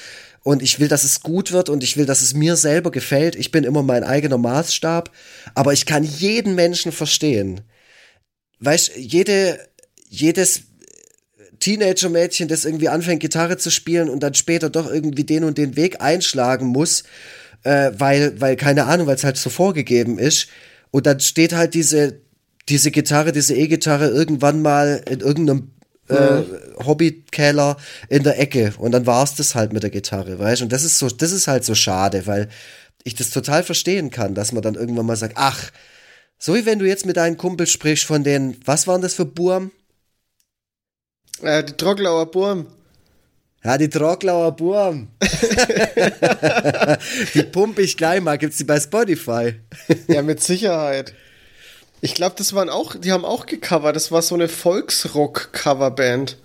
und 0.44 0.62
ich 0.62 0.80
will, 0.80 0.90
dass 0.90 1.04
es 1.04 1.22
gut 1.22 1.52
wird 1.52 1.70
und 1.70 1.84
ich 1.84 1.96
will, 1.96 2.06
dass 2.06 2.22
es 2.22 2.34
mir 2.34 2.56
selber 2.56 2.92
gefällt. 2.92 3.36
Ich 3.36 3.52
bin 3.52 3.64
immer 3.64 3.84
mein 3.84 4.04
eigener 4.04 4.38
Maßstab, 4.38 5.12
aber 5.56 5.74
ich 5.74 5.86
kann 5.86 6.04
jeden 6.04 6.56
Menschen 6.56 6.92
verstehen. 6.92 7.62
Weißt, 8.60 8.98
jede 8.98 9.60
jedes 10.10 10.64
Teenager-Mädchen, 11.60 12.48
das 12.48 12.66
irgendwie 12.66 12.90
anfängt, 12.90 13.22
Gitarre 13.22 13.58
zu 13.58 13.72
spielen 13.72 14.10
und 14.10 14.22
dann 14.22 14.34
später 14.34 14.70
doch 14.70 14.92
irgendwie 14.92 15.24
den 15.24 15.44
und 15.44 15.58
den 15.58 15.76
Weg 15.76 16.02
einschlagen 16.02 16.68
muss, 16.68 17.04
äh, 17.64 17.92
weil, 17.98 18.40
weil, 18.40 18.56
keine 18.58 18.86
Ahnung, 18.86 19.08
weil 19.08 19.16
es 19.16 19.24
halt 19.24 19.38
so 19.38 19.50
vorgegeben 19.50 20.20
ist. 20.20 20.48
Und 20.92 21.06
dann 21.08 21.20
steht 21.20 21.54
halt 21.54 21.74
diese, 21.74 22.22
diese 22.70 22.92
Gitarre, 22.92 23.32
diese 23.32 23.56
E-Gitarre 23.56 24.08
irgendwann 24.08 24.62
mal 24.62 25.04
in 25.10 25.20
irgendeinem 25.20 25.72
äh, 26.08 26.44
Hobbykeller 26.86 27.78
in 28.10 28.24
der 28.24 28.40
Ecke 28.40 28.74
und 28.78 28.92
dann 28.92 29.06
war 29.06 29.24
es 29.24 29.36
das 29.36 29.56
halt 29.56 29.74
mit 29.74 29.84
der 29.84 29.90
Gitarre, 29.90 30.40
weißt 30.40 30.62
du? 30.62 30.66
Und 30.66 30.74
das 30.74 30.84
ist 30.84 31.00
so, 31.00 31.10
das 31.10 31.32
ist 31.32 31.48
halt 31.48 31.64
so 31.64 31.76
schade, 31.76 32.28
weil 32.28 32.50
ich 33.04 33.16
das 33.16 33.30
total 33.30 33.64
verstehen 33.64 34.12
kann, 34.12 34.36
dass 34.36 34.52
man 34.52 34.62
dann 34.62 34.76
irgendwann 34.76 35.06
mal 35.06 35.16
sagt, 35.16 35.36
ach, 35.38 35.72
so 36.38 36.56
wie 36.56 36.66
wenn 36.66 36.80
du 36.80 36.88
jetzt 36.88 37.06
mit 37.06 37.18
deinen 37.18 37.38
Kumpels 37.38 37.72
sprichst 37.72 38.06
von 38.06 38.24
den, 38.24 38.58
was 38.66 38.88
waren 38.88 39.02
das 39.02 39.14
für 39.14 39.26
Burm? 39.26 39.72
Äh, 41.42 41.64
die 41.64 41.74
Trocklauer 41.74 42.32
Burm. 42.32 42.68
Ja, 43.64 43.78
die 43.78 43.90
Trocklauer 43.90 44.56
Burm. 44.56 45.08
die 47.34 47.44
pumpe 47.44 47.82
ich 47.82 47.96
gleich 47.96 48.22
mal. 48.22 48.38
Gibt's 48.38 48.58
die 48.58 48.66
bei 48.66 48.80
Spotify? 48.80 49.56
ja, 50.08 50.22
mit 50.22 50.42
Sicherheit. 50.42 51.14
Ich 52.04 52.16
glaube, 52.16 52.36
das 52.38 52.52
waren 52.52 52.70
auch, 52.70 52.98
die 52.98 53.14
haben 53.14 53.24
auch 53.24 53.46
gecovert. 53.46 53.96
Das 53.96 54.12
war 54.12 54.22
so 54.22 54.36
eine 54.36 54.50
Volksrock-Coverband. 54.50 56.38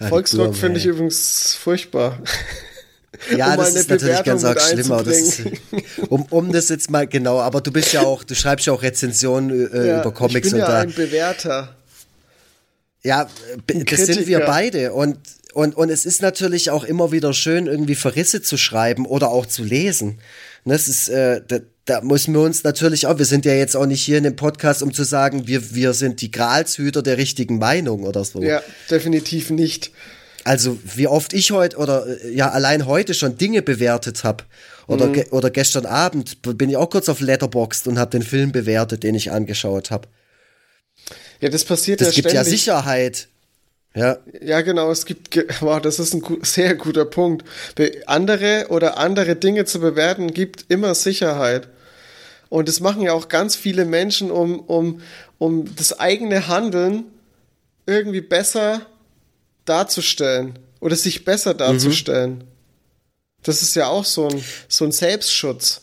Ja, 0.00 0.08
Volksrock 0.08 0.56
finde 0.56 0.80
ich 0.80 0.86
übrigens 0.86 1.54
furchtbar. 1.54 2.18
Ja, 3.36 3.52
um 3.52 3.58
das 3.58 3.74
ist 3.76 3.90
natürlich 3.90 4.24
ganz 4.24 4.42
arg 4.42 4.60
schlimmer. 4.60 5.06
Ist, 5.06 5.42
um, 6.08 6.22
um 6.30 6.50
das 6.50 6.70
jetzt 6.70 6.90
mal 6.90 7.06
genau, 7.06 7.40
aber 7.40 7.60
du 7.60 7.70
bist 7.70 7.92
ja 7.92 8.00
auch, 8.00 8.24
du 8.24 8.34
schreibst 8.34 8.66
ja 8.66 8.72
auch 8.72 8.82
Rezensionen 8.82 9.70
äh, 9.70 9.86
ja, 9.86 10.00
über 10.00 10.12
Comics 10.12 10.46
ich 10.46 10.52
bin 10.52 10.60
ja 10.60 10.66
da. 10.66 10.78
ein 10.80 10.92
Bewerter. 10.92 11.76
Ja, 13.04 13.28
das 13.66 14.06
sind 14.06 14.26
wir 14.26 14.40
beide 14.40 14.92
und 14.94 15.18
und, 15.52 15.76
und 15.76 15.90
es 15.90 16.06
ist 16.06 16.22
natürlich 16.22 16.70
auch 16.70 16.84
immer 16.84 17.12
wieder 17.12 17.34
schön, 17.34 17.66
irgendwie 17.66 17.94
Verrisse 17.94 18.42
zu 18.42 18.56
schreiben 18.56 19.04
oder 19.04 19.28
auch 19.28 19.44
zu 19.44 19.62
lesen. 19.62 20.18
Das 20.64 20.88
ist, 20.88 21.08
äh, 21.08 21.40
da, 21.46 21.58
da 21.84 22.00
müssen 22.00 22.34
wir 22.34 22.40
uns 22.40 22.62
natürlich 22.62 23.06
auch, 23.06 23.18
wir 23.18 23.24
sind 23.24 23.44
ja 23.44 23.54
jetzt 23.54 23.76
auch 23.76 23.86
nicht 23.86 24.02
hier 24.02 24.18
in 24.18 24.24
dem 24.24 24.36
Podcast, 24.36 24.82
um 24.82 24.94
zu 24.94 25.02
sagen, 25.04 25.46
wir, 25.46 25.74
wir 25.74 25.94
sind 25.94 26.20
die 26.20 26.30
Gralshüter 26.30 27.02
der 27.02 27.18
richtigen 27.18 27.58
Meinung 27.58 28.04
oder 28.04 28.24
so. 28.24 28.42
Ja, 28.42 28.62
definitiv 28.90 29.50
nicht. 29.50 29.90
Also, 30.44 30.78
wie 30.96 31.06
oft 31.06 31.32
ich 31.34 31.52
heute 31.52 31.76
oder 31.76 32.06
äh, 32.06 32.34
ja 32.34 32.50
allein 32.50 32.86
heute 32.86 33.14
schon 33.14 33.38
Dinge 33.38 33.62
bewertet 33.62 34.24
habe. 34.24 34.44
Oder, 34.88 35.06
mhm. 35.06 35.12
ge 35.12 35.26
oder 35.30 35.50
gestern 35.50 35.86
Abend 35.86 36.42
bin 36.42 36.68
ich 36.68 36.76
auch 36.76 36.90
kurz 36.90 37.08
auf 37.08 37.20
Letterboxd 37.20 37.86
und 37.86 37.98
habe 37.98 38.10
den 38.10 38.22
Film 38.22 38.50
bewertet, 38.50 39.04
den 39.04 39.14
ich 39.14 39.30
angeschaut 39.30 39.90
habe. 39.90 40.08
Ja, 41.40 41.48
das 41.48 41.64
passiert 41.64 42.00
das 42.00 42.08
ja 42.08 42.12
ständig. 42.12 42.26
Es 42.26 42.32
gibt 42.32 42.46
ja 42.46 42.50
Sicherheit. 42.50 43.28
Ja. 43.94 44.18
Ja, 44.40 44.62
genau, 44.62 44.90
es 44.90 45.04
gibt, 45.04 45.36
wow, 45.60 45.80
das 45.80 45.98
ist 45.98 46.14
ein 46.14 46.22
sehr 46.42 46.74
guter 46.74 47.04
Punkt. 47.04 47.44
Andere 48.06 48.66
oder 48.70 48.98
andere 48.98 49.36
Dinge 49.36 49.64
zu 49.64 49.80
bewerten 49.80 50.32
gibt 50.32 50.66
immer 50.68 50.94
Sicherheit. 50.94 51.68
Und 52.48 52.68
das 52.68 52.80
machen 52.80 53.02
ja 53.02 53.12
auch 53.12 53.28
ganz 53.28 53.56
viele 53.56 53.84
Menschen, 53.84 54.30
um, 54.30 54.60
um, 54.60 55.00
um 55.38 55.74
das 55.76 55.98
eigene 55.98 56.48
Handeln 56.48 57.04
irgendwie 57.86 58.20
besser 58.20 58.82
darzustellen 59.64 60.58
oder 60.80 60.96
sich 60.96 61.24
besser 61.24 61.54
darzustellen. 61.54 62.38
Mhm. 62.38 62.44
Das 63.42 63.62
ist 63.62 63.74
ja 63.74 63.88
auch 63.88 64.04
so 64.04 64.28
ein, 64.28 64.44
so 64.68 64.84
ein 64.84 64.92
Selbstschutz. 64.92 65.81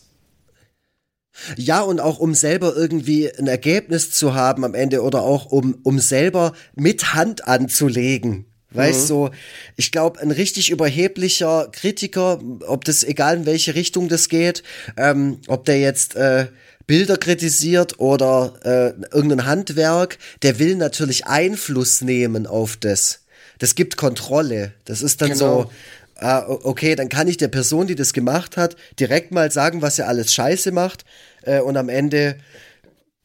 Ja, 1.57 1.81
und 1.81 1.99
auch 1.99 2.19
um 2.19 2.33
selber 2.33 2.75
irgendwie 2.75 3.31
ein 3.31 3.47
Ergebnis 3.47 4.11
zu 4.11 4.33
haben 4.33 4.63
am 4.63 4.73
Ende 4.73 5.03
oder 5.03 5.23
auch 5.23 5.47
um, 5.47 5.77
um 5.83 5.99
selber 5.99 6.53
mit 6.75 7.13
Hand 7.13 7.47
anzulegen. 7.47 8.45
Weißt 8.71 9.01
mhm. 9.01 9.07
so, 9.07 9.29
ich 9.77 9.91
glaube, 9.91 10.19
ein 10.19 10.31
richtig 10.31 10.69
überheblicher 10.69 11.69
Kritiker, 11.71 12.39
ob 12.67 12.85
das 12.85 13.03
egal 13.03 13.37
in 13.37 13.45
welche 13.45 13.73
Richtung 13.73 14.09
das 14.09 14.29
geht, 14.29 14.61
ähm, 14.95 15.39
ob 15.47 15.65
der 15.65 15.79
jetzt 15.79 16.15
äh, 16.15 16.47
Bilder 16.85 17.17
kritisiert 17.17 17.99
oder 17.99 18.53
äh, 18.63 19.15
irgendein 19.15 19.45
Handwerk, 19.45 20.19
der 20.43 20.59
will 20.59 20.75
natürlich 20.75 21.25
Einfluss 21.25 22.01
nehmen 22.01 22.45
auf 22.45 22.77
das. 22.77 23.21
Das 23.57 23.75
gibt 23.75 23.97
Kontrolle. 23.97 24.73
Das 24.85 25.01
ist 25.01 25.21
dann 25.21 25.31
genau. 25.31 25.63
so, 25.63 25.71
ah, 26.15 26.45
okay, 26.47 26.95
dann 26.95 27.09
kann 27.09 27.27
ich 27.27 27.37
der 27.37 27.47
Person, 27.47 27.87
die 27.87 27.95
das 27.95 28.13
gemacht 28.13 28.55
hat, 28.55 28.75
direkt 28.99 29.31
mal 29.31 29.51
sagen, 29.51 29.81
was 29.81 29.99
er 29.99 30.07
alles 30.07 30.33
scheiße 30.33 30.71
macht 30.71 31.05
äh, 31.43 31.59
und 31.61 31.77
am 31.77 31.89
Ende, 31.89 32.37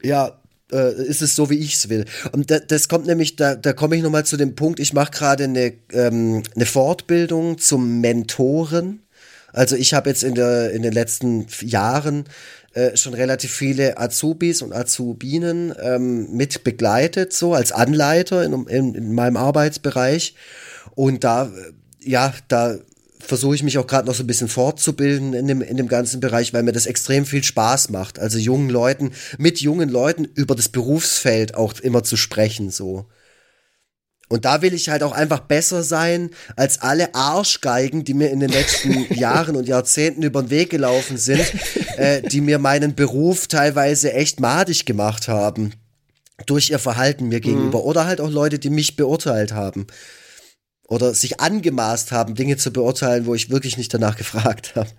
ja, 0.02 0.38
äh, 0.72 0.94
ist 1.04 1.22
es 1.22 1.36
so, 1.36 1.50
wie 1.50 1.58
ich 1.58 1.74
es 1.74 1.88
will. 1.88 2.04
Und 2.32 2.50
da, 2.50 2.58
das 2.58 2.88
kommt 2.88 3.06
nämlich, 3.06 3.36
da, 3.36 3.54
da 3.54 3.72
komme 3.72 3.96
ich 3.96 4.02
nochmal 4.02 4.26
zu 4.26 4.36
dem 4.36 4.54
Punkt, 4.54 4.80
ich 4.80 4.92
mache 4.92 5.12
gerade 5.12 5.44
eine, 5.44 5.72
ähm, 5.92 6.42
eine 6.54 6.66
Fortbildung 6.66 7.58
zum 7.58 8.00
Mentoren. 8.00 9.02
Also 9.52 9.76
ich 9.76 9.94
habe 9.94 10.10
jetzt 10.10 10.24
in, 10.24 10.34
der, 10.34 10.72
in 10.72 10.82
den 10.82 10.92
letzten 10.92 11.46
Jahren 11.60 12.24
äh, 12.74 12.96
schon 12.96 13.14
relativ 13.14 13.52
viele 13.52 13.98
Azubis 13.98 14.62
und 14.62 14.72
Azubinen 14.72 15.72
ähm, 15.80 16.32
mit 16.32 16.64
begleitet, 16.64 17.32
so 17.32 17.54
als 17.54 17.70
Anleiter 17.70 18.42
in, 18.42 18.66
in, 18.66 18.94
in 18.94 19.12
meinem 19.12 19.36
Arbeitsbereich. 19.36 20.34
Und 20.96 21.22
da, 21.22 21.52
ja, 22.00 22.34
da 22.48 22.76
versuche 23.24 23.54
ich 23.54 23.62
mich 23.62 23.78
auch 23.78 23.86
gerade 23.86 24.06
noch 24.06 24.14
so 24.14 24.22
ein 24.22 24.26
bisschen 24.26 24.48
fortzubilden 24.48 25.34
in 25.34 25.46
dem, 25.46 25.62
in 25.62 25.76
dem 25.76 25.88
ganzen 25.88 26.20
Bereich, 26.20 26.52
weil 26.52 26.62
mir 26.62 26.72
das 26.72 26.86
extrem 26.86 27.26
viel 27.26 27.42
Spaß 27.42 27.90
macht. 27.90 28.18
Also 28.18 28.38
jungen 28.38 28.70
Leuten, 28.70 29.12
mit 29.38 29.60
jungen 29.60 29.88
Leuten 29.88 30.24
über 30.24 30.54
das 30.54 30.68
Berufsfeld 30.68 31.54
auch 31.54 31.74
immer 31.80 32.02
zu 32.02 32.16
sprechen, 32.16 32.70
so. 32.70 33.06
Und 34.28 34.46
da 34.46 34.62
will 34.62 34.72
ich 34.74 34.88
halt 34.88 35.02
auch 35.02 35.12
einfach 35.12 35.40
besser 35.40 35.82
sein 35.82 36.30
als 36.56 36.80
alle 36.80 37.14
Arschgeigen, 37.14 38.04
die 38.04 38.14
mir 38.14 38.30
in 38.30 38.40
den 38.40 38.50
letzten 38.50 39.12
Jahren 39.14 39.54
und 39.54 39.68
Jahrzehnten 39.68 40.22
über 40.22 40.42
den 40.42 40.50
Weg 40.50 40.70
gelaufen 40.70 41.18
sind, 41.18 41.44
äh, 41.96 42.22
die 42.22 42.40
mir 42.40 42.58
meinen 42.58 42.94
Beruf 42.94 43.46
teilweise 43.48 44.12
echt 44.12 44.40
madig 44.40 44.86
gemacht 44.86 45.28
haben. 45.28 45.72
Durch 46.46 46.70
ihr 46.70 46.80
Verhalten 46.80 47.28
mir 47.28 47.40
gegenüber. 47.40 47.78
Mhm. 47.78 47.84
Oder 47.84 48.06
halt 48.06 48.20
auch 48.20 48.30
Leute, 48.30 48.58
die 48.58 48.70
mich 48.70 48.96
beurteilt 48.96 49.52
haben. 49.52 49.86
Oder 50.88 51.14
sich 51.14 51.40
angemaßt 51.40 52.12
haben, 52.12 52.34
Dinge 52.34 52.56
zu 52.56 52.72
beurteilen, 52.72 53.26
wo 53.26 53.34
ich 53.34 53.50
wirklich 53.50 53.76
nicht 53.76 53.92
danach 53.92 54.16
gefragt 54.16 54.76
habe. 54.76 54.90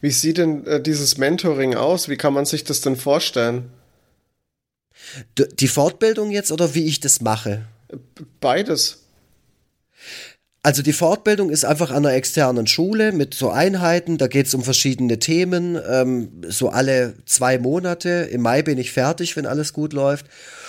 Wie 0.00 0.10
sieht 0.10 0.38
denn 0.38 0.66
äh, 0.66 0.80
dieses 0.80 1.18
Mentoring 1.18 1.74
aus? 1.74 2.08
Wie 2.08 2.16
kann 2.16 2.34
man 2.34 2.44
sich 2.44 2.64
das 2.64 2.80
denn 2.80 2.96
vorstellen? 2.96 3.70
Die 5.36 5.68
Fortbildung 5.68 6.30
jetzt 6.30 6.52
oder 6.52 6.74
wie 6.74 6.84
ich 6.84 7.00
das 7.00 7.20
mache? 7.20 7.66
Beides. 8.40 9.03
Also 10.64 10.80
die 10.80 10.94
Fortbildung 10.94 11.50
ist 11.50 11.66
einfach 11.66 11.90
an 11.90 12.06
einer 12.06 12.14
externen 12.14 12.66
Schule 12.66 13.12
mit 13.12 13.34
so 13.34 13.50
Einheiten, 13.50 14.16
da 14.16 14.28
geht 14.28 14.46
es 14.46 14.54
um 14.54 14.62
verschiedene 14.62 15.18
Themen, 15.18 15.78
ähm, 15.90 16.40
so 16.48 16.70
alle 16.70 17.16
zwei 17.26 17.58
Monate. 17.58 18.30
Im 18.32 18.40
Mai 18.40 18.62
bin 18.62 18.78
ich 18.78 18.90
fertig, 18.90 19.36
wenn 19.36 19.44
alles 19.44 19.74
gut 19.74 19.92
läuft. 19.92 20.24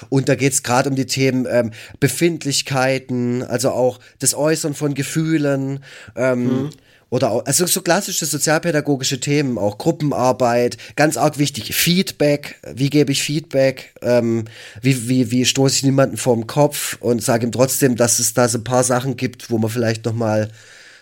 Und 0.09 0.27
da 0.27 0.35
geht 0.35 0.51
es 0.51 0.63
gerade 0.63 0.89
um 0.89 0.97
die 0.97 1.05
Themen 1.05 1.47
ähm, 1.49 1.71
Befindlichkeiten, 2.01 3.41
also 3.41 3.71
auch 3.71 4.01
das 4.19 4.35
Äußern 4.35 4.73
von 4.73 4.95
Gefühlen. 4.95 5.79
Ähm, 6.17 6.43
mhm 6.43 6.69
oder 7.09 7.31
auch, 7.31 7.45
also 7.45 7.65
so 7.65 7.81
klassische 7.81 8.25
sozialpädagogische 8.25 9.19
Themen, 9.19 9.57
auch 9.57 9.77
Gruppenarbeit, 9.77 10.77
ganz 10.95 11.17
arg 11.17 11.37
wichtig, 11.37 11.75
Feedback, 11.75 12.59
wie 12.73 12.89
gebe 12.89 13.11
ich 13.11 13.21
Feedback, 13.23 13.93
ähm, 14.01 14.45
wie, 14.81 15.07
wie, 15.07 15.31
wie 15.31 15.45
stoße 15.45 15.75
ich 15.75 15.83
niemanden 15.83 16.17
vorm 16.17 16.47
Kopf? 16.47 16.97
Und 16.99 17.23
sage 17.23 17.45
ihm 17.45 17.51
trotzdem, 17.51 17.95
dass 17.95 18.19
es 18.19 18.33
da 18.33 18.47
so 18.47 18.57
ein 18.57 18.63
paar 18.63 18.83
Sachen 18.83 19.17
gibt, 19.17 19.51
wo 19.51 19.57
man 19.57 19.69
vielleicht 19.69 20.05
nochmal 20.05 20.49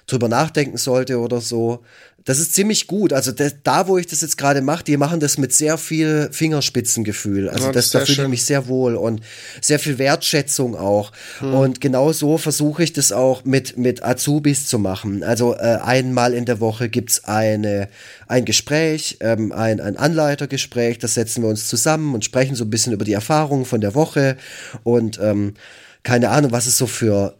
drüber 0.07 0.27
nachdenken 0.27 0.77
sollte 0.77 1.19
oder 1.19 1.39
so 1.39 1.83
das 2.25 2.39
ist 2.39 2.53
ziemlich 2.53 2.87
gut. 2.87 3.11
Also 3.11 3.31
das, 3.31 3.55
da, 3.63 3.87
wo 3.87 3.97
ich 3.97 4.07
das 4.07 4.21
jetzt 4.21 4.37
gerade 4.37 4.61
mache, 4.61 4.83
die 4.83 4.95
machen 4.97 5.19
das 5.19 5.37
mit 5.37 5.53
sehr 5.53 5.77
viel 5.77 6.29
Fingerspitzengefühl. 6.31 7.49
Also 7.49 7.65
ja, 7.67 7.71
das, 7.71 7.89
da 7.89 8.05
fühle 8.05 8.23
ich 8.23 8.29
mich 8.29 8.45
sehr 8.45 8.67
wohl 8.67 8.95
und 8.95 9.21
sehr 9.59 9.79
viel 9.79 9.97
Wertschätzung 9.97 10.75
auch. 10.75 11.11
Hm. 11.39 11.53
Und 11.53 11.81
genau 11.81 12.13
so 12.13 12.37
versuche 12.37 12.83
ich 12.83 12.93
das 12.93 13.11
auch 13.11 13.43
mit, 13.43 13.77
mit 13.77 14.03
Azubis 14.03 14.67
zu 14.67 14.79
machen. 14.79 15.23
Also 15.23 15.53
äh, 15.55 15.79
einmal 15.83 16.33
in 16.33 16.45
der 16.45 16.59
Woche 16.59 16.87
gibt's 16.87 17.25
eine, 17.25 17.89
ein 18.27 18.45
Gespräch, 18.45 19.17
ähm, 19.19 19.51
ein, 19.51 19.81
ein 19.81 19.97
Anleitergespräch, 19.97 20.99
das 20.99 21.15
setzen 21.15 21.43
wir 21.43 21.49
uns 21.49 21.67
zusammen 21.67 22.13
und 22.13 22.23
sprechen 22.23 22.55
so 22.55 22.63
ein 22.63 22.69
bisschen 22.69 22.93
über 22.93 23.05
die 23.05 23.13
Erfahrungen 23.13 23.65
von 23.65 23.81
der 23.81 23.95
Woche 23.95 24.37
und 24.83 25.19
ähm, 25.21 25.55
keine 26.03 26.29
Ahnung, 26.29 26.51
was 26.51 26.67
es 26.67 26.77
so 26.77 26.87
für 26.87 27.35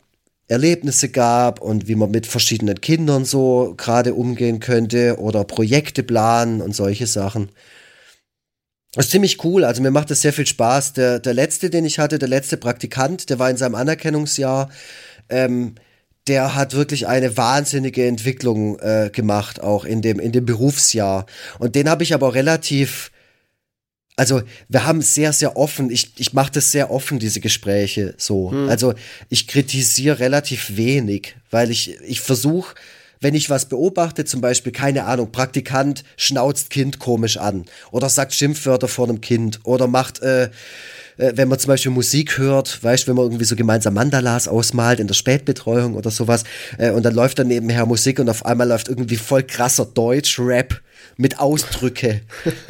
Erlebnisse 0.48 1.10
gab 1.10 1.62
und 1.62 1.88
wie 1.88 1.96
man 1.96 2.12
mit 2.12 2.28
verschiedenen 2.28 2.82
Kindern 2.82 3.26
so 3.26 3.74
gerade 3.78 4.14
umgehen 4.14 4.60
könnte 4.60 5.18
oder 5.20 5.44
Projekte 5.44 6.04
planen 6.04 6.62
und 6.62 6.76
solche 6.76 7.08
Sachen. 7.08 7.50
Das 8.94 9.06
ist 9.06 9.12
ziemlich 9.12 9.44
cool, 9.44 9.64
also 9.64 9.82
mir 9.82 9.90
macht 9.90 10.12
das 10.12 10.22
sehr 10.22 10.34
viel 10.34 10.46
Spaß. 10.46 10.94
Der, 10.94 11.20
der 11.20 11.34
letzte, 11.34 11.70
den 11.70 11.86
ich 11.86 11.98
hatte, 11.98 12.20
der 12.20 12.30
letzte 12.30 12.58
Praktikant, 12.58 13.30
der 13.30 13.40
war 13.40 13.50
in 13.50 13.58
seinem 13.58 13.74
Anerkennungsjahr, 13.74 14.70
ähm, 15.30 15.76
der 16.28 16.56
hat 16.56 16.74
wirklich 16.74 17.08
eine 17.08 17.36
wahnsinnige 17.36 18.06
Entwicklung 18.06 18.80
äh, 18.80 19.10
gemacht, 19.12 19.62
auch 19.62 19.84
in 19.84 20.02
dem, 20.02 20.20
in 20.20 20.32
dem 20.32 20.46
Berufsjahr. 20.46 21.26
Und 21.60 21.76
den 21.76 21.90
habe 21.90 22.04
ich 22.04 22.14
aber 22.14 22.34
relativ 22.34 23.12
also 24.16 24.42
wir 24.70 24.86
haben 24.86 25.02
sehr, 25.02 25.34
sehr 25.34 25.58
offen, 25.58 25.90
ich, 25.90 26.12
ich 26.18 26.34
mache 26.34 26.52
das 26.52 26.72
sehr 26.72 26.92
offen, 26.92 27.20
diese 27.20 27.40
Gespräche 27.40 28.14
so. 28.18 28.52
Hm. 28.52 28.70
Also 28.70 28.94
ich 29.30 29.48
kritisiere 29.48 30.20
relativ 30.20 30.78
wenig, 30.78 31.36
weil 31.50 31.72
ich, 31.72 32.00
ich 32.02 32.22
versuche, 32.22 32.76
wenn 33.22 33.34
ich 33.36 33.50
was 33.50 33.66
beobachte, 33.66 34.26
zum 34.26 34.42
Beispiel, 34.42 34.74
keine 34.74 35.06
Ahnung, 35.06 35.32
Praktikant 35.32 36.04
schnauzt 36.18 36.70
Kind 36.70 37.00
komisch 37.00 37.38
an 37.38 37.66
oder 37.92 38.10
sagt 38.10 38.34
Schimpfwörter 38.34 38.88
vor 38.88 39.08
einem 39.08 39.22
Kind 39.22 39.62
oder 39.64 39.88
macht, 39.88 40.22
äh, 40.22 40.50
äh, 41.18 41.32
wenn 41.36 41.48
man 41.48 41.58
zum 41.58 41.70
Beispiel 41.70 41.92
Musik 41.92 42.38
hört, 42.38 42.84
weißt 42.84 43.08
wenn 43.08 43.16
man 43.16 43.26
irgendwie 43.26 43.46
so 43.46 43.56
gemeinsam 43.56 43.94
Mandalas 43.94 44.48
ausmalt 44.48 45.00
in 45.00 45.08
der 45.08 45.14
Spätbetreuung 45.14 45.96
oder 45.96 46.12
sowas, 46.12 46.44
äh, 46.78 46.92
und 46.92 47.04
dann 47.04 47.16
läuft 47.16 47.40
dann 47.40 47.48
nebenher 47.48 47.86
Musik 47.86 48.20
und 48.20 48.30
auf 48.30 48.46
einmal 48.46 48.68
läuft 48.68 48.90
irgendwie 48.90 49.16
voll 49.16 49.44
krasser 49.44 49.86
Deutsch-Rap 49.86 50.82
mit 51.18 51.40
Ausdrücke, 51.40 52.22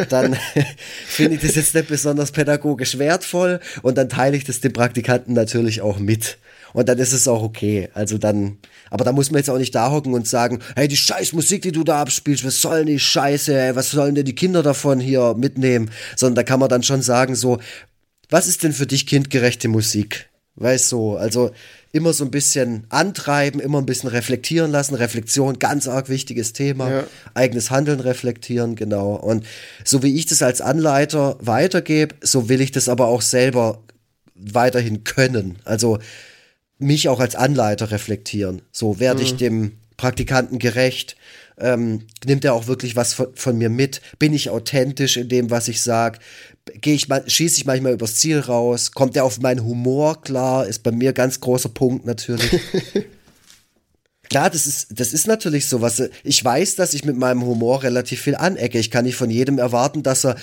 dann 0.10 0.36
finde 1.07 1.36
ich 1.36 1.41
das 1.41 1.56
jetzt 1.56 1.76
nicht 1.76 1.88
besonders 1.88 2.32
pädagogisch 2.32 2.98
wertvoll 2.98 3.60
und 3.82 3.98
dann 3.98 4.10
teile 4.10 4.38
ich 4.38 4.44
das 4.44 4.61
dem 4.61 4.74
Praktikanten 4.74 5.34
natürlich 5.34 5.82
auch 5.82 5.99
mit. 5.99 6.38
Und 6.74 6.90
dann 6.90 6.98
ist 6.98 7.14
es 7.14 7.28
auch 7.28 7.44
okay. 7.44 7.90
Also 7.94 8.18
dann, 8.18 8.57
aber 8.90 9.06
da 9.06 9.11
muss 9.11 9.30
man 9.30 9.38
jetzt 9.38 9.49
auch 9.49 9.60
nicht 9.60 9.76
da 9.76 9.91
hocken 9.91 10.14
und 10.14 10.28
sagen, 10.28 10.60
hey, 10.76 10.88
die 10.88 10.98
scheiß 10.98 11.34
Musik, 11.34 11.61
die 11.61 11.72
du 11.72 11.84
da 11.84 12.02
abspielst, 12.02 12.44
was 12.44 12.61
soll 12.61 12.80
denn 12.80 12.88
die 12.88 12.99
Scheiße, 12.99 13.56
ey, 13.56 13.76
was 13.76 13.91
sollen 13.91 14.15
denn 14.15 14.26
die 14.26 14.36
Kinder 14.36 14.64
davon 14.64 14.99
hier 14.99 15.36
mitnehmen? 15.36 15.91
Sondern 16.15 16.36
da 16.36 16.44
kann 16.44 16.60
man 16.60 16.70
dann 16.70 16.84
schon 16.84 17.03
sagen 17.03 17.36
so, 17.36 17.60
was 18.30 18.48
ist 18.48 18.64
denn 18.64 18.74
für 18.74 18.88
dich 18.88 19.06
kindgerechte 19.06 19.68
Musik? 19.68 20.30
Weißt 20.56 20.92
du, 20.92 21.16
also 21.16 21.52
immer 21.92 22.14
so 22.14 22.24
ein 22.24 22.32
bisschen 22.32 22.86
antreiben, 22.90 23.60
immer 23.60 23.80
ein 23.80 23.86
bisschen 23.86 24.10
reflektieren 24.10 24.72
lassen. 24.72 24.96
Reflexion, 24.96 25.58
ganz 25.58 25.88
arg 25.88 26.10
wichtiges 26.10 26.54
Thema. 26.54 26.90
Ja. 26.90 27.04
Eigenes 27.34 27.72
Handeln 27.72 28.00
reflektieren, 28.00 28.76
genau. 28.76 29.16
Und 29.16 29.46
so 29.84 30.04
wie 30.04 30.16
ich 30.16 30.26
das 30.26 30.44
als 30.44 30.62
Anleiter 30.62 31.38
weitergebe, 31.40 32.16
so 32.22 32.50
will 32.50 32.62
ich 32.62 32.72
das 32.72 32.88
aber 32.88 33.08
auch 33.08 33.22
selber 33.22 33.82
weiterhin 34.36 35.04
können. 35.04 35.58
Also 35.66 36.00
mich 36.78 37.10
auch 37.10 37.20
als 37.20 37.36
Anleiter 37.36 37.92
reflektieren. 37.92 38.62
So 38.72 39.00
werde 39.00 39.22
mhm. 39.22 39.26
ich 39.26 39.36
dem 39.36 39.72
Praktikanten 39.98 40.60
gerecht. 40.60 41.16
Ähm, 41.60 42.08
nimmt 42.26 42.46
er 42.46 42.54
auch 42.54 42.68
wirklich 42.68 42.96
was 42.96 43.14
von, 43.14 43.28
von, 43.36 43.58
mir 43.58 43.70
mit? 43.70 44.02
Bin 44.20 44.34
ich 44.34 44.50
authentisch 44.50 45.18
in 45.18 45.30
dem, 45.30 45.52
was 45.52 45.68
ich 45.68 45.82
sage? 45.82 46.20
gehe 46.82 46.96
ich 46.96 47.10
mal, 47.10 47.24
schieße 47.28 47.58
ich 47.58 47.66
manchmal 47.66 47.94
übers 47.94 48.16
Ziel 48.16 48.40
raus, 48.40 48.92
kommt 48.92 49.16
er 49.16 49.26
auf 49.26 49.40
meinen 49.40 49.66
Humor 49.66 50.22
klar, 50.22 50.66
ist 50.66 50.84
bei 50.84 50.92
mir 50.92 51.14
ganz 51.14 51.40
großer 51.40 51.70
Punkt 51.70 52.06
natürlich. 52.06 52.50
Klar, 54.30 54.50
das 54.50 54.66
ist, 54.66 54.88
das 54.90 55.14
ist 55.14 55.28
natürlich 55.28 55.68
so 55.68 55.82
was. 55.82 56.02
Ich 56.24 56.44
weiß, 56.44 56.76
dass 56.76 56.96
ich 56.96 57.06
mit 57.06 57.18
meinem 57.18 57.46
Humor 57.46 57.84
relativ 57.84 58.22
viel 58.22 58.36
anecke. 58.36 58.80
Ich 58.80 58.90
kann 58.90 59.06
nicht 59.06 59.16
von 59.16 59.30
jedem 59.30 59.60
erwarten, 59.60 60.02
dass 60.02 60.26
er, 60.26 60.38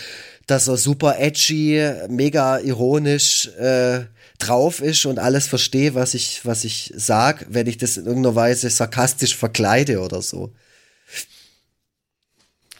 dass 0.46 0.68
er 0.68 0.76
super 0.76 1.18
edgy, 1.18 1.90
mega 2.08 2.60
ironisch 2.60 3.48
äh, 3.58 4.04
drauf 4.38 4.80
ist 4.80 5.06
und 5.06 5.18
alles 5.18 5.48
verstehe, 5.48 5.96
was 5.96 6.14
ich, 6.14 6.42
was 6.44 6.62
ich 6.62 6.92
sag, 6.94 7.46
wenn 7.48 7.66
ich 7.66 7.78
das 7.78 7.96
in 7.96 8.06
irgendeiner 8.06 8.36
Weise 8.36 8.70
sarkastisch 8.70 9.36
verkleide 9.36 10.00
oder 10.00 10.22
so. 10.22 10.52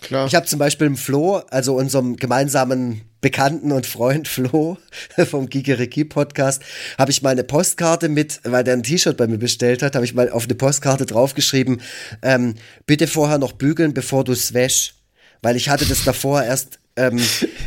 Klar. 0.00 0.26
Ich 0.26 0.34
habe 0.34 0.46
zum 0.46 0.58
Beispiel 0.58 0.86
im 0.86 0.96
Flo, 0.96 1.42
also 1.50 1.76
unserem 1.76 2.16
gemeinsamen 2.16 3.02
Bekannten 3.20 3.70
und 3.72 3.86
Freund 3.86 4.28
Flo 4.28 4.78
vom 5.30 5.48
Gigeriki 5.48 6.04
Podcast, 6.04 6.62
habe 6.98 7.10
ich 7.10 7.22
mal 7.22 7.30
eine 7.30 7.44
Postkarte 7.44 8.08
mit, 8.08 8.40
weil 8.44 8.64
der 8.64 8.74
ein 8.74 8.82
T-Shirt 8.82 9.16
bei 9.16 9.26
mir 9.26 9.38
bestellt 9.38 9.82
hat, 9.82 9.94
habe 9.94 10.04
ich 10.04 10.14
mal 10.14 10.30
auf 10.30 10.44
eine 10.44 10.54
Postkarte 10.54 11.06
draufgeschrieben, 11.06 11.82
ähm, 12.22 12.54
bitte 12.86 13.06
vorher 13.06 13.38
noch 13.38 13.52
bügeln, 13.52 13.92
bevor 13.94 14.24
du 14.24 14.32
es 14.32 14.54
wäsch. 14.54 14.94
Weil 15.42 15.56
ich 15.56 15.70
hatte 15.70 15.86
das 15.86 16.04
davor 16.04 16.42
erst 16.42 16.79
ähm, 17.00 17.18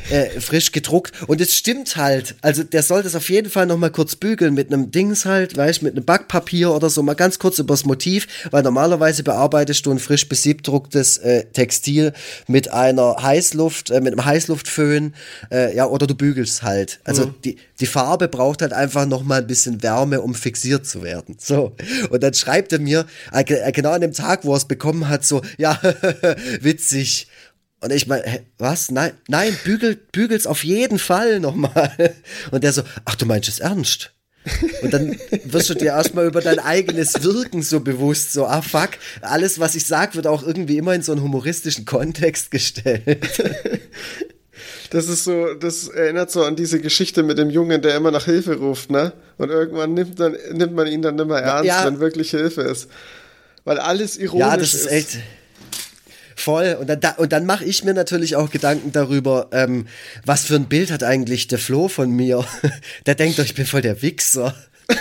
äh, 0.09 0.39
frisch 0.39 0.71
gedruckt. 0.71 1.13
Und 1.27 1.41
es 1.41 1.55
stimmt 1.55 1.95
halt. 1.95 2.35
Also 2.41 2.63
der 2.63 2.83
soll 2.83 3.03
das 3.03 3.15
auf 3.15 3.29
jeden 3.29 3.49
Fall 3.49 3.65
noch 3.65 3.77
mal 3.77 3.89
kurz 3.89 4.15
bügeln 4.15 4.53
mit 4.53 4.71
einem 4.71 4.91
Dings 4.91 5.25
halt, 5.25 5.57
weißt 5.57 5.81
mit 5.81 5.95
einem 5.95 6.05
Backpapier 6.05 6.71
oder 6.71 6.89
so, 6.89 7.01
mal 7.03 7.15
ganz 7.15 7.39
kurz 7.39 7.59
übers 7.59 7.85
Motiv, 7.85 8.27
weil 8.51 8.63
normalerweise 8.63 9.23
bearbeitest 9.23 9.85
du 9.85 9.91
ein 9.91 9.99
frisch 9.99 10.29
besiebdrucktes 10.29 11.17
äh, 11.17 11.45
Textil 11.45 12.13
mit 12.47 12.71
einer 12.71 13.17
Heißluft, 13.21 13.91
äh, 13.91 14.01
mit 14.01 14.13
einem 14.13 14.25
Heißluftföhn, 14.25 15.13
äh, 15.51 15.75
ja, 15.75 15.87
oder 15.87 16.05
du 16.07 16.15
bügelst 16.15 16.63
halt. 16.63 16.99
Also 17.03 17.27
mhm. 17.27 17.35
die, 17.43 17.57
die 17.79 17.85
Farbe 17.85 18.27
braucht 18.27 18.61
halt 18.61 18.73
einfach 18.73 19.05
noch 19.05 19.23
mal 19.23 19.41
ein 19.41 19.47
bisschen 19.47 19.81
Wärme, 19.81 20.21
um 20.21 20.35
fixiert 20.35 20.85
zu 20.85 21.03
werden. 21.03 21.35
So. 21.39 21.75
Und 22.09 22.21
dann 22.21 22.33
schreibt 22.33 22.71
er 22.73 22.79
mir, 22.79 23.05
äh, 23.31 23.71
genau 23.71 23.91
an 23.91 24.01
dem 24.01 24.13
Tag, 24.13 24.45
wo 24.45 24.53
er 24.53 24.57
es 24.57 24.65
bekommen 24.65 25.09
hat, 25.09 25.25
so, 25.25 25.41
ja, 25.57 25.79
witzig. 26.61 27.27
Und 27.83 27.91
ich 27.91 28.07
meine, 28.07 28.23
was? 28.57 28.91
Nein, 28.91 29.11
nein, 29.27 29.57
bügel, 29.65 29.95
bügel's 29.95 30.47
auf 30.47 30.63
jeden 30.63 30.99
Fall 30.99 31.41
nochmal. 31.41 32.15
Und 32.51 32.63
der 32.63 32.71
so, 32.71 32.83
ach, 33.03 33.15
du 33.15 33.25
meinst 33.25 33.49
es 33.49 33.59
ernst? 33.59 34.13
Und 34.81 34.93
dann 34.93 35.17
wirst 35.45 35.69
du 35.69 35.73
dir 35.73 35.87
erstmal 35.87 36.25
über 36.27 36.41
dein 36.41 36.59
eigenes 36.59 37.23
Wirken 37.23 37.61
so 37.61 37.79
bewusst, 37.81 38.33
so, 38.33 38.45
ah 38.45 38.61
fuck, 38.61 38.91
alles, 39.21 39.59
was 39.59 39.75
ich 39.75 39.85
sag, 39.85 40.15
wird 40.15 40.27
auch 40.27 40.43
irgendwie 40.43 40.77
immer 40.77 40.93
in 40.93 41.01
so 41.01 41.11
einen 41.11 41.21
humoristischen 41.21 41.85
Kontext 41.85 42.51
gestellt. 42.51 43.19
Das 44.89 45.07
ist 45.07 45.23
so, 45.23 45.55
das 45.55 45.87
erinnert 45.87 46.29
so 46.29 46.43
an 46.43 46.55
diese 46.55 46.79
Geschichte 46.79 47.23
mit 47.23 47.39
dem 47.39 47.49
Jungen, 47.49 47.81
der 47.81 47.95
immer 47.95 48.11
nach 48.11 48.25
Hilfe 48.25 48.57
ruft, 48.57 48.91
ne? 48.91 49.11
Und 49.37 49.49
irgendwann 49.49 49.95
nimmt, 49.95 50.19
dann, 50.19 50.37
nimmt 50.51 50.75
man 50.75 50.85
ihn 50.85 51.01
dann 51.01 51.15
mehr 51.15 51.39
ernst, 51.39 51.65
ja. 51.65 51.83
wenn 51.85 51.99
wirklich 51.99 52.29
Hilfe 52.29 52.61
ist. 52.61 52.89
Weil 53.63 53.79
alles 53.79 54.17
ironisch 54.17 54.45
ist. 54.45 54.51
Ja, 54.51 54.57
das 54.57 54.73
ist, 54.73 54.85
ist. 54.85 54.91
echt 54.91 55.17
Voll. 56.35 56.77
Und 56.79 56.87
dann, 56.87 56.99
da, 56.99 57.11
und 57.11 57.31
dann 57.31 57.45
mache 57.45 57.65
ich 57.65 57.83
mir 57.83 57.93
natürlich 57.93 58.35
auch 58.35 58.49
Gedanken 58.49 58.91
darüber, 58.91 59.49
ähm, 59.51 59.87
was 60.25 60.45
für 60.45 60.55
ein 60.55 60.65
Bild 60.65 60.89
hat 60.91 61.03
eigentlich 61.03 61.47
der 61.47 61.59
Flo 61.59 61.87
von 61.87 62.09
mir. 62.11 62.45
der 63.05 63.15
denkt 63.15 63.39
doch, 63.39 63.45
ich 63.45 63.55
bin 63.55 63.65
voll 63.65 63.81
der 63.81 64.01
Wichser. 64.01 64.55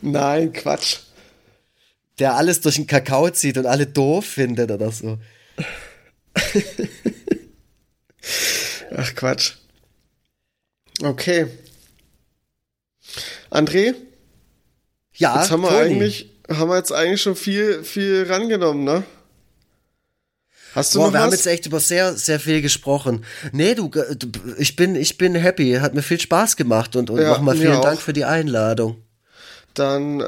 Nein, 0.00 0.52
Quatsch. 0.52 0.98
Der 2.18 2.34
alles 2.34 2.60
durch 2.60 2.76
den 2.76 2.86
Kakao 2.86 3.30
zieht 3.30 3.56
und 3.56 3.64
alle 3.66 3.86
doof 3.86 4.26
findet 4.26 4.70
oder 4.70 4.92
so. 4.92 5.18
Ach 8.96 9.14
Quatsch. 9.14 9.52
Okay. 11.02 11.46
André? 13.50 13.94
Ja, 15.20 15.38
jetzt 15.40 15.50
haben 15.50 15.62
wir 15.62 15.70
eigentlich, 15.70 16.30
haben 16.50 16.70
wir 16.70 16.76
jetzt 16.78 16.92
eigentlich 16.92 17.20
schon 17.20 17.36
viel, 17.36 17.84
viel 17.84 18.24
rangenommen, 18.28 18.84
ne? 18.84 19.02
Hast 20.74 20.94
du 20.94 20.98
Boah, 20.98 21.06
noch 21.06 21.12
wir 21.12 21.18
was? 21.18 21.24
haben 21.26 21.32
jetzt 21.32 21.46
echt 21.46 21.66
über 21.66 21.78
sehr, 21.80 22.14
sehr 22.14 22.40
viel 22.40 22.62
gesprochen. 22.62 23.24
Nee, 23.52 23.74
du, 23.74 23.88
du 23.88 24.28
ich 24.56 24.76
bin, 24.76 24.94
ich 24.94 25.18
bin 25.18 25.34
happy. 25.34 25.74
Hat 25.80 25.94
mir 25.94 26.02
viel 26.02 26.20
Spaß 26.20 26.56
gemacht 26.56 26.96
und, 26.96 27.10
und 27.10 27.20
Ja, 27.20 27.28
nochmal 27.30 27.56
vielen 27.56 27.74
auch. 27.74 27.82
Dank 27.82 28.00
für 28.00 28.12
die 28.12 28.24
Einladung. 28.24 28.96
Dann 29.74 30.20
äh, 30.20 30.24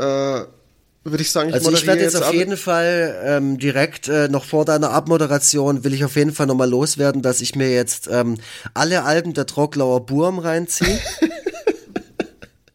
würde 1.04 1.22
ich 1.22 1.30
sagen, 1.30 1.48
ich 1.48 1.54
Also 1.54 1.70
ich 1.72 1.86
werde 1.86 2.02
jetzt 2.02 2.16
auf 2.16 2.24
ab. 2.28 2.34
jeden 2.34 2.56
Fall 2.56 3.22
ähm, 3.24 3.58
direkt 3.58 4.08
äh, 4.08 4.28
noch 4.28 4.44
vor 4.44 4.64
deiner 4.64 4.90
Abmoderation 4.90 5.84
will 5.84 5.94
ich 5.94 6.04
auf 6.04 6.16
jeden 6.16 6.32
Fall 6.32 6.46
nochmal 6.46 6.68
loswerden, 6.68 7.22
dass 7.22 7.40
ich 7.40 7.54
mir 7.54 7.70
jetzt 7.72 8.08
ähm, 8.10 8.36
alle 8.74 9.04
Alben 9.04 9.34
der 9.34 9.46
Trocklauer 9.46 10.04
Burm 10.06 10.38
reinziehe. 10.38 10.98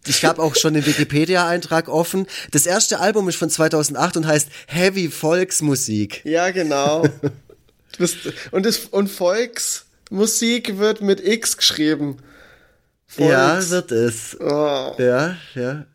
Ich 0.07 0.25
habe 0.25 0.41
auch 0.41 0.55
schon 0.55 0.73
den 0.73 0.85
Wikipedia-Eintrag 0.85 1.89
offen. 1.89 2.27
Das 2.51 2.65
erste 2.65 2.99
Album 2.99 3.29
ist 3.29 3.37
von 3.37 3.49
2008 3.49 4.17
und 4.17 4.27
heißt 4.27 4.49
Heavy 4.67 5.09
Volksmusik. 5.09 6.21
Ja, 6.25 6.51
genau. 6.51 7.05
Bist, 7.97 8.17
und, 8.51 8.65
das, 8.65 8.79
und 8.91 9.09
Volksmusik 9.09 10.77
wird 10.77 11.01
mit 11.01 11.25
X 11.25 11.57
geschrieben. 11.57 12.17
Volks. 13.07 13.31
Ja, 13.31 13.69
wird 13.69 13.91
es. 13.91 14.37
Oh. 14.39 14.93
Ja, 14.97 15.37
ja. 15.55 15.85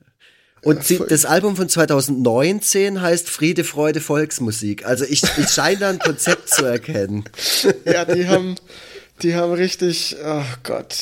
Und 0.63 0.85
sie, 0.85 1.01
das 1.09 1.25
Album 1.25 1.57
von 1.57 1.69
2019 1.69 3.03
heißt 3.03 3.29
Friede, 3.29 3.65
Freude, 3.65 4.01
Volksmusik. 4.01 4.87
Also 4.87 5.05
ich, 5.05 5.23
ich 5.37 5.49
scheine 5.49 5.79
da 5.79 5.91
ein 5.91 5.99
Konzept 5.99 6.49
zu 6.49 6.65
erkennen. 6.65 7.25
Ja, 7.85 8.05
die 8.05 8.29
haben, 8.29 8.55
die 9.23 9.35
haben 9.35 9.53
richtig, 9.53 10.17
oh 10.25 10.45
Gott. 10.63 10.97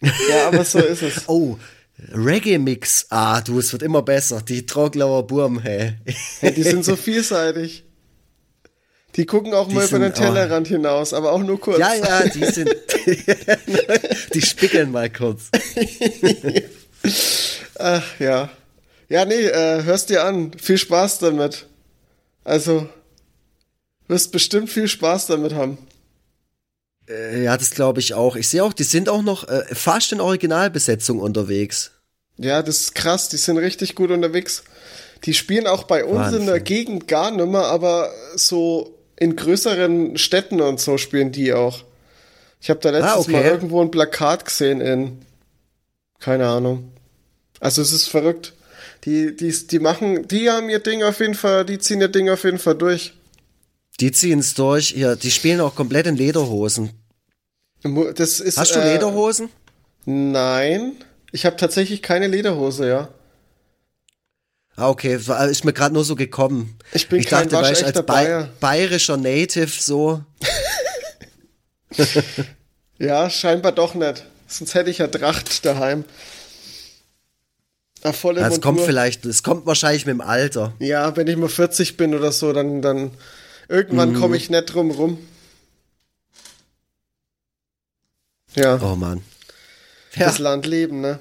Ja, 0.00 0.48
aber 0.48 0.64
so 0.64 0.80
ist 0.80 1.02
es. 1.02 1.28
Oh, 1.28 1.56
Reggae-Mix. 1.98 3.06
Ah, 3.10 3.40
du, 3.40 3.58
es 3.58 3.72
wird 3.72 3.82
immer 3.82 4.02
besser. 4.02 4.42
Die 4.42 4.66
Troglauer 4.66 5.26
Burm, 5.26 5.60
hey. 5.60 5.94
Ja, 6.42 6.50
die 6.50 6.62
sind 6.62 6.84
so 6.84 6.96
vielseitig. 6.96 7.84
Die 9.16 9.26
gucken 9.26 9.54
auch 9.54 9.68
Die 9.68 9.74
mal 9.74 9.86
über 9.86 9.98
den 10.00 10.12
sind- 10.12 10.18
oh. 10.18 10.26
Tellerrand 10.28 10.66
hinaus, 10.66 11.14
aber 11.14 11.32
auch 11.32 11.42
nur 11.42 11.60
kurz. 11.60 11.78
Ja, 11.78 11.94
ja, 11.94 12.28
die 12.28 12.44
sind. 12.46 12.74
die 14.34 14.42
spickeln 14.42 14.90
mal 14.90 15.08
kurz. 15.08 15.50
Ach, 17.78 18.20
ja. 18.20 18.50
Ja, 19.08 19.24
nee, 19.24 19.34
äh, 19.34 19.84
hörst 19.84 20.10
dir 20.10 20.24
an. 20.24 20.52
Viel 20.60 20.78
Spaß 20.78 21.20
damit. 21.20 21.66
Also, 22.42 22.88
wirst 24.08 24.32
bestimmt 24.32 24.68
viel 24.70 24.88
Spaß 24.88 25.26
damit 25.26 25.54
haben. 25.54 25.78
Äh, 27.08 27.42
Ja, 27.44 27.56
das 27.56 27.70
glaube 27.70 28.00
ich 28.00 28.14
auch. 28.14 28.36
Ich 28.36 28.48
sehe 28.48 28.62
auch, 28.64 28.72
die 28.72 28.84
sind 28.84 29.08
auch 29.08 29.22
noch 29.22 29.48
äh, 29.48 29.64
fast 29.74 30.12
in 30.12 30.20
Originalbesetzung 30.20 31.18
unterwegs. 31.20 31.90
Ja, 32.36 32.62
das 32.62 32.80
ist 32.80 32.94
krass, 32.94 33.28
die 33.28 33.36
sind 33.36 33.58
richtig 33.58 33.94
gut 33.94 34.10
unterwegs. 34.10 34.64
Die 35.24 35.34
spielen 35.34 35.66
auch 35.66 35.84
bei 35.84 36.04
uns 36.04 36.28
in 36.32 36.46
der 36.46 36.54
Wahnsinn. 36.54 36.64
Gegend 36.64 37.08
gar 37.08 37.30
nimmer, 37.30 37.66
aber 37.66 38.10
so 38.36 38.98
in 39.16 39.36
größeren 39.36 40.18
Städten 40.18 40.60
und 40.60 40.80
so 40.80 40.98
spielen 40.98 41.30
die 41.32 41.52
auch. 41.52 41.84
Ich 42.60 42.70
habe 42.70 42.80
da 42.80 42.90
letztes 42.90 43.12
Ah, 43.12 43.18
okay. 43.18 43.32
Mal 43.32 43.44
irgendwo 43.44 43.80
ein 43.80 43.90
Plakat 43.90 44.44
gesehen 44.44 44.80
in 44.80 45.18
keine 46.18 46.46
Ahnung. 46.48 46.90
Also 47.60 47.82
es 47.82 47.92
ist 47.92 48.08
verrückt. 48.08 48.54
Die, 49.04 49.36
die, 49.36 49.52
die 49.66 49.78
machen, 49.78 50.26
die 50.26 50.50
haben 50.50 50.70
ihr 50.70 50.78
Ding 50.78 51.02
auf 51.02 51.20
jeden 51.20 51.34
Fall, 51.34 51.64
die 51.66 51.78
ziehen 51.78 52.00
ihr 52.00 52.08
Ding 52.08 52.30
auf 52.30 52.44
jeden 52.44 52.58
Fall 52.58 52.74
durch. 52.74 53.12
Die 54.00 54.12
ziehen 54.12 54.40
es 54.40 54.54
durch. 54.54 54.92
Ja, 54.92 55.14
die 55.16 55.30
spielen 55.30 55.60
auch 55.60 55.74
komplett 55.74 56.06
in 56.06 56.16
Lederhosen. 56.16 56.90
Das 58.14 58.40
ist, 58.40 58.58
Hast 58.58 58.74
du 58.74 58.80
äh, 58.80 58.94
Lederhosen? 58.94 59.50
Nein. 60.04 60.92
Ich 61.32 61.46
habe 61.46 61.56
tatsächlich 61.56 62.02
keine 62.02 62.26
Lederhose, 62.26 62.88
ja. 62.88 63.08
Ah, 64.76 64.88
okay, 64.88 65.14
ist 65.50 65.64
mir 65.64 65.72
gerade 65.72 65.94
nur 65.94 66.04
so 66.04 66.16
gekommen. 66.16 66.76
Ich 66.92 67.08
bin 67.08 67.22
kein 67.24 67.48
dachte, 67.48 67.64
weißt, 67.68 67.84
als 67.84 67.94
Bay 67.94 68.02
Bayer. 68.02 68.48
bayerischer 68.60 69.16
Native 69.16 69.68
so. 69.68 70.22
Ja, 72.98 73.28
scheinbar 73.28 73.72
doch 73.72 73.94
nicht. 73.94 74.24
Sonst 74.46 74.74
hätte 74.74 74.90
ich 74.90 74.98
ja 74.98 75.08
Tracht 75.08 75.64
daheim. 75.64 76.04
Ach, 78.02 78.14
volle 78.14 78.40
Ja, 78.40 78.48
Es 78.48 78.60
kommt 78.60 78.80
vielleicht, 78.80 79.24
es 79.26 79.42
kommt 79.42 79.66
wahrscheinlich 79.66 80.06
mit 80.06 80.12
dem 80.14 80.20
Alter. 80.20 80.74
Ja, 80.78 81.16
wenn 81.16 81.26
ich 81.26 81.36
mal 81.36 81.48
40 81.48 81.96
bin 81.96 82.14
oder 82.14 82.30
so, 82.30 82.52
dann, 82.52 82.82
dann 82.82 83.10
irgendwann 83.68 84.12
Mhm. 84.12 84.20
komme 84.20 84.36
ich 84.36 84.50
nicht 84.50 84.66
drum 84.66 84.90
rum. 84.90 85.18
Ja, 88.54 88.78
Oh 88.82 88.94
Mann. 88.96 89.22
Ja, 90.14 90.26
das 90.26 90.38
Land 90.38 90.66
leben, 90.66 91.00
ne? 91.00 91.18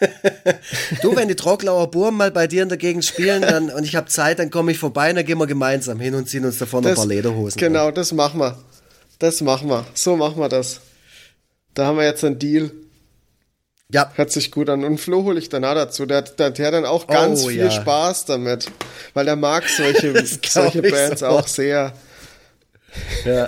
du, 1.02 1.16
wenn 1.16 1.26
die 1.28 1.34
Trocklauer 1.34 1.90
Burm 1.90 2.16
mal 2.16 2.30
bei 2.30 2.46
dir 2.46 2.62
in 2.62 2.68
der 2.68 2.78
Gegend 2.78 3.04
spielen 3.04 3.42
dann, 3.42 3.68
und 3.70 3.82
ich 3.84 3.96
habe 3.96 4.06
Zeit, 4.06 4.38
dann 4.38 4.48
komme 4.50 4.70
ich 4.70 4.78
vorbei 4.78 5.10
und 5.10 5.16
dann 5.16 5.26
gehen 5.26 5.38
wir 5.38 5.46
gemeinsam 5.48 5.98
hin 5.98 6.14
und 6.14 6.28
ziehen 6.28 6.44
uns 6.44 6.58
davon 6.58 6.84
ein 6.84 6.90
Das, 6.90 6.98
paar 6.98 7.06
Lederhosen. 7.06 7.58
an. 7.58 7.66
genau, 7.66 7.90
das 7.90 8.12
machen 8.12 8.38
wir. 8.40 8.56
Das 9.18 9.40
machen 9.40 9.68
wir. 9.68 9.84
So 9.94 10.16
machen 10.16 10.38
wir 10.40 10.48
das. 10.48 10.80
Da 11.74 11.86
haben 11.86 11.98
wir 11.98 12.04
jetzt 12.04 12.22
einen 12.24 12.38
Deal. 12.38 12.70
Ja, 13.90 14.12
Hört 14.16 14.30
sich 14.30 14.50
gut 14.50 14.68
an. 14.68 14.84
Und 14.84 14.98
Flo 14.98 15.24
hole 15.24 15.38
ich 15.38 15.48
dann 15.48 15.64
auch 15.64 15.74
dazu. 15.74 16.04
Der, 16.04 16.18
hat- 16.18 16.38
der, 16.38 16.50
der 16.50 16.66
hat 16.66 16.74
dann 16.74 16.84
auch 16.84 17.06
ganz 17.06 17.44
Oh, 17.44 17.48
viel 17.48 17.58
ja. 17.58 17.70
Spaß 17.70 18.26
damit. 18.26 18.70
Weil 19.14 19.26
er 19.28 19.36
mag 19.36 19.66
solche, 19.68 20.12
solche 20.46 20.82
Bands 20.82 21.20
so. 21.20 21.26
auch 21.26 21.46
sehr. 21.48 21.94
ja. 23.24 23.46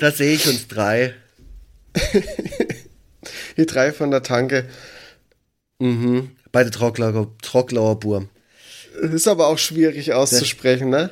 da 0.00 0.10
sehe 0.10 0.34
ich 0.34 0.48
uns 0.48 0.66
drei. 0.66 1.14
Die 3.56 3.66
drei 3.66 3.92
von 3.92 4.10
der 4.10 4.22
Tanke. 4.22 4.68
Mhm. 5.78 6.32
Bei 6.50 6.62
der 6.64 6.72
Trocklauer, 6.72 7.28
Trocklauer 7.42 8.00
Burm. 8.00 8.28
Ist 9.00 9.28
aber 9.28 9.46
auch 9.46 9.58
schwierig 9.58 10.12
auszusprechen, 10.12 10.90
ne? 10.90 11.10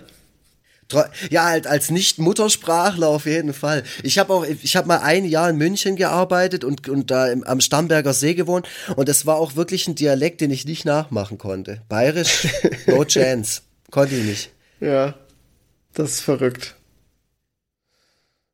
Ja, 1.31 1.45
halt 1.47 1.67
als 1.67 1.91
Nicht-Muttersprachler 1.91 3.09
auf 3.09 3.27
jeden 3.27 3.53
Fall. 3.53 3.83
Ich 4.03 4.19
habe 4.19 4.33
auch, 4.33 4.45
ich 4.45 4.77
habe 4.77 4.89
mal 4.89 4.99
ein 4.99 5.25
Jahr 5.25 5.51
in 5.51 5.57
München 5.57 5.97
gearbeitet 5.97 6.65
und, 6.65 6.89
und 6.89 7.11
da 7.11 7.29
im, 7.29 7.43
am 7.45 7.61
Starnberger 7.61 8.15
See 8.15 8.35
gewohnt 8.35 8.69
und 8.95 9.09
das 9.09 9.27
war 9.27 9.37
auch 9.37 9.57
wirklich 9.57 9.89
ein 9.89 9.95
Dialekt, 9.97 10.41
den 10.41 10.51
ich 10.51 10.65
nicht 10.65 10.85
nachmachen 10.85 11.39
konnte. 11.39 11.83
Bayerisch, 11.89 12.49
no 12.87 13.05
chance. 13.05 13.63
Konnte 13.91 14.15
ich 14.15 14.25
nicht. 14.25 14.51
Ja. 14.81 15.15
Das 15.95 16.11
ist 16.11 16.21
verrückt. 16.21 16.76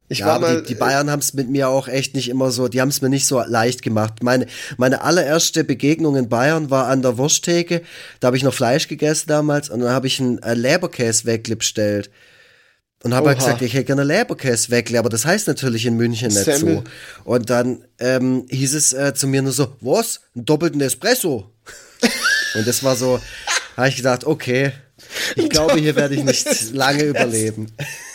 Ich 0.08 0.18
ja, 0.18 0.26
war 0.26 0.38
mal. 0.40 0.60
die, 0.62 0.68
die 0.68 0.74
Bayern 0.74 1.10
haben 1.10 1.20
es 1.20 1.32
mit 1.32 1.48
mir 1.48 1.68
auch 1.68 1.88
echt 1.88 2.14
nicht 2.14 2.28
immer 2.28 2.50
so, 2.50 2.68
die 2.68 2.80
haben 2.80 2.90
es 2.90 3.00
mir 3.00 3.08
nicht 3.08 3.26
so 3.26 3.42
leicht 3.42 3.82
gemacht. 3.82 4.22
Meine, 4.22 4.46
meine 4.76 5.02
allererste 5.02 5.64
Begegnung 5.64 6.16
in 6.16 6.28
Bayern 6.28 6.70
war 6.70 6.88
an 6.88 7.02
der 7.02 7.16
Wursttheke. 7.16 7.82
Da 8.20 8.26
habe 8.26 8.36
ich 8.36 8.42
noch 8.42 8.52
Fleisch 8.52 8.88
gegessen 8.88 9.28
damals 9.28 9.70
und 9.70 9.80
dann 9.80 9.90
habe 9.90 10.06
ich 10.06 10.20
einen 10.20 10.42
äh, 10.42 10.54
Leberkäse 10.54 11.24
weggestellt. 11.24 12.10
Und 13.04 13.14
habe 13.14 13.28
halt 13.28 13.38
gesagt, 13.38 13.62
ich 13.62 13.74
hätte 13.74 13.86
gerne 13.86 14.04
Leberkäse 14.04 14.70
wegle, 14.70 14.98
aber 14.98 15.08
das 15.08 15.24
heißt 15.24 15.48
natürlich 15.48 15.86
in 15.86 15.96
München 15.96 16.28
nicht 16.28 16.44
Semmel. 16.44 16.76
so. 16.76 16.84
Und 17.24 17.50
dann 17.50 17.84
ähm, 17.98 18.46
hieß 18.48 18.74
es 18.74 18.92
äh, 18.92 19.12
zu 19.12 19.26
mir 19.26 19.42
nur 19.42 19.50
so, 19.50 19.76
was? 19.80 20.20
Einen 20.36 20.44
doppelten 20.44 20.80
Espresso? 20.80 21.50
und 22.54 22.66
das 22.66 22.84
war 22.84 22.94
so, 22.94 23.18
habe 23.76 23.88
ich 23.88 23.96
gedacht, 23.96 24.24
okay, 24.24 24.72
ich 25.34 25.48
glaube, 25.48 25.78
hier 25.78 25.96
werde 25.96 26.14
ich 26.14 26.22
nicht 26.22 26.72
lange 26.72 27.02
überleben. 27.02 27.72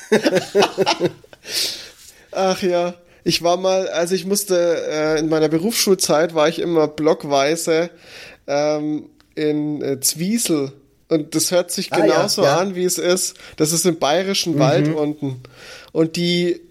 Ach 2.37 2.61
ja. 2.61 2.93
Ich 3.23 3.41
war 3.41 3.57
mal, 3.57 3.89
also 3.89 4.13
ich 4.13 4.25
musste, 4.25 4.55
äh, 4.87 5.19
in 5.19 5.27
meiner 5.27 5.49
Berufsschulzeit 5.49 6.35
war 6.35 6.47
ich 6.47 6.59
immer 6.59 6.87
blockweise 6.87 7.89
ähm, 8.45 9.09
in 9.35 9.81
äh, 9.81 9.99
Zwiesel. 9.99 10.71
Und 11.09 11.33
das 11.33 11.51
hört 11.51 11.71
sich 11.71 11.91
Ah, 11.91 11.99
ja, 11.99 12.05
genauso 12.05 12.43
ja. 12.43 12.57
an, 12.57 12.75
wie 12.75 12.83
es 12.83 12.99
ist. 12.99 13.35
Das 13.55 13.71
ist 13.71 13.85
im 13.85 13.97
bayerischen 13.97 14.59
Wald 14.59 14.93
unten. 14.93 15.41
Und 15.91 16.15
die 16.15 16.61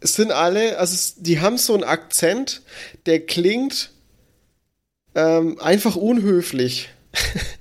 sind 0.00 0.32
alle, 0.32 0.78
also 0.78 1.14
die 1.18 1.40
haben 1.40 1.56
so 1.56 1.74
einen 1.74 1.84
Akzent, 1.84 2.62
der 3.06 3.24
klingt 3.24 3.90
ähm, 5.14 5.58
einfach 5.60 5.94
unhöflich. 5.94 6.88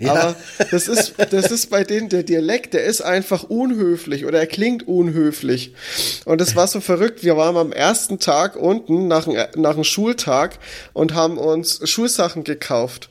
Ja. 0.00 0.12
Aber 0.12 0.36
das 0.70 0.88
ist, 0.88 1.14
das 1.30 1.50
ist 1.50 1.70
bei 1.70 1.84
denen, 1.84 2.08
der 2.08 2.22
Dialekt, 2.22 2.74
der 2.74 2.84
ist 2.84 3.00
einfach 3.00 3.44
unhöflich 3.44 4.24
oder 4.24 4.40
er 4.40 4.46
klingt 4.46 4.86
unhöflich. 4.88 5.74
Und 6.24 6.40
das 6.40 6.56
war 6.56 6.66
so 6.66 6.80
verrückt. 6.80 7.22
Wir 7.24 7.36
waren 7.36 7.56
am 7.56 7.72
ersten 7.72 8.18
Tag 8.18 8.56
unten 8.56 9.08
nach, 9.08 9.24
dem- 9.24 9.60
nach 9.60 9.74
dem 9.74 9.84
Schultag 9.84 10.58
und 10.92 11.14
haben 11.14 11.38
uns 11.38 11.88
Schulsachen 11.88 12.44
gekauft. 12.44 13.10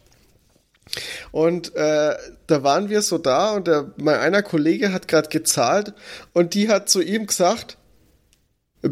Und 1.31 1.75
äh, 1.75 2.15
da 2.47 2.63
waren 2.63 2.89
wir 2.89 3.01
so 3.01 3.17
da 3.17 3.51
und 3.51 3.67
der, 3.67 3.93
mein 3.97 4.19
einer 4.19 4.43
Kollege 4.43 4.91
hat 4.91 5.07
gerade 5.07 5.29
gezahlt 5.29 5.93
und 6.33 6.53
die 6.53 6.67
hat 6.69 6.89
zu 6.89 7.01
ihm 7.01 7.27
gesagt, 7.27 7.77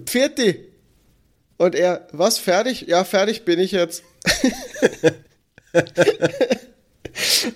Pfirti. 0.06 0.66
Und 1.58 1.76
er, 1.76 2.08
was, 2.14 2.38
fertig? 2.38 2.86
Ja, 2.88 3.04
fertig 3.04 3.44
bin 3.44 3.60
ich 3.60 3.74
jetzt. 3.74 4.04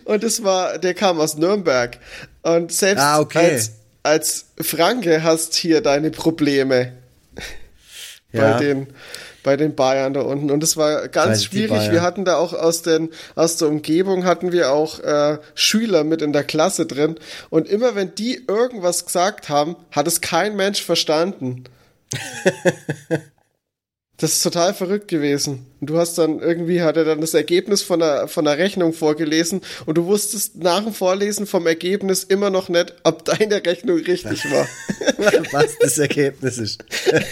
und 0.06 0.24
es 0.24 0.44
war, 0.44 0.78
der 0.78 0.94
kam 0.94 1.20
aus 1.20 1.38
Nürnberg. 1.38 1.98
Und 2.42 2.72
selbst 2.72 3.02
Ah, 3.02 3.20
okay. 3.20 3.52
als, 3.52 3.72
als 4.04 4.46
Franke 4.60 5.24
hast 5.24 5.56
hier 5.56 5.82
deine 5.82 6.12
Probleme. 6.12 6.94
ja. 8.32 8.54
bei 8.54 8.60
den 8.60 8.88
bei 9.44 9.58
den 9.58 9.76
Bayern 9.76 10.14
da 10.14 10.22
unten. 10.22 10.50
Und 10.50 10.64
es 10.64 10.78
war 10.78 11.10
ganz 11.10 11.44
schwierig. 11.44 11.92
Wir 11.92 12.02
hatten 12.02 12.26
da 12.26 12.38
auch 12.38 12.54
aus, 12.54 12.82
den, 12.82 13.10
aus 13.36 13.58
der 13.58 13.68
Umgebung 13.68 14.24
hatten 14.24 14.52
wir 14.52 14.72
auch 14.72 15.00
äh, 15.02 15.38
Schüler 15.54 16.04
mit 16.06 16.22
in 16.22 16.34
der 16.34 16.46
Klasse 16.46 16.86
drin. 16.86 17.20
Und 17.50 17.68
immer 17.68 17.94
wenn 17.94 18.16
die 18.16 18.42
irgendwas 18.48 19.06
gesagt 19.06 19.50
haben, 19.50 19.76
hat 19.92 20.08
es 20.08 20.22
kein 20.22 20.56
Mensch 20.56 20.82
verstanden. 20.82 21.66
Das 24.18 24.34
ist 24.34 24.44
total 24.44 24.74
verrückt 24.74 25.08
gewesen. 25.08 25.66
Und 25.82 25.90
du 25.90 25.98
hast 25.98 26.18
dann 26.18 26.40
irgendwie, 26.40 26.82
hat 26.82 26.98
er 26.98 27.04
dann 27.04 27.22
das 27.22 27.34
Ergebnis 27.34 27.82
von 27.82 28.00
der, 28.00 28.28
von 28.28 28.46
der 28.46 28.58
Rechnung 28.58 28.94
vorgelesen 28.94 29.62
und 29.86 29.98
du 29.98 30.06
wusstest 30.06 30.58
nach 30.58 30.84
dem 30.84 30.94
Vorlesen 30.94 31.48
vom 31.48 31.66
Ergebnis 31.66 32.24
immer 32.24 32.50
noch 32.50 32.70
nicht, 32.70 32.94
ob 33.04 33.26
deine 33.26 33.66
Rechnung 33.66 33.98
richtig 33.98 34.46
war. 34.52 34.68
Was 35.52 35.78
das 35.80 35.98
Ergebnis 35.98 36.58
ist. 36.60 36.86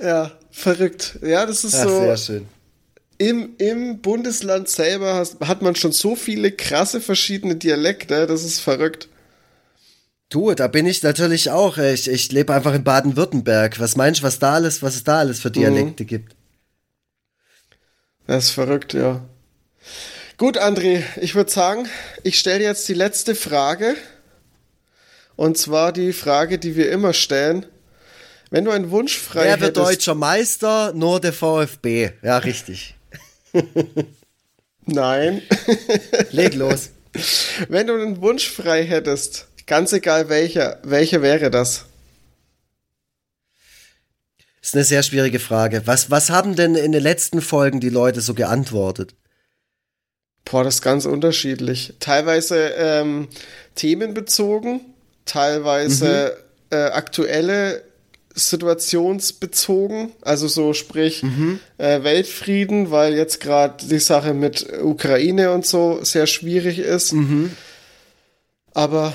ja, 0.00 0.32
verrückt. 0.50 1.18
Ja, 1.22 1.46
das 1.46 1.64
ist 1.64 1.76
Ach, 1.76 1.84
so. 1.84 2.00
Sehr 2.00 2.16
schön. 2.16 2.48
Im, 3.18 3.54
Im 3.58 4.00
Bundesland 4.00 4.68
selber 4.68 5.14
hast, 5.14 5.38
hat 5.40 5.62
man 5.62 5.76
schon 5.76 5.92
so 5.92 6.16
viele 6.16 6.50
krasse 6.50 7.00
verschiedene 7.00 7.54
Dialekte, 7.54 8.26
das 8.26 8.42
ist 8.42 8.58
verrückt. 8.58 9.08
Du, 10.32 10.54
da 10.54 10.66
bin 10.66 10.86
ich 10.86 11.02
natürlich 11.02 11.50
auch. 11.50 11.76
Ich, 11.76 12.08
ich 12.08 12.32
lebe 12.32 12.54
einfach 12.54 12.72
in 12.72 12.84
Baden-Württemberg. 12.84 13.78
Was 13.78 13.96
meinst 13.96 14.20
du, 14.20 14.24
was 14.24 14.38
da 14.38 14.54
alles, 14.54 14.82
was 14.82 14.94
es 14.94 15.04
da 15.04 15.18
alles 15.18 15.40
für 15.40 15.50
Dialekte 15.50 16.04
mhm. 16.04 16.06
gibt? 16.06 16.34
Das 18.26 18.44
ist 18.44 18.50
verrückt, 18.52 18.94
ja. 18.94 19.22
Gut, 20.38 20.58
André, 20.58 21.02
ich 21.20 21.34
würde 21.34 21.50
sagen, 21.50 21.86
ich 22.22 22.38
stelle 22.38 22.64
jetzt 22.64 22.88
die 22.88 22.94
letzte 22.94 23.34
Frage. 23.34 23.94
Und 25.36 25.58
zwar 25.58 25.92
die 25.92 26.14
Frage, 26.14 26.58
die 26.58 26.76
wir 26.76 26.90
immer 26.90 27.12
stellen. 27.12 27.66
Wenn 28.48 28.64
du 28.64 28.70
einen 28.70 28.90
Wunsch 28.90 29.18
frei 29.18 29.44
Wer 29.44 29.60
wird 29.60 29.76
deutscher 29.76 30.14
Meister? 30.14 30.94
Nur 30.94 31.20
der 31.20 31.34
VfB. 31.34 32.12
Ja, 32.22 32.38
richtig. 32.38 32.94
Nein. 34.86 35.42
Leg 36.30 36.54
los. 36.54 36.88
Wenn 37.68 37.88
du 37.88 37.92
einen 37.92 38.22
Wunsch 38.22 38.48
frei 38.48 38.86
hättest, 38.86 39.48
Ganz 39.72 39.94
egal 39.94 40.28
welcher. 40.28 40.80
Welcher 40.82 41.22
wäre 41.22 41.50
das? 41.50 41.86
Das 44.60 44.68
ist 44.68 44.74
eine 44.74 44.84
sehr 44.84 45.02
schwierige 45.02 45.38
Frage. 45.38 45.80
Was, 45.86 46.10
was 46.10 46.28
haben 46.28 46.56
denn 46.56 46.74
in 46.74 46.92
den 46.92 47.02
letzten 47.02 47.40
Folgen 47.40 47.80
die 47.80 47.88
Leute 47.88 48.20
so 48.20 48.34
geantwortet? 48.34 49.14
Boah, 50.44 50.62
das 50.62 50.74
ist 50.74 50.82
ganz 50.82 51.06
unterschiedlich. 51.06 51.94
Teilweise 52.00 52.74
ähm, 52.76 53.28
themenbezogen, 53.74 54.82
teilweise 55.24 56.36
mhm. 56.70 56.76
äh, 56.76 56.82
aktuelle 56.90 57.82
situationsbezogen, 58.34 60.12
also 60.20 60.48
so 60.48 60.74
sprich 60.74 61.22
mhm. 61.22 61.60
äh, 61.78 62.02
Weltfrieden, 62.02 62.90
weil 62.90 63.14
jetzt 63.14 63.40
gerade 63.40 63.86
die 63.86 64.00
Sache 64.00 64.34
mit 64.34 64.66
Ukraine 64.82 65.50
und 65.52 65.64
so 65.64 66.04
sehr 66.04 66.26
schwierig 66.26 66.78
ist. 66.78 67.14
Mhm. 67.14 67.56
Aber 68.74 69.14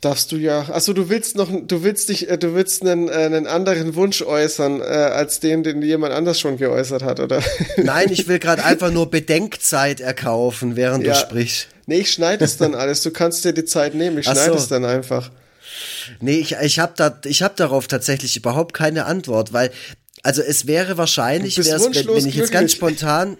Darfst 0.00 0.32
du 0.32 0.36
ja. 0.36 0.60
Achso, 0.70 0.94
du 0.94 1.10
willst 1.10 1.36
noch, 1.36 1.50
du 1.50 1.82
willst 1.82 2.08
dich, 2.08 2.30
äh, 2.30 2.38
du 2.38 2.54
willst 2.54 2.82
einen, 2.82 3.08
äh, 3.08 3.12
einen 3.12 3.46
anderen 3.46 3.94
Wunsch 3.94 4.22
äußern, 4.22 4.80
äh, 4.80 4.84
als 4.84 5.40
den, 5.40 5.62
den 5.62 5.82
jemand 5.82 6.14
anders 6.14 6.40
schon 6.40 6.56
geäußert 6.56 7.02
hat, 7.02 7.20
oder? 7.20 7.42
Nein, 7.76 8.10
ich 8.10 8.26
will 8.26 8.38
gerade 8.38 8.64
einfach 8.64 8.90
nur 8.90 9.10
Bedenkzeit 9.10 10.00
erkaufen, 10.00 10.76
während 10.76 11.04
ja. 11.04 11.12
du 11.12 11.18
sprichst. 11.18 11.68
Nee, 11.84 11.98
ich 11.98 12.12
schneide 12.12 12.44
es 12.44 12.56
dann 12.56 12.74
alles. 12.74 13.02
Du 13.02 13.10
kannst 13.10 13.44
dir 13.44 13.52
die 13.52 13.66
Zeit 13.66 13.94
nehmen. 13.94 14.16
Ich 14.18 14.24
schneide 14.24 14.52
so. 14.52 14.58
es 14.58 14.68
dann 14.68 14.86
einfach. 14.86 15.30
Nee, 16.20 16.38
ich, 16.38 16.52
ich 16.62 16.78
habe 16.78 16.94
da, 16.96 17.18
ich 17.24 17.42
hab 17.42 17.56
darauf 17.56 17.86
tatsächlich 17.86 18.36
überhaupt 18.36 18.72
keine 18.72 19.04
Antwort, 19.04 19.52
weil, 19.52 19.70
also 20.22 20.40
es 20.40 20.66
wäre 20.66 20.96
wahrscheinlich, 20.96 21.58
wenn 21.58 22.26
ich 22.26 22.34
jetzt 22.36 22.52
ganz 22.52 22.72
spontan, 22.72 23.36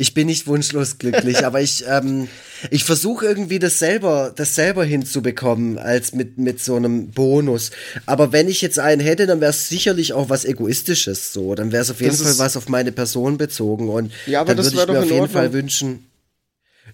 ich 0.00 0.14
bin 0.14 0.28
nicht 0.28 0.46
wunschlos 0.46 0.98
glücklich, 0.98 1.44
aber 1.44 1.60
ich, 1.60 1.84
ähm, 1.88 2.28
ich 2.70 2.84
versuche 2.84 3.26
irgendwie 3.26 3.58
das 3.58 3.80
selber, 3.80 4.32
das 4.34 4.54
selber 4.54 4.84
hinzubekommen, 4.84 5.76
als 5.76 6.14
mit, 6.14 6.38
mit 6.38 6.62
so 6.62 6.76
einem 6.76 7.10
Bonus. 7.10 7.72
Aber 8.06 8.30
wenn 8.30 8.48
ich 8.48 8.62
jetzt 8.62 8.78
einen 8.78 9.00
hätte, 9.00 9.26
dann 9.26 9.40
wäre 9.40 9.50
es 9.50 9.68
sicherlich 9.68 10.12
auch 10.12 10.30
was 10.30 10.44
Egoistisches 10.44 11.32
so. 11.32 11.56
Dann 11.56 11.72
wäre 11.72 11.82
es 11.82 11.90
auf 11.90 12.00
jeden 12.00 12.16
das 12.16 12.22
Fall 12.22 12.38
was 12.38 12.56
auf 12.56 12.68
meine 12.68 12.92
Person 12.92 13.38
bezogen. 13.38 13.88
Und 13.88 14.12
ja, 14.26 14.40
aber 14.40 14.54
dann 14.54 14.64
würde 14.64 14.68
ich 14.68 14.86
mir 14.86 14.98
auf 15.00 15.04
jeden 15.04 15.20
Ordnung. 15.20 15.28
Fall 15.30 15.52
wünschen. 15.52 16.06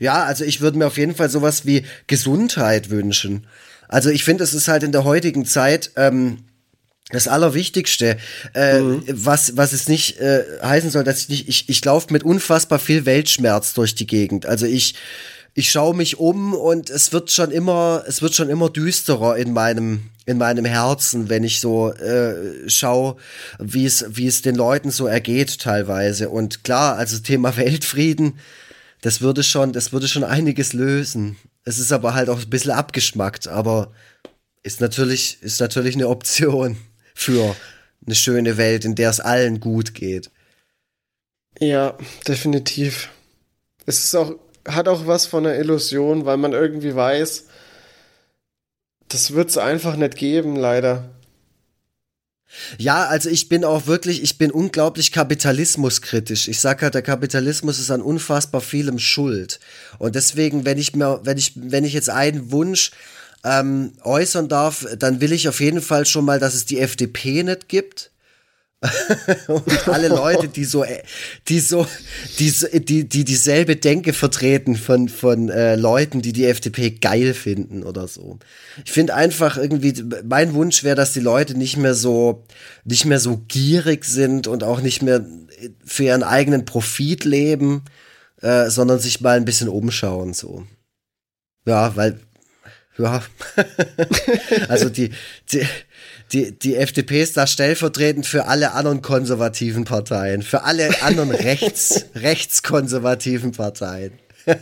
Ja, 0.00 0.24
also 0.24 0.44
ich 0.44 0.62
würde 0.62 0.78
mir 0.78 0.86
auf 0.86 0.96
jeden 0.96 1.14
Fall 1.14 1.28
sowas 1.28 1.66
wie 1.66 1.84
Gesundheit 2.06 2.88
wünschen. 2.88 3.46
Also 3.86 4.08
ich 4.08 4.24
finde, 4.24 4.44
es 4.44 4.54
ist 4.54 4.66
halt 4.66 4.82
in 4.82 4.92
der 4.92 5.04
heutigen 5.04 5.44
Zeit, 5.44 5.90
ähm, 5.96 6.38
das 7.14 7.28
Allerwichtigste, 7.28 8.16
äh, 8.54 8.80
mhm. 8.80 9.02
was, 9.06 9.56
was 9.56 9.72
es 9.72 9.88
nicht 9.88 10.18
äh, 10.18 10.44
heißen 10.62 10.90
soll, 10.90 11.04
dass 11.04 11.20
ich 11.20 11.28
nicht, 11.28 11.48
ich, 11.48 11.68
ich 11.68 11.84
laufe 11.84 12.12
mit 12.12 12.24
unfassbar 12.24 12.78
viel 12.78 13.06
Weltschmerz 13.06 13.74
durch 13.74 13.94
die 13.94 14.06
Gegend. 14.06 14.46
Also 14.46 14.66
ich, 14.66 14.94
ich 15.54 15.70
schaue 15.70 15.94
mich 15.94 16.18
um 16.18 16.52
und 16.52 16.90
es 16.90 17.12
wird 17.12 17.30
schon 17.30 17.52
immer, 17.52 18.04
es 18.06 18.20
wird 18.20 18.34
schon 18.34 18.50
immer 18.50 18.68
düsterer 18.68 19.36
in 19.36 19.52
meinem, 19.52 20.10
in 20.26 20.38
meinem 20.38 20.64
Herzen, 20.64 21.28
wenn 21.28 21.44
ich 21.44 21.60
so 21.60 21.92
äh, 21.92 22.68
schaue, 22.68 23.16
wie 23.60 23.86
es, 23.86 24.04
wie 24.08 24.26
es 24.26 24.42
den 24.42 24.56
Leuten 24.56 24.90
so 24.90 25.06
ergeht 25.06 25.60
teilweise. 25.60 26.28
Und 26.28 26.64
klar, 26.64 26.96
also 26.96 27.18
Thema 27.18 27.56
Weltfrieden, 27.56 28.40
das 29.02 29.20
würde 29.20 29.44
schon, 29.44 29.72
das 29.72 29.92
würde 29.92 30.08
schon 30.08 30.24
einiges 30.24 30.72
lösen. 30.72 31.36
Es 31.64 31.78
ist 31.78 31.92
aber 31.92 32.14
halt 32.14 32.28
auch 32.28 32.40
ein 32.40 32.50
bisschen 32.50 32.72
abgeschmackt, 32.72 33.46
aber 33.46 33.92
ist 34.64 34.80
natürlich, 34.80 35.38
ist 35.42 35.60
natürlich 35.60 35.94
eine 35.94 36.08
Option 36.08 36.76
für 37.14 37.56
eine 38.04 38.14
schöne 38.14 38.56
Welt, 38.56 38.84
in 38.84 38.94
der 38.94 39.10
es 39.10 39.20
allen 39.20 39.60
gut 39.60 39.94
geht. 39.94 40.30
Ja, 41.58 41.96
definitiv. 42.26 43.10
Es 43.86 44.04
ist 44.04 44.14
auch, 44.14 44.34
hat 44.66 44.88
auch 44.88 45.06
was 45.06 45.26
von 45.26 45.46
einer 45.46 45.56
Illusion, 45.56 46.24
weil 46.24 46.36
man 46.36 46.52
irgendwie 46.52 46.94
weiß, 46.94 47.44
das 49.08 49.32
wird 49.32 49.50
es 49.50 49.58
einfach 49.58 49.96
nicht 49.96 50.16
geben, 50.16 50.56
leider. 50.56 51.10
Ja, 52.78 53.06
also 53.06 53.28
ich 53.30 53.48
bin 53.48 53.64
auch 53.64 53.86
wirklich, 53.86 54.22
ich 54.22 54.38
bin 54.38 54.50
unglaublich 54.50 55.12
kapitalismuskritisch. 55.12 56.48
Ich 56.48 56.60
sag 56.60 56.82
halt, 56.82 56.94
der 56.94 57.02
Kapitalismus 57.02 57.78
ist 57.78 57.90
an 57.90 58.02
unfassbar 58.02 58.60
vielem 58.60 58.98
schuld. 58.98 59.60
Und 59.98 60.14
deswegen, 60.14 60.64
wenn 60.64 60.78
ich 60.78 60.94
mir, 60.94 61.20
wenn 61.24 61.36
ich, 61.36 61.52
wenn 61.56 61.84
ich 61.84 61.92
jetzt 61.92 62.10
einen 62.10 62.52
Wunsch 62.52 62.92
ähm, 63.44 63.92
äußern 64.02 64.48
darf, 64.48 64.86
dann 64.98 65.20
will 65.20 65.32
ich 65.32 65.48
auf 65.48 65.60
jeden 65.60 65.82
Fall 65.82 66.06
schon 66.06 66.24
mal, 66.24 66.40
dass 66.40 66.54
es 66.54 66.64
die 66.64 66.80
FDP 66.80 67.42
nicht 67.42 67.68
gibt. 67.68 68.10
und 69.48 69.88
alle 69.88 70.08
Leute, 70.08 70.48
die 70.48 70.64
so, 70.64 70.84
die 71.48 71.60
so, 71.60 71.86
die, 72.38 72.52
die, 72.84 73.08
die 73.08 73.24
dieselbe 73.24 73.76
Denke 73.76 74.12
vertreten 74.12 74.76
von, 74.76 75.08
von 75.08 75.48
äh, 75.48 75.76
Leuten, 75.76 76.20
die 76.20 76.32
die 76.34 76.44
FDP 76.44 76.90
geil 76.90 77.32
finden 77.32 77.82
oder 77.82 78.08
so. 78.08 78.38
Ich 78.84 78.92
finde 78.92 79.14
einfach 79.14 79.56
irgendwie, 79.56 79.94
mein 80.24 80.52
Wunsch 80.52 80.84
wäre, 80.84 80.96
dass 80.96 81.14
die 81.14 81.20
Leute 81.20 81.56
nicht 81.56 81.78
mehr 81.78 81.94
so, 81.94 82.44
nicht 82.84 83.06
mehr 83.06 83.20
so 83.20 83.42
gierig 83.48 84.04
sind 84.04 84.46
und 84.46 84.62
auch 84.62 84.82
nicht 84.82 85.00
mehr 85.00 85.24
für 85.84 86.04
ihren 86.04 86.22
eigenen 86.22 86.66
Profit 86.66 87.24
leben, 87.24 87.84
äh, 88.42 88.68
sondern 88.68 88.98
sich 88.98 89.20
mal 89.20 89.36
ein 89.36 89.46
bisschen 89.46 89.68
umschauen, 89.68 90.34
so. 90.34 90.66
Ja, 91.66 91.96
weil 91.96 92.20
ja. 92.98 93.22
also 94.68 94.88
die, 94.88 95.10
die, 95.52 95.66
die, 96.32 96.52
die 96.58 96.76
FDP 96.76 97.22
ist 97.22 97.36
da 97.36 97.46
stellvertretend 97.46 98.26
für 98.26 98.46
alle 98.46 98.72
anderen 98.72 99.02
konservativen 99.02 99.84
Parteien, 99.84 100.42
für 100.42 100.62
alle 100.62 101.02
anderen 101.02 101.30
rechts, 101.34 102.06
rechtskonservativen 102.14 103.52
Parteien. 103.52 104.12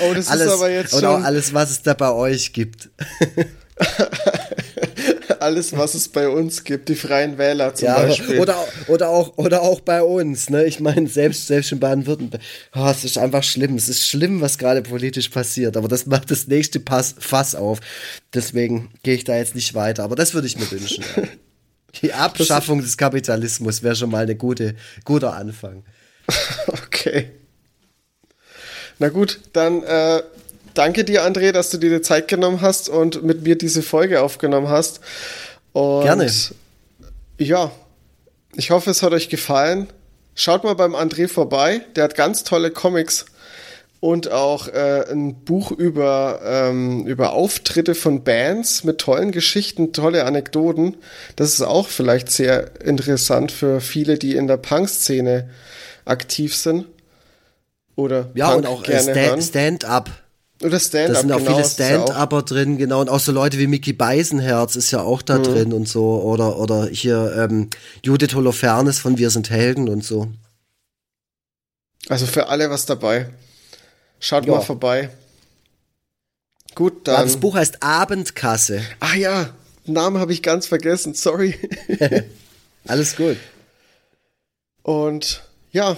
Oh, 0.00 0.14
das 0.14 0.28
alles, 0.28 0.46
ist 0.46 0.52
aber 0.52 0.70
jetzt 0.70 0.90
schon. 0.90 1.00
Und 1.00 1.04
auch 1.04 1.22
alles, 1.22 1.52
was 1.52 1.70
es 1.70 1.82
da 1.82 1.92
bei 1.92 2.10
euch 2.10 2.54
gibt. 2.54 2.88
alles, 5.40 5.76
was 5.76 5.94
es 5.94 6.08
bei 6.08 6.28
uns 6.28 6.64
gibt, 6.64 6.88
die 6.88 6.94
Freien 6.94 7.38
Wähler 7.38 7.74
zum 7.74 7.88
ja, 7.88 8.00
Beispiel. 8.00 8.40
Oder, 8.40 8.56
oder, 8.86 9.08
auch, 9.10 9.36
oder 9.36 9.62
auch 9.62 9.80
bei 9.80 10.02
uns, 10.02 10.50
ne? 10.50 10.64
Ich 10.64 10.80
meine, 10.80 11.08
selbst, 11.08 11.46
selbst 11.46 11.72
in 11.72 11.80
Baden-Württemberg. 11.80 12.42
Oh, 12.74 12.88
es 12.88 13.04
ist 13.04 13.18
einfach 13.18 13.42
schlimm. 13.42 13.76
Es 13.76 13.88
ist 13.88 14.06
schlimm, 14.06 14.40
was 14.40 14.58
gerade 14.58 14.82
politisch 14.82 15.28
passiert. 15.28 15.76
Aber 15.76 15.88
das 15.88 16.06
macht 16.06 16.30
das 16.30 16.46
nächste 16.46 16.80
Pass, 16.80 17.14
Fass 17.18 17.54
auf. 17.54 17.80
Deswegen 18.34 18.90
gehe 19.02 19.14
ich 19.14 19.24
da 19.24 19.36
jetzt 19.36 19.54
nicht 19.54 19.74
weiter. 19.74 20.04
Aber 20.04 20.16
das 20.16 20.34
würde 20.34 20.46
ich 20.46 20.58
mir 20.58 20.70
wünschen. 20.70 21.04
Ja. 21.16 21.22
Die 22.02 22.12
Abschaffung 22.12 22.82
des 22.82 22.98
Kapitalismus 22.98 23.82
wäre 23.82 23.96
schon 23.96 24.10
mal 24.10 24.28
ein 24.28 24.38
gute, 24.38 24.74
guter 25.04 25.34
Anfang. 25.34 25.84
okay. 26.66 27.30
Na 28.98 29.08
gut, 29.08 29.40
dann 29.52 29.82
äh, 29.84 30.22
danke 30.78 31.04
dir, 31.04 31.24
André, 31.24 31.52
dass 31.52 31.70
du 31.70 31.78
dir 31.78 31.90
die 31.90 32.02
Zeit 32.02 32.28
genommen 32.28 32.60
hast 32.60 32.88
und 32.88 33.22
mit 33.22 33.42
mir 33.42 33.58
diese 33.58 33.82
Folge 33.82 34.22
aufgenommen 34.22 34.68
hast. 34.68 35.00
Und 35.72 36.02
Gerne. 36.02 36.30
Ja, 37.38 37.70
ich 38.54 38.70
hoffe, 38.70 38.90
es 38.90 39.02
hat 39.02 39.12
euch 39.12 39.28
gefallen. 39.28 39.88
Schaut 40.34 40.64
mal 40.64 40.74
beim 40.74 40.94
André 40.94 41.28
vorbei. 41.28 41.82
Der 41.96 42.04
hat 42.04 42.14
ganz 42.14 42.44
tolle 42.44 42.70
Comics 42.70 43.26
und 44.00 44.30
auch 44.30 44.68
äh, 44.68 45.04
ein 45.10 45.44
Buch 45.44 45.72
über, 45.72 46.40
ähm, 46.44 47.06
über 47.06 47.32
Auftritte 47.32 47.96
von 47.96 48.22
Bands 48.22 48.84
mit 48.84 48.98
tollen 48.98 49.32
Geschichten, 49.32 49.92
tolle 49.92 50.24
Anekdoten. 50.24 50.96
Das 51.34 51.52
ist 51.52 51.62
auch 51.62 51.88
vielleicht 51.88 52.30
sehr 52.30 52.80
interessant 52.80 53.50
für 53.50 53.80
viele, 53.80 54.18
die 54.18 54.36
in 54.36 54.46
der 54.46 54.56
Punk-Szene 54.56 55.50
aktiv 56.04 56.54
sind. 56.54 56.86
Oder 57.96 58.30
ja, 58.34 58.50
Punk 58.50 58.58
und 58.58 58.66
auch 58.66 58.84
äh, 58.84 59.02
gerne 59.02 59.42
Stand-up. 59.42 60.10
Oder 60.62 60.80
Stand-up. 60.80 61.14
Da 61.14 61.20
sind 61.20 61.32
auch 61.32 61.38
genau, 61.38 61.52
viele 61.52 61.68
Stand-Upper 61.68 62.42
drin, 62.42 62.78
genau. 62.78 63.00
Und 63.00 63.08
auch 63.08 63.20
so 63.20 63.30
Leute 63.30 63.58
wie 63.58 63.68
Mickey 63.68 63.92
Beisenherz 63.92 64.74
ist 64.74 64.90
ja 64.90 65.00
auch 65.02 65.22
da 65.22 65.38
mhm. 65.38 65.42
drin 65.44 65.72
und 65.72 65.88
so. 65.88 66.20
Oder, 66.22 66.58
oder 66.58 66.86
hier 66.86 67.34
ähm, 67.38 67.70
Judith 68.02 68.34
Holofernes 68.34 68.98
von 68.98 69.18
Wir 69.18 69.30
sind 69.30 69.50
Helden 69.50 69.88
und 69.88 70.04
so. 70.04 70.28
Also 72.08 72.26
für 72.26 72.48
alle 72.48 72.70
was 72.70 72.86
dabei. 72.86 73.30
Schaut 74.18 74.46
ja. 74.46 74.54
mal 74.54 74.60
vorbei. 74.62 75.10
Gut, 76.74 77.06
dann. 77.06 77.14
Ja, 77.14 77.22
das 77.22 77.36
Buch 77.36 77.54
heißt 77.54 77.82
Abendkasse. 77.82 78.82
Ach 79.00 79.14
ja, 79.14 79.50
Namen 79.86 80.18
habe 80.18 80.32
ich 80.32 80.42
ganz 80.42 80.66
vergessen, 80.66 81.14
sorry. 81.14 81.54
Alles 82.86 83.16
gut. 83.16 83.36
Und 84.82 85.42
ja, 85.72 85.96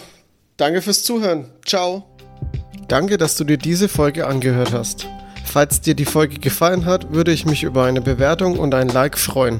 danke 0.56 0.82
fürs 0.82 1.02
Zuhören. 1.02 1.50
Ciao. 1.64 2.09
Danke, 2.90 3.18
dass 3.18 3.36
du 3.36 3.44
dir 3.44 3.56
diese 3.56 3.88
Folge 3.88 4.26
angehört 4.26 4.72
hast. 4.72 5.06
Falls 5.44 5.80
dir 5.80 5.94
die 5.94 6.04
Folge 6.04 6.40
gefallen 6.40 6.86
hat, 6.86 7.12
würde 7.12 7.30
ich 7.30 7.46
mich 7.46 7.62
über 7.62 7.84
eine 7.84 8.00
Bewertung 8.00 8.58
und 8.58 8.74
ein 8.74 8.88
Like 8.88 9.16
freuen. 9.16 9.58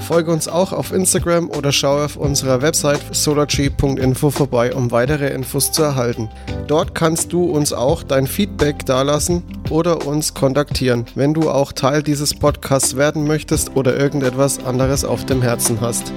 Folge 0.00 0.32
uns 0.32 0.48
auch 0.48 0.72
auf 0.72 0.90
Instagram 0.90 1.50
oder 1.50 1.70
schau 1.70 2.02
auf 2.02 2.16
unserer 2.16 2.62
Website 2.62 3.00
solartree.info 3.14 4.30
vorbei, 4.30 4.74
um 4.74 4.90
weitere 4.90 5.28
Infos 5.28 5.70
zu 5.70 5.82
erhalten. 5.82 6.30
Dort 6.66 6.94
kannst 6.94 7.34
du 7.34 7.44
uns 7.44 7.74
auch 7.74 8.02
dein 8.02 8.26
Feedback 8.26 8.86
dalassen 8.86 9.42
oder 9.68 10.06
uns 10.06 10.32
kontaktieren, 10.32 11.04
wenn 11.14 11.34
du 11.34 11.50
auch 11.50 11.72
Teil 11.72 12.02
dieses 12.02 12.32
Podcasts 12.32 12.96
werden 12.96 13.26
möchtest 13.26 13.76
oder 13.76 13.98
irgendetwas 13.98 14.64
anderes 14.64 15.04
auf 15.04 15.26
dem 15.26 15.42
Herzen 15.42 15.82
hast. 15.82 16.10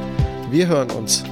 Wir 0.52 0.68
hören 0.68 0.92
uns. 0.92 1.26